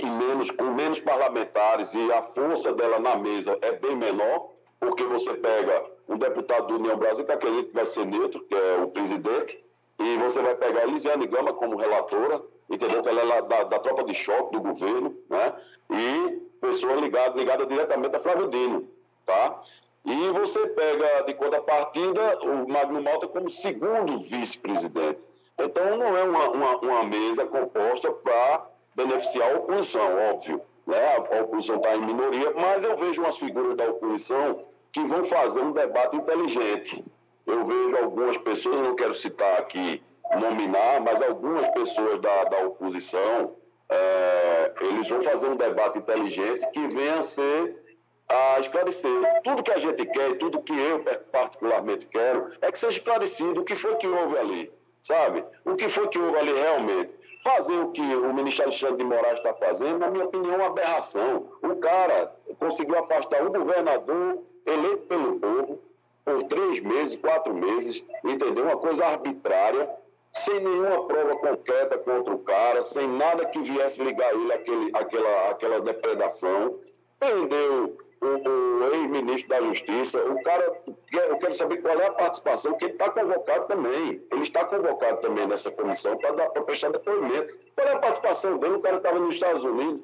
menos, 0.06 0.52
com 0.52 0.66
menos 0.66 1.00
parlamentares 1.00 1.94
e 1.94 2.12
a 2.12 2.22
força 2.24 2.74
dela 2.74 3.00
na 3.00 3.16
mesa 3.16 3.58
é 3.62 3.72
bem 3.74 3.96
menor, 3.96 4.52
porque 4.80 5.04
você 5.04 5.34
pega 5.34 5.86
um 6.08 6.18
deputado 6.18 6.68
do 6.68 6.76
União 6.76 6.98
Brasil, 6.98 7.26
que 7.26 7.32
acredito 7.32 7.70
que 7.70 7.76
vai 7.76 7.86
ser 7.86 8.06
neutro, 8.06 8.44
que 8.46 8.56
é 8.56 8.78
o 8.82 8.88
presidente, 8.90 9.64
e 10.00 10.18
você 10.18 10.42
vai 10.42 10.56
pegar 10.56 10.82
a 10.82 10.84
Elisiane 10.84 11.26
Gama 11.28 11.54
como 11.54 11.76
relatora, 11.76 12.42
entendeu? 12.70 13.02
Que 13.02 13.10
ela 13.10 13.36
é 13.36 13.42
da, 13.42 13.64
da 13.64 13.80
tropa 13.80 14.04
de 14.04 14.14
choque 14.14 14.54
do 14.54 14.62
governo, 14.62 15.18
né? 15.30 15.54
E 15.90 16.42
pessoa 16.62 16.94
ligada, 16.96 17.38
ligada 17.38 17.66
diretamente 17.66 18.16
a 18.16 18.20
Flávio 18.20 18.50
Dino, 18.50 18.88
tá? 19.26 19.62
E 20.06 20.30
você 20.32 20.68
pega 20.68 21.24
de 21.24 21.34
contrapartida 21.34 22.40
o 22.44 22.70
Magno 22.70 23.02
Malta 23.02 23.28
como 23.28 23.50
segundo 23.50 24.20
vice-presidente. 24.20 25.26
Então 25.60 25.98
não 25.98 26.16
é 26.16 26.24
uma, 26.24 26.50
uma, 26.50 26.78
uma 26.78 27.04
mesa 27.04 27.46
composta 27.46 28.12
para 28.12 28.68
beneficiar 28.98 29.52
a 29.52 29.58
oposição, 29.60 30.18
óbvio. 30.32 30.60
Né? 30.88 31.16
A 31.16 31.42
oposição 31.44 31.76
está 31.76 31.96
em 31.96 32.06
minoria, 32.06 32.52
mas 32.56 32.84
eu 32.84 32.98
vejo 32.98 33.22
umas 33.22 33.38
figuras 33.38 33.78
da 33.78 33.86
oposição 33.90 34.64
que 34.92 35.06
vão 35.06 35.24
fazer 35.24 35.62
um 35.62 35.72
debate 35.72 36.16
inteligente. 36.16 37.06
Eu 37.46 37.64
vejo 37.64 37.96
algumas 37.96 38.38
pessoas, 38.38 38.82
não 38.82 38.96
quero 38.96 39.14
citar 39.14 39.60
aqui, 39.60 40.02
nominar, 40.42 41.00
mas 41.02 41.22
algumas 41.22 41.68
pessoas 41.70 42.20
da, 42.20 42.44
da 42.46 42.66
oposição, 42.66 43.56
é, 43.90 44.74
eles 44.82 45.08
vão 45.08 45.22
fazer 45.22 45.48
um 45.48 45.56
debate 45.56 46.00
inteligente 46.00 46.68
que 46.72 46.88
venha 46.88 47.20
a 47.20 47.22
ser 47.22 47.84
a 48.28 48.60
esclarecer. 48.60 49.42
Tudo 49.44 49.64
que 49.64 49.72
a 49.72 49.78
gente 49.78 50.06
quer, 50.06 50.38
tudo 50.38 50.62
que 50.62 50.78
eu 50.78 51.02
particularmente 51.32 52.08
quero, 52.08 52.48
é 52.62 52.72
que 52.72 52.80
seja 52.80 52.98
esclarecido 52.98 53.62
o 53.62 53.64
que 53.64 53.76
foi 53.76 53.96
que 53.96 54.08
houve 54.08 54.38
ali. 54.38 54.72
sabe? 55.02 55.46
O 55.64 55.76
que 55.76 55.88
foi 55.88 56.08
que 56.10 56.20
houve 56.20 56.38
ali 56.38 56.54
realmente? 56.54 57.17
Fazer 57.44 57.78
o 57.80 57.92
que 57.92 58.02
o 58.02 58.34
ministro 58.34 58.64
Alexandre 58.64 58.98
de 58.98 59.04
Moraes 59.04 59.38
está 59.38 59.54
fazendo, 59.54 60.00
na 60.00 60.10
minha 60.10 60.26
opinião, 60.26 60.56
é 60.56 60.58
uma 60.58 60.68
aberração. 60.68 61.48
O 61.62 61.76
cara 61.76 62.36
conseguiu 62.60 62.98
afastar 62.98 63.44
um 63.44 63.52
governador 63.52 64.40
eleito 64.66 65.04
pelo 65.04 65.40
povo 65.40 65.80
por 66.26 66.44
três 66.44 66.82
meses, 66.82 67.16
quatro 67.16 67.54
meses, 67.54 68.04
entendeu? 68.24 68.66
Uma 68.66 68.78
coisa 68.78 69.06
arbitrária, 69.06 69.90
sem 70.34 70.60
nenhuma 70.60 71.06
prova 71.08 71.36
concreta 71.38 71.98
contra 72.00 72.34
o 72.34 72.40
cara, 72.40 72.84
sem 72.84 73.08
nada 73.08 73.46
que 73.46 73.62
viesse 73.62 74.04
ligar 74.04 74.34
ele 74.34 74.52
àquele, 74.52 74.92
àquela, 74.94 75.50
àquela 75.52 75.80
depredação. 75.80 76.80
Prendeu 77.20 77.98
o, 78.22 78.50
o 78.50 78.94
ex-ministro 78.94 79.50
da 79.50 79.62
Justiça, 79.62 80.20
o 80.24 80.42
cara, 80.44 80.82
eu 81.12 81.38
quero 81.38 81.56
saber 81.56 81.78
qual 81.78 82.00
é 82.00 82.08
a 82.08 82.12
participação, 82.12 82.74
que 82.78 82.86
ele 82.86 82.94
está 82.94 83.10
convocado 83.10 83.68
também. 83.68 84.22
Ele 84.32 84.42
está 84.42 84.66
convocado 84.66 85.22
também 85.22 85.48
nessa 85.48 85.72
comissão 85.72 86.18
para 86.18 86.50
prestar 86.64 86.92
depoimento. 86.92 87.56
Qual 87.76 87.88
é 87.88 87.94
a 87.94 88.00
participação 88.00 88.58
dele? 88.58 88.76
O 88.76 88.82
cara 88.82 88.98
estava 88.98 89.20
nos 89.20 89.36
Estados 89.36 89.64
Unidos. 89.64 90.04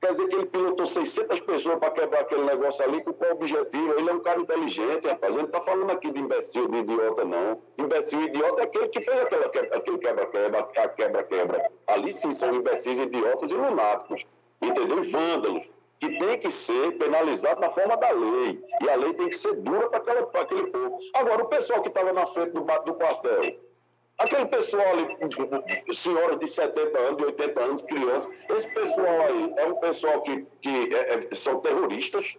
Quer 0.00 0.10
dizer 0.10 0.28
que 0.28 0.36
ele 0.36 0.46
pilotou 0.46 0.86
600 0.86 1.40
pessoas 1.40 1.78
para 1.78 1.90
quebrar 1.90 2.20
aquele 2.20 2.44
negócio 2.44 2.84
ali, 2.84 3.02
com 3.02 3.14
qual 3.14 3.32
objetivo? 3.32 3.98
Ele 3.98 4.10
é 4.10 4.12
um 4.12 4.20
cara 4.20 4.38
inteligente, 4.38 5.08
rapaz. 5.08 5.34
Ele 5.34 5.44
não 5.44 5.48
está 5.48 5.60
falando 5.62 5.90
aqui 5.90 6.10
de 6.10 6.20
imbecil, 6.20 6.68
de 6.68 6.76
idiota, 6.78 7.24
não. 7.24 7.62
Imbecil 7.78 8.20
e 8.20 8.26
idiota 8.26 8.60
é 8.60 8.64
aquele 8.64 8.88
que 8.88 9.00
fez 9.00 9.18
aquela, 9.18 9.46
aquele 9.46 9.98
quebra-quebra, 9.98 10.58
a 10.60 10.88
quebra-quebra. 10.88 11.70
Ali 11.86 12.12
sim 12.12 12.30
são 12.30 12.54
imbecis, 12.54 12.98
idiotas 12.98 13.50
e 13.50 13.54
lunáticos. 13.54 14.26
Entendeu? 14.60 15.02
Vândalos 15.02 15.68
que 15.98 16.18
tem 16.18 16.38
que 16.38 16.50
ser 16.50 16.98
penalizado 16.98 17.60
na 17.60 17.70
forma 17.70 17.96
da 17.96 18.10
lei. 18.10 18.62
E 18.82 18.90
a 18.90 18.96
lei 18.96 19.14
tem 19.14 19.28
que 19.28 19.38
ser 19.38 19.54
dura 19.54 19.88
para 19.88 20.42
aquele 20.42 20.66
povo. 20.68 20.98
Agora, 21.14 21.42
o 21.42 21.48
pessoal 21.48 21.82
que 21.82 21.88
estava 21.88 22.12
na 22.12 22.26
frente 22.26 22.50
do, 22.50 22.60
do 22.60 22.94
quartel, 22.94 23.58
aquele 24.18 24.46
pessoal 24.46 24.86
ali, 24.90 25.16
senhoras 25.94 26.38
de 26.38 26.48
70 26.48 26.98
anos, 26.98 27.16
de 27.16 27.24
80 27.24 27.60
anos, 27.60 27.82
crianças, 27.82 28.28
esse 28.50 28.68
pessoal 28.68 29.20
aí 29.22 29.54
é 29.56 29.66
um 29.66 29.76
pessoal 29.76 30.20
que, 30.22 30.46
que 30.60 30.94
é, 30.94 31.14
é, 31.30 31.34
são 31.34 31.60
terroristas, 31.60 32.36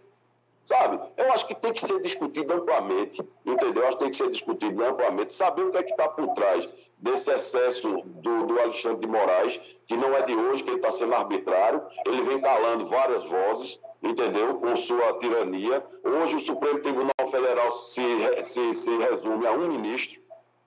sabe? 0.66 1.00
Eu 1.18 1.32
acho 1.32 1.48
que 1.48 1.56
tem 1.56 1.74
que 1.74 1.82
ser 1.82 2.00
discutido 2.02 2.54
amplamente, 2.54 3.24
entendeu? 3.46 3.84
Eu 3.84 3.88
acho 3.88 3.98
que 3.98 4.04
tem 4.04 4.12
que 4.12 4.18
ser 4.18 4.30
discutido 4.30 4.84
amplamente, 4.84 5.34
saber 5.34 5.64
o 5.64 5.72
que 5.72 5.78
é 5.78 5.84
que 5.84 5.92
está 5.92 6.08
por 6.10 6.28
trás 6.34 6.68
desse 6.98 7.32
excesso 7.32 8.02
do, 8.06 8.45
do, 8.45 8.60
Alexandre 8.60 9.02
de 9.02 9.07
Moraes, 9.07 9.60
que 9.88 9.95
não 9.95 10.14
é 10.15 10.24
de 10.24 10.36
hoje 10.36 10.64
que 10.64 10.69
ele 10.69 10.78
está 10.78 10.91
sendo 10.91 11.14
arbitrário, 11.14 11.82
ele 12.06 12.24
vem 12.24 12.41
calando 12.41 12.86
várias 12.86 13.24
vozes, 13.30 13.80
entendeu? 14.02 14.56
Com 14.56 14.76
sua 14.76 15.14
tirania. 15.19 15.86
Hoje 16.03 16.38
o 16.38 16.40
Supremo 16.40 16.80
Tribunal 16.80 17.30
Federal 17.30 17.72
se, 17.72 18.03
se, 18.44 18.74
se 18.74 18.98
resume 18.98 19.45
a 19.45 19.52
um 19.52 19.68
ministro. 19.68 20.19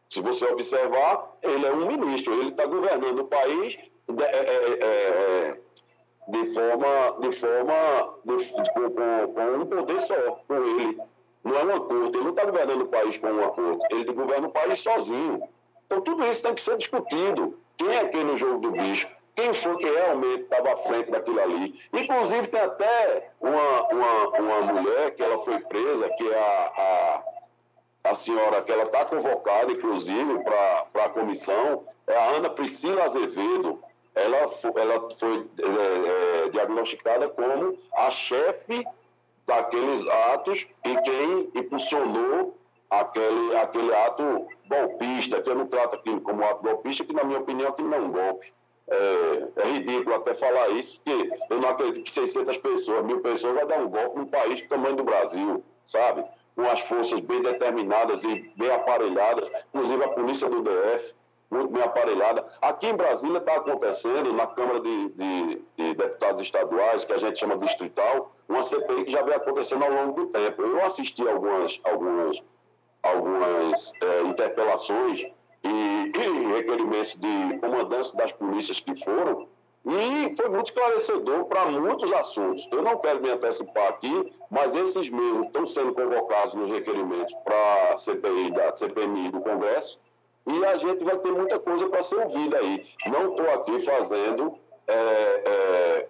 Se 0.09 0.21
você 0.21 0.45
observar, 0.47 1.37
ele 1.43 1.67
é 1.67 1.73
um 1.73 1.87
ministro, 1.87 2.33
ele 2.35 2.51
está 2.51 2.67
governando 2.67 3.21
o 3.21 3.27
país 3.27 3.79
de, 4.09 4.25
é, 4.25 4.27
é, 4.27 4.41
é, 4.41 4.79
é, 4.83 5.61
de 6.29 6.47
forma, 6.47 7.17
de 7.21 7.33
forma 7.33 8.15
de, 8.25 8.53
com, 8.73 8.91
com 9.35 9.57
um 9.57 9.67
poder 9.67 10.01
só, 10.01 10.15
com 10.47 10.55
ele. 10.55 10.99
Não 11.43 11.57
é 11.57 11.63
uma 11.63 11.81
corte, 11.81 12.17
ele 12.17 12.25
não 12.25 12.31
está 12.31 12.45
governando 12.45 12.83
o 12.83 12.89
país 12.89 13.19
com 13.19 13.29
uma 13.29 13.51
corte, 13.51 13.87
ele 13.91 14.13
governa 14.13 14.49
o 14.49 14.53
país 14.53 14.81
sozinho. 14.81 15.49
Então, 15.91 16.03
tudo 16.03 16.25
isso 16.25 16.41
tem 16.41 16.55
que 16.55 16.61
ser 16.61 16.77
discutido. 16.77 17.59
Quem 17.77 17.93
é 17.93 18.07
quem 18.07 18.23
no 18.23 18.37
jogo 18.37 18.61
do 18.61 18.71
bicho? 18.71 19.09
Quem 19.35 19.53
foi 19.53 19.77
que 19.77 19.91
realmente 19.91 20.45
estava 20.45 20.73
à 20.73 20.77
frente 20.77 21.11
daquilo 21.11 21.41
ali? 21.41 21.81
Inclusive, 21.93 22.47
tem 22.47 22.61
até 22.61 23.33
uma, 23.41 23.89
uma, 23.89 24.29
uma 24.39 24.61
mulher 24.73 25.11
que 25.17 25.23
ela 25.23 25.43
foi 25.45 25.59
presa, 25.59 26.09
que 26.11 26.29
é 26.29 26.39
a, 26.39 27.23
a, 28.05 28.11
a 28.11 28.15
senhora 28.15 28.63
que 28.63 28.71
ela 28.71 28.85
está 28.85 29.05
convocada, 29.05 29.73
inclusive, 29.73 30.39
para 30.45 31.07
a 31.07 31.09
comissão, 31.09 31.85
é 32.07 32.17
a 32.17 32.37
Ana 32.37 32.51
Priscila 32.51 33.03
Azevedo. 33.03 33.83
Ela, 34.15 34.49
ela 34.77 35.11
foi 35.19 35.45
é, 35.59 36.45
é, 36.45 36.49
diagnosticada 36.51 37.29
como 37.31 37.77
a 37.95 38.11
chefe 38.13 38.87
daqueles 39.45 40.07
atos 40.07 40.69
e 40.85 40.97
quem 40.99 41.51
impulsionou 41.53 42.60
aquele, 42.91 43.57
aquele 43.57 43.95
ato 43.95 44.49
golpista, 44.69 45.41
que 45.41 45.49
eu 45.49 45.55
não 45.55 45.67
trato 45.67 45.97
aquilo 45.97 46.21
como 46.21 46.45
ato 46.45 46.63
golpista, 46.63 47.05
que 47.05 47.13
na 47.13 47.25
minha 47.25 47.39
opinião 47.39 47.69
aquilo 47.69 47.89
não 47.89 47.97
é 47.97 48.01
um 48.01 48.11
golpe. 48.11 48.53
É, 48.89 49.49
é, 49.57 49.69
ridículo 49.69 50.17
até 50.17 50.35
falar 50.35 50.69
isso, 50.71 51.01
porque 51.01 51.31
eu 51.49 51.61
não 51.61 51.69
acredito 51.69 52.03
que 52.03 52.11
600 52.11 52.57
pessoas, 52.59 53.05
mil 53.05 53.21
pessoas 53.21 53.55
vai 53.55 53.65
dar 53.65 53.79
um 53.79 53.89
golpe 53.89 54.19
num 54.19 54.27
país 54.27 54.61
do 54.61 54.67
tamanho 54.67 54.97
do 54.97 55.05
Brasil, 55.05 55.63
sabe? 55.87 56.25
Com 56.57 56.63
as 56.63 56.81
forças 56.81 57.21
bem 57.21 57.41
determinadas 57.41 58.25
e 58.25 58.53
bem 58.57 58.71
aparelhadas, 58.73 59.49
inclusive 59.73 60.03
a 60.03 60.09
polícia 60.09 60.49
do 60.49 60.61
DF, 60.63 61.15
muito 61.49 61.73
bem 61.73 61.83
aparelhada. 61.85 62.45
Aqui 62.61 62.89
em 62.89 62.97
Brasília 62.97 63.39
está 63.39 63.57
acontecendo, 63.57 64.33
na 64.33 64.49
Câmara 64.49 64.81
de, 64.81 65.09
de, 65.11 65.63
de, 65.77 65.95
Deputados 65.95 66.41
Estaduais, 66.41 67.05
que 67.05 67.13
a 67.13 67.19
gente 67.19 67.39
chama 67.39 67.59
distrital, 67.59 68.33
uma 68.49 68.63
CPI 68.63 69.05
que 69.05 69.13
já 69.13 69.23
vem 69.23 69.35
acontecendo 69.35 69.85
ao 69.85 69.93
longo 69.93 70.13
do 70.13 70.27
tempo. 70.27 70.63
Eu 70.63 70.85
assisti 70.85 71.27
algumas, 71.29 71.81
algumas 71.85 72.43
algumas 73.03 73.93
é, 74.03 74.23
interpelações 74.23 75.27
e, 75.63 75.69
e, 75.69 76.47
requerimentos 76.55 77.17
de 77.17 77.59
comandantes 77.59 78.13
das 78.13 78.33
polícias 78.33 78.81
que 78.81 78.95
foram, 78.95 79.49
e 79.85 80.37
foi 80.37 80.49
muito 80.51 80.67
esclarecedor 80.67 81.47
para 81.47 81.67
muitos 81.71 82.13
assuntos. 82.13 82.69
Eu 82.71 82.83
não 82.83 82.99
quero 82.99 83.23
me 83.23 83.31
antecipar 83.31 83.89
aqui, 83.89 84.31
mas 84.51 84.75
esses 84.75 85.09
mesmos 85.09 85.47
estão 85.47 85.67
sendo 85.67 85.95
convocados 85.95 86.55
nos 86.55 86.71
requerimentos 86.71 87.35
para 87.45 87.95
a 87.95 87.99
CPI 87.99 88.51
da 88.51 88.75
CPMI 88.75 89.31
do 89.31 89.41
Congresso, 89.41 89.99
e 90.47 90.65
a 90.65 90.77
gente 90.77 91.05
vai 91.05 91.17
ter 91.19 91.33
muita 91.33 91.59
coisa 91.59 91.89
para 91.89 92.03
ser 92.03 92.17
ouvida 92.17 92.59
aí. 92.59 92.87
Não 93.07 93.31
estou 93.31 93.51
aqui 93.51 93.79
fazendo 93.81 94.59
é, 94.87 94.93
é, 94.93 96.09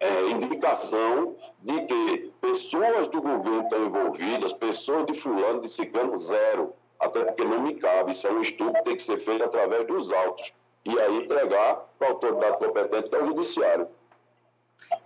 é, 0.00 0.30
indicação 0.30 1.36
de 1.60 1.82
que 1.82 2.32
pessoas 2.40 3.08
do 3.08 3.20
governo 3.20 3.62
estão 3.62 3.86
envolvidas, 3.86 4.52
pessoas 4.52 5.06
de 5.06 5.14
fulano, 5.14 5.60
de 5.60 5.68
ciclano, 5.68 6.16
zero. 6.16 6.74
Até 7.00 7.24
porque 7.24 7.44
não 7.44 7.60
me 7.60 7.74
cabe, 7.74 8.12
isso 8.12 8.26
é 8.26 8.32
um 8.32 8.42
estudo 8.42 8.72
que 8.74 8.82
tem 8.82 8.96
que 8.96 9.02
ser 9.02 9.18
feito 9.18 9.44
através 9.44 9.86
dos 9.86 10.12
autos. 10.12 10.52
E 10.84 10.98
aí 10.98 11.24
entregar 11.24 11.86
para 11.98 12.08
a 12.08 12.10
autoridade 12.10 12.58
competente, 12.58 13.10
que 13.10 13.16
é 13.16 13.22
o 13.22 13.26
judiciário. 13.26 13.88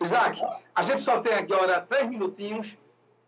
Isaac, 0.00 0.40
a 0.74 0.82
gente 0.82 1.02
só 1.02 1.20
tem 1.20 1.34
agora 1.34 1.80
três 1.80 2.08
minutinhos 2.08 2.76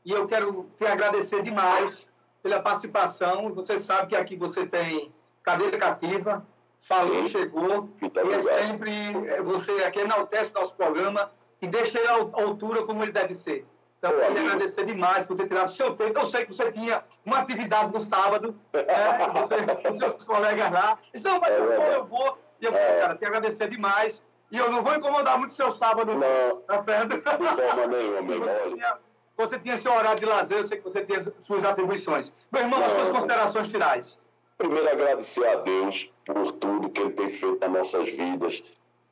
e 0.04 0.12
eu 0.12 0.26
quero 0.26 0.68
te 0.78 0.86
agradecer 0.86 1.42
demais 1.42 2.06
pela 2.42 2.60
participação. 2.60 3.52
Você 3.54 3.78
sabe 3.78 4.08
que 4.08 4.16
aqui 4.16 4.36
você 4.36 4.66
tem 4.66 5.12
cadeira 5.42 5.76
cativa, 5.76 6.46
falou, 6.80 7.22
Sim. 7.24 7.28
chegou, 7.28 7.88
Muito 8.00 8.20
e 8.20 8.32
é 8.32 8.40
sempre 8.40 8.92
é, 9.28 9.42
você 9.42 9.72
aqui 9.84 10.00
enaltece 10.00 10.54
nosso 10.54 10.74
programa 10.74 11.30
e 11.64 11.66
deixa 11.66 11.98
ele 11.98 12.08
à 12.08 12.12
altura 12.12 12.82
como 12.82 13.02
ele 13.02 13.12
deve 13.12 13.34
ser. 13.34 13.66
Então, 13.98 14.10
eu 14.12 14.26
queria 14.26 14.42
agradecer 14.42 14.84
demais 14.84 15.24
por 15.24 15.34
ter 15.34 15.48
tirado 15.48 15.68
o 15.68 15.72
seu 15.72 15.94
tempo. 15.94 16.18
Eu 16.18 16.26
sei 16.26 16.44
que 16.44 16.52
você 16.52 16.70
tinha 16.70 17.02
uma 17.24 17.38
atividade 17.38 17.90
no 17.90 18.00
sábado, 18.00 18.54
né, 18.72 18.84
você, 19.32 19.98
seus 19.98 20.24
colegas 20.24 20.70
lá. 20.70 20.98
Não, 21.22 21.40
mas 21.40 21.54
eu 21.54 21.66
vou, 21.66 21.84
eu 21.86 22.04
vou. 22.04 22.38
E 22.60 22.66
eu 22.66 22.72
quero, 22.72 23.00
cara, 23.00 23.14
te 23.16 23.24
agradecer 23.24 23.68
demais. 23.70 24.22
E 24.50 24.58
eu 24.58 24.70
não 24.70 24.82
vou 24.82 24.94
incomodar 24.94 25.38
muito 25.38 25.52
o 25.52 25.54
seu 25.54 25.70
sábado, 25.70 26.12
não. 26.14 26.60
Tá 26.66 26.78
certo? 26.80 27.16
De 27.16 27.20
forma 27.22 27.86
nenhuma, 27.88 28.22
você, 28.22 28.70
tinha, 28.70 28.98
você 29.38 29.58
tinha 29.58 29.78
seu 29.78 29.92
horário 29.92 30.20
de 30.20 30.26
lazer, 30.26 30.58
eu 30.58 30.64
sei 30.64 30.76
que 30.76 30.84
você 30.84 31.02
tinha 31.02 31.22
suas 31.42 31.64
atribuições. 31.64 32.30
Meu 32.52 32.60
irmão, 32.60 32.78
não, 32.78 32.86
as 32.86 32.92
suas 32.92 33.08
considerações 33.08 33.70
finais. 33.70 34.20
Primeiro, 34.58 34.88
agradecer 34.88 35.46
a 35.46 35.56
Deus 35.56 36.12
por 36.26 36.52
tudo 36.52 36.90
que 36.90 37.00
Ele 37.00 37.10
tem 37.12 37.30
feito 37.30 37.58
nas 37.58 37.70
nossas 37.70 38.08
vidas 38.10 38.62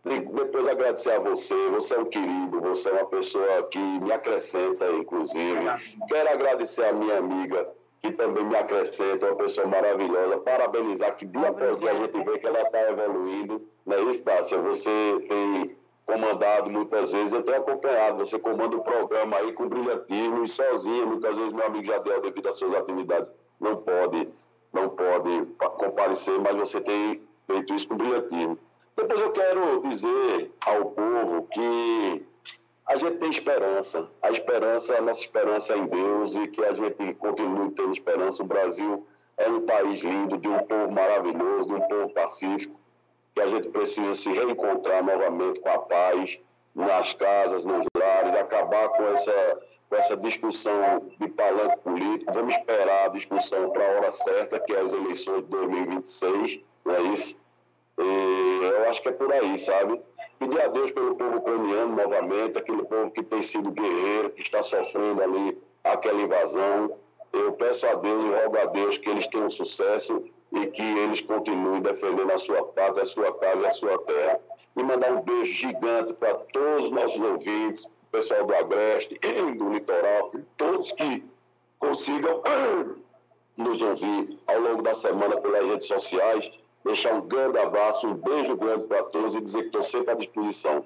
depois 0.05 0.67
agradecer 0.67 1.13
a 1.13 1.21
você, 1.21 1.55
você 1.71 1.95
é 1.95 1.99
um 1.99 2.07
querido, 2.07 2.61
você 2.61 2.89
é 2.89 2.93
uma 2.93 3.07
pessoa 3.07 3.63
que 3.65 3.79
me 3.79 4.13
acrescenta, 4.13 4.91
inclusive. 4.91 5.61
Quero 6.09 6.29
agradecer 6.29 6.85
a 6.85 6.93
minha 6.93 7.19
amiga, 7.19 7.69
que 8.01 8.11
também 8.13 8.45
me 8.45 8.57
acrescenta, 8.57 9.27
uma 9.27 9.37
pessoa 9.37 9.67
maravilhosa. 9.67 10.39
Parabenizar, 10.39 11.17
que 11.17 11.25
dia 11.25 11.49
após 11.49 11.79
dia 11.79 11.93
a 11.93 11.95
gente 11.95 12.25
vê 12.25 12.39
que 12.39 12.47
ela 12.47 12.63
está 12.63 12.91
evoluindo. 12.91 13.65
Não 13.87 13.97
é 13.97 14.03
isso, 14.03 14.25
Tássia? 14.25 14.59
Você 14.59 14.91
tem 15.29 15.77
comandado 16.05 16.69
muitas 16.69 17.13
vezes, 17.13 17.33
eu 17.33 17.45
tenho 17.45 17.59
acompanhado, 17.59 18.19
você 18.19 18.39
comanda 18.39 18.77
o 18.77 18.83
programa 18.83 19.37
aí 19.37 19.53
com 19.53 19.69
brilhantismo 19.69 20.45
e 20.45 20.49
sozinho, 20.49 21.07
muitas 21.07 21.37
vezes 21.37 21.53
meu 21.53 21.65
amigo 21.65 21.87
Jadel, 21.87 22.21
devido 22.21 22.49
às 22.49 22.59
suas 22.59 22.75
atividades, 22.75 23.29
não 23.61 23.77
pode, 23.77 24.29
não 24.73 24.89
pode 24.89 25.47
comparecer, 25.79 26.41
mas 26.41 26.57
você 26.57 26.81
tem 26.81 27.23
feito 27.47 27.73
isso 27.73 27.87
com 27.87 27.97
brilhantismo. 27.97 28.59
Depois 28.97 29.21
eu 29.21 29.33
quero 29.33 29.89
dizer 29.89 30.53
ao 30.61 30.87
povo 30.87 31.49
que 31.49 32.27
a 32.87 32.97
gente 32.97 33.17
tem 33.19 33.31
esperança. 33.31 34.09
A 34.21 34.31
esperança, 34.31 34.97
a 34.97 35.01
nossa 35.01 35.21
esperança 35.21 35.73
é 35.73 35.79
em 35.79 35.87
Deus 35.87 36.37
e 36.37 36.47
que 36.49 36.63
a 36.63 36.73
gente 36.73 37.15
continue 37.15 37.71
tendo 37.71 37.93
esperança. 37.93 38.43
O 38.43 38.47
Brasil 38.47 39.07
é 39.39 39.49
um 39.49 39.63
país 39.63 40.01
lindo, 40.03 40.37
de 40.37 40.49
um 40.49 40.59
povo 40.59 40.93
maravilhoso, 40.93 41.69
de 41.69 41.75
um 41.75 41.89
povo 41.89 42.13
pacífico, 42.13 42.79
que 43.35 43.41
a 43.41 43.47
gente 43.47 43.69
precisa 43.69 44.15
se 44.15 44.31
reencontrar 44.31 45.03
novamente 45.03 45.61
com 45.61 45.71
a 45.71 45.79
paz 45.79 46.39
nas 46.75 47.15
casas, 47.15 47.65
nos 47.65 47.87
lares, 47.97 48.35
acabar 48.35 48.91
com 48.91 49.05
essa, 49.09 49.63
com 49.89 49.97
essa 49.97 50.17
discussão 50.17 51.11
de 51.19 51.29
palanque 51.29 51.79
político. 51.79 52.33
Vamos 52.33 52.55
esperar 52.55 53.07
a 53.07 53.09
discussão 53.09 53.71
para 53.71 53.85
a 53.85 53.97
hora 53.97 54.13
certa, 54.13 54.61
que 54.61 54.75
é 54.75 54.81
as 54.81 54.93
eleições 54.93 55.43
de 55.45 55.49
2026, 55.49 56.61
não 56.85 56.95
é 56.95 57.03
isso? 57.05 57.42
E 57.99 58.65
eu 58.65 58.89
acho 58.89 59.03
que 59.03 59.09
é 59.09 59.13
por 59.13 59.33
aí, 59.33 59.59
sabe? 59.59 60.01
Pedir 60.39 60.61
a 60.61 60.69
Deus 60.69 60.91
pelo 60.91 61.15
povo 61.15 61.37
ucraniano 61.37 61.97
novamente, 61.97 62.59
aquele 62.59 62.83
povo 62.85 63.11
que 63.11 63.23
tem 63.23 63.43
sido 63.43 63.71
guerreiro, 63.71 64.31
que 64.31 64.43
está 64.43 64.63
sofrendo 64.63 65.23
ali 65.23 65.59
aquela 65.85 66.21
invasão. 66.21 66.97
Eu 67.33 67.53
peço 67.53 67.87
a 67.87 67.95
Deus 67.95 68.25
e 68.25 68.45
rogo 68.45 68.59
a 68.59 68.67
Deus 68.67 68.99
que 68.99 69.09
eles 69.09 69.27
tenham 69.27 69.51
sucesso 69.51 70.23
e 70.53 70.67
que 70.67 70.83
eles 70.83 71.21
continuem 71.23 71.81
defendendo 71.81 72.31
a 72.31 72.39
sua 72.39 72.63
pátria, 72.65 73.03
a 73.03 73.07
sua 73.07 73.33
casa 73.39 73.63
e 73.63 73.67
a 73.67 73.71
sua 73.71 73.99
terra. 74.01 74.41
E 74.77 74.83
mandar 74.83 75.13
um 75.13 75.23
beijo 75.23 75.53
gigante 75.53 76.13
para 76.15 76.35
todos 76.35 76.87
os 76.87 76.91
nossos 76.91 77.21
ouvintes, 77.21 77.91
pessoal 78.11 78.45
do 78.45 78.55
Agreste, 78.55 79.19
do 79.57 79.73
litoral, 79.73 80.33
todos 80.57 80.93
que 80.93 81.25
consigam 81.79 82.43
nos 83.57 83.81
ouvir 83.81 84.39
ao 84.47 84.61
longo 84.61 84.83
da 84.83 84.95
semana 84.95 85.41
pelas 85.41 85.67
redes 85.67 85.87
sociais. 85.87 86.51
Deixar 86.85 87.15
um 87.15 87.21
grande 87.23 87.59
abraço, 87.59 88.07
um 88.09 88.15
beijo 88.15 88.57
grande 88.57 88.85
para 88.87 89.05
todos 89.05 89.35
e 89.37 89.41
dizer 89.41 89.61
que 89.61 89.67
estou 89.67 89.83
sempre 89.83 90.11
à 90.11 90.15
disposição. 90.15 90.85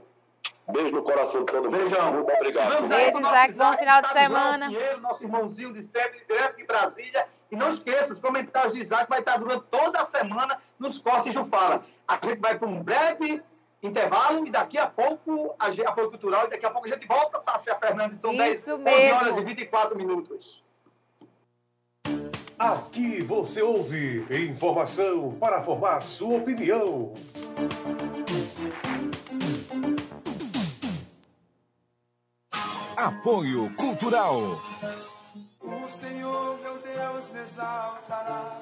Beijo 0.69 0.95
no 0.95 1.03
coração 1.03 1.41
de 1.45 1.47
todo 1.53 1.65
mundo. 1.71 1.77
Beijão. 1.79 2.13
Muito 2.13 2.33
obrigado. 2.33 2.73
Vamos 2.75 2.91
aí 2.91 3.05
Beijo, 3.05 3.21
nosso 3.21 3.35
Isaac. 3.35 3.55
Bom 3.57 3.79
final 3.79 4.03
de 4.03 4.09
semana. 4.13 4.67
Pinheiro, 4.67 5.01
nosso 5.01 5.23
irmãozinho 5.23 5.73
de 5.73 5.83
sempre, 5.83 6.21
direto 6.29 6.57
de 6.57 6.65
Brasília. 6.65 7.27
E 7.51 7.57
não 7.57 7.69
esqueça, 7.69 8.13
os 8.13 8.21
comentários 8.21 8.75
de 8.75 8.81
Isaac 8.81 9.09
vai 9.09 9.21
estar 9.21 9.37
durante 9.39 9.65
toda 9.71 10.01
a 10.01 10.05
semana 10.07 10.61
nos 10.79 10.99
cortes 10.99 11.33
do 11.33 11.45
Fala. 11.45 11.85
A 12.07 12.15
gente 12.23 12.41
vai 12.41 12.59
para 12.59 12.67
um 12.69 12.83
breve 12.83 13.41
intervalo 13.83 14.45
e 14.47 14.51
daqui 14.51 14.77
a 14.77 14.87
pouco 14.89 15.55
a 15.59 15.71
gente- 15.71 15.87
apoio 15.87 16.11
cultural 16.11 16.47
e 16.47 16.51
daqui 16.51 16.67
a 16.67 16.71
pouco 16.71 16.89
a 16.89 16.91
gente 16.91 17.07
volta, 17.07 17.39
Tássia 17.39 17.77
Fernandes, 17.77 18.19
são 18.19 18.35
10 18.37 18.59
Isso 18.61 18.73
11 18.75 18.83
mesmo. 18.83 19.17
horas 19.19 19.37
e 19.37 19.41
24 19.43 19.97
minutos. 19.97 20.65
Aqui 22.59 23.23
você 23.23 23.61
ouve 23.61 24.25
informação 24.31 25.33
para 25.39 25.63
formar 25.63 26.01
sua 26.01 26.39
opinião. 26.39 27.13
Apoio 32.97 33.71
Cultural. 33.77 34.59
O 35.61 35.89
Senhor, 35.89 36.59
meu 36.63 36.79
Deus, 36.79 37.31
me 37.31 37.41
exaltará 37.41 38.59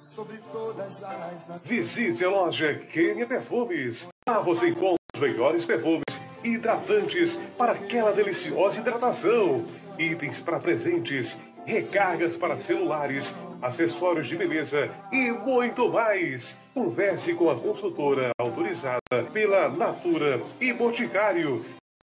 sobre 0.00 0.38
todas 0.52 1.02
as 1.02 1.48
nações. 1.48 1.60
Visite 1.64 2.24
a 2.24 2.30
loja 2.30 2.74
Kenia 2.92 3.26
Perfumes. 3.26 4.06
Lá 4.28 4.38
você 4.38 4.68
encontra 4.68 4.98
os 5.16 5.20
melhores 5.20 5.66
perfumes 5.66 6.04
hidratantes 6.44 7.40
para 7.58 7.72
aquela 7.72 8.12
deliciosa 8.12 8.78
hidratação. 8.78 9.64
Itens 9.98 10.38
para 10.38 10.60
presentes, 10.60 11.36
recargas 11.64 12.36
para 12.36 12.60
celulares, 12.60 13.34
acessórios 13.60 14.28
de 14.28 14.36
beleza 14.36 14.90
e 15.10 15.30
muito 15.30 15.88
mais. 15.88 16.56
Converse 16.74 17.34
com 17.34 17.50
a 17.50 17.56
consultora 17.58 18.30
autorizada 18.38 19.00
pela 19.32 19.68
Natura 19.68 20.40
e 20.60 20.72
Boticário. 20.72 21.64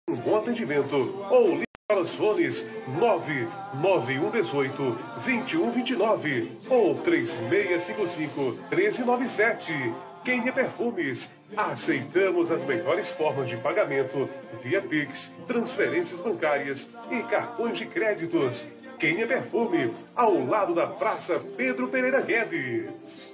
Um 0.09 0.15
bom 0.15 0.37
atendimento 0.37 0.95
ou 1.29 1.49
ligue 1.49 1.65
para 1.87 2.01
os 2.01 2.15
fones 2.15 2.65
99118 2.99 4.97
2129 5.23 6.51
ou 6.69 6.95
3655 6.95 8.41
1397. 8.71 9.93
Quem 10.23 10.47
é 10.47 10.51
Perfumes? 10.51 11.31
Aceitamos 11.55 12.51
as 12.51 12.63
melhores 12.63 13.11
formas 13.11 13.47
de 13.47 13.57
pagamento 13.57 14.27
via 14.63 14.81
Pix, 14.81 15.31
transferências 15.47 16.19
bancárias 16.19 16.89
e 17.11 17.21
cartões 17.21 17.77
de 17.77 17.85
créditos. 17.85 18.67
Quem 18.99 19.21
é 19.21 19.25
Perfume? 19.25 19.93
Ao 20.15 20.45
lado 20.45 20.73
da 20.73 20.87
Praça 20.87 21.39
Pedro 21.57 21.87
Pereira 21.87 22.21
Guedes. 22.21 23.33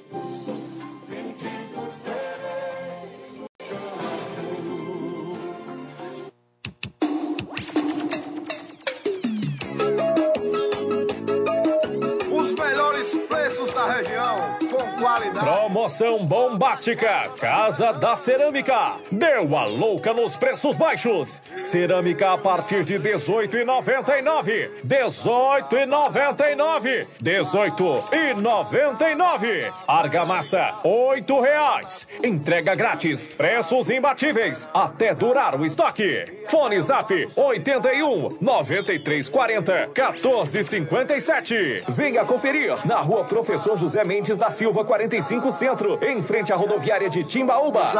Promoção 15.29 16.25
bombástica 16.25 17.29
Casa 17.39 17.93
da 17.93 18.15
Cerâmica. 18.15 18.95
Deu 19.11 19.55
a 19.55 19.65
louca 19.65 20.11
nos 20.13 20.35
preços 20.35 20.75
baixos. 20.75 21.39
Cerâmica 21.55 22.33
a 22.33 22.37
partir 22.37 22.83
de 22.83 22.99
18,99. 22.99 24.69
18,99. 24.85 27.07
18,99. 27.23 29.71
Argamassa, 29.87 30.73
oito 30.83 31.39
reais. 31.39 32.07
Entrega 32.23 32.73
grátis. 32.73 33.27
Preços 33.27 33.89
imbatíveis. 33.91 34.67
Até 34.73 35.13
durar 35.13 35.55
o 35.59 35.65
estoque. 35.65 36.25
Fone 36.47 36.81
Zap 36.81 37.11
81 37.35 38.29
93 38.41 39.29
40 39.29 39.89
14 39.93 40.63
57. 40.63 41.83
Venha 41.89 42.25
conferir 42.25 42.75
na 42.85 42.99
rua 42.99 43.23
Professor 43.23 43.77
José 43.77 44.03
Mendes 44.03 44.35
da 44.37 44.49
Silva 44.49 44.83
45 45.11 45.51
Centro, 45.51 45.99
em 46.01 46.23
frente 46.23 46.53
à 46.53 46.55
rodoviária 46.55 47.09
de 47.09 47.21
Timbaúba. 47.21 47.91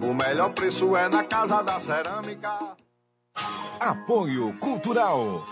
O 0.00 0.14
melhor 0.14 0.50
preço 0.54 0.96
é 0.96 1.06
na 1.06 1.22
Casa 1.22 1.62
da 1.62 1.78
Cerâmica. 1.78 2.58
Apoio 3.78 4.58
Cultural. 4.58 5.44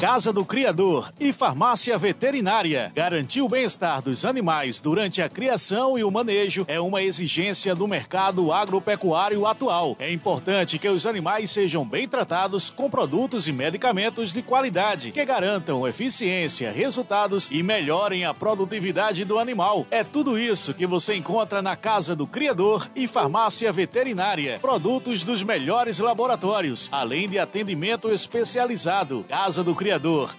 Casa 0.00 0.32
do 0.32 0.44
Criador 0.44 1.12
e 1.18 1.32
Farmácia 1.32 1.98
Veterinária. 1.98 2.92
Garantir 2.94 3.42
o 3.42 3.48
bem-estar 3.48 4.00
dos 4.00 4.24
animais 4.24 4.78
durante 4.78 5.20
a 5.20 5.28
criação 5.28 5.98
e 5.98 6.04
o 6.04 6.10
manejo 6.10 6.64
é 6.68 6.78
uma 6.78 7.02
exigência 7.02 7.74
do 7.74 7.88
mercado 7.88 8.52
agropecuário 8.52 9.44
atual. 9.44 9.96
É 9.98 10.12
importante 10.12 10.78
que 10.78 10.88
os 10.88 11.04
animais 11.04 11.50
sejam 11.50 11.84
bem 11.84 12.06
tratados 12.06 12.70
com 12.70 12.88
produtos 12.88 13.48
e 13.48 13.52
medicamentos 13.52 14.32
de 14.32 14.40
qualidade 14.40 15.10
que 15.10 15.24
garantam 15.24 15.86
eficiência, 15.88 16.70
resultados 16.70 17.48
e 17.50 17.60
melhorem 17.60 18.24
a 18.24 18.32
produtividade 18.32 19.24
do 19.24 19.36
animal. 19.36 19.84
É 19.90 20.04
tudo 20.04 20.38
isso 20.38 20.74
que 20.74 20.86
você 20.86 21.16
encontra 21.16 21.60
na 21.60 21.74
Casa 21.74 22.14
do 22.14 22.24
Criador 22.24 22.88
e 22.94 23.08
Farmácia 23.08 23.72
Veterinária. 23.72 24.60
Produtos 24.60 25.24
dos 25.24 25.42
melhores 25.42 25.98
laboratórios, 25.98 26.88
além 26.92 27.28
de 27.28 27.36
atendimento 27.36 28.10
especializado. 28.10 29.24
Casa 29.28 29.64
do 29.64 29.74
Criador 29.74 29.87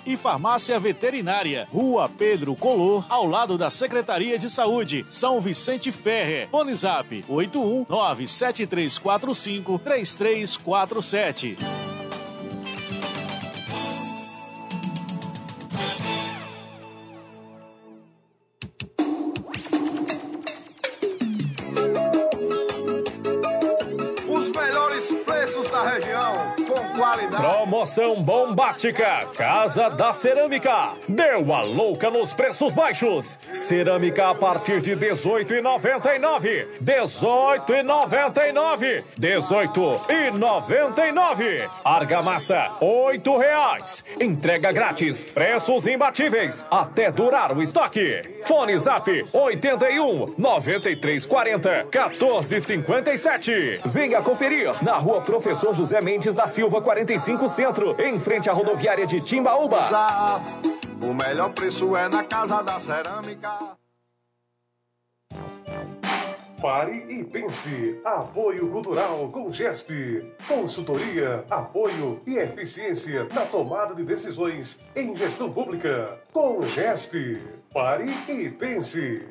e 0.05 0.15
Farmácia 0.17 0.79
Veterinária. 0.79 1.67
Rua 1.71 2.09
Pedro 2.09 2.55
Color, 2.55 3.05
ao 3.09 3.25
lado 3.25 3.57
da 3.57 3.69
Secretaria 3.69 4.37
de 4.37 4.49
Saúde, 4.49 5.05
São 5.09 5.39
Vicente 5.39 5.91
Ferre. 5.91 6.47
Fone 6.51 6.75
Zap 6.75 7.25
81 7.27 7.85
Promoção 27.79 28.21
bombástica 28.23 29.25
Casa 29.37 29.89
da 29.89 30.11
Cerâmica. 30.11 30.95
Deu 31.07 31.53
a 31.53 31.61
louca 31.61 32.09
nos 32.09 32.33
preços 32.33 32.73
baixos. 32.73 33.39
Cerâmica 33.53 34.31
a 34.31 34.35
partir 34.35 34.81
de 34.81 34.97
18,99. 34.97 36.67
18,99. 36.83 39.01
18,99. 39.17 41.69
Argamassa, 41.85 42.69
oito 42.81 43.37
reais. 43.37 44.03
Entrega 44.19 44.73
grátis. 44.73 45.23
Preços 45.23 45.87
imbatíveis. 45.87 46.65
Até 46.69 47.09
durar 47.09 47.57
o 47.57 47.61
estoque. 47.61 48.21
Fone 48.43 48.77
Zap 48.77 49.09
81 49.31 50.25
93 50.37 51.25
40 51.25 51.87
14 51.89 52.59
57. 52.59 53.79
Venha 53.85 54.21
conferir 54.21 54.73
na 54.83 54.97
rua 54.97 55.21
Professor 55.21 55.73
José 55.73 56.01
Mendes 56.01 56.35
da 56.35 56.45
Silva 56.45 56.81
45 56.81 57.47
Centro, 57.47 57.68
em 57.99 58.19
frente 58.19 58.49
à 58.49 58.53
rodoviária 58.53 59.05
de 59.05 59.21
Timbaúba. 59.21 59.79
O 61.01 61.13
melhor 61.13 61.53
preço 61.53 61.95
é 61.95 62.09
na 62.09 62.23
Casa 62.23 62.63
da 62.63 62.79
Cerâmica. 62.79 63.77
Pare 66.59 67.05
e 67.07 67.23
pense. 67.23 68.01
Apoio 68.03 68.69
Cultural 68.69 69.29
com 69.31 69.51
GESP. 69.51 70.33
Consultoria, 70.47 71.45
apoio 71.49 72.19
e 72.25 72.37
eficiência 72.37 73.27
na 73.33 73.45
tomada 73.45 73.93
de 73.93 74.03
decisões 74.03 74.81
em 74.95 75.15
gestão 75.15 75.51
pública. 75.51 76.19
Com 76.33 76.63
GESP. 76.63 77.39
Pare 77.71 78.09
e 78.27 78.49
pense. 78.49 79.21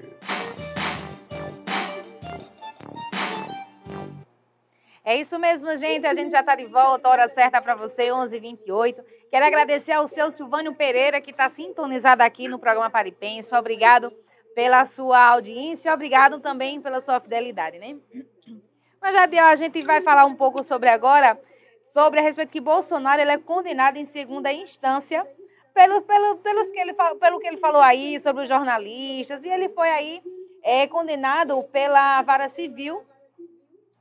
É 5.09 5.17
isso 5.17 5.39
mesmo, 5.39 5.75
gente. 5.75 6.07
A 6.07 6.13
gente 6.13 6.31
já 6.31 6.41
está 6.41 6.55
de 6.55 6.67
volta. 6.67 7.09
Hora 7.09 7.27
certa 7.31 7.63
para 7.63 7.75
você, 7.75 8.09
11h28. 8.09 9.03
Quero 9.31 9.47
agradecer 9.47 9.93
ao 9.93 10.07
seu 10.07 10.31
Silvânio 10.31 10.75
Pereira, 10.75 11.19
que 11.19 11.31
está 11.31 11.49
sintonizado 11.49 12.23
aqui 12.23 12.47
no 12.47 12.59
programa 12.59 12.91
Paripense. 12.91 13.55
Obrigado 13.55 14.13
pela 14.55 14.85
sua 14.85 15.29
audiência. 15.29 15.95
Obrigado 15.95 16.41
também 16.41 16.79
pela 16.83 17.01
sua 17.01 17.19
fidelidade, 17.21 17.79
né? 17.79 17.97
Mas 19.01 19.15
já 19.15 19.49
a 19.49 19.57
gente 19.57 19.83
vai 19.83 20.03
falar 20.03 20.27
um 20.27 20.37
pouco 20.37 20.63
sobre 20.63 20.91
agora, 20.91 21.41
sobre 21.87 22.21
a 22.21 22.23
respeito 22.23 22.53
que 22.53 22.61
Bolsonaro 22.61 23.23
ele 23.23 23.31
é 23.31 23.39
condenado 23.39 23.97
em 23.97 24.05
segunda 24.05 24.53
instância 24.53 25.27
pelo, 25.73 26.03
pelo, 26.03 26.37
pelos 26.37 26.71
que 26.71 26.79
ele, 26.79 26.93
pelo 27.19 27.41
que 27.41 27.47
ele 27.47 27.57
falou 27.57 27.81
aí 27.81 28.21
sobre 28.21 28.43
os 28.43 28.49
jornalistas. 28.49 29.43
E 29.43 29.49
ele 29.49 29.71
foi 29.71 29.89
aí 29.89 30.21
é, 30.63 30.87
condenado 30.87 31.63
pela 31.73 32.21
vara 32.21 32.51
civil 32.51 33.08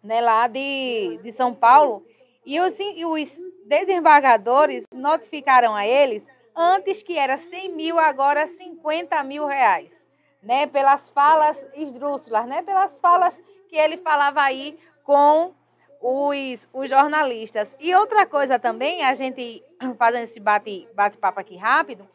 né, 0.08 0.22
lá 0.22 0.48
de, 0.48 1.20
de 1.22 1.32
São 1.34 1.54
Paulo. 1.54 2.06
E 2.46 2.62
os, 2.62 2.80
e 2.80 3.06
os 3.06 3.38
desembargadores 3.66 4.86
notificaram 4.96 5.76
a 5.76 5.86
eles 5.86 6.26
antes 6.56 7.04
que 7.04 7.18
era 7.18 7.38
100 7.38 7.76
mil, 7.76 8.00
agora 8.00 8.48
50 8.48 9.22
mil 9.24 9.46
reais, 9.46 10.06
né? 10.42 10.66
Pelas 10.66 11.10
falas 11.10 11.62
esdrúxulas, 11.76 12.48
né? 12.48 12.62
Pelas 12.64 12.98
falas 13.00 13.40
que 13.68 13.76
ele 13.76 13.98
falava 13.98 14.42
aí 14.42 14.80
com 15.04 15.54
os, 16.02 16.70
os 16.74 16.90
jornalistas. 16.90 17.76
E 17.78 17.94
outra 17.94 18.26
coisa 18.26 18.58
também, 18.58 19.04
a 19.04 19.14
gente 19.14 19.62
fazendo 20.00 20.24
esse 20.24 20.40
bate-papo 20.40 21.20
bate 21.22 21.40
aqui 21.40 21.58
rápido, 21.58 22.08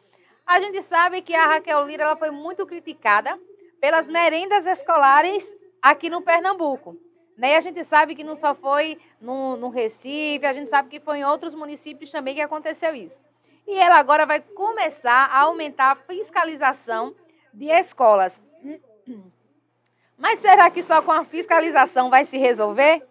a 0.47 0.59
gente 0.59 0.81
sabe 0.81 1.21
que 1.21 1.35
a 1.35 1.45
Raquel 1.45 1.85
Lira 1.85 2.03
ela 2.03 2.15
foi 2.15 2.31
muito 2.31 2.65
criticada 2.65 3.37
pelas 3.79 4.09
merendas 4.09 4.65
escolares 4.65 5.55
aqui 5.79 6.09
no 6.09 6.23
Pernambuco. 6.23 6.97
Né? 7.37 7.53
E 7.53 7.55
a 7.55 7.59
gente 7.61 7.83
sabe 7.83 8.15
que 8.15 8.23
não 8.23 8.35
só 8.35 8.53
foi 8.53 8.99
no, 9.19 9.55
no 9.57 9.69
Recife, 9.69 10.45
a 10.45 10.53
gente 10.53 10.69
sabe 10.69 10.89
que 10.89 10.99
foi 10.99 11.19
em 11.19 11.25
outros 11.25 11.53
municípios 11.55 12.11
também 12.11 12.35
que 12.35 12.41
aconteceu 12.41 12.93
isso. 12.93 13.19
E 13.67 13.75
ela 13.77 13.97
agora 13.97 14.25
vai 14.25 14.39
começar 14.41 15.25
a 15.31 15.39
aumentar 15.39 15.91
a 15.91 15.95
fiscalização 15.95 17.15
de 17.53 17.65
escolas. 17.71 18.39
Mas 20.17 20.39
será 20.39 20.69
que 20.69 20.83
só 20.83 21.01
com 21.01 21.11
a 21.11 21.25
fiscalização 21.25 22.09
vai 22.09 22.25
se 22.25 22.37
resolver? 22.37 23.01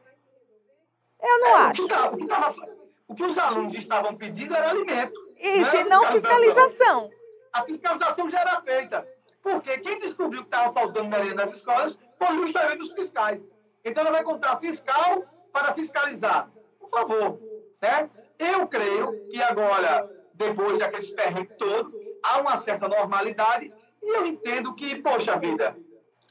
Eu 1.21 1.39
não 1.41 1.49
É, 1.49 1.55
acho. 1.63 1.83
O 1.85 1.89
que, 1.89 1.95
tava- 1.95 2.15
o 2.15 2.19
que 2.19 2.27
tava- 2.27 2.69
o 3.09 3.15
que 3.15 3.25
os 3.25 3.39
alunos 3.39 3.75
estavam 3.75 4.15
pedindo 4.17 4.55
era 4.55 4.71
alimento. 4.71 5.13
Isso, 5.39 5.77
e 5.77 5.85
não 5.85 6.07
fiscalização. 6.13 7.11
A 7.53 7.63
fiscalização 7.65 8.31
já 8.31 8.41
era 8.41 8.61
feita. 8.63 9.07
Porque 9.43 9.77
quem 9.79 9.99
descobriu 9.99 10.43
que 10.43 10.47
estava 10.49 10.73
faltando 10.73 11.09
merenda 11.09 11.35
nas 11.35 11.55
escolas 11.55 11.99
foi 12.17 12.37
justamente 12.39 12.83
os 12.83 12.93
fiscais. 12.93 13.43
Então, 13.85 14.03
ela 14.03 14.13
vai 14.13 14.23
encontrar 14.23 14.59
fiscal 14.59 15.25
para 15.53 15.75
fiscalizar. 15.75 16.51
Por 16.79 16.91
favor. 16.91 17.39
Né? 17.81 18.11
Eu 18.39 18.67
creio 18.67 19.13
que 19.29 19.43
agora, 19.43 20.09
depois 20.35 20.79
daquele 20.79 21.07
perrengue 21.15 21.55
todo, 21.59 21.93
há 22.23 22.41
uma 22.41 22.57
certa 22.59 22.89
normalidade 22.89 23.73
e 24.03 24.17
eu 24.17 24.27
entendo 24.27 24.75
que, 24.75 24.97
poxa 24.97 25.37
vida, 25.37 25.77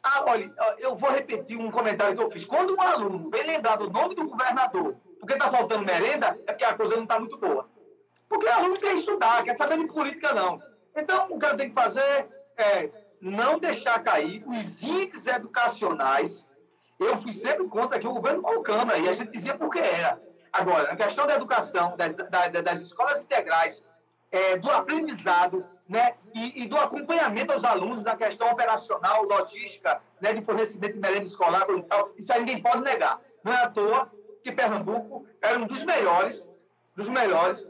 ah, 0.03 0.23
olha, 0.27 0.51
eu 0.79 0.95
vou 0.95 1.11
repetir 1.11 1.57
um 1.57 1.69
comentário 1.69 2.15
que 2.15 2.23
eu 2.23 2.31
fiz. 2.31 2.45
Quando 2.45 2.75
um 2.75 2.81
aluno 2.81 3.29
vem 3.29 3.43
lembrar 3.43 3.77
do 3.77 3.89
nome 3.89 4.15
do 4.15 4.27
governador 4.27 4.95
porque 5.19 5.33
está 5.33 5.49
faltando 5.49 5.85
merenda, 5.85 6.35
é 6.47 6.51
porque 6.51 6.65
a 6.65 6.73
coisa 6.73 6.95
não 6.95 7.03
está 7.03 7.19
muito 7.19 7.37
boa. 7.37 7.69
Porque 8.27 8.47
o 8.47 8.51
aluno 8.51 8.77
quer 8.77 8.95
estudar, 8.95 9.43
quer 9.43 9.53
saber 9.55 9.77
de 9.77 9.87
política, 9.87 10.33
não. 10.33 10.59
Então, 10.95 11.27
o 11.29 11.37
que 11.37 11.45
ela 11.45 11.55
tem 11.55 11.69
que 11.69 11.75
fazer 11.75 12.27
é 12.57 12.89
não 13.21 13.59
deixar 13.59 14.01
cair 14.01 14.43
os 14.47 14.81
índices 14.81 15.27
educacionais. 15.27 16.45
Eu 17.05 17.17
fui 17.17 17.33
sempre 17.33 17.67
contra 17.67 17.99
que 17.99 18.07
o 18.07 18.13
governo 18.13 18.41
Câmara, 18.63 18.97
e 18.99 19.09
a 19.09 19.13
gente 19.13 19.31
dizia 19.31 19.55
por 19.57 19.69
que 19.69 19.79
era. 19.79 20.19
Agora, 20.53 20.91
a 20.91 20.95
questão 20.95 21.25
da 21.25 21.35
educação, 21.35 21.95
das, 21.97 22.15
da- 22.15 22.47
das 22.49 22.79
escolas 22.81 23.19
integrais, 23.21 23.81
é, 24.31 24.55
do 24.57 24.69
aprendizado, 24.69 25.65
né, 25.89 26.13
e, 26.33 26.63
e 26.63 26.67
do 26.67 26.77
acompanhamento 26.77 27.51
aos 27.51 27.63
alunos 27.65 28.03
na 28.03 28.15
questão 28.15 28.49
operacional, 28.51 29.23
logística, 29.23 30.01
né, 30.21 30.33
de 30.33 30.41
fornecimento 30.41 30.93
de 30.93 30.99
merenda 30.99 31.25
escolar, 31.25 31.65
e 31.69 31.83
tal, 31.83 32.11
isso 32.17 32.31
aí 32.31 32.39
ninguém 32.39 32.61
pode 32.61 32.81
negar. 32.81 33.19
Não 33.43 33.51
é 33.51 33.63
à 33.63 33.69
toa 33.69 34.09
que 34.43 34.51
Pernambuco 34.51 35.25
era 35.41 35.57
um 35.59 35.65
dos 35.67 35.83
melhores, 35.83 36.49
dos 36.95 37.09
melhores 37.09 37.67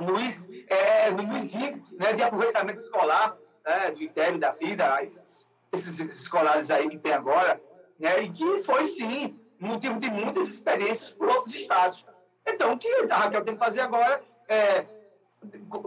nos, 0.00 0.48
é, 0.68 1.10
nos 1.10 1.54
índices 1.54 1.96
né, 1.98 2.12
de 2.12 2.22
aproveitamento 2.22 2.80
escolar, 2.80 3.36
né, 3.64 3.90
do 3.92 4.02
ITEB 4.02 4.38
da 4.38 4.50
vida, 4.52 5.02
esses, 5.02 5.46
esses 5.72 5.98
escolares 6.00 6.70
aí 6.70 6.88
que 6.90 6.98
tem 6.98 7.12
agora, 7.12 7.60
né, 8.02 8.20
e 8.24 8.32
que 8.32 8.62
foi, 8.64 8.84
sim, 8.86 9.38
motivo 9.60 10.00
de 10.00 10.10
muitas 10.10 10.48
experiências 10.48 11.10
por 11.10 11.28
outros 11.28 11.54
estados. 11.54 12.04
Então, 12.44 12.72
o 12.72 12.78
que 12.78 12.88
a 13.08 13.16
Raquel 13.16 13.44
tem 13.44 13.54
que 13.54 13.60
fazer 13.60 13.80
agora 13.80 14.20
é 14.48 14.84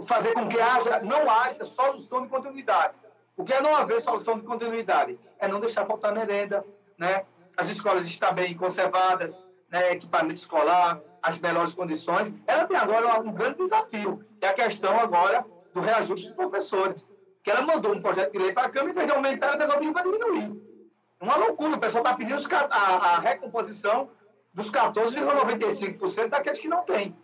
fazer 0.05 0.33
com 0.33 0.47
que 0.47 0.59
haja, 0.59 1.01
não 1.01 1.29
haja 1.29 1.65
solução 1.65 2.21
de 2.21 2.29
continuidade. 2.29 2.93
O 3.35 3.43
que 3.43 3.53
é 3.53 3.61
não 3.61 3.75
haver 3.75 3.99
solução 3.99 4.39
de 4.39 4.45
continuidade? 4.45 5.19
É 5.37 5.45
não 5.45 5.59
deixar 5.59 5.85
faltar 5.85 6.13
merenda, 6.13 6.65
né? 6.97 7.25
as 7.57 7.67
escolas 7.67 8.05
estão 8.05 8.33
bem 8.33 8.55
conservadas, 8.55 9.45
né? 9.69 9.91
equipamento 9.91 10.39
escolar, 10.39 11.01
as 11.21 11.37
melhores 11.37 11.73
condições. 11.73 12.33
Ela 12.47 12.65
tem 12.65 12.77
agora 12.77 13.19
um 13.19 13.33
grande 13.33 13.57
desafio, 13.57 14.23
que 14.39 14.45
é 14.45 14.49
a 14.49 14.53
questão 14.53 14.97
agora 14.97 15.45
do 15.73 15.81
reajuste 15.81 16.27
dos 16.27 16.35
professores. 16.35 17.05
Que 17.43 17.51
ela 17.51 17.61
mandou 17.61 17.93
um 17.93 18.01
projeto 18.01 18.31
de 18.31 18.39
lei 18.39 18.53
para 18.53 18.67
a 18.67 18.69
Câmara, 18.69 18.91
em 18.91 18.95
vez 18.95 19.07
de 19.07 19.13
aumentar, 19.13 19.59
ela 19.59 19.77
para 19.77 20.03
diminuir. 20.03 20.74
Uma 21.19 21.35
loucura, 21.37 21.75
o 21.75 21.79
pessoal 21.79 22.03
está 22.03 22.15
pedindo 22.15 22.37
os 22.37 22.51
a, 22.51 22.57
a 22.65 23.19
recomposição 23.19 24.09
dos 24.53 24.69
14,95% 24.71 26.27
daqueles 26.29 26.59
que 26.59 26.67
não 26.67 26.83
têm. 26.83 27.15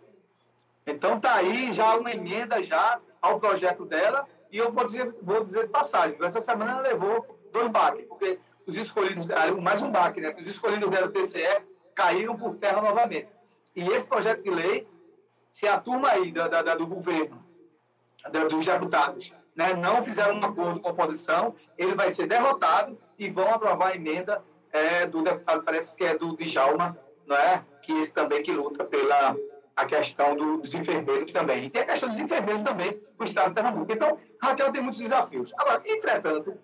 Então 0.86 1.20
tá 1.20 1.34
aí 1.36 1.72
já 1.72 1.96
uma 1.96 2.10
emenda 2.10 2.62
já 2.62 2.98
ao 3.20 3.38
projeto 3.38 3.84
dela 3.84 4.26
e 4.50 4.58
eu 4.58 4.72
vou 4.72 4.84
dizer, 4.84 5.14
vou 5.22 5.42
dizer 5.42 5.68
passagem. 5.70 6.16
Essa 6.20 6.40
semana 6.40 6.72
ela 6.72 6.80
levou 6.80 7.38
dois 7.52 7.68
baques, 7.68 8.04
porque 8.06 8.38
os 8.66 8.76
escolhidos, 8.76 9.26
mais 9.62 9.80
um 9.82 9.90
baque, 9.90 10.20
né? 10.20 10.34
Os 10.38 10.46
escolhidos 10.46 10.88
do 10.90 11.08
TCE 11.10 11.62
caíram 11.94 12.36
por 12.36 12.56
terra 12.56 12.80
novamente. 12.82 13.28
E 13.74 13.86
esse 13.88 14.06
projeto 14.06 14.42
de 14.42 14.50
lei, 14.50 14.86
se 15.52 15.66
a 15.66 15.78
turma 15.78 16.08
aí 16.10 16.32
da, 16.32 16.48
da- 16.48 16.62
da- 16.62 16.74
do 16.74 16.86
governo, 16.86 17.42
da- 18.30 18.44
dos 18.44 18.64
deputados, 18.64 19.32
né, 19.54 19.74
não 19.74 20.02
fizeram 20.02 20.34
um 20.36 20.44
acordo 20.44 20.80
com 20.80 20.88
a 20.88 20.92
oposição, 20.92 21.54
ele 21.76 21.94
vai 21.94 22.10
ser 22.10 22.26
derrotado 22.26 22.98
e 23.26 23.30
vão 23.30 23.48
aprovar 23.54 23.88
a 23.92 23.94
emenda 23.94 24.42
é, 24.72 25.06
do 25.06 25.22
deputado, 25.22 25.62
parece 25.62 25.94
que 25.94 26.04
é 26.04 26.16
do 26.16 26.36
Djalma, 26.36 26.96
não 27.26 27.36
é? 27.36 27.62
Que 27.82 27.92
esse 28.00 28.12
também 28.12 28.42
que 28.42 28.52
luta 28.52 28.84
pela 28.84 29.36
a 29.74 29.86
questão 29.86 30.36
do- 30.36 30.58
dos 30.58 30.74
enfermeiros 30.74 31.32
também. 31.32 31.64
E 31.64 31.70
tem 31.70 31.82
a 31.82 31.86
questão 31.86 32.08
dos 32.08 32.18
enfermeiros 32.18 32.62
também 32.62 33.00
do 33.16 33.24
Estado 33.24 33.48
de 33.48 33.54
Pernambuco. 33.54 33.90
Então, 33.92 34.18
Raquel 34.40 34.70
tem 34.70 34.82
muitos 34.82 35.00
desafios. 35.00 35.50
Agora, 35.56 35.80
entretanto, 35.84 36.58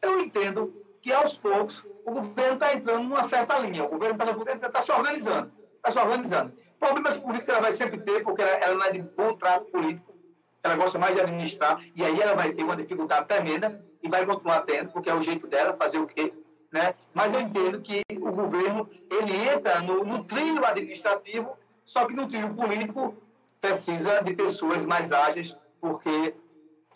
eu 0.00 0.20
entendo 0.20 0.72
que 1.02 1.12
aos 1.12 1.34
poucos 1.34 1.84
o 2.04 2.12
governo 2.12 2.54
está 2.54 2.72
entrando 2.74 3.02
numa 3.04 3.24
certa 3.28 3.58
linha. 3.58 3.84
O 3.84 3.88
governo 3.88 4.16
está 4.54 4.82
se 4.82 4.92
organizando. 4.92 5.52
Está 5.76 5.90
se 5.90 5.98
organizando. 5.98 6.52
Problemas 6.78 7.16
políticos 7.16 7.48
ela 7.48 7.60
vai 7.62 7.72
sempre 7.72 7.98
ter, 8.00 8.22
porque 8.22 8.42
ela, 8.42 8.50
ela 8.52 8.74
não 8.74 8.84
é 8.86 8.92
de 8.92 9.02
bom 9.02 9.34
trato 9.34 9.64
político. 9.70 10.14
Ela 10.62 10.76
gosta 10.76 10.98
mais 10.98 11.14
de 11.14 11.20
administrar. 11.20 11.82
E 11.94 12.04
aí 12.04 12.20
ela 12.20 12.34
vai 12.34 12.52
ter 12.52 12.62
uma 12.62 12.76
dificuldade 12.76 13.26
tremenda 13.26 13.84
e 14.04 14.08
vai 14.08 14.24
continuar 14.26 14.60
tendo, 14.60 14.92
porque 14.92 15.08
é 15.08 15.14
o 15.14 15.22
jeito 15.22 15.46
dela 15.46 15.72
fazer 15.72 15.98
o 15.98 16.06
quê? 16.06 16.32
Né? 16.70 16.94
Mas 17.14 17.32
eu 17.32 17.40
entendo 17.40 17.80
que 17.80 18.02
o 18.10 18.30
governo 18.30 18.88
ele 19.10 19.34
entra 19.34 19.80
no, 19.80 20.04
no 20.04 20.24
trilho 20.24 20.64
administrativo, 20.64 21.56
só 21.84 22.04
que 22.04 22.12
no 22.12 22.28
trilho 22.28 22.52
político 22.54 23.16
precisa 23.60 24.22
de 24.22 24.34
pessoas 24.34 24.84
mais 24.84 25.10
ágeis, 25.10 25.56
porque 25.80 26.34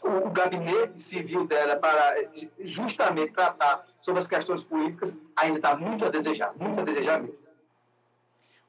o, 0.02 0.28
o 0.28 0.30
gabinete 0.30 0.98
civil 0.98 1.46
dela 1.46 1.76
para 1.76 2.16
justamente 2.58 3.32
tratar 3.32 3.86
sobre 4.00 4.20
as 4.20 4.26
questões 4.26 4.62
políticas 4.62 5.18
ainda 5.34 5.56
está 5.56 5.74
muito 5.74 6.04
a 6.04 6.10
desejar, 6.10 6.52
muito 6.58 6.80
a 6.80 6.84
desejar 6.84 7.22
mesmo. 7.22 7.48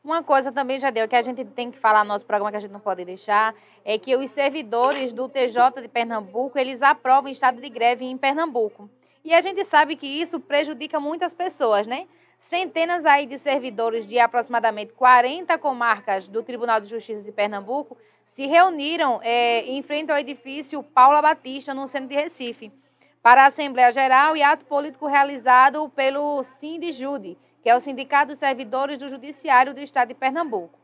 Uma 0.02 0.24
coisa 0.24 0.50
também, 0.50 0.80
já 0.80 0.90
deu, 0.90 1.10
que 1.10 1.16
a 1.16 1.22
gente 1.22 1.44
tem 1.44 1.70
que 1.70 1.78
falar 1.78 2.06
no 2.06 2.08
nosso 2.08 2.26
programa 2.26 2.52
que 2.52 2.58
a 2.58 2.62
gente 2.62 2.72
não 2.72 2.80
pode 2.80 3.04
deixar, 3.04 3.54
é 3.92 3.98
que 3.98 4.16
os 4.16 4.30
servidores 4.30 5.12
do 5.12 5.28
TJ 5.28 5.82
de 5.82 5.88
Pernambuco, 5.88 6.60
eles 6.60 6.84
aprovam 6.84 7.32
estado 7.32 7.60
de 7.60 7.68
greve 7.70 8.06
em 8.06 8.16
Pernambuco. 8.16 8.88
E 9.26 9.34
a 9.34 9.42
gente 9.42 9.66
sabe 9.66 9.96
que 9.96 10.06
isso 10.06 10.40
prejudica 10.40 11.00
muitas 11.00 11.34
pessoas, 11.34 11.88
né? 11.88 12.08
Centenas 12.38 13.04
aí 13.04 13.26
de 13.26 13.40
servidores 13.40 14.06
de 14.06 14.20
aproximadamente 14.20 14.94
40 14.94 15.58
comarcas 15.58 16.28
do 16.28 16.44
Tribunal 16.44 16.80
de 16.80 16.86
Justiça 16.86 17.24
de 17.24 17.32
Pernambuco 17.32 17.98
se 18.28 18.46
reuniram 18.46 19.20
eh, 19.24 19.64
em 19.66 19.82
frente 19.82 20.12
ao 20.12 20.20
edifício 20.20 20.84
Paula 20.84 21.20
Batista, 21.20 21.74
no 21.74 21.88
centro 21.88 22.10
de 22.10 22.16
Recife, 22.16 22.72
para 23.24 23.46
a 23.46 23.48
Assembleia 23.48 23.92
Geral 23.92 24.38
e 24.38 24.44
ato 24.44 24.66
político 24.66 25.08
realizado 25.08 25.90
pelo 25.96 26.44
Sindijude, 26.44 27.40
que 27.64 27.68
é 27.72 27.76
o 27.76 27.80
Sindicato 27.80 28.34
dos 28.34 28.40
Servidores 28.40 29.00
do 29.00 29.10
Judiciário 29.10 29.74
do 29.74 29.82
Estado 29.82 30.10
de 30.10 30.14
Pernambuco, 30.14 30.79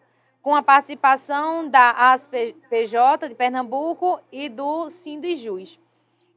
com 0.46 0.54
a 0.54 0.62
participação 0.62 1.68
da 1.68 1.90
ASPJ 2.12 3.30
de 3.30 3.34
Pernambuco 3.34 4.20
e 4.32 4.48
do 4.48 4.92
Sindijus. 4.92 5.80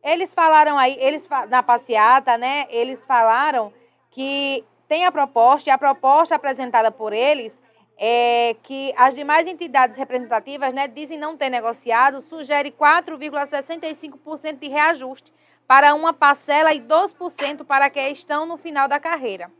Eles 0.02 0.32
falaram 0.32 0.78
aí, 0.78 0.96
eles 0.98 1.28
na 1.50 1.62
passeata, 1.62 2.38
né? 2.38 2.66
Eles 2.70 3.04
falaram 3.04 3.70
que 4.10 4.64
tem 4.88 5.04
a 5.04 5.12
proposta, 5.12 5.68
e 5.68 5.70
a 5.70 5.76
proposta 5.76 6.34
apresentada 6.34 6.90
por 6.90 7.12
eles 7.12 7.60
é 7.98 8.56
que 8.62 8.94
as 8.96 9.14
demais 9.14 9.46
entidades 9.46 9.94
representativas 9.94 10.72
né, 10.72 10.88
dizem 10.88 11.18
não 11.18 11.36
ter 11.36 11.50
negociado, 11.50 12.22
sugere 12.22 12.70
4,65% 12.70 14.58
de 14.58 14.68
reajuste 14.68 15.30
para 15.66 15.94
uma 15.94 16.14
parcela 16.14 16.72
e 16.72 16.80
2% 16.80 17.62
para 17.62 17.90
que 17.90 18.00
estão 18.08 18.46
no 18.46 18.56
final 18.56 18.88
da 18.88 18.98
carreira. 18.98 19.52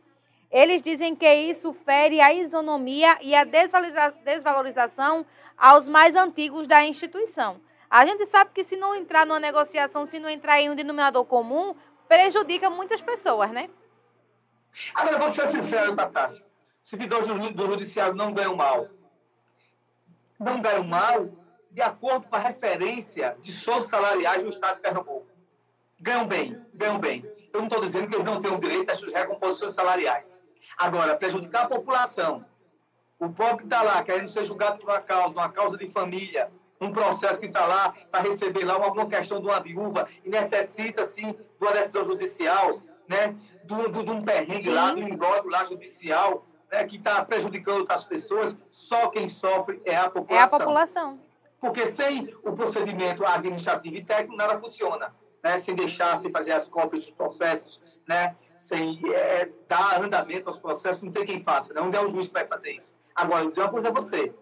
Eles 0.51 0.81
dizem 0.81 1.15
que 1.15 1.33
isso 1.33 1.73
fere 1.73 2.21
a 2.21 2.33
isonomia 2.33 3.19
e 3.21 3.35
a 3.35 3.45
desvaloriza 3.45 4.15
desvalorização 4.25 5.27
aos 5.57 5.89
mais 5.89 6.17
antigos 6.17 6.67
da 6.67 6.85
instituição. 6.85 7.61
A 7.91 8.05
gente 8.07 8.25
sabe 8.27 8.51
que 8.55 8.65
se 8.65 8.77
não 8.77 8.95
entrar 8.95 9.27
numa 9.27 9.41
negociação, 9.41 10.07
se 10.07 10.19
não 10.19 10.29
entrar 10.29 10.61
em 10.61 10.71
um 10.71 10.75
denominador 10.75 11.25
comum, 11.25 11.75
prejudica 12.07 12.71
muitas 12.71 13.01
pessoas, 13.01 13.51
né? 13.51 13.69
Agora, 14.95 15.19
vou 15.19 15.31
ser 15.31 15.49
sincero, 15.49 15.97
Tatácia. 15.97 16.45
Servidores 16.85 17.29
do 17.29 17.67
judiciário 17.67 18.15
não 18.15 18.33
ganham 18.33 18.57
mal. 18.57 18.89
Não 20.39 20.61
ganham 20.61 20.85
mal 20.85 21.29
de 21.71 21.83
acordo 21.83 22.27
com 22.27 22.37
a 22.37 22.39
referência 22.39 23.37
de 23.43 23.53
soldos 23.53 23.89
salariais 23.89 24.43
do 24.43 24.49
Estado 24.49 24.77
de 24.77 24.83
Pernambuco. 24.83 25.27
Ganham 26.01 26.27
bem, 26.27 26.65
ganham 26.73 26.99
bem. 26.99 27.25
Eu 27.53 27.61
não 27.61 27.67
estou 27.67 27.83
dizendo 27.83 28.09
que 28.09 28.15
eles 28.15 28.25
não 28.25 28.41
tenham 28.41 28.59
direito 28.59 28.91
às 28.91 28.99
suas 28.99 29.13
recomposições 29.13 29.75
salariais. 29.75 30.38
Agora, 30.79 31.17
prejudicar 31.17 31.65
a 31.65 31.69
população, 31.69 32.45
o 33.19 33.29
pobre 33.31 33.59
que 33.59 33.65
está 33.65 33.83
lá 33.83 34.01
querendo 34.05 34.31
ser 34.31 34.45
julgado 34.45 34.79
por 34.79 34.89
uma 34.89 35.01
causa, 35.01 35.35
uma 35.35 35.49
causa 35.49 35.77
de 35.77 35.91
família, 35.91 36.53
um 36.81 36.93
processo 36.93 37.41
que 37.41 37.47
está 37.47 37.67
lá 37.67 37.93
para 38.13 38.23
receber 38.23 38.65
lá 38.65 38.75
alguma 38.75 39.09
questão 39.09 39.41
de 39.41 39.47
uma 39.47 39.59
viúva 39.59 40.09
e 40.25 40.31
necessita, 40.31 41.05
sim, 41.05 41.33
de 41.33 41.39
uma 41.61 41.73
decisão 41.73 42.05
judicial, 42.05 42.81
né? 43.09 43.35
De 43.65 43.75
um 43.75 44.23
perrengue 44.23 44.71
lá, 44.71 44.93
do 44.93 45.01
imbróglio 45.01 45.51
lá 45.51 45.65
judicial, 45.65 46.47
né? 46.71 46.85
que 46.85 46.97
está 46.97 47.25
prejudicando 47.25 47.81
outras 47.81 48.05
pessoas, 48.05 48.57
só 48.71 49.09
quem 49.09 49.29
sofre 49.29 49.83
é 49.85 49.97
a 49.97 50.09
população. 50.09 50.37
É 50.37 50.43
a 50.43 50.49
população. 50.49 51.21
Porque 51.61 51.89
sem 51.89 52.33
o 52.45 52.53
procedimento 52.53 53.27
administrativo 53.27 53.97
e 53.97 54.05
técnico, 54.05 54.37
nada 54.37 54.61
funciona. 54.61 55.13
Né? 55.43 55.59
Sem 55.59 55.75
deixar, 55.75 56.17
sem 56.19 56.31
fazer 56.31 56.53
as 56.53 56.69
cópias 56.69 57.05
dos 57.05 57.13
processos, 57.13 57.81
né? 58.07 58.37
Sem 58.59 59.01
é, 59.15 59.49
dar 59.67 60.03
andamento 60.03 60.49
aos 60.49 60.59
processos, 60.59 61.03
não 61.03 61.13
tem 61.13 61.25
quem 61.25 61.43
faça. 61.43 61.73
Né? 61.73 61.81
Onde 61.81 61.97
é 61.97 62.01
o 62.01 62.11
juiz 62.11 62.27
que 62.27 62.35
vai 62.35 62.47
fazer 62.47 62.73
isso? 62.73 62.93
Agora, 63.15 63.45
eu 63.45 63.51
dizer 63.51 63.63
uma 63.63 63.71
coisa 63.71 63.89
a 63.89 63.93
você 63.93 64.35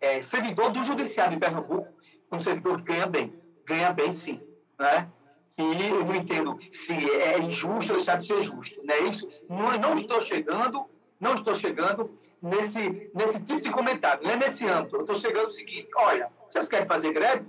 é, 0.00 0.22
servidor 0.22 0.70
do 0.70 0.84
judiciário 0.84 1.34
em 1.34 1.38
Pernambuco, 1.38 1.88
um 2.30 2.40
servidor 2.40 2.78
que 2.78 2.84
ganha 2.84 3.06
bem. 3.06 3.34
Ganha 3.64 3.92
bem, 3.92 4.12
sim. 4.12 4.40
Né? 4.78 5.08
E 5.56 5.88
eu 5.88 6.04
não 6.04 6.14
entendo 6.14 6.58
se 6.72 6.92
é 6.92 7.38
injusto 7.38 7.92
ou 7.92 7.96
deixar 7.96 8.16
de 8.16 8.26
ser 8.26 8.42
justo. 8.42 8.80
Né? 8.84 8.98
Isso, 9.00 9.28
não, 9.48 9.76
não 9.78 9.96
estou 9.96 10.20
chegando, 10.20 10.86
não 11.18 11.34
estou 11.34 11.54
chegando 11.54 12.16
nesse, 12.40 13.10
nesse 13.14 13.40
tipo 13.40 13.60
de 13.60 13.70
comentário, 13.70 14.22
não 14.22 14.30
é 14.30 14.36
nesse 14.36 14.66
âmbito. 14.66 14.96
Eu 14.96 15.00
estou 15.00 15.16
chegando 15.16 15.48
o 15.48 15.52
seguinte, 15.52 15.88
olha, 15.96 16.30
vocês 16.48 16.68
querem 16.68 16.86
fazer 16.86 17.12
greve? 17.12 17.46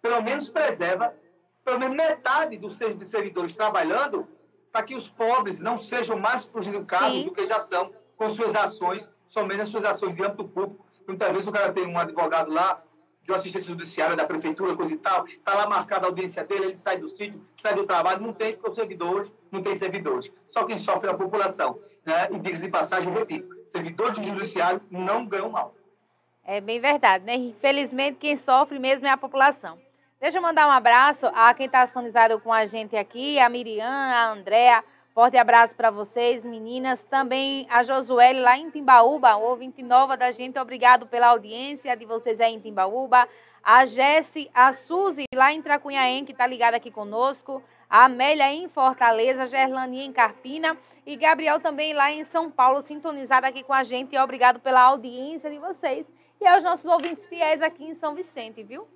Pelo 0.00 0.22
menos 0.22 0.48
preserva 0.48 1.14
pelo 1.62 1.78
menos 1.78 1.96
metade 1.96 2.56
dos 2.56 2.76
servidores 2.76 3.54
trabalhando 3.54 4.26
para 4.72 4.82
que 4.82 4.94
os 4.94 5.08
pobres 5.08 5.60
não 5.60 5.78
sejam 5.78 6.18
mais 6.18 6.44
prejudicados 6.46 7.18
Sim. 7.18 7.24
do 7.24 7.32
que 7.32 7.46
já 7.46 7.60
são 7.60 7.92
com 8.16 8.30
suas 8.30 8.54
ações, 8.54 9.10
somente 9.28 9.62
as 9.62 9.68
suas 9.68 9.84
ações 9.84 10.14
de 10.14 10.22
âmbito 10.22 10.44
público 10.44 10.84
Muitas 11.10 11.32
vezes 11.32 11.46
o 11.48 11.52
cara 11.52 11.72
tem 11.72 11.86
um 11.86 11.98
advogado 11.98 12.52
lá, 12.52 12.80
de 13.24 13.32
uma 13.32 13.36
assistência 13.36 13.68
judiciária 13.68 14.14
da 14.14 14.24
prefeitura, 14.24 14.76
coisa 14.76 14.94
e 14.94 14.96
tal, 14.96 15.26
está 15.26 15.54
lá 15.54 15.68
marcada 15.68 16.06
a 16.06 16.08
audiência 16.08 16.44
dele, 16.44 16.66
ele 16.66 16.76
sai 16.76 16.98
do 16.98 17.08
sítio, 17.08 17.44
sai 17.56 17.74
do 17.74 17.84
trabalho, 17.84 18.22
não 18.22 18.32
tem 18.32 18.56
servidores, 18.72 19.30
não 19.50 19.60
tem 19.60 19.74
servidores. 19.74 20.30
Só 20.46 20.64
quem 20.64 20.78
sofre 20.78 21.08
é 21.08 21.12
a 21.12 21.16
população. 21.16 21.80
Né? 22.04 22.28
E 22.30 22.38
diga 22.38 22.56
de 22.56 22.68
passagem, 22.68 23.12
repito, 23.12 23.48
servidores 23.66 24.18
do 24.18 24.24
judiciário 24.24 24.80
não 24.88 25.26
ganham 25.26 25.50
mal. 25.50 25.74
É 26.44 26.60
bem 26.60 26.80
verdade, 26.80 27.24
né? 27.24 27.34
Infelizmente, 27.34 28.18
quem 28.18 28.36
sofre 28.36 28.78
mesmo 28.78 29.06
é 29.06 29.10
a 29.10 29.16
população. 29.16 29.76
Deixa 30.20 30.36
eu 30.36 30.42
mandar 30.42 30.68
um 30.68 30.70
abraço 30.70 31.26
a 31.34 31.54
quem 31.54 31.64
está 31.64 31.86
sintonizado 31.86 32.38
com 32.40 32.52
a 32.52 32.66
gente 32.66 32.94
aqui, 32.94 33.38
a 33.38 33.48
Miriam, 33.48 33.88
a 33.88 34.32
Andréa, 34.32 34.84
Forte 35.12 35.36
abraço 35.36 35.74
para 35.74 35.90
vocês, 35.90 36.44
meninas. 36.44 37.02
Também 37.02 37.66
a 37.68 37.82
Josuele 37.82 38.40
lá 38.40 38.56
em 38.56 38.70
Timbaúba, 38.70 39.34
ouvinte 39.36 39.82
nova 39.82 40.16
da 40.16 40.30
gente. 40.30 40.58
Obrigado 40.58 41.06
pela 41.06 41.28
audiência 41.28 41.96
de 41.96 42.04
vocês 42.06 42.40
aí 42.40 42.54
em 42.54 42.60
Timbaúba. 42.60 43.28
A 43.62 43.84
Jesse, 43.86 44.48
a 44.54 44.72
Suzy 44.72 45.24
lá 45.34 45.52
em 45.52 45.60
Tracunhaém, 45.60 46.24
que 46.24 46.32
está 46.32 46.46
ligada 46.46 46.76
aqui 46.76 46.92
conosco. 46.92 47.62
A 47.88 48.04
Amélia 48.04 48.52
em 48.52 48.68
Fortaleza, 48.68 49.48
Gerlani 49.48 50.06
em 50.06 50.12
Carpina. 50.12 50.76
E 51.04 51.16
Gabriel 51.16 51.60
também 51.60 51.92
lá 51.92 52.12
em 52.12 52.22
São 52.22 52.50
Paulo, 52.50 52.80
sintonizado 52.80 53.46
aqui 53.46 53.64
com 53.64 53.72
a 53.72 53.82
gente. 53.82 54.16
Obrigado 54.16 54.60
pela 54.60 54.82
audiência 54.82 55.50
de 55.50 55.58
vocês. 55.58 56.08
E 56.40 56.46
aos 56.46 56.62
nossos 56.62 56.86
ouvintes 56.86 57.26
fiéis 57.26 57.60
aqui 57.60 57.84
em 57.84 57.94
São 57.94 58.14
Vicente, 58.14 58.62
viu? 58.62 58.86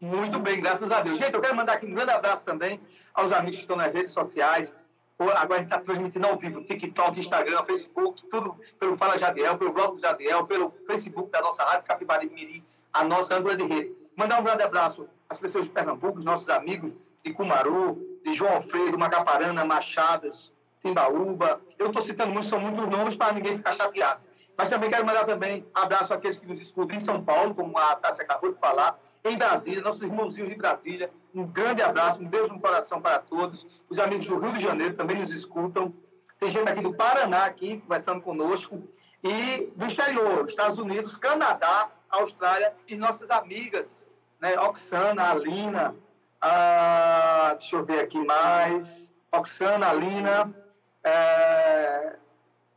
Muito 0.00 0.38
bem, 0.38 0.60
graças 0.60 0.90
a 0.90 1.00
Deus. 1.00 1.18
Gente, 1.18 1.34
eu 1.34 1.40
quero 1.40 1.56
mandar 1.56 1.74
aqui 1.74 1.86
um 1.86 1.94
grande 1.94 2.10
abraço 2.10 2.44
também 2.44 2.80
aos 3.12 3.32
amigos 3.32 3.56
que 3.56 3.62
estão 3.62 3.76
nas 3.76 3.92
redes 3.92 4.12
sociais 4.12 4.74
Agora 5.16 5.54
a 5.54 5.58
gente 5.58 5.66
está 5.66 5.78
transmitindo 5.78 6.26
ao 6.26 6.36
vivo, 6.36 6.64
TikTok, 6.64 7.20
Instagram, 7.20 7.62
Facebook, 7.64 8.24
tudo 8.28 8.58
pelo 8.80 8.96
Fala 8.96 9.16
Jadiel, 9.16 9.56
pelo 9.56 9.72
blog 9.72 9.94
do 9.94 10.00
Jadiel, 10.00 10.44
pelo 10.44 10.74
Facebook 10.88 11.30
da 11.30 11.40
nossa 11.40 11.62
Rádio 11.62 11.86
Capibari 11.86 12.28
Mirim, 12.28 12.64
a 12.92 13.04
nossa 13.04 13.36
âncora 13.36 13.56
de 13.56 13.64
rede. 13.64 13.94
Mandar 14.16 14.40
um 14.40 14.44
grande 14.44 14.64
abraço 14.64 15.08
às 15.28 15.38
pessoas 15.38 15.64
de 15.64 15.70
Pernambuco, 15.70 16.18
os 16.18 16.24
nossos 16.24 16.48
amigos 16.48 16.92
de 17.24 17.32
Cumaru, 17.32 18.18
de 18.24 18.34
João 18.34 18.56
Alfredo, 18.56 18.98
Macaparana, 18.98 19.64
Machadas, 19.64 20.52
Timbaúba. 20.82 21.60
Eu 21.78 21.86
estou 21.86 22.02
citando 22.02 22.32
muitos, 22.32 22.50
são 22.50 22.58
muitos 22.58 22.88
nomes 22.88 23.14
para 23.14 23.32
ninguém 23.32 23.56
ficar 23.56 23.72
chateado. 23.72 24.20
Mas 24.56 24.68
também 24.68 24.90
quero 24.90 25.06
mandar 25.06 25.24
também 25.24 25.64
abraço 25.72 26.12
àqueles 26.12 26.38
que 26.38 26.46
nos 26.46 26.60
escutam 26.60 26.96
em 26.96 27.00
São 27.00 27.24
Paulo, 27.24 27.54
como 27.54 27.78
a 27.78 27.94
Tássia 27.94 28.24
acabou 28.24 28.52
de 28.52 28.58
falar, 28.58 28.98
em 29.24 29.38
Brasília, 29.38 29.80
nossos 29.80 30.02
irmãozinhos 30.02 30.50
de 30.50 30.54
Brasília. 30.54 31.10
Um 31.34 31.46
grande 31.46 31.82
abraço, 31.82 32.20
um 32.20 32.28
beijo 32.28 32.52
no 32.52 32.60
coração 32.60 33.00
para 33.00 33.18
todos. 33.18 33.66
Os 33.88 33.98
amigos 33.98 34.26
do 34.26 34.38
Rio 34.38 34.52
de 34.52 34.60
Janeiro 34.60 34.94
também 34.94 35.18
nos 35.18 35.32
escutam. 35.32 35.94
Tem 36.38 36.50
gente 36.50 36.68
aqui 36.68 36.82
do 36.82 36.92
Paraná 36.92 37.46
aqui 37.46 37.80
conversando 37.80 38.20
conosco. 38.20 38.86
E 39.22 39.72
do 39.74 39.86
exterior, 39.86 40.46
Estados 40.46 40.78
Unidos, 40.78 41.16
Canadá, 41.16 41.88
Austrália 42.10 42.74
e 42.86 42.94
nossas 42.94 43.30
amigas, 43.30 44.06
né? 44.38 44.60
Oxana, 44.60 45.30
Alina, 45.30 45.94
ah, 46.38 47.56
deixa 47.58 47.76
eu 47.76 47.84
ver 47.86 48.00
aqui 48.00 48.22
mais. 48.22 49.14
Oxana, 49.32 49.88
Alina, 49.88 50.54
é, 51.02 52.16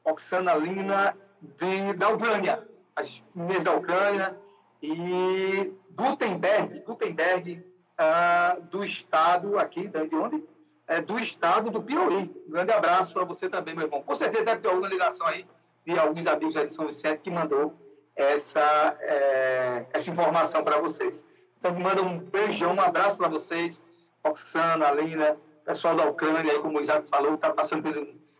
Oxana, 0.05 0.53
Alina, 0.53 1.17
de, 1.41 1.93
da 1.97 2.07
Ucrânia, 2.07 2.65
as 2.95 3.21
meninas 3.35 3.65
da 3.65 3.73
Ucrânia, 3.73 4.37
e 4.81 5.73
Gutenberg, 5.97 6.83
Gutenberg 6.85 7.65
uh, 7.99 8.61
do 8.61 8.85
estado 8.85 9.57
aqui, 9.57 9.87
de 9.87 10.15
onde? 10.15 10.43
É, 10.87 11.01
do 11.01 11.19
estado 11.19 11.71
do 11.71 11.81
Piauí. 11.81 12.31
Um 12.47 12.51
grande 12.51 12.71
abraço 12.71 13.13
para 13.13 13.25
você 13.25 13.49
também, 13.49 13.75
meu 13.75 13.87
irmão. 13.87 14.03
Com 14.03 14.15
certeza 14.15 14.45
deve 14.45 14.61
ter 14.61 14.67
alguma 14.69 14.87
ligação 14.87 15.25
aí 15.27 15.45
de 15.85 15.97
alguns 15.97 16.27
amigos 16.27 16.53
de 16.53 16.69
São 16.69 16.85
Vicente 16.85 17.21
que 17.21 17.31
mandou 17.31 17.75
essa, 18.15 18.95
é, 19.01 19.85
essa 19.91 20.09
informação 20.09 20.63
para 20.63 20.79
vocês. 20.79 21.27
Então, 21.59 21.73
manda 21.73 22.01
um 22.01 22.19
beijão, 22.19 22.73
um 22.73 22.79
abraço 22.79 23.17
para 23.17 23.27
vocês, 23.27 23.83
Oxana, 24.23 24.87
Alina, 24.87 25.35
pessoal 25.65 25.95
da 25.95 26.05
Ucrânia, 26.05 26.53
aí, 26.53 26.59
como 26.59 26.77
o 26.77 26.81
Isaac 26.81 27.07
falou, 27.09 27.33
está 27.33 27.51
passando 27.51 27.83
por 27.83 27.97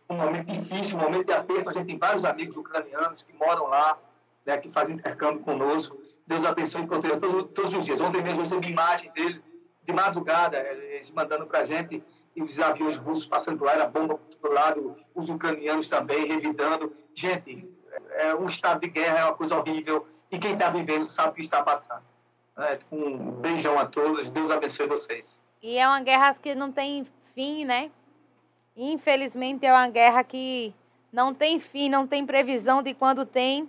um 0.08 0.16
momento 0.16 0.46
difícil, 0.46 0.96
um 0.96 1.00
momento 1.02 1.26
de 1.26 1.32
aperto. 1.32 1.68
A 1.68 1.72
gente 1.72 1.86
tem 1.86 1.98
vários 1.98 2.24
amigos 2.24 2.56
ucranianos 2.56 3.22
que 3.22 3.32
moram 3.34 3.66
lá, 3.66 3.98
né, 4.46 4.56
que 4.56 4.70
fazem 4.70 4.94
intercâmbio 4.94 5.42
conosco. 5.42 5.98
Deus 6.28 6.44
abençoe 6.44 6.82
e 6.82 6.86
proteja 6.86 7.18
todos, 7.18 7.50
todos 7.52 7.72
os 7.72 7.84
dias. 7.86 8.00
Ontem 8.02 8.22
mesmo 8.22 8.40
eu 8.40 8.44
recebi 8.44 8.70
imagem 8.70 9.10
dele 9.12 9.42
de 9.82 9.92
madrugada, 9.94 10.58
eles 10.58 11.10
mandando 11.10 11.46
para 11.46 11.60
a 11.60 11.64
gente 11.64 12.04
e 12.36 12.42
os 12.42 12.60
aviões 12.60 12.96
russos 12.96 13.24
passando 13.24 13.56
por 13.56 13.64
lá, 13.64 13.82
a 13.82 13.86
bomba 13.86 14.20
do 14.42 14.52
lado, 14.52 14.94
os 15.14 15.30
ucranianos 15.30 15.88
também 15.88 16.26
revidando. 16.26 16.94
Gente, 17.14 17.66
é, 18.10 18.34
um 18.34 18.46
estado 18.46 18.80
de 18.80 18.88
guerra 18.88 19.20
é 19.20 19.24
uma 19.24 19.34
coisa 19.34 19.56
horrível 19.56 20.06
e 20.30 20.38
quem 20.38 20.52
está 20.52 20.68
vivendo 20.68 21.08
sabe 21.08 21.30
o 21.30 21.34
que 21.34 21.40
está 21.40 21.62
passando. 21.62 22.02
É, 22.58 22.78
um 22.92 23.32
beijão 23.40 23.78
a 23.78 23.86
todos, 23.86 24.28
Deus 24.28 24.50
abençoe 24.50 24.86
vocês. 24.86 25.42
E 25.62 25.78
é 25.78 25.88
uma 25.88 26.00
guerra 26.00 26.34
que 26.34 26.54
não 26.54 26.70
tem 26.70 27.06
fim, 27.34 27.64
né? 27.64 27.90
Infelizmente 28.76 29.64
é 29.64 29.72
uma 29.72 29.88
guerra 29.88 30.22
que 30.22 30.74
não 31.10 31.32
tem 31.32 31.58
fim, 31.58 31.88
não 31.88 32.06
tem 32.06 32.26
previsão 32.26 32.82
de 32.82 32.92
quando 32.92 33.24
tem 33.24 33.68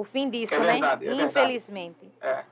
o 0.00 0.04
fim 0.04 0.30
disso, 0.30 0.54
é 0.54 0.60
verdade, 0.60 1.06
né? 1.06 1.22
É 1.22 1.26
Infelizmente. 1.26 2.12
É. 2.20 2.44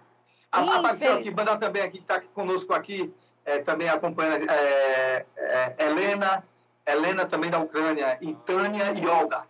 A, 0.51 0.62
Infeliz... 0.93 1.02
aqui, 1.02 1.31
mandar 1.31 1.59
também 1.59 1.82
aqui, 1.82 1.98
que 1.98 2.05
está 2.05 2.20
conosco 2.20 2.73
aqui, 2.73 3.12
é, 3.44 3.59
também 3.59 3.89
acompanhando 3.89 4.51
é, 4.51 5.27
é, 5.36 5.74
Helena, 5.78 6.44
Helena 6.86 7.27
também 7.27 7.51
da 7.51 7.59
Ucrânia, 7.59 8.18
e 8.20 8.35
Tânia 8.35 8.93
e 8.93 9.06
Olga. 9.06 9.44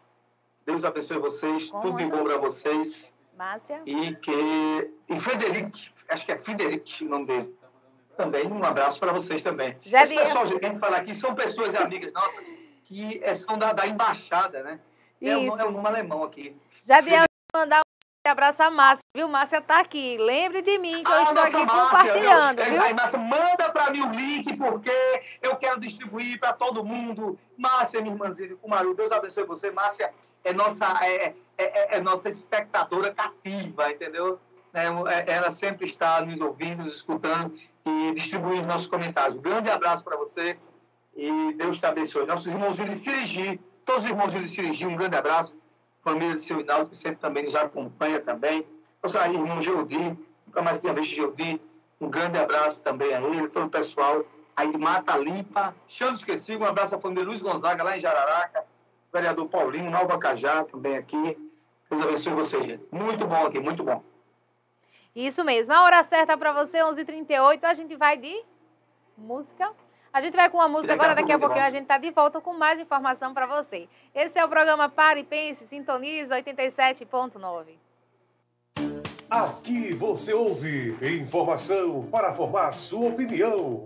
Deus 0.65 0.85
abençoe 0.85 1.19
vocês, 1.19 1.71
Como 1.71 1.83
tudo 1.83 1.99
de 1.99 2.07
bom 2.07 2.25
para 2.25 2.39
vocês. 2.39 3.13
Márcia. 3.37 3.81
E 3.87 4.15
que. 4.17 4.91
E 5.09 5.19
Frederic, 5.19 5.91
acho 6.09 6.27
que 6.27 6.33
é 6.33 6.37
Frederic 6.37 7.05
o 7.05 7.09
nome 7.09 7.27
dele. 7.27 7.57
Também 8.17 8.47
um 8.51 8.65
abraço 8.65 8.99
para 8.99 9.13
vocês 9.13 9.43
também. 9.43 9.77
Já 9.83 10.03
Esse 10.03 10.15
pessoal, 10.15 10.47
gente, 10.47 10.59
que 10.59 10.67
a 10.67 10.69
gente 10.71 10.81
fala 10.81 10.97
aqui, 10.97 11.15
são 11.15 11.35
pessoas 11.35 11.75
amigas 11.75 12.13
nossas 12.13 12.45
que 12.85 13.21
é- 13.23 13.35
são 13.35 13.59
da, 13.59 13.73
da 13.73 13.87
embaixada, 13.87 14.63
né? 14.63 14.81
É 15.21 15.37
o, 15.37 15.41
Isso. 15.41 15.61
é 15.61 15.65
o 15.65 15.71
nome 15.71 15.87
alemão 15.87 16.25
aqui. 16.25 16.57
Jadiel, 16.85 17.26
mandar 17.57 17.81
um 18.27 18.31
abraço 18.31 18.61
a 18.63 18.71
Márcia, 18.71 19.05
viu? 19.15 19.29
Márcia 19.29 19.61
tá 19.63 19.79
aqui. 19.81 20.19
Lembre 20.19 20.61
de 20.61 20.79
mim 20.79 21.03
que 21.05 21.11
eu 21.11 21.15
Ah, 21.15 21.21
estou 21.23 21.35
nossa, 21.37 21.57
aqui 21.57 21.65
Márcia, 21.67 21.85
compartilhando, 21.85 22.57
meu, 22.57 22.71
viu? 22.71 22.83
Aí, 22.83 22.93
Márcia, 22.95 23.19
manda 23.19 23.71
para 23.71 23.91
mim 23.91 24.01
o 24.01 24.11
link, 24.11 24.57
porque 24.57 25.23
eu 25.41 25.57
quero 25.57 25.81
distribuir 25.81 26.39
para 26.41 26.53
todo 26.53 26.85
mundo. 26.85 27.39
Márcia, 27.57 28.01
minha 28.01 28.13
irmãzinha 28.13 28.49
de 28.49 28.57
Cumaru, 28.57 28.95
Deus 28.95 29.13
abençoe 29.13 29.45
você. 29.45 29.71
Márcia 29.71 30.13
é 30.43 30.53
nossa, 30.53 30.85
é, 31.05 31.15
é- 31.25 31.35
é- 31.57 31.97
é 31.97 32.01
nossa 32.01 32.29
espectadora 32.29 33.15
cativa, 33.15 33.91
entendeu? 33.93 34.41
É, 34.75 34.87
é- 35.31 35.35
ela 35.37 35.51
sempre 35.53 35.87
está 35.87 36.21
nos 36.21 36.41
ouvindo, 36.41 36.83
nos 36.83 36.97
escutando 36.97 37.55
e 37.85 38.13
distribuindo 38.13 38.63
os 38.63 38.67
nossos 38.67 38.89
comentários. 38.89 39.39
Um 39.39 39.43
grande 39.43 39.71
abraço 39.71 40.03
para 40.03 40.17
você 40.17 40.59
e 41.17 41.53
Deus 41.55 41.79
te 41.79 41.87
abençoe. 41.87 42.27
Nossos 42.27 42.49
irmãozinhos 42.49 42.91
de 42.97 43.01
Sirigi, 43.01 43.61
todos 43.85 44.05
os 44.05 44.11
irmãozinhos 44.11 44.51
de 44.51 44.55
Sirigi, 44.57 44.85
um 44.85 44.97
grande 44.97 45.15
abraço. 45.17 45.57
Família 46.07 46.37
de 46.37 46.43
seu 46.43 46.61
Hinaldo, 46.61 46.91
que 46.91 46.95
sempre 46.95 47.19
também 47.19 47.43
nos 47.43 47.57
acompanha 47.57 48.21
também. 48.21 48.65
Nosso 49.03 49.19
irmão 49.19 49.61
Geodi, 49.61 50.17
nunca 50.47 50.63
mais 50.63 50.79
tinha 50.79 50.95
visto 50.95 51.17
Geodi. 51.17 51.61
Um 52.01 52.09
grande 52.09 52.39
abraço 52.39 52.81
também 52.81 53.13
a 53.13 53.21
ele, 53.21 53.49
todo 53.49 53.67
o 53.67 53.69
pessoal 53.69 54.25
aí 54.55 54.71
de 54.71 54.79
Mata 54.79 55.17
Limpa. 55.17 55.75
Chão 55.89 56.15
esquecido, 56.15 56.63
um 56.63 56.65
abraço 56.65 56.95
à 56.95 57.01
família 57.01 57.25
Luiz 57.25 57.43
Gonzaga, 57.43 57.83
lá 57.83 57.97
em 57.97 58.01
Jararaca. 58.01 58.65
Vereador 59.13 59.49
Paulinho, 59.49 59.91
Nova 59.91 60.17
Cajá, 60.17 60.63
também 60.63 60.97
aqui. 60.97 61.37
Deus 61.91 62.01
abençoe 62.01 62.35
vocês, 62.35 62.65
gente. 62.65 62.85
Muito 62.93 63.27
bom 63.27 63.45
aqui, 63.45 63.59
muito 63.59 63.83
bom. 63.83 64.01
Isso 65.13 65.43
mesmo. 65.43 65.73
A 65.73 65.83
hora 65.83 66.05
certa 66.05 66.39
para 66.39 66.53
você, 66.53 66.79
11h38. 66.79 67.65
A 67.65 67.75
gente 67.75 67.97
vai 67.97 68.17
de 68.17 68.45
música. 69.19 69.73
A 70.17 70.21
gente 70.23 70.35
vai 70.35 70.49
com 70.49 70.57
uma 70.57 70.67
música 70.67 70.95
agora, 70.95 71.15
daqui 71.15 71.31
a 71.31 71.39
pouquinho 71.39 71.63
a 71.63 71.69
gente 71.69 71.85
tá 71.85 71.99
de 71.99 72.11
volta 72.11 72.41
com 72.41 72.55
mais 72.55 72.81
informação 72.81 73.35
para 73.35 73.45
você. 73.45 73.87
Esse 74.15 74.39
é 74.39 74.45
o 74.47 74.49
programa 74.49 74.89
Pare 74.89 75.21
e 75.21 75.25
Pense, 75.25 75.67
Sintoniza 75.67 76.37
87.9. 76.37 77.75
Aqui 79.29 79.93
você 79.93 80.33
ouve 80.33 80.97
informação 81.03 82.09
para 82.11 82.33
formar 82.33 82.73
sua 82.73 83.11
opinião. 83.11 83.85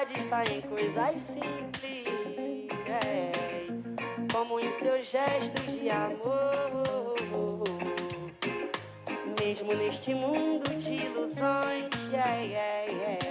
Felicidade 0.00 0.18
está 0.18 0.44
em 0.44 0.60
coisas 0.62 1.20
simples. 1.20 2.04
yeah. 2.86 3.32
Como 4.32 4.60
em 4.60 4.70
seus 4.72 5.10
gestos 5.10 5.72
de 5.72 5.90
amor. 5.90 7.64
Mesmo 9.38 9.74
neste 9.74 10.14
mundo 10.14 10.74
de 10.76 10.94
ilusões. 10.94 11.90
yeah, 12.12 12.34
yeah, 12.36 12.92
yeah. 12.92 13.26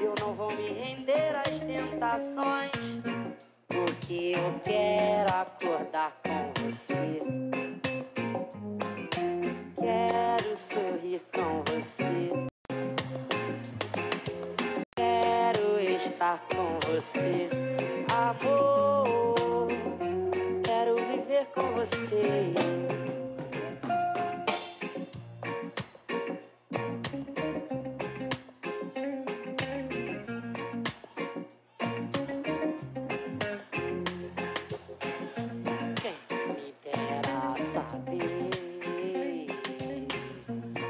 Eu 0.00 0.14
não 0.20 0.32
vou 0.32 0.50
me 0.54 0.68
render 0.68 1.36
às 1.46 1.60
tentações. 1.60 2.70
Porque 3.66 4.32
eu 4.36 4.60
quero 4.64 5.34
acordar 5.34 6.16
com 6.22 6.62
você. 6.62 7.20
Quero 9.76 10.56
sorrir 10.56 11.22
com 11.32 11.62
você. 11.64 12.48
Você. 16.98 17.48
Amor, 18.12 19.68
quero 20.64 20.96
viver 20.96 21.46
com 21.54 21.62
você. 21.72 22.52
me 36.48 36.74
dera 36.82 37.54
saber 37.72 38.50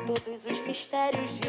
todos 0.07 0.45
os 0.47 0.61
mistérios 0.67 1.39
de 1.39 1.48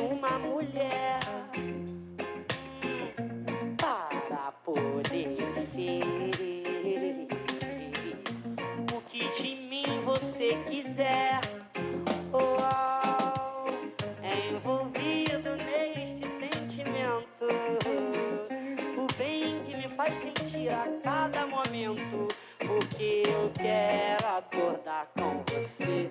você. 25.59 26.09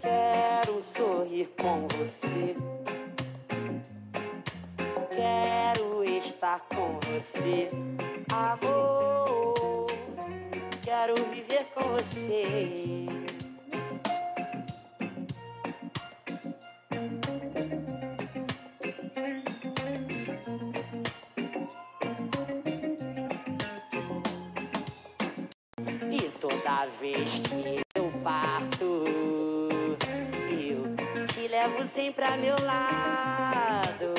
Quero 0.00 0.82
sorrir 0.82 1.48
com 1.60 1.88
você. 1.88 2.54
Quero 5.10 6.04
estar 6.04 6.60
com 6.74 6.98
você. 7.00 7.70
Amor, 8.30 9.86
quero 10.82 11.14
viver 11.30 11.66
com 11.74 11.88
você. 11.96 13.06
Vez 27.02 27.40
que 27.40 27.80
eu 27.98 28.08
parto, 28.22 29.02
eu 30.48 31.26
te 31.26 31.48
levo 31.48 31.84
sempre 31.84 32.24
a 32.24 32.36
meu 32.36 32.54
lado. 32.62 34.14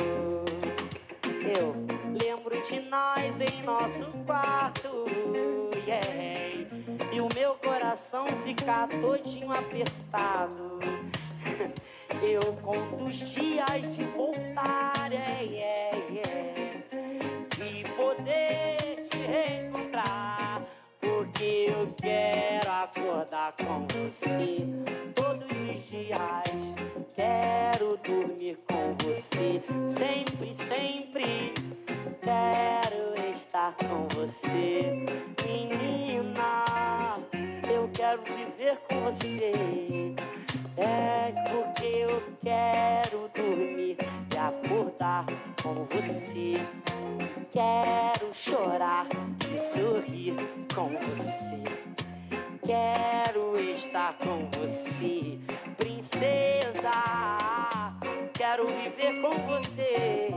Eu 1.58 1.74
lembro 2.22 2.62
de 2.68 2.82
nós 2.82 3.40
em 3.40 3.64
nosso 3.64 4.04
quarto, 4.26 5.06
yeah. 5.88 6.68
E 7.14 7.22
o 7.22 7.30
meu 7.34 7.56
coração 7.56 8.28
fica 8.44 8.86
todinho 9.00 9.54
apertado. 9.54 10.80
Eu 12.22 12.54
conto 12.62 13.06
os 13.06 13.16
dias 13.16 13.96
de 13.96 14.04
voltar, 14.04 15.12
yeah, 15.12 15.42
yeah. 15.42 16.03
Eu 21.84 21.94
quero 22.02 22.72
acordar 22.72 23.54
com 23.58 23.86
você 23.88 24.66
todos 25.14 25.52
os 25.52 25.90
dias. 25.90 26.20
Quero 27.14 28.00
dormir 28.02 28.58
com 28.66 28.96
você 29.04 29.62
sempre, 29.90 30.54
sempre. 30.54 31.54
Quero 32.22 33.32
estar 33.34 33.76
com 33.76 34.08
você, 34.16 35.06
menina. 35.46 36.64
Eu 37.70 37.90
quero 37.94 38.22
viver 38.24 38.78
com 38.88 39.02
você. 39.12 40.16
É 40.78 41.34
porque 41.52 41.86
eu 41.86 42.24
quero 42.42 43.30
dormir 43.36 43.98
acordar 44.94 45.26
com 45.61 45.86
você. 45.86 46.56
Quero 47.52 48.34
chorar 48.34 49.07
e 49.52 49.57
sorrir 49.57 50.36
com 50.74 50.90
você. 50.98 51.64
Quero 52.65 53.60
estar 53.60 54.18
com 54.20 54.49
você, 54.57 55.40
princesa. 55.78 56.91
Quero 58.34 58.68
viver 58.68 59.22
com 59.22 59.32
você. 59.48 60.30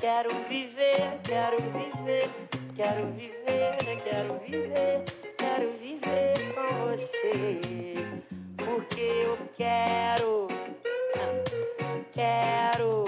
Quero 0.00 0.34
viver, 0.48 1.20
quero 1.22 1.56
viver, 1.56 2.30
quero 2.76 3.06
viver, 3.12 3.76
quero 4.04 4.40
viver, 4.40 5.04
quero 5.38 5.70
viver 5.72 6.54
com 6.54 6.90
você. 6.90 7.60
Porque 8.56 9.00
eu 9.00 9.38
quero, 9.56 10.48
quero 12.12 13.04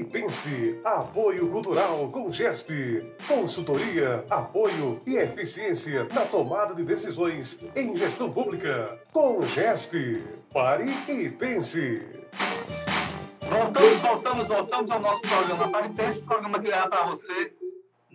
e 0.00 0.04
pense. 0.04 0.80
Apoio 0.84 1.48
Cultural 1.48 2.08
com 2.10 2.30
GESP. 2.30 3.14
Consultoria, 3.28 4.24
apoio 4.28 5.00
e 5.06 5.16
eficiência 5.16 6.08
na 6.12 6.24
tomada 6.24 6.74
de 6.74 6.82
decisões 6.82 7.60
em 7.76 7.94
gestão 7.96 8.32
pública. 8.32 8.98
Com 9.12 9.42
GESP. 9.42 10.22
Pare 10.52 10.90
e 11.08 11.30
pense. 11.30 12.02
Voltamos, 13.40 14.00
voltamos, 14.00 14.48
voltamos 14.48 14.90
ao 14.90 15.00
nosso 15.00 15.20
programa 15.20 15.70
Pare 15.70 15.88
e 15.88 15.92
Pense, 15.92 16.22
programa 16.22 16.58
que 16.58 16.68
leva 16.68 16.88
para 16.88 17.06
você 17.06 17.54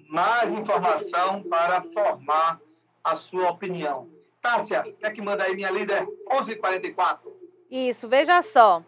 mais 0.09 0.51
informação 0.51 1.43
para 1.43 1.81
formar 1.83 2.59
a 3.03 3.15
sua 3.15 3.51
opinião. 3.51 4.09
Tássia, 4.41 4.81
o 4.81 4.93
que 4.93 5.05
é 5.05 5.11
que 5.11 5.21
manda 5.21 5.43
aí, 5.43 5.55
minha 5.55 5.69
líder? 5.69 6.05
11h44. 6.31 7.19
Isso, 7.69 8.07
veja 8.07 8.41
só. 8.41 8.83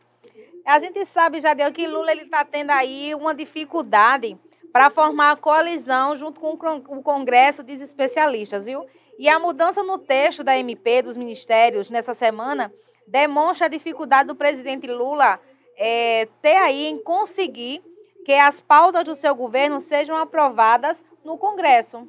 A 0.66 0.80
gente 0.80 1.04
sabe, 1.06 1.40
Jadeu, 1.40 1.72
que 1.72 1.88
Lula 1.88 2.14
está 2.14 2.46
tendo 2.46 2.72
aí 2.72 3.14
uma 3.16 3.34
dificuldade 3.34 4.38
para 4.72 4.90
formar 4.90 5.32
a 5.32 5.36
coalizão 5.36 6.16
junto 6.16 6.40
com 6.40 6.52
o 6.54 6.58
con- 6.58 6.84
o 6.88 7.04
Congresso 7.04 7.64
de 7.64 7.74
especialistas, 7.74 8.66
viu? 8.66 8.86
E 9.18 9.28
a 9.28 9.38
mudança 9.40 9.84
no 9.84 9.98
texto 9.98 10.44
da 10.44 10.58
MP 10.58 11.02
dos 11.02 11.18
ministérios 11.18 11.90
nessa 11.90 12.14
semana 12.14 12.72
demonstra 13.08 13.66
a 13.66 13.70
dificuldade 13.70 14.28
do 14.28 14.36
presidente 14.36 14.88
Lula 14.88 15.40
eh, 15.78 16.28
ter 16.42 16.56
aí 16.56 16.86
em 16.88 17.00
conseguir 17.04 17.84
que 18.24 18.34
as 18.34 18.62
pautas 18.62 19.04
do 19.04 19.16
seu 19.16 19.36
governo 19.36 19.82
sejam 19.82 20.16
aprovadas 20.16 21.04
no 21.24 21.38
Congresso. 21.38 22.08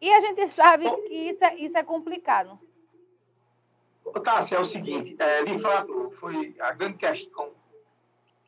E 0.00 0.10
a 0.12 0.20
gente 0.20 0.46
sabe 0.48 0.88
que 1.08 1.14
isso 1.14 1.44
é, 1.44 1.54
isso 1.56 1.76
é 1.76 1.82
complicado. 1.82 2.58
Ô, 4.14 4.20
Tássia, 4.20 4.56
é 4.56 4.60
o 4.60 4.64
seguinte, 4.64 5.14
é, 5.18 5.44
de 5.44 5.58
fato, 5.58 6.10
foi 6.18 6.56
a 6.60 6.72
grande 6.72 6.96
questão 6.96 7.50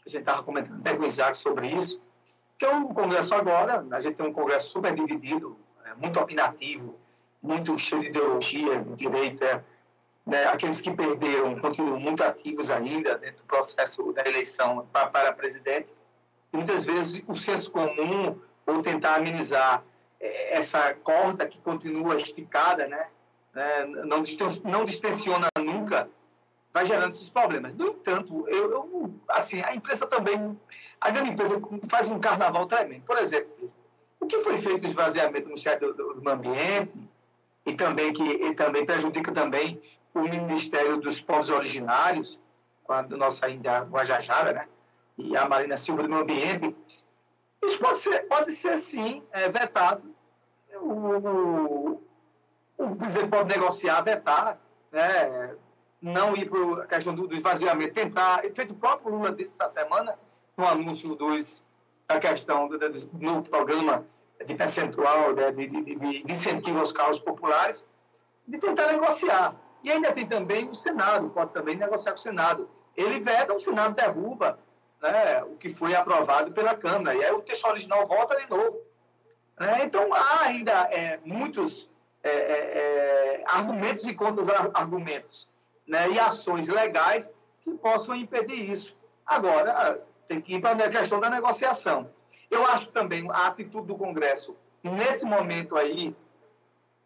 que 0.03 0.09
a 0.09 0.11
gente 0.11 0.20
estava 0.20 0.43
comentando 0.43 0.81
até 0.81 0.97
com 0.97 1.03
o 1.03 1.07
Isaac 1.07 1.37
sobre 1.37 1.69
isso, 1.69 2.01
que 2.59 2.65
é 2.65 2.74
o 2.74 2.89
Congresso 2.89 3.35
agora, 3.35 3.87
a 3.91 4.01
gente 4.01 4.16
tem 4.16 4.27
um 4.27 4.32
Congresso 4.32 4.70
super 4.70 4.95
dividido, 4.95 5.59
é, 5.85 5.95
muito 5.95 6.19
opinativo, 6.19 6.99
muito 7.43 7.78
cheio 7.78 8.03
de 8.03 8.09
ideologia, 8.09 8.82
de 8.82 8.95
direita, 8.97 9.65
né, 10.27 10.45
aqueles 10.45 10.81
que 10.81 10.91
perderam 10.91 11.59
continuam 11.61 12.01
muito 12.01 12.23
ativos 12.23 12.70
ainda 12.70 13.19
dentro 13.19 13.39
do 13.39 13.45
processo 13.45 14.12
da 14.12 14.23
eleição 14.27 14.87
para, 14.91 15.09
para 15.09 15.32
presidente, 15.32 15.89
e 16.53 16.57
muitas 16.57 16.85
vezes 16.87 17.23
o 17.28 17.35
senso 17.35 17.70
comum 17.70 18.39
ou 18.66 18.82
tentar 18.82 19.16
amenizar 19.16 19.82
eh, 20.20 20.59
essa 20.59 20.95
corda 20.95 21.47
que 21.47 21.59
continua 21.59 22.16
esticada, 22.16 22.87
né, 22.87 23.09
né, 23.55 23.85
não, 23.85 24.22
não 24.64 24.85
distensiona 24.85 25.48
nunca, 25.59 26.09
vai 26.72 26.85
gerando 26.86 27.10
esses 27.10 27.28
problemas. 27.28 27.74
No 27.74 27.89
entanto, 27.89 28.48
eu, 28.48 28.70
eu- 28.70 29.14
assim, 29.28 29.60
a 29.62 29.74
imprensa 29.74 30.06
também, 30.06 30.59
a 31.01 31.10
grande 31.10 31.31
imprensa 31.31 31.60
faz 31.89 32.09
um 32.09 32.18
carnaval 32.20 32.66
tremendo. 32.66 33.02
Por 33.02 33.18
exemplo, 33.18 33.70
o 34.20 34.27
que 34.27 34.39
foi 34.40 34.59
feito 34.59 34.82
no 34.82 34.89
esvaziamento 34.89 35.43
no 35.43 35.48
Ministério 35.48 35.93
do, 35.94 36.14
do 36.14 36.22
Meio 36.22 36.36
Ambiente 36.36 36.94
e 37.66 37.74
também 37.74 38.12
que 38.12 38.22
e 38.22 38.55
também 38.55 38.85
prejudica 38.86 39.32
também 39.32 39.81
o 40.14 40.20
Ministério 40.20 40.98
dos 40.98 41.20
Povos 41.20 41.51
Originários, 41.51 42.39
com 42.85 42.93
a 42.93 43.02
nossa 43.02 43.48
Índia 43.48 43.81
Guajajara, 43.82 44.52
né? 44.52 44.68
E 45.16 45.36
a 45.36 45.48
Marina 45.48 45.77
Silva 45.77 46.02
do 46.02 46.09
Meio 46.09 46.22
Ambiente, 46.22 46.74
isso 47.62 47.78
pode 47.78 47.98
ser, 47.98 48.27
pode 48.27 48.52
ser 48.52 48.78
sim, 48.78 49.22
é, 49.32 49.48
vetado. 49.48 50.02
O, 50.74 52.01
o, 52.81 52.97
presidente 52.97 53.28
pode 53.28 53.48
negociar, 53.48 54.01
vetar, 54.01 54.59
né? 54.90 55.55
não 56.01 56.35
ir 56.35 56.48
para 56.48 56.85
a 56.85 56.86
questão 56.86 57.15
do, 57.15 57.27
do 57.27 57.35
esvaziamento, 57.35 57.93
tentar, 57.93 58.43
feito 58.55 58.73
o 58.73 58.77
próprio 58.77 59.15
Lula 59.15 59.32
disse 59.32 59.55
essa 59.61 59.69
semana, 59.69 60.19
no 60.57 60.66
anúncio 60.66 61.15
dos, 61.15 61.62
da 62.09 62.19
questão 62.19 62.69
do, 62.69 62.78
do 62.78 63.19
novo 63.19 63.43
programa 63.43 64.05
de 64.44 64.55
percentual, 64.55 65.35
né, 65.35 65.52
de, 65.52 65.66
de, 65.66 65.82
de, 65.82 66.23
de 66.24 66.32
incentivo 66.32 66.78
aos 66.78 66.93
carros 66.93 67.19
populares, 67.19 67.86
de 68.47 68.59
tentar 68.59 68.90
negociar. 68.93 69.55
E 69.82 69.90
ainda 69.90 70.12
tem 70.12 70.27
também 70.27 70.69
o 70.69 70.74
Senado, 70.74 71.28
pode 71.31 71.52
também 71.52 71.77
negociar 71.77 72.12
com 72.12 72.19
o 72.19 72.23
Senado. 72.23 72.70
Ele 72.97 73.20
veta, 73.20 73.52
o 73.52 73.61
Senado 73.61 73.94
derruba 73.94 74.59
né, 75.02 75.43
o 75.44 75.57
que 75.57 75.74
foi 75.74 75.94
aprovado 75.94 76.52
pela 76.52 76.74
Câmara, 76.74 77.15
e 77.15 77.24
aí 77.24 77.32
o 77.32 77.43
texto 77.43 77.66
original 77.66 78.07
volta 78.07 78.36
de 78.36 78.48
novo. 78.48 78.81
Né? 79.59 79.85
Então, 79.85 80.12
há 80.12 80.43
ainda 80.43 80.73
é, 80.90 81.20
muitos 81.24 81.89
é, 82.22 82.30
é, 82.30 83.40
é, 83.40 83.44
argumentos 83.47 84.05
e 84.05 84.14
contra-argumentos 84.14 85.48
né, 85.86 86.10
e 86.10 86.18
ações 86.18 86.68
legais 86.68 87.30
que 87.62 87.70
possam 87.74 88.14
impedir 88.14 88.70
isso. 88.70 88.97
Agora, 89.26 90.02
tem 90.28 90.40
que 90.40 90.55
ir 90.55 90.60
para 90.60 90.84
a 90.84 90.90
questão 90.90 91.18
da 91.20 91.28
negociação. 91.30 92.10
Eu 92.51 92.66
acho 92.66 92.88
também 92.88 93.28
a 93.30 93.47
atitude 93.47 93.86
do 93.86 93.97
Congresso, 93.97 94.56
nesse 94.82 95.24
momento 95.24 95.76
aí, 95.76 96.14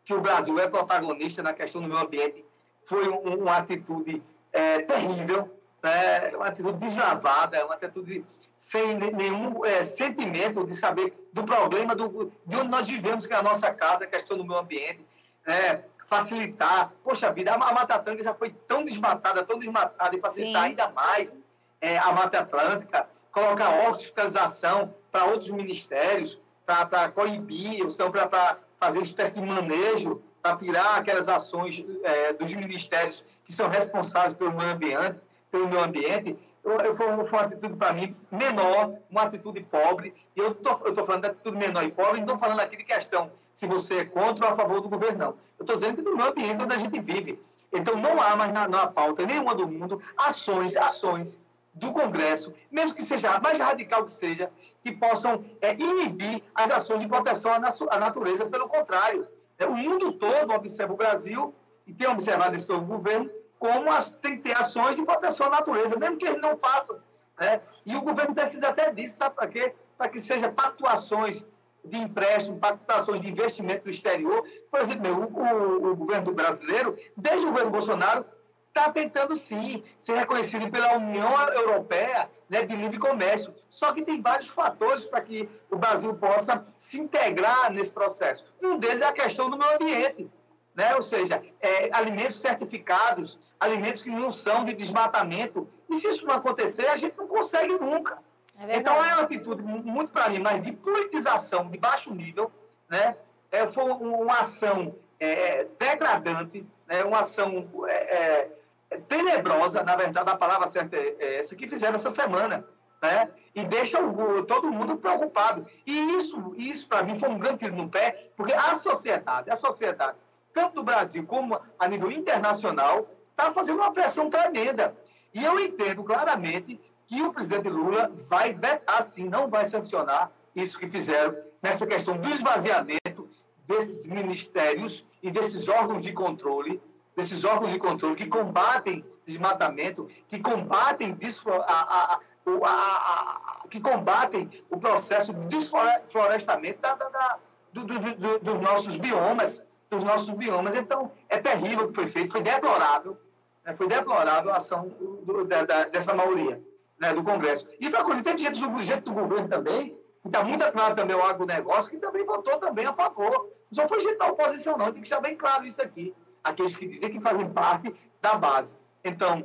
que 0.04 0.14
o 0.14 0.20
Brasil 0.20 0.58
é 0.58 0.66
protagonista 0.66 1.42
na 1.42 1.52
questão 1.52 1.80
do 1.80 1.88
meio 1.88 2.00
ambiente, 2.00 2.44
foi 2.84 3.08
um- 3.08 3.40
uma 3.42 3.56
atitude 3.56 4.22
é, 4.52 4.82
terrível, 4.82 5.50
né? 5.82 6.30
uma 6.36 6.46
atitude 6.46 6.78
deslavada, 6.78 7.64
uma 7.64 7.74
atitude 7.74 8.24
sem 8.56 8.94
ne- 8.96 9.10
nenhum 9.10 9.64
é, 9.64 9.82
sentimento 9.84 10.64
de 10.66 10.74
saber 10.74 11.12
do 11.32 11.44
problema 11.44 11.94
do, 11.94 12.32
de 12.46 12.56
onde 12.56 12.68
nós 12.68 12.88
vivemos, 12.88 13.26
que 13.26 13.32
é 13.32 13.36
a 13.36 13.42
nossa 13.42 13.72
casa, 13.72 14.04
a 14.04 14.06
questão 14.06 14.36
do 14.36 14.44
meio 14.44 14.60
ambiente, 14.60 15.04
né? 15.46 15.84
facilitar. 16.06 16.92
Poxa 17.02 17.32
vida, 17.32 17.52
a 17.52 17.58
Mata 17.58 17.94
Atlântica 17.94 18.24
já 18.24 18.34
foi 18.34 18.50
tão 18.68 18.84
desmatada, 18.84 19.44
tão 19.44 19.58
desmatada, 19.58 20.16
e 20.16 20.20
facilitar 20.20 20.62
Sim. 20.62 20.68
ainda 20.68 20.88
mais 20.90 21.40
é, 21.80 21.98
a 21.98 22.12
Mata 22.12 22.40
Atlântica, 22.40 23.08
colocar 23.32 23.70
órgãos 23.70 23.98
de 23.98 24.04
fiscalização 24.04 24.94
para 25.10 25.24
outros 25.24 25.50
ministérios, 25.50 26.40
para 26.64 27.10
coibir, 27.10 27.82
ou 27.82 27.90
então 27.90 28.10
para 28.10 28.58
fazer 28.78 28.98
uma 28.98 29.04
espécie 29.04 29.34
de 29.34 29.40
manejo, 29.40 30.22
para 30.42 30.56
tirar 30.56 30.96
aquelas 30.96 31.28
ações 31.28 31.84
é, 32.02 32.32
dos 32.32 32.52
ministérios 32.54 33.24
que 33.44 33.52
são 33.52 33.68
responsáveis 33.68 34.34
pelo 34.34 34.52
meio 34.52 34.70
ambiente, 34.70 35.18
pelo 35.50 35.68
meio 35.68 35.82
ambiente 35.82 36.38
eu, 36.64 36.78
eu, 36.78 36.94
foi, 36.94 37.06
uma 37.06 37.40
atitude, 37.42 37.76
para 37.76 37.92
mim, 37.92 38.16
menor, 38.30 38.94
uma 39.10 39.22
atitude 39.22 39.60
pobre. 39.60 40.14
E 40.34 40.40
eu 40.40 40.52
estou 40.52 41.04
falando 41.04 41.22
de 41.22 41.28
atitude 41.28 41.56
menor 41.56 41.84
e 41.84 41.92
pobre, 41.92 42.20
não 42.20 42.34
estou 42.34 42.38
falando 42.38 42.60
aqui 42.60 42.76
de 42.76 42.84
questão 42.84 43.30
se 43.54 43.66
você 43.66 43.98
é 43.98 44.04
contra 44.04 44.46
ou 44.46 44.52
a 44.52 44.56
favor 44.56 44.80
do 44.80 44.88
governo, 44.88 45.18
não. 45.18 45.28
Eu 45.58 45.62
estou 45.62 45.76
dizendo 45.76 45.96
que 45.96 46.02
no 46.02 46.16
meio 46.16 46.30
ambiente 46.30 46.62
onde 46.62 46.74
a 46.74 46.78
gente 46.78 47.00
vive. 47.00 47.40
Então, 47.72 47.96
não 47.96 48.20
há 48.20 48.36
mais 48.36 48.52
na, 48.52 48.68
na 48.68 48.86
pauta 48.86 49.24
nenhuma 49.24 49.54
do 49.54 49.66
mundo 49.66 50.02
ações, 50.16 50.76
ações 50.76 51.40
do 51.72 51.92
Congresso, 51.92 52.52
mesmo 52.70 52.94
que 52.94 53.02
seja 53.02 53.30
a 53.30 53.40
mais 53.40 53.58
radical 53.58 54.04
que 54.04 54.12
seja, 54.12 54.50
que 54.82 54.92
possam 54.92 55.44
é, 55.60 55.72
inibir 55.72 56.42
as 56.54 56.70
ações 56.70 57.00
de 57.00 57.08
proteção 57.08 57.52
à, 57.52 57.56
à 57.56 57.98
natureza. 57.98 58.46
Pelo 58.46 58.68
contrário, 58.68 59.26
é, 59.58 59.66
o 59.66 59.74
mundo 59.74 60.12
todo 60.12 60.52
observa 60.52 60.92
o 60.92 60.96
Brasil 60.96 61.54
e 61.86 61.92
tem 61.92 62.08
observado 62.08 62.54
esse 62.54 62.68
novo 62.68 62.86
governo 62.86 63.30
como 63.64 63.90
as, 63.90 64.10
tem 64.10 64.36
que 64.36 64.42
ter 64.42 64.54
ações 64.54 64.94
de 64.94 65.02
proteção 65.02 65.46
à 65.46 65.50
natureza, 65.50 65.96
mesmo 65.96 66.18
que 66.18 66.26
eles 66.26 66.42
não 66.42 66.54
façam. 66.54 66.98
Né? 67.40 67.62
E 67.86 67.96
o 67.96 68.02
governo 68.02 68.34
precisa 68.34 68.68
até 68.68 68.92
disso, 68.92 69.16
sabe 69.16 69.34
para 69.34 69.48
quê? 69.48 69.74
Para 69.96 70.10
que 70.10 70.20
seja 70.20 70.52
pactuações 70.52 71.42
de 71.82 71.96
empréstimo, 71.96 72.58
pactuações 72.58 73.22
de 73.22 73.30
investimento 73.30 73.86
no 73.86 73.90
exterior. 73.90 74.46
Por 74.70 74.82
exemplo, 74.82 75.10
o, 75.10 75.86
o, 75.86 75.92
o 75.92 75.96
governo 75.96 76.30
brasileiro, 76.34 76.94
desde 77.16 77.46
o 77.46 77.48
governo 77.48 77.70
Bolsonaro, 77.70 78.26
está 78.68 78.92
tentando 78.92 79.34
sim 79.34 79.82
ser 79.98 80.18
reconhecido 80.18 80.70
pela 80.70 80.98
União 80.98 81.32
Europeia 81.54 82.28
né, 82.50 82.66
de 82.66 82.76
livre 82.76 82.98
comércio. 82.98 83.54
Só 83.70 83.94
que 83.94 84.02
tem 84.02 84.20
vários 84.20 84.48
fatores 84.48 85.06
para 85.06 85.22
que 85.22 85.48
o 85.70 85.76
Brasil 85.76 86.12
possa 86.16 86.66
se 86.76 87.00
integrar 87.00 87.72
nesse 87.72 87.92
processo. 87.92 88.44
Um 88.62 88.76
deles 88.78 89.00
é 89.00 89.06
a 89.06 89.12
questão 89.12 89.48
do 89.48 89.56
meio 89.56 89.76
ambiente, 89.76 90.30
né? 90.74 90.94
ou 90.96 91.02
seja, 91.02 91.42
é, 91.60 91.88
alimentos 91.94 92.38
certificados, 92.40 93.38
alimentos 93.58 94.02
que 94.02 94.10
não 94.10 94.30
são 94.30 94.64
de 94.64 94.72
desmatamento. 94.74 95.68
E 95.88 95.96
se 95.96 96.08
isso 96.08 96.26
não 96.26 96.34
acontecer, 96.34 96.86
a 96.86 96.96
gente 96.96 97.16
não 97.16 97.26
consegue 97.26 97.74
nunca. 97.78 98.18
É 98.58 98.76
então 98.76 98.94
é 99.04 99.12
uma 99.14 99.22
atitude 99.22 99.62
mu- 99.62 99.82
muito 99.82 100.10
para 100.12 100.28
mim, 100.28 100.38
mas 100.38 100.62
de 100.62 100.72
politização 100.72 101.68
de 101.68 101.76
baixo 101.78 102.14
nível, 102.14 102.50
né? 102.88 103.16
É, 103.50 103.66
foi 103.66 103.84
um- 103.84 104.22
uma 104.22 104.40
ação 104.40 104.94
é, 105.20 105.66
degradante, 105.78 106.66
né? 106.86 107.02
uma 107.04 107.20
ação 107.20 107.68
é, 107.88 108.50
é, 108.90 108.98
tenebrosa, 109.08 109.82
na 109.82 109.96
verdade 109.96 110.28
a 110.28 110.36
palavra 110.36 110.66
certa 110.68 110.96
é 110.96 111.16
é 111.18 111.38
essa, 111.40 111.54
que 111.56 111.66
fizeram 111.68 111.94
essa 111.94 112.10
semana. 112.10 112.64
Né? 113.02 113.28
E 113.54 113.62
deixa 113.64 114.00
o- 114.00 114.44
todo 114.44 114.70
mundo 114.72 114.96
preocupado. 114.96 115.66
E 115.86 116.16
isso, 116.16 116.54
isso 116.56 116.88
para 116.88 117.02
mim, 117.02 117.18
foi 117.18 117.28
um 117.28 117.38
grande 117.38 117.58
tiro 117.58 117.76
no 117.76 117.88
pé, 117.88 118.30
porque 118.36 118.52
a 118.54 118.74
sociedade, 118.76 119.50
a 119.50 119.56
sociedade, 119.56 120.16
tanto 120.54 120.74
do 120.76 120.82
Brasil 120.82 121.24
como 121.26 121.60
a 121.78 121.86
nível 121.88 122.10
internacional, 122.10 123.06
está 123.34 123.52
fazendo 123.52 123.78
uma 123.78 123.92
pressão 123.92 124.30
tremenda. 124.30 124.96
E 125.32 125.44
eu 125.44 125.58
entendo 125.58 126.04
claramente 126.04 126.80
que 127.06 127.20
o 127.22 127.32
presidente 127.32 127.68
Lula 127.68 128.10
vai 128.28 128.54
vetar, 128.54 129.02
sim, 129.02 129.28
não 129.28 129.48
vai 129.48 129.66
sancionar 129.66 130.30
isso 130.54 130.78
que 130.78 130.88
fizeram 130.88 131.36
nessa 131.60 131.86
questão 131.86 132.16
do 132.16 132.28
esvaziamento 132.30 133.28
desses 133.66 134.06
ministérios 134.06 135.04
e 135.22 135.30
desses 135.30 135.68
órgãos 135.68 136.02
de 136.02 136.12
controle, 136.12 136.80
desses 137.16 137.44
órgãos 137.44 137.72
de 137.72 137.78
controle 137.78 138.14
que 138.14 138.26
combatem 138.26 139.04
desmatamento, 139.26 140.08
que 140.28 140.38
combatem 140.38 141.16
a- 141.48 141.62
a- 141.66 142.20
a- 142.62 143.68
que 143.68 143.80
combatem 143.80 144.50
o 144.70 144.78
processo 144.78 145.32
de 145.32 145.46
desflorestamento 145.48 146.80
da- 146.80 146.94
da- 146.94 147.08
da- 147.08 147.38
do- 147.72 147.84
do- 147.84 148.14
do- 148.14 148.38
dos 148.38 148.60
nossos 148.60 148.96
biomas, 148.96 149.66
dos 149.90 150.04
nossos 150.04 150.28
biomas. 150.30 150.74
Então, 150.74 151.10
é 151.28 151.38
terrível 151.38 151.86
o 151.86 151.88
que 151.88 151.94
foi 151.94 152.06
feito, 152.06 152.32
foi 152.32 152.42
deplorável, 152.42 153.18
né? 153.64 153.74
foi 153.74 153.88
deplorável 153.88 154.52
a 154.52 154.56
ação 154.56 154.88
do- 154.88 155.44
da- 155.44 155.64
da- 155.64 155.84
dessa 155.84 156.14
maioria 156.14 156.60
né, 156.98 157.12
do 157.12 157.24
Congresso. 157.24 157.66
E 157.80 157.86
outra 157.86 158.04
coisa, 158.04 158.22
teve 158.22 158.38
gente 158.38 158.60
do, 158.60 158.82
gente 158.82 159.00
do 159.02 159.12
governo 159.12 159.48
também, 159.48 159.96
que 160.22 160.28
está 160.28 160.42
muito 160.44 160.64
claro 160.72 160.94
também 160.94 161.16
o 161.16 161.22
agronegócio, 161.22 161.90
que 161.90 161.96
também 161.96 162.24
votou 162.24 162.56
também 162.58 162.86
a 162.86 162.92
favor. 162.92 163.30
Não 163.70 163.82
só 163.82 163.88
foi 163.88 164.00
gente 164.00 164.16
da 164.18 164.28
oposição, 164.28 164.78
não, 164.78 164.86
tem 164.92 165.02
que 165.02 165.08
estar 165.08 165.20
bem 165.20 165.36
claro 165.36 165.66
isso 165.66 165.82
aqui. 165.82 166.14
Aqueles 166.42 166.76
que 166.76 166.86
dizem 166.86 167.10
que 167.10 167.20
fazem 167.20 167.48
parte 167.50 167.92
da 168.22 168.34
base. 168.36 168.74
Então, 169.02 169.44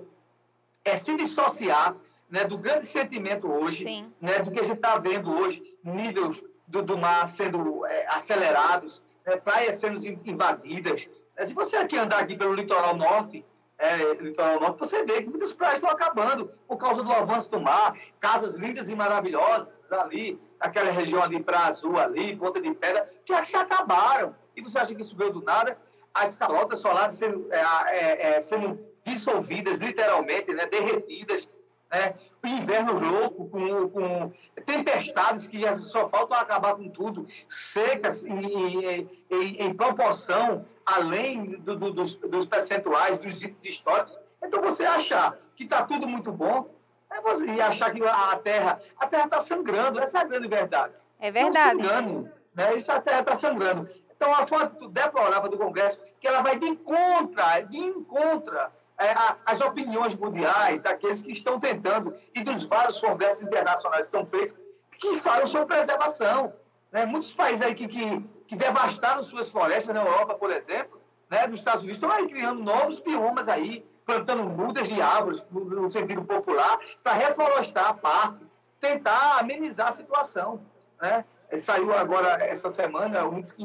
é 0.86 0.96
se 0.98 1.16
dissociar 1.18 1.96
né, 2.30 2.44
do 2.46 2.58
grande 2.58 2.86
sentimento 2.86 3.52
hoje, 3.52 3.84
Sim. 3.84 4.14
né, 4.22 4.40
do 4.40 4.52
que 4.52 4.60
a 4.60 4.64
gente 4.64 4.76
está 4.76 4.98
vendo 4.98 5.32
hoje, 5.36 5.64
níveis 5.84 6.42
do, 6.68 6.84
do 6.84 6.98
mar 6.98 7.28
sendo 7.30 7.84
é, 7.88 8.06
acelerados, 8.08 9.02
né, 9.26 9.36
praias 9.38 9.80
sendo 9.80 10.06
in- 10.06 10.20
invadidas. 10.26 11.10
Se 11.44 11.54
você 11.54 11.76
aqui 11.78 11.98
andar 11.98 12.20
aqui 12.20 12.38
pelo 12.38 12.54
litoral 12.54 12.96
norte, 12.96 13.44
é, 13.80 14.14
litoral 14.16 14.60
norte, 14.60 14.78
você 14.80 15.04
vê 15.06 15.24
que 15.24 15.30
muitas 15.30 15.54
praias 15.54 15.76
estão 15.76 15.90
acabando 15.90 16.52
por 16.68 16.78
causa 16.78 17.02
do 17.02 17.12
avanço 17.12 17.50
do 17.50 17.60
mar, 17.62 17.98
casas 18.20 18.54
lindas 18.56 18.90
e 18.90 18.96
maravilhosas 18.96 19.74
ali, 19.92 20.40
aquela 20.60 20.92
região 20.92 21.24
ali, 21.24 21.42
Praia 21.42 21.68
Azul 21.68 21.98
ali, 21.98 22.36
Ponta 22.36 22.62
de 22.62 22.72
Pedra, 22.74 23.10
que 23.26 23.46
se 23.46 23.56
acabaram. 23.56 24.36
E 24.56 24.62
você 24.62 24.78
acha 24.78 24.94
que 24.94 25.02
isso 25.02 25.16
veio 25.16 25.32
do 25.32 25.42
nada? 25.42 25.78
As 26.14 26.36
calotas 26.36 26.80
solares 26.80 27.16
sendo, 27.16 27.48
é, 27.52 27.62
é, 27.88 28.32
é, 28.36 28.42
sendo 28.42 28.80
dissolvidas, 29.06 29.78
literalmente, 29.80 30.54
né, 30.54 30.66
derretidas, 30.68 31.50
né? 31.90 32.14
O 32.44 32.48
inverno 32.48 33.00
louco, 33.00 33.50
com, 33.50 33.90
com 33.90 34.32
tempestades 34.66 35.48
que 35.48 35.62
só 35.80 36.08
faltam 36.08 36.38
acabar 36.38 36.76
com 36.76 36.88
tudo, 36.90 37.26
secas 37.48 38.24
em, 38.24 38.40
em, 38.46 39.10
em- 39.30 39.64
em 39.64 39.74
proporção, 39.74 40.66
além 40.96 41.52
do- 41.60 41.76
do- 41.76 41.92
dos, 41.92 42.16
dos 42.16 42.46
percentuais, 42.46 43.20
dos 43.20 43.42
índices 43.42 43.66
históricos. 43.66 44.18
Então, 44.44 44.62
você 44.62 44.86
achar 44.86 45.38
que 45.56 45.64
está 45.64 45.84
tudo 45.84 46.08
muito 46.08 46.32
bom, 46.32 46.70
é 47.12 47.20
você 47.22 47.46
e 47.46 47.62
achar 47.62 47.92
que 47.92 48.04
a 48.06 48.36
Terra 48.38 48.82
a 48.98 49.08
Terra 49.08 49.26
está 49.26 49.42
sangrando, 49.42 50.00
essa 50.00 50.20
é 50.20 50.22
a 50.22 50.26
grande 50.26 50.48
verdade. 50.48 50.94
É 51.20 51.32
verdade. 51.32 51.76
Não 51.78 51.84
se 51.84 51.88
engane, 51.90 52.30
né? 52.56 52.76
Isso 52.76 52.92
a 52.92 53.02
Terra 53.02 53.20
está 53.22 53.36
sangrando. 53.36 53.90
Então, 54.16 54.34
a 54.34 54.46
foto 54.46 54.88
deplorável 54.90 55.50
do 55.50 55.58
Congresso, 55.58 56.00
que 56.20 56.28
ela 56.28 56.42
vai 56.42 56.58
de 56.60 56.66
encontra, 56.68 57.62
de 57.62 57.78
encontra 57.78 58.72
é, 58.98 59.12
a- 59.12 59.38
as 59.46 59.62
opiniões 59.62 60.14
mundiais 60.14 60.82
daqueles 60.82 61.22
que 61.22 61.32
estão 61.32 61.58
tentando, 61.60 62.14
e 62.36 62.44
dos 62.44 62.64
vários 62.66 63.00
congressos 63.00 63.42
internacionais 63.42 64.06
que 64.06 64.12
são 64.12 64.26
feitos, 64.26 64.58
que 64.98 65.20
falam 65.22 65.48
sobre 65.48 65.68
preservação. 65.74 66.54
Né? 66.92 67.06
Muitos 67.06 67.32
países 67.32 67.62
aí 67.62 67.74
que, 67.74 67.88
que, 67.88 68.26
que 68.50 68.56
devastaram 68.56 69.22
suas 69.22 69.48
florestas, 69.50 69.94
na 69.94 70.02
Europa, 70.02 70.34
por 70.34 70.52
exemplo, 70.52 71.00
né? 71.30 71.46
nos 71.46 71.60
Estados 71.60 71.84
Unidos, 71.84 71.98
estão 71.98 72.12
aí 72.12 72.28
criando 72.28 72.64
novos 72.64 73.00
biomas 73.00 73.48
aí, 73.48 73.86
plantando 74.04 74.44
mudas 74.44 74.88
de 74.88 75.00
árvores, 75.00 75.46
no, 75.52 75.88
sentido 75.92 76.24
popular, 76.24 76.80
para 77.04 77.14
reflorestar 77.14 77.98
parques, 77.98 78.52
tentar 78.80 79.38
amenizar 79.38 79.90
a 79.90 79.92
situação. 79.92 80.66
Né? 81.00 81.24
Eh, 81.52 81.60
Saiu 81.60 81.94
agora, 81.94 82.44
essa 82.44 82.72
semana, 82.72 83.24
um 83.28 83.40
que 83.40 83.64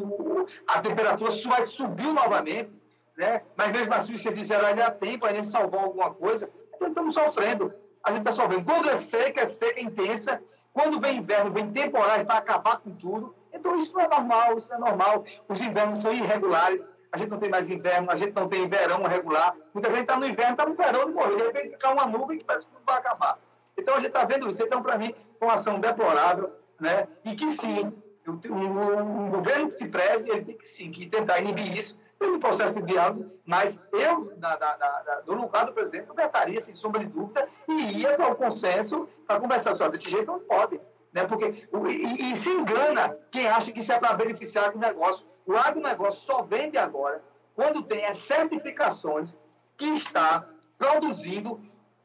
a 0.66 0.82
temperatura 0.82 1.32
vai 1.48 1.66
subir 1.66 2.12
novamente, 2.12 2.70
né? 3.16 3.40
mas 3.56 3.72
mesmo 3.72 3.94
assim, 3.94 4.18
você 4.18 4.30
disseram, 4.32 4.66
ainda 4.66 4.86
há 4.86 5.26
ainda 5.28 5.44
salvar 5.44 5.82
alguma 5.82 6.12
coisa, 6.12 6.50
então 6.74 6.88
estamos 6.88 7.14
sofrendo. 7.14 7.72
A 8.04 8.10
gente 8.10 8.18
está 8.18 8.32
sofrendo. 8.32 8.66
Quando 8.66 8.90
é 8.90 8.98
seca, 8.98 9.40
é 9.40 9.46
seca 9.46 9.80
intensa. 9.80 10.42
Quando 10.74 11.00
vem 11.00 11.16
inverno, 11.16 11.50
vem 11.50 11.72
temporário 11.72 12.26
para 12.26 12.36
acabar 12.36 12.80
com 12.80 12.94
tudo. 12.94 13.34
Então, 13.54 13.76
isso 13.76 13.92
não 13.92 14.00
é 14.00 14.08
normal, 14.08 14.56
isso 14.56 14.72
é 14.72 14.78
normal. 14.78 15.24
Os 15.48 15.60
invernos 15.60 16.00
são 16.00 16.12
irregulares. 16.12 16.90
A 17.12 17.16
gente 17.16 17.30
não 17.30 17.38
tem 17.38 17.48
mais 17.48 17.70
inverno, 17.70 18.10
a 18.10 18.16
gente 18.16 18.34
não 18.34 18.48
tem 18.48 18.68
verão 18.68 19.02
regular. 19.04 19.54
Muita 19.72 19.88
gente 19.90 20.00
está 20.00 20.16
no 20.18 20.26
inverno, 20.26 20.52
está 20.52 20.66
no 20.66 20.74
verão 20.74 21.06
de 21.06 21.12
morrer. 21.12 21.36
De 21.36 21.42
repente 21.44 21.70
fica 21.70 21.90
uma 21.90 22.06
nuvem 22.06 22.38
que 22.38 22.44
parece 22.44 22.66
que 22.66 22.72
vai 22.84 22.98
acabar. 22.98 23.38
Então, 23.78 23.94
a 23.94 23.98
gente 23.98 24.08
está 24.08 24.24
vendo 24.24 24.48
isso. 24.48 24.62
Então, 24.62 24.82
para 24.82 24.98
mim, 24.98 25.14
foi 25.38 25.48
uma 25.48 25.54
ação 25.54 25.78
deplorável. 25.78 26.52
Né? 26.80 27.06
E 27.24 27.36
que, 27.36 27.48
sim, 27.50 27.92
um, 28.26 29.26
um 29.26 29.30
governo 29.30 29.66
que 29.66 29.74
se 29.74 29.86
preze, 29.86 30.28
ele 30.28 30.44
tem 30.44 30.56
que, 30.56 30.66
sim, 30.66 30.90
que 30.90 31.06
tentar 31.06 31.38
inibir 31.38 31.76
isso 31.76 31.96
pelo 32.18 32.38
processo 32.38 32.80
de 32.80 32.92
diálogo, 32.92 33.30
mas 33.44 33.78
eu, 33.92 34.32
da, 34.36 34.56
da, 34.56 34.76
da, 34.76 35.20
do 35.20 35.34
lugar 35.34 35.66
do 35.66 35.72
presidente, 35.72 36.08
vetaria, 36.14 36.60
sem 36.60 36.74
sombra 36.74 37.00
de 37.00 37.06
dúvida, 37.06 37.46
e 37.68 38.00
ia 38.00 38.14
para 38.14 38.32
o 38.32 38.36
consenso 38.36 39.08
para 39.26 39.40
conversar 39.40 39.74
só 39.74 39.88
desse 39.88 40.08
jeito 40.08 40.26
não 40.26 40.40
pode. 40.40 40.80
Né? 41.14 41.24
Porque, 41.24 41.66
e, 41.88 42.32
e 42.32 42.36
se 42.36 42.50
engana 42.50 43.16
quem 43.30 43.46
acha 43.46 43.70
que 43.70 43.78
isso 43.78 43.92
é 43.92 43.98
para 43.98 44.12
beneficiar 44.14 44.74
o 44.74 44.78
negócio. 44.78 45.24
O 45.46 45.56
agronegócio 45.56 46.20
só 46.22 46.42
vende 46.42 46.76
agora 46.76 47.22
quando 47.54 47.82
tem 47.84 48.04
as 48.04 48.18
certificações 48.26 49.38
que 49.76 49.86
está 49.90 50.44
produzindo 50.76 51.60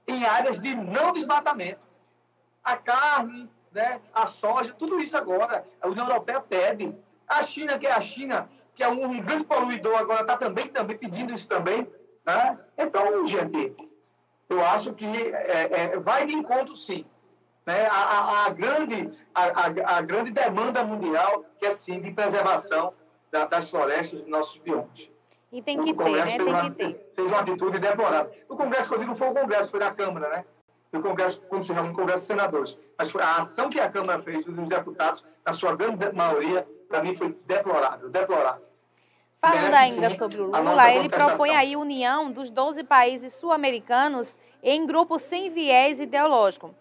em 0.08 0.26
áreas 0.26 0.60
de 0.60 0.76
não 0.76 1.12
desmatamento. 1.12 1.82
A 2.64 2.78
carne, 2.78 3.50
né, 3.72 4.00
a 4.14 4.28
soja, 4.28 4.74
tudo 4.78 5.00
isso 5.00 5.18
agora, 5.18 5.66
a 5.82 5.88
União 5.88 6.08
Europeia 6.08 6.40
pede. 6.40 6.96
A 7.28 7.42
China, 7.44 7.80
que 7.80 7.88
é 7.88 7.92
a 7.92 8.02
China, 8.02 8.50
que 8.76 8.84
é 8.84 8.90
um, 8.90 9.06
um 9.06 9.22
grande 9.22 9.46
poluidor, 9.46 9.98
agora 9.98 10.22
está 10.22 10.38
também, 10.38 10.68
também 10.68 10.98
pedindo 10.98 11.34
isso 11.34 11.48
também. 11.48 11.88
Né? 12.26 12.60
Então, 12.78 13.26
gente, 13.26 13.76
eu 14.48 14.64
acho 14.64 14.94
que 14.94 15.06
é, 15.06 15.94
é, 15.94 16.00
vai 16.00 16.26
de 16.26 16.34
encontro, 16.34 16.76
sim. 16.76 17.06
Né? 17.70 17.86
A, 17.86 18.46
a- 18.46 18.50
grande, 18.50 19.12
a, 19.36 19.98
a- 19.98 20.02
grande 20.02 20.32
demanda 20.32 20.84
mundial, 20.84 21.46
que 21.60 21.68
é, 21.68 21.72
sim, 21.72 22.02
de 22.02 22.10
preservação 22.10 22.94
da- 23.32 23.46
das 23.46 23.70
florestas 23.70 24.22
dos 24.22 24.28
nossos 24.28 24.58
biomas. 24.58 25.08
E 25.52 25.62
tem 25.62 25.80
O 25.80 25.84
que 25.84 25.94
ter, 25.94 26.04
né? 26.10 26.26
fez 26.26 26.38
Tem 26.38 26.46
uma- 26.48 26.64
que 26.64 26.72
ter. 26.72 27.12
Fez 27.16 27.28
uma 27.32 27.40
atitude 27.42 27.78
deplorável. 27.78 28.32
O 28.50 28.56
Congresso, 28.58 28.90
que 28.90 28.96
eu 28.96 28.98
digo, 29.00 29.12
não 29.12 29.16
foi 29.18 29.30
o 29.30 29.34
Congresso, 29.36 29.70
foi 29.70 29.80
da 29.80 29.92
Câmara, 29.92 30.30
né? 30.30 30.46
O 30.92 31.00
Congresso, 31.00 31.40
quando 31.48 31.64
se 31.64 31.72
reúne 31.72 31.92
o 31.92 31.96
Congresso 31.96 32.22
de 32.22 32.26
Senadores. 32.26 32.76
Mas 32.98 33.12
foi 33.12 33.22
a 33.22 33.36
ação 33.38 33.70
que 33.70 33.80
a 33.80 33.88
Câmara 33.88 34.18
fez 34.20 34.44
dos 34.44 34.68
deputados, 34.68 35.24
na 35.46 35.54
sua 35.54 35.76
grande 35.76 36.12
maioria, 36.12 36.68
para 36.88 37.04
mim 37.04 37.16
foi 37.16 37.38
deplorável, 37.46 38.10
deplorável. 38.10 38.66
Falando 39.40 39.74
ainda 39.76 40.10
sobre 40.18 40.42
o 40.42 40.46
Lula, 40.48 40.92
ele 40.92 41.08
propõe 41.08 41.52
aí 41.52 41.76
união 41.76 42.32
dos 42.32 42.50
12 42.50 42.84
países 42.84 43.32
sul-americanos 43.36 44.36
em 44.64 44.88
grupos 44.88 45.22
sem 45.22 45.52
viés 45.52 46.00
ideológico. 46.00 46.74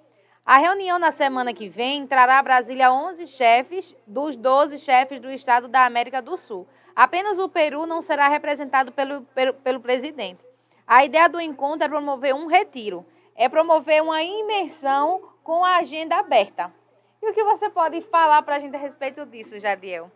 A 0.49 0.57
reunião 0.57 0.99
na 0.99 1.11
semana 1.11 1.53
que 1.53 1.69
vem 1.69 2.07
trará 2.07 2.39
a 2.39 2.43
Brasília 2.43 2.91
11 2.91 3.27
chefes 3.27 3.95
dos 4.07 4.35
12 4.35 4.79
chefes 4.79 5.21
do 5.21 5.31
estado 5.31 5.69
da 5.69 5.85
América 5.85 6.23
do 6.23 6.39
Sul. 6.39 6.67
Apenas 6.97 7.39
o 7.39 7.51
Peru 7.51 7.85
não 7.85 8.01
será 8.01 8.29
representado 8.29 8.91
pelo, 8.91 9.21
pelo, 9.35 9.53
pelo 9.53 9.79
presidente. 9.79 10.43
A 10.87 11.05
ideia 11.05 11.29
do 11.29 11.39
encontro 11.39 11.85
é 11.85 11.89
promover 11.91 12.35
um 12.35 12.47
retiro, 12.47 13.05
é 13.37 13.47
promover 13.47 14.03
uma 14.03 14.23
imersão 14.23 15.23
com 15.45 15.63
a 15.63 15.77
agenda 15.77 16.17
aberta. 16.17 16.73
E 17.21 17.29
o 17.29 17.35
que 17.35 17.45
você 17.45 17.69
pode 17.69 18.01
falar 18.01 18.41
para 18.41 18.57
a 18.57 18.59
gente 18.59 18.75
a 18.75 18.79
respeito 18.79 19.27
disso, 19.27 19.61
Jadiel? 19.61 20.11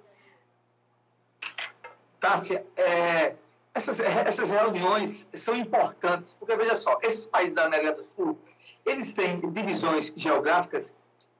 Tássia, 2.19 2.65
é, 2.75 3.35
essas, 3.75 4.01
essas 4.01 4.49
reuniões 4.49 5.27
são 5.35 5.55
importantes, 5.55 6.33
porque, 6.41 6.57
veja 6.57 6.75
só, 6.75 6.99
esses 7.03 7.27
países 7.27 7.55
da 7.55 7.67
América 7.67 7.93
do 7.93 8.05
Sul, 8.05 8.39
eles 8.85 9.13
têm 9.13 9.41
divisões 9.53 10.13
geográficas 10.17 10.95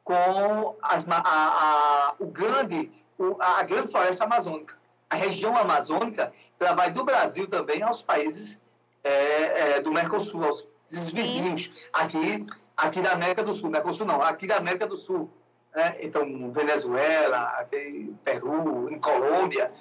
com 0.05 0.77
as, 0.83 1.07
a, 1.09 1.21
a, 1.25 2.15
o 2.19 2.27
grande, 2.27 2.91
o- 3.19 3.37
a 3.41 3.63
grande 3.63 3.89
floresta 3.89 4.25
amazônica. 4.25 4.77
A 5.09 5.17
região 5.17 5.57
amazônica 5.57 6.33
ela 6.59 6.75
vai 6.75 6.91
do 6.91 7.05
Brasil 7.05 7.47
também 7.49 7.83
aos 7.83 8.03
países 8.03 8.61
é, 9.03 9.77
é, 9.77 9.81
do 9.81 9.93
Mercosul, 9.93 10.45
aos 10.45 10.67
vizinhos. 10.89 11.71
Aqui, 11.93 12.47
aqui 12.77 13.01
da 13.01 13.13
América 13.13 13.43
do 13.43 13.53
Sul, 13.53 13.69
Mercosul 13.71 14.07
não, 14.07 14.23
aqui 14.23 14.47
da 14.47 14.57
América 14.59 14.87
do 14.87 14.97
Sul. 14.97 15.29
Né? 15.75 15.97
Então, 16.01 16.51
Venezuela, 16.53 17.67
Peru, 18.25 18.91
em 18.91 18.99
Colômbia. 18.99 19.73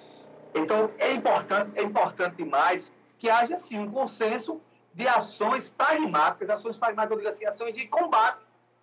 Então, 0.55 0.89
é 0.97 1.11
importante, 1.11 1.71
é 1.75 1.83
importante 1.83 2.38
demais 2.38 2.91
que 3.19 3.29
haja, 3.29 3.55
sim, 3.57 3.77
um 3.79 3.91
consenso 3.91 4.59
de 4.93 5.07
ações 5.07 5.69
pragmáticas, 5.69 6.49
ações 6.49 6.77
pragmáticas, 6.77 7.18
eu 7.18 7.23
digo 7.23 7.30
assim, 7.30 7.45
ações 7.45 7.73
de 7.73 7.88
combate, 7.88 8.39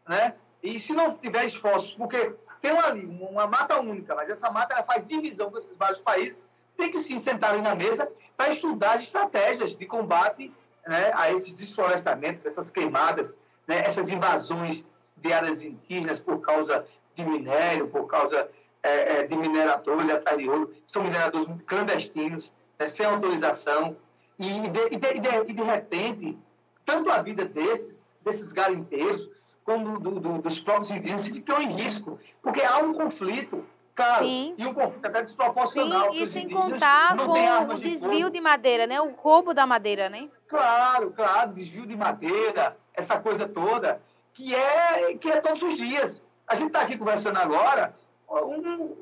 né? 0.06 0.34
E 0.62 0.80
se 0.80 0.92
não 0.92 1.16
tiver 1.16 1.46
esforços, 1.46 1.94
porque 1.94 2.34
tem 2.60 2.76
ali 2.78 3.06
uma 3.06 3.46
mata 3.46 3.78
única, 3.80 4.14
mas 4.14 4.28
essa 4.28 4.50
mata 4.50 4.74
ela 4.74 4.82
faz 4.82 5.06
divisão 5.06 5.50
desses 5.50 5.76
vários 5.76 6.00
países, 6.00 6.44
tem 6.76 6.90
que 6.90 6.98
sim 7.00 7.18
sentar 7.18 7.52
ali 7.52 7.62
na 7.62 7.74
mesa 7.74 8.10
para 8.36 8.52
estudar 8.52 8.94
as 8.94 9.02
estratégias 9.02 9.76
de 9.76 9.86
combate 9.86 10.52
né, 10.86 11.12
a 11.14 11.30
esses 11.32 11.52
desflorestamentos, 11.54 12.44
essas 12.46 12.70
queimadas, 12.70 13.36
né, 13.66 13.80
essas 13.84 14.08
invasões 14.08 14.84
de 15.16 15.32
áreas 15.32 15.62
indígenas 15.62 16.18
por 16.18 16.40
causa 16.40 16.86
de 17.14 17.24
minério, 17.24 17.88
por 17.88 18.06
causa 18.06 18.48
é, 18.82 19.18
é, 19.18 19.26
de 19.26 19.36
mineradores 19.36 20.08
atrás 20.08 20.38
de 20.38 20.48
ouro, 20.48 20.72
são 20.86 21.02
mineradores 21.02 21.48
muito 21.48 21.64
clandestinos, 21.64 22.52
né, 22.78 22.86
sem 22.86 23.04
autorização, 23.04 23.96
e 24.38 24.68
de, 24.68 24.80
e, 24.94 24.96
de, 24.96 25.08
e, 25.08 25.20
de, 25.20 25.50
e 25.50 25.52
de 25.52 25.62
repente, 25.62 26.38
tanto 26.84 27.10
a 27.10 27.20
vida 27.22 27.44
desses, 27.44 28.14
desses 28.24 28.52
garimpeiros, 28.52 29.28
como 29.64 29.98
do, 29.98 30.18
do, 30.18 30.38
dos 30.38 30.60
próprios 30.60 30.90
indígenas, 30.90 31.26
ficam 31.26 31.60
em 31.60 31.72
risco, 31.72 32.18
porque 32.42 32.62
há 32.62 32.78
um 32.78 32.92
conflito 32.92 33.64
Claro, 33.98 34.24
Sim. 34.24 34.54
e 34.56 34.64
um 34.64 34.72
conflito 34.72 35.04
até 35.04 35.22
desproporcional. 35.22 36.12
Sim, 36.12 36.22
e 36.22 36.26
sem 36.28 36.48
contar 36.48 37.16
com 37.16 37.32
o 37.32 37.80
desvio 37.80 38.30
de 38.30 38.40
madeira, 38.40 38.86
né? 38.86 39.00
O 39.00 39.10
roubo 39.10 39.52
da 39.52 39.66
madeira, 39.66 40.08
né? 40.08 40.28
Claro, 40.46 41.10
claro, 41.10 41.52
desvio 41.52 41.84
de 41.84 41.96
madeira, 41.96 42.76
essa 42.94 43.18
coisa 43.18 43.48
toda, 43.48 44.00
que 44.32 44.54
é, 44.54 45.14
que 45.14 45.28
é 45.28 45.40
todos 45.40 45.64
os 45.64 45.76
dias. 45.76 46.22
A 46.46 46.54
gente 46.54 46.68
está 46.68 46.82
aqui 46.82 46.96
conversando 46.96 47.38
agora, 47.40 47.92
um, 48.30 48.94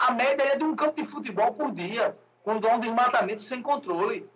a 0.00 0.10
média 0.10 0.42
é 0.42 0.56
de 0.56 0.64
um 0.64 0.76
campo 0.76 1.00
de 1.00 1.08
futebol 1.08 1.54
por 1.54 1.72
dia, 1.72 2.14
quando 2.42 2.68
há 2.68 2.74
um 2.74 2.80
desmatamento 2.80 3.40
sem 3.44 3.62
controle, 3.62 4.28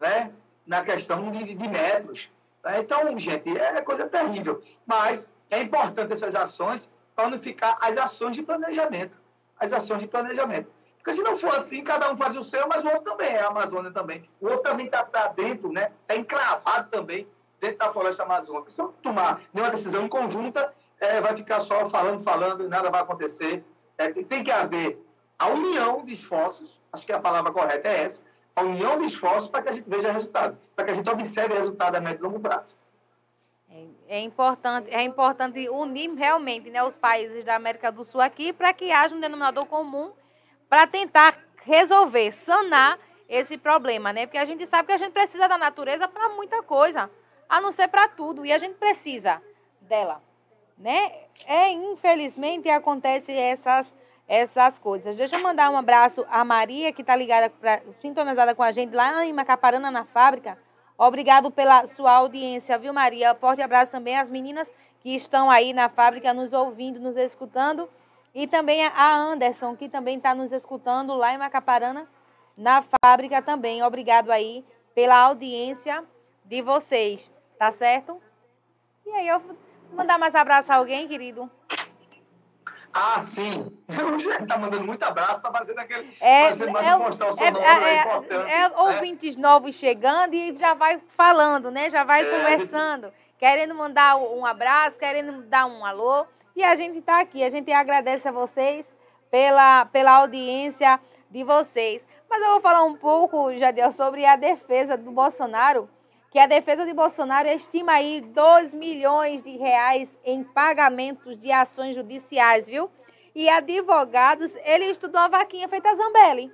né? 0.00 0.32
Na 0.66 0.84
questão 0.84 1.30
de, 1.30 1.54
de 1.54 1.68
metros. 1.68 2.30
Né? 2.64 2.80
Então, 2.80 3.18
gente, 3.18 3.56
é 3.56 3.80
coisa 3.82 4.06
terrível. 4.06 4.62
Mas 4.86 5.28
é 5.50 5.60
importante 5.60 6.12
essas 6.12 6.34
ações 6.34 6.90
para 7.14 7.26
unificar 7.26 7.78
as 7.80 7.96
ações 7.96 8.36
de 8.36 8.42
planejamento 8.42 9.16
as 9.58 9.72
ações 9.72 10.00
de 10.00 10.06
planejamento. 10.06 10.70
Porque 10.98 11.12
se 11.12 11.22
não 11.22 11.36
for 11.36 11.54
assim, 11.54 11.82
cada 11.82 12.10
um 12.12 12.16
faz 12.16 12.36
o 12.36 12.44
seu, 12.44 12.66
mas 12.68 12.84
o 12.84 12.88
outro 12.88 13.04
também 13.04 13.28
é 13.28 13.40
a 13.40 13.48
Amazônia 13.48 13.90
também. 13.90 14.28
O 14.40 14.46
outro 14.46 14.62
também 14.62 14.86
está 14.86 15.04
tá 15.04 15.28
dentro, 15.28 15.72
né? 15.72 15.92
Está 16.02 16.16
encravado 16.16 16.90
também 16.90 17.26
dentro 17.60 17.78
da 17.78 17.90
floresta 17.90 18.22
amazônica. 18.22 18.70
Se 18.70 18.78
não 18.78 18.92
tomar 18.92 19.40
nenhuma 19.52 19.72
decisão 19.72 20.04
em 20.04 20.08
conjunta, 20.08 20.72
é, 21.00 21.20
vai 21.20 21.34
ficar 21.36 21.60
só 21.60 21.88
falando, 21.88 22.22
falando 22.22 22.64
e 22.64 22.68
nada 22.68 22.90
vai 22.90 23.00
acontecer. 23.00 23.64
É, 23.96 24.12
tem 24.12 24.44
que 24.44 24.50
haver 24.50 25.02
a 25.38 25.48
união 25.48 26.04
de 26.04 26.12
esforços, 26.12 26.80
acho 26.92 27.06
que 27.06 27.12
a 27.12 27.20
palavra 27.20 27.52
correta 27.52 27.88
é 27.88 28.04
essa, 28.04 28.22
a 28.58 28.62
união 28.62 28.98
de 28.98 29.06
esforços 29.06 29.48
para 29.48 29.62
que 29.62 29.68
a 29.68 29.72
gente 29.72 29.88
veja 29.88 30.12
resultado, 30.12 30.58
para 30.74 30.84
que 30.84 30.90
a 30.90 30.94
gente 30.94 31.08
observe 31.08 31.54
resultado 31.54 31.94
a 31.94 32.00
médio 32.00 32.20
e 32.20 32.22
longo 32.22 32.40
prazo. 32.40 32.76
É 34.08 34.20
importante, 34.20 34.88
é 34.90 35.02
importante 35.02 35.68
unir 35.68 36.12
realmente 36.14 36.70
né, 36.70 36.82
os 36.82 36.96
países 36.96 37.44
da 37.44 37.54
América 37.54 37.92
do 37.92 38.02
Sul 38.02 38.20
aqui 38.20 38.52
para 38.52 38.72
que 38.72 38.90
haja 38.90 39.14
um 39.14 39.20
denominador 39.20 39.66
comum 39.66 40.12
para 40.68 40.86
tentar 40.86 41.38
resolver, 41.64 42.32
sanar 42.32 42.98
esse 43.28 43.58
problema, 43.58 44.10
né? 44.10 44.24
Porque 44.24 44.38
a 44.38 44.44
gente 44.46 44.66
sabe 44.66 44.86
que 44.86 44.92
a 44.92 44.96
gente 44.96 45.12
precisa 45.12 45.46
da 45.46 45.58
natureza 45.58 46.08
para 46.08 46.30
muita 46.30 46.62
coisa, 46.62 47.10
a 47.46 47.60
não 47.60 47.70
ser 47.70 47.88
para 47.88 48.08
tudo, 48.08 48.44
e 48.44 48.52
a 48.52 48.56
gente 48.56 48.76
precisa 48.76 49.42
dela, 49.82 50.22
né? 50.78 51.24
É, 51.44 51.68
infelizmente 51.70 52.70
acontece 52.70 53.32
essas 53.32 53.94
essas 54.28 54.78
coisas. 54.78 55.16
Deixa 55.16 55.36
eu 55.36 55.42
mandar 55.42 55.70
um 55.70 55.78
abraço 55.78 56.24
à 56.30 56.44
Maria, 56.44 56.92
que 56.92 57.00
está 57.00 57.16
ligada, 57.16 57.48
pra, 57.48 57.80
sintonizada 57.94 58.54
com 58.54 58.62
a 58.62 58.70
gente 58.70 58.94
lá 58.94 59.24
em 59.24 59.32
Macaparana, 59.32 59.90
na 59.90 60.04
fábrica. 60.04 60.58
Obrigado 60.98 61.50
pela 61.50 61.86
sua 61.86 62.12
audiência, 62.12 62.76
viu, 62.76 62.92
Maria? 62.92 63.34
Forte 63.34 63.62
abraço 63.62 63.90
também 63.90 64.18
às 64.18 64.28
meninas 64.28 64.70
que 65.00 65.14
estão 65.14 65.50
aí 65.50 65.72
na 65.72 65.88
fábrica 65.88 66.34
nos 66.34 66.52
ouvindo, 66.52 67.00
nos 67.00 67.16
escutando. 67.16 67.88
E 68.34 68.46
também 68.46 68.84
a 68.84 69.16
Anderson, 69.16 69.74
que 69.74 69.88
também 69.88 70.18
está 70.18 70.34
nos 70.34 70.52
escutando 70.52 71.14
lá 71.14 71.32
em 71.32 71.38
Macaparana, 71.38 72.06
na 72.56 72.82
fábrica 72.82 73.40
também. 73.40 73.82
Obrigado 73.82 74.30
aí 74.30 74.64
pela 74.94 75.16
audiência 75.16 76.04
de 76.44 76.60
vocês, 76.60 77.30
tá 77.58 77.70
certo? 77.70 78.20
E 79.06 79.10
aí, 79.10 79.28
eu 79.28 79.38
vou 79.38 79.56
mandar 79.94 80.18
mais 80.18 80.34
abraço 80.34 80.70
a 80.72 80.76
alguém, 80.76 81.08
querido? 81.08 81.50
Ah, 82.92 83.22
sim. 83.22 83.66
Está 84.40 84.58
mandando 84.58 84.84
muito 84.84 85.02
abraço, 85.02 85.36
está 85.36 85.52
fazendo 85.52 85.78
aquele. 85.78 86.16
É, 86.20 86.48
fazendo 86.48 86.72
mais 86.72 86.86
é, 86.86 86.98
postal 86.98 87.28
é, 87.28 87.32
sonoro, 87.32 87.64
é, 87.64 87.94
é, 87.94 88.00
importante. 88.00 88.50
é, 88.50 88.68
né? 88.68 88.76
ouvintes 88.76 89.36
novos 89.36 89.74
chegando 89.74 90.34
e 90.34 90.56
já 90.56 90.74
vai 90.74 90.98
falando, 91.16 91.70
né? 91.70 91.90
Já 91.90 92.04
vai 92.04 92.22
É, 92.22 92.30
conversando, 92.30 93.12
querendo 93.38 93.74
mandar 93.74 94.16
um 94.16 94.44
abraço, 94.44 94.98
querendo 94.98 95.42
dar 95.42 95.66
um 95.66 95.84
alô. 95.84 96.26
E 96.56 96.64
a 96.64 96.74
gente 96.74 96.98
está 96.98 97.20
aqui, 97.20 97.44
a 97.44 97.50
gente 97.50 97.70
agradece 97.70 98.28
a 98.28 98.32
vocês 98.32 98.86
pela, 99.30 99.84
pela 99.86 100.12
audiência 100.12 100.98
de 101.30 101.44
vocês. 101.44 102.04
Mas 102.28 102.42
eu 102.42 102.52
vou 102.52 102.60
falar 102.60 102.82
um 102.82 102.96
pouco, 102.96 103.52
Jadiel, 103.54 103.92
sobre 103.92 104.24
a 104.26 104.36
defesa 104.36 104.96
do 104.96 105.10
Bolsonaro, 105.10 105.88
que 106.30 106.38
a 106.38 106.46
defesa 106.46 106.84
de 106.84 106.92
Bolsonaro 106.92 107.48
estima 107.48 107.92
aí 107.92 108.20
2 108.20 108.74
milhões 108.74 109.42
de 109.42 109.56
reais 109.56 110.16
em 110.24 110.44
pagamentos 110.44 111.38
de 111.38 111.50
ações 111.50 111.94
judiciais, 111.96 112.66
viu? 112.66 112.90
E 113.34 113.48
advogados, 113.48 114.54
ele 114.64 114.86
estudou 114.86 115.20
a 115.20 115.28
vaquinha 115.28 115.68
feita 115.68 115.88
a 115.90 115.94
Zambelli. 115.94 116.52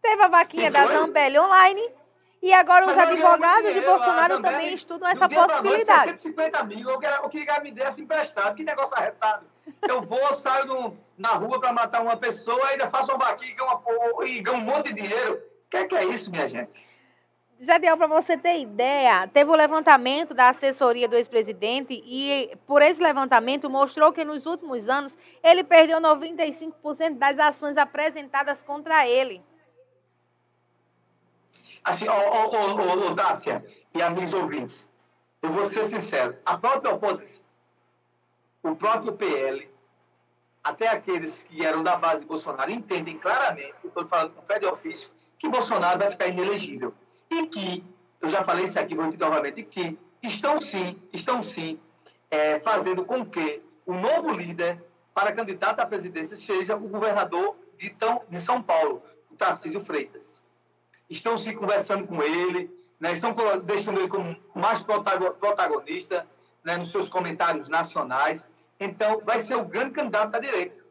Teve 0.00 0.22
a 0.22 0.28
vaquinha 0.28 0.70
da? 0.70 0.86
Zambelli 0.86 1.38
online 1.38 1.90
e 2.42 2.52
agora 2.52 2.84
os 2.86 2.96
Mas 2.96 3.08
advogados 3.08 3.62
de 3.62 3.68
dinheiro, 3.74 3.88
a 3.88 3.96
Bolsonaro 3.96 4.34
Zambelli, 4.34 4.54
também 4.56 4.74
estudam 4.74 5.08
do 5.08 5.12
essa 5.12 5.28
noite, 5.28 5.34
possibilidade. 5.48 6.02
foi 6.10 6.16
150 6.18 6.64
mil, 6.64 6.90
eu 6.90 6.98
queria, 6.98 7.16
eu 7.16 7.28
queria 7.28 7.60
me 7.60 7.70
desse 7.70 8.02
emprestado. 8.02 8.54
Que 8.56 8.64
negócio 8.64 8.94
arretado. 8.96 9.46
Eu 9.82 10.02
vou, 10.02 10.34
saio 10.34 10.66
no- 10.66 10.98
na 11.16 11.30
rua 11.34 11.60
para 11.60 11.72
matar 11.72 12.02
uma 12.02 12.16
pessoa, 12.16 12.66
ainda 12.66 12.88
faço 12.90 13.12
uma 13.14 13.18
vaquinha 13.26 13.52
e 13.52 13.54
ganho, 13.54 14.56
e 14.56 14.60
um 14.60 14.60
monte 14.60 14.92
de 14.92 15.02
dinheiro. 15.02 15.34
O 15.66 15.70
que 15.70 15.76
é, 15.76 15.84
que 15.86 15.94
é 15.94 16.04
isso, 16.04 16.30
minha 16.30 16.48
gente? 16.48 16.91
Jadiel, 17.64 17.96
para 17.96 18.08
você 18.08 18.36
ter 18.36 18.58
ideia, 18.58 19.28
teve 19.28 19.48
o 19.48 19.54
levantamento 19.54 20.34
da 20.34 20.48
assessoria 20.48 21.06
do 21.06 21.14
ex-presidente 21.14 22.02
e, 22.04 22.58
por 22.66 22.82
esse 22.82 23.00
levantamento, 23.00 23.70
mostrou 23.70 24.12
que 24.12 24.24
nos 24.24 24.46
últimos 24.46 24.88
anos 24.88 25.16
ele 25.44 25.62
perdeu 25.62 26.00
95% 26.00 27.18
das 27.18 27.38
ações 27.38 27.76
apresentadas 27.76 28.64
contra 28.64 29.06
ele. 29.06 29.40
Assim, 31.84 32.08
ô, 32.08 32.12
ô, 32.12 32.48
ô, 32.48 33.06
ô, 33.06 33.14
Dácia 33.14 33.64
e 33.94 34.02
amigos 34.02 34.34
ouvintes, 34.34 34.84
eu 35.40 35.52
vou 35.52 35.66
ser 35.66 35.84
sincero, 35.84 36.36
a 36.44 36.58
própria 36.58 36.92
oposição, 36.92 37.44
o 38.60 38.74
próprio 38.74 39.12
PL, 39.12 39.70
até 40.64 40.88
aqueles 40.88 41.44
que 41.44 41.64
eram 41.64 41.84
da 41.84 41.94
base 41.94 42.22
de 42.22 42.26
Bolsonaro, 42.26 42.72
entendem 42.72 43.18
claramente, 43.18 43.76
estou 43.84 44.04
falando 44.04 44.34
com 44.34 44.42
fé 44.42 44.58
de 44.58 44.66
ofício, 44.66 45.12
que 45.38 45.48
Bolsonaro 45.48 46.00
vai 46.00 46.10
ficar 46.10 46.26
inelegível. 46.26 46.92
E 47.32 47.46
que, 47.46 47.82
eu 48.20 48.28
já 48.28 48.44
falei 48.44 48.66
isso 48.66 48.78
aqui, 48.78 48.94
vou 48.94 49.06
repetir 49.06 49.26
novamente, 49.26 49.62
que 49.62 49.98
estão 50.22 50.60
sim, 50.60 51.00
estão 51.10 51.42
sim, 51.42 51.80
é, 52.30 52.60
fazendo 52.60 53.06
com 53.06 53.24
que 53.24 53.62
o 53.86 53.94
novo 53.94 54.30
líder 54.32 54.84
para 55.14 55.32
candidato 55.32 55.80
à 55.80 55.86
presidência 55.86 56.36
seja 56.36 56.76
o 56.76 56.88
governador 56.88 57.56
de, 57.78 57.88
São 58.38 58.62
Paulo, 58.62 59.02
o 59.30 59.34
Tarcísio 59.34 59.80
Freitas 59.80 60.44
estão 61.08 61.38
se 61.38 61.54
conversando 61.54 62.06
com 62.06 62.22
ele, 62.22 62.70
né, 63.00 63.12
estão 63.12 63.34
deixando 63.64 63.98
ele 63.98 64.08
como 64.08 64.36
mais 64.54 64.82
protago- 64.82 65.32
protagonista 65.32 66.26
né, 66.62 66.76
nos 66.76 66.90
seus 66.90 67.08
comentários 67.08 67.66
nacionais. 67.68 68.46
Então, 68.78 69.20
vai 69.24 69.40
ser 69.40 69.56
o 69.56 69.64
grande 69.64 69.92
candidato 69.92 70.30
da 70.30 70.38
direita. 70.38 70.82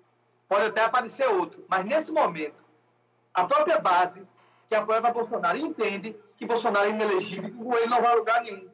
Pode 0.47 0.65
até 0.65 0.83
aparecer 0.83 1.27
outro, 1.27 1.63
mas 1.67 1.85
nesse 1.85 2.11
momento, 2.11 2.61
a 3.33 3.45
própria 3.45 3.79
base 3.79 4.27
que 4.67 4.75
apoia 4.75 5.01
Bolsonaro 5.01 5.57
entende 5.57 6.15
que 6.41 6.47
Bolsonaro 6.47 6.87
é 6.87 6.89
inelegível 6.89 7.51
com 7.51 7.77
ele 7.77 7.85
não 7.85 8.01
vai 8.01 8.11
a 8.11 8.15
lugar 8.15 8.41
nenhum. 8.41 8.67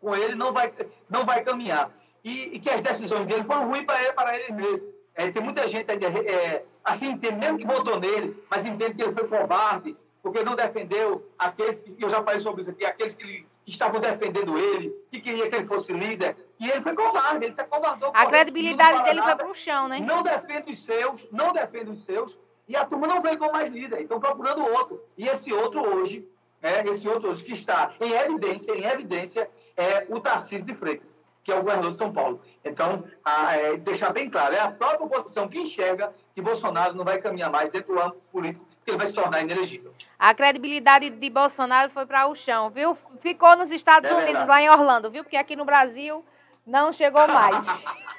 Com 0.00 0.16
ele 0.16 0.34
não 0.34 0.52
vai, 0.52 0.72
não 1.08 1.24
vai 1.24 1.44
caminhar. 1.44 1.92
E, 2.24 2.56
e 2.56 2.58
que 2.58 2.68
as 2.68 2.80
decisões 2.80 3.24
dele 3.24 3.44
foram 3.44 3.68
ruins 3.68 3.84
para 3.84 4.02
ele, 4.02 4.12
para 4.14 4.36
ele 4.36 4.52
mesmo. 4.52 4.82
É, 5.14 5.30
tem 5.30 5.40
muita 5.40 5.68
gente 5.68 5.88
ainda, 5.88 6.08
é, 6.08 6.64
assim, 6.82 7.10
entende, 7.10 7.36
mesmo 7.36 7.58
que 7.58 7.64
votou 7.64 8.00
nele, 8.00 8.36
mas 8.50 8.66
entende 8.66 8.94
que 8.94 9.02
ele 9.02 9.12
foi 9.12 9.28
covarde, 9.28 9.96
porque 10.20 10.42
não 10.42 10.56
defendeu 10.56 11.24
aqueles 11.38 11.80
que, 11.80 11.94
eu 12.00 12.10
já 12.10 12.20
falei 12.20 12.40
sobre 12.40 12.62
isso 12.62 12.70
aqui, 12.72 12.84
aqueles 12.84 13.14
que, 13.14 13.46
que 13.64 13.70
estavam 13.70 14.00
defendendo 14.00 14.58
ele, 14.58 14.90
que 15.12 15.20
queria 15.20 15.48
que 15.48 15.54
ele 15.54 15.66
fosse 15.66 15.92
líder, 15.92 16.36
e 16.58 16.68
ele 16.68 16.82
foi 16.82 16.96
covarde, 16.96 17.44
ele 17.44 17.54
se 17.54 17.60
acovardou. 17.60 18.10
A 18.12 18.26
credibilidade 18.26 19.04
dele 19.04 19.22
foi 19.22 19.36
para 19.36 19.48
o 19.48 19.54
chão, 19.54 19.86
né? 19.86 20.00
Não 20.00 20.20
defende 20.20 20.72
os 20.72 20.82
seus, 20.82 21.24
não 21.30 21.52
defende 21.52 21.90
os 21.92 22.02
seus, 22.02 22.36
e 22.66 22.76
a 22.76 22.84
turma 22.84 23.06
não 23.06 23.20
veio 23.20 23.38
com 23.38 23.52
mais 23.52 23.70
líder, 23.70 24.00
estão 24.00 24.18
procurando 24.18 24.64
outro. 24.64 25.02
E 25.16 25.28
esse 25.28 25.52
outro 25.52 25.80
hoje, 25.80 26.26
né, 26.62 26.82
esse 26.86 27.06
outro 27.08 27.30
hoje 27.30 27.44
que 27.44 27.52
está 27.52 27.92
em 28.00 28.12
evidência, 28.12 28.72
em 28.72 28.84
evidência, 28.84 29.50
é 29.76 30.06
o 30.08 30.20
Tarcísio 30.20 30.66
de 30.66 30.74
Freitas, 30.74 31.22
que 31.42 31.52
é 31.52 31.54
o 31.54 31.58
governador 31.58 31.92
de 31.92 31.98
São 31.98 32.12
Paulo. 32.12 32.40
Então, 32.64 33.04
a, 33.24 33.56
é, 33.56 33.76
deixar 33.76 34.12
bem 34.12 34.30
claro, 34.30 34.54
é 34.54 34.60
a 34.60 34.70
própria 34.70 35.04
oposição 35.04 35.46
que 35.46 35.58
enxerga 35.58 36.14
que 36.34 36.40
Bolsonaro 36.40 36.94
não 36.94 37.04
vai 37.04 37.20
caminhar 37.20 37.50
mais 37.50 37.70
dentro 37.70 37.94
do 37.94 38.00
âmbito 38.00 38.22
político, 38.32 38.64
porque 38.76 38.90
ele 38.90 38.98
vai 38.98 39.06
se 39.06 39.12
tornar 39.12 39.42
inelegível. 39.42 39.92
A 40.18 40.34
credibilidade 40.34 41.10
de 41.10 41.30
Bolsonaro 41.30 41.90
foi 41.90 42.06
para 42.06 42.26
o 42.26 42.34
chão, 42.34 42.70
viu? 42.70 42.96
Ficou 43.20 43.56
nos 43.56 43.70
Estados 43.70 44.10
É 44.10 44.14
Unidos, 44.14 44.46
lá 44.46 44.62
em 44.62 44.70
Orlando, 44.70 45.10
viu? 45.10 45.22
Porque 45.22 45.36
aqui 45.36 45.54
no 45.54 45.64
Brasil 45.64 46.24
não 46.66 46.92
chegou 46.92 47.28
mais. 47.28 47.56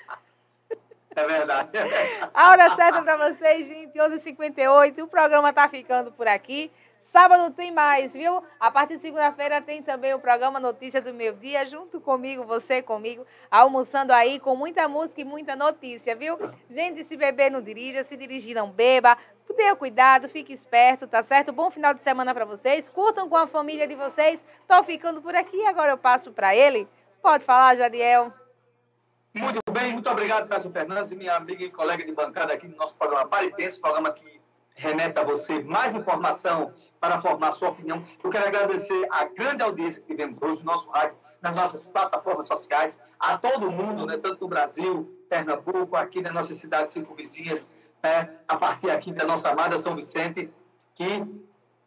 É 1.16 1.26
verdade. 1.26 1.70
A 2.34 2.50
hora 2.50 2.76
certa 2.76 3.02
para 3.02 3.30
vocês, 3.30 3.66
gente, 3.68 3.98
11h58. 3.98 5.04
O 5.04 5.08
programa 5.08 5.54
tá 5.54 5.70
ficando 5.70 6.12
por 6.12 6.28
aqui. 6.28 6.72
Sábado 7.00 7.54
tem 7.54 7.72
mais, 7.72 8.14
viu? 8.14 8.44
A 8.60 8.72
partir 8.72 8.96
de 8.96 9.02
segunda-feira 9.02 9.62
tem 9.62 9.84
também 9.84 10.14
o 10.14 10.20
programa 10.20 10.60
Notícia 10.60 11.02
do 11.02 11.14
Meu 11.14 11.34
Dia, 11.34 11.66
junto 11.66 12.02
comigo, 12.02 12.44
você 12.44 12.82
comigo, 12.82 13.28
almoçando 13.52 14.12
aí 14.12 14.40
com 14.40 14.56
muita 14.56 14.88
música 14.88 15.22
e 15.22 15.24
muita 15.24 15.56
notícia, 15.56 16.16
viu? 16.16 16.38
Gente, 16.70 17.04
se 17.04 17.16
beber 17.16 17.52
não 17.52 17.62
dirija, 17.62 18.04
se 18.04 18.18
dirigir 18.18 18.56
não 18.56 18.72
beba. 18.72 19.18
Tenha 19.56 19.76
cuidado, 19.76 20.28
fique 20.28 20.52
esperto, 20.52 21.08
tá 21.08 21.22
certo? 21.22 21.54
Bom 21.54 21.70
final 21.70 21.94
de 21.94 22.02
semana 22.02 22.34
para 22.34 22.44
vocês. 22.44 22.90
Curtam 22.90 23.30
com 23.30 23.38
a 23.38 23.48
família 23.48 23.88
de 23.88 23.96
vocês. 23.96 24.44
Tô 24.68 24.84
ficando 24.84 25.22
por 25.22 25.36
aqui, 25.36 25.64
agora 25.66 25.92
eu 25.92 25.98
passo 25.98 26.32
para 26.32 26.56
ele. 26.56 26.88
Pode 27.22 27.46
falar, 27.46 27.76
Jadiel. 27.76 28.34
Muito 29.36 29.60
bem, 29.70 29.91
muito 29.91 30.10
obrigado, 30.10 30.48
Cássio 30.48 30.72
Fernandes, 30.72 31.12
minha 31.12 31.36
amiga 31.36 31.62
e 31.62 31.70
colega 31.70 32.06
de 32.06 32.14
bancada 32.14 32.53
aqui 32.53 32.70
no 32.70 32.78
nosso 32.78 32.95
programa 32.95 33.28
Paritense, 33.28 33.82
programa 33.82 34.10
que 34.14 34.40
remete 34.74 35.20
a 35.20 35.24
você 35.24 35.62
mais 35.62 35.94
informação 35.94 36.74
para 37.02 37.20
formar 37.20 37.52
sua 37.52 37.68
opinião. 37.68 38.02
Eu 38.24 38.30
quero 38.30 38.48
agradecer 38.48 39.06
a 39.12 39.26
grande 39.26 39.62
audiência 39.62 39.99
que 39.99 40.07
tivemos 40.07 40.41
hoje 40.41 40.64
no 40.64 40.72
nosso 40.72 40.90
rádio, 40.90 41.18
nas 41.41 41.53
nossas 41.53 41.86
plataformas 41.86 42.48
sociais, 42.48 42.98
a 43.20 43.38
todo 43.38 43.70
mundo, 43.70 44.06
né, 44.06 44.16
tanto 44.16 44.40
no 44.40 44.48
Brasil, 44.48 45.14
Pernambuco, 45.30 45.98
aqui 45.98 46.22
nas 46.22 46.34
nossas 46.34 46.56
cidades 46.56 46.94
circunvizinhas, 46.94 47.70
né, 48.02 48.38
a 48.48 48.56
partir 48.56 48.90
aqui 48.90 49.12
da 49.12 49.26
nossa 49.26 49.49
amada 49.49 49.78
São 49.80 49.98
Vicente, 49.98 50.49
que 50.94 51.26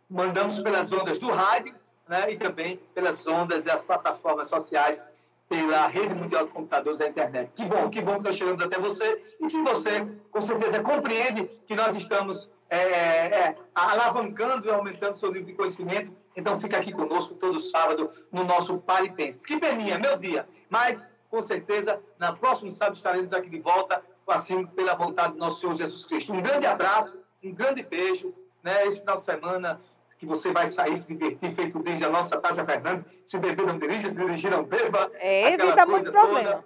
mandamos 0.07 0.59
pelas 0.59 0.93
ondas 0.93 1.19
do 1.19 1.31
rádio 1.31 1.75
né, 2.07 2.31
e 2.31 2.37
também 2.37 2.77
pelas 2.95 3.27
ondas 3.27 3.65
e 3.65 3.71
as 3.71 3.81
plataformas 3.81 4.49
sociais 4.49 5.07
pela 5.49 5.87
rede 5.87 6.15
mundial 6.15 6.47
de 6.47 6.53
computadores 6.53 6.99
da 6.99 7.09
internet. 7.09 7.51
Que 7.55 7.65
bom, 7.65 7.89
que 7.89 8.01
bom 8.03 8.17
que 8.19 8.25
nós 8.25 8.37
chegamos 8.37 8.63
até 8.63 8.79
você 8.79 9.25
e 9.41 9.47
que 9.47 9.63
você, 9.63 10.07
com 10.31 10.41
certeza, 10.41 10.83
compreende 10.83 11.47
que 11.67 11.75
nós 11.75 11.95
estamos 11.95 12.51
é, 12.69 12.79
é, 12.79 13.57
alavancando 13.75 14.67
e 14.67 14.71
aumentando 14.71 15.17
seu 15.17 15.31
nível 15.31 15.47
de 15.47 15.55
conhecimento. 15.55 16.13
Então, 16.37 16.61
fica 16.61 16.77
aqui 16.77 16.93
conosco 16.93 17.35
todo 17.35 17.59
sábado 17.59 18.11
no 18.31 18.45
nosso 18.45 18.79
Paripense. 18.79 19.47
Que 19.47 19.59
peninha, 19.59 19.99
meu 19.99 20.17
dia. 20.19 20.47
Mas, 20.69 21.11
com 21.31 21.41
certeza, 21.41 22.01
na 22.19 22.33
próximo 22.33 22.73
sábado 22.73 22.97
estaremos 22.97 23.33
aqui 23.33 23.49
de 23.49 23.59
volta, 23.59 24.03
assim, 24.29 24.67
pela 24.67 24.95
vontade 24.95 25.33
do 25.33 25.39
nosso 25.39 25.61
Senhor 25.61 25.75
Jesus 25.75 26.05
Cristo. 26.05 26.33
Um 26.33 26.43
grande 26.43 26.67
abraço, 26.67 27.17
um 27.43 27.55
grande 27.55 27.83
beijo. 27.83 28.35
Né? 28.63 28.87
Esse 28.87 29.01
final 29.01 29.17
de 29.17 29.23
semana 29.23 29.81
que 30.19 30.27
você 30.27 30.53
vai 30.53 30.69
sair, 30.69 30.97
se 30.97 31.07
divertir, 31.07 31.53
feito 31.53 31.81
diz 31.83 32.03
a 32.03 32.11
nossa 32.11 32.37
Tássia 32.39 32.65
Fernandes, 32.65 33.07
se 33.25 33.39
beber 33.39 33.67
não 33.67 33.79
dirija, 33.79 34.09
se 34.09 34.17
dirigir 34.17 34.51
não 34.51 34.65
beba. 34.65 35.11
É, 35.15 35.53
evita 35.53 35.87
muito 35.87 36.07
toda. 36.07 36.21
problema. 36.21 36.65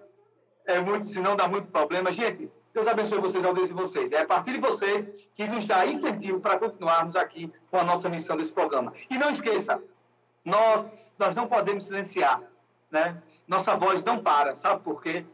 É 0.64 0.80
muito, 0.80 1.10
senão 1.10 1.36
dá 1.36 1.46
muito 1.46 1.68
problema. 1.68 2.10
Gente, 2.10 2.50
Deus 2.72 2.88
abençoe 2.88 3.20
vocês, 3.20 3.44
a 3.44 3.48
audiência 3.48 3.74
de 3.74 3.80
vocês. 3.80 4.10
É 4.12 4.22
a 4.22 4.26
partir 4.26 4.52
de 4.52 4.60
vocês 4.60 5.10
que 5.34 5.46
nos 5.46 5.66
dá 5.66 5.84
incentivo 5.86 6.40
para 6.40 6.58
continuarmos 6.58 7.14
aqui 7.14 7.52
com 7.70 7.76
a 7.76 7.84
nossa 7.84 8.08
missão 8.08 8.36
desse 8.36 8.52
programa. 8.52 8.94
E 9.10 9.18
não 9.18 9.28
esqueça, 9.28 9.82
nós, 10.42 11.12
nós 11.18 11.34
não 11.34 11.46
podemos 11.46 11.84
silenciar, 11.84 12.40
né? 12.90 13.22
Nossa 13.46 13.76
voz 13.76 14.02
não 14.02 14.22
para, 14.22 14.56
sabe 14.56 14.82
por 14.82 15.02
quê? 15.02 15.26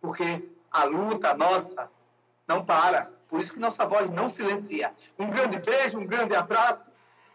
Porque 0.00 0.48
a 0.70 0.84
luta 0.84 1.34
nossa 1.34 1.90
não 2.46 2.64
para. 2.64 3.10
Por 3.28 3.42
isso 3.42 3.52
que 3.52 3.60
nossa 3.60 3.84
voz 3.84 4.10
não 4.10 4.30
silencia. 4.30 4.94
Um 5.18 5.28
grande 5.28 5.58
beijo, 5.58 5.98
um 5.98 6.06
grande 6.06 6.34
abraço 6.34 6.88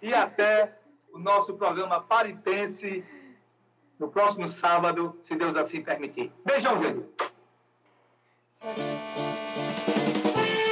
e 0.03 0.13
até 0.13 0.73
o 1.13 1.17
nosso 1.17 1.53
programa 1.53 2.01
Paritense 2.01 3.03
no 3.97 4.09
próximo 4.09 4.47
sábado, 4.49 5.17
se 5.21 5.33
Deus 5.33 5.55
assim 5.55 5.81
permitir. 5.81 6.29
Beijão, 6.45 6.83
gente. 6.83 7.05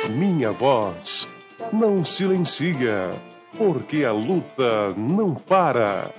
Minha 0.09 0.51
voz 0.51 1.29
não 1.71 2.03
silencia, 2.03 3.11
porque 3.57 4.03
a 4.03 4.11
luta 4.11 4.93
não 4.97 5.33
para. 5.33 6.11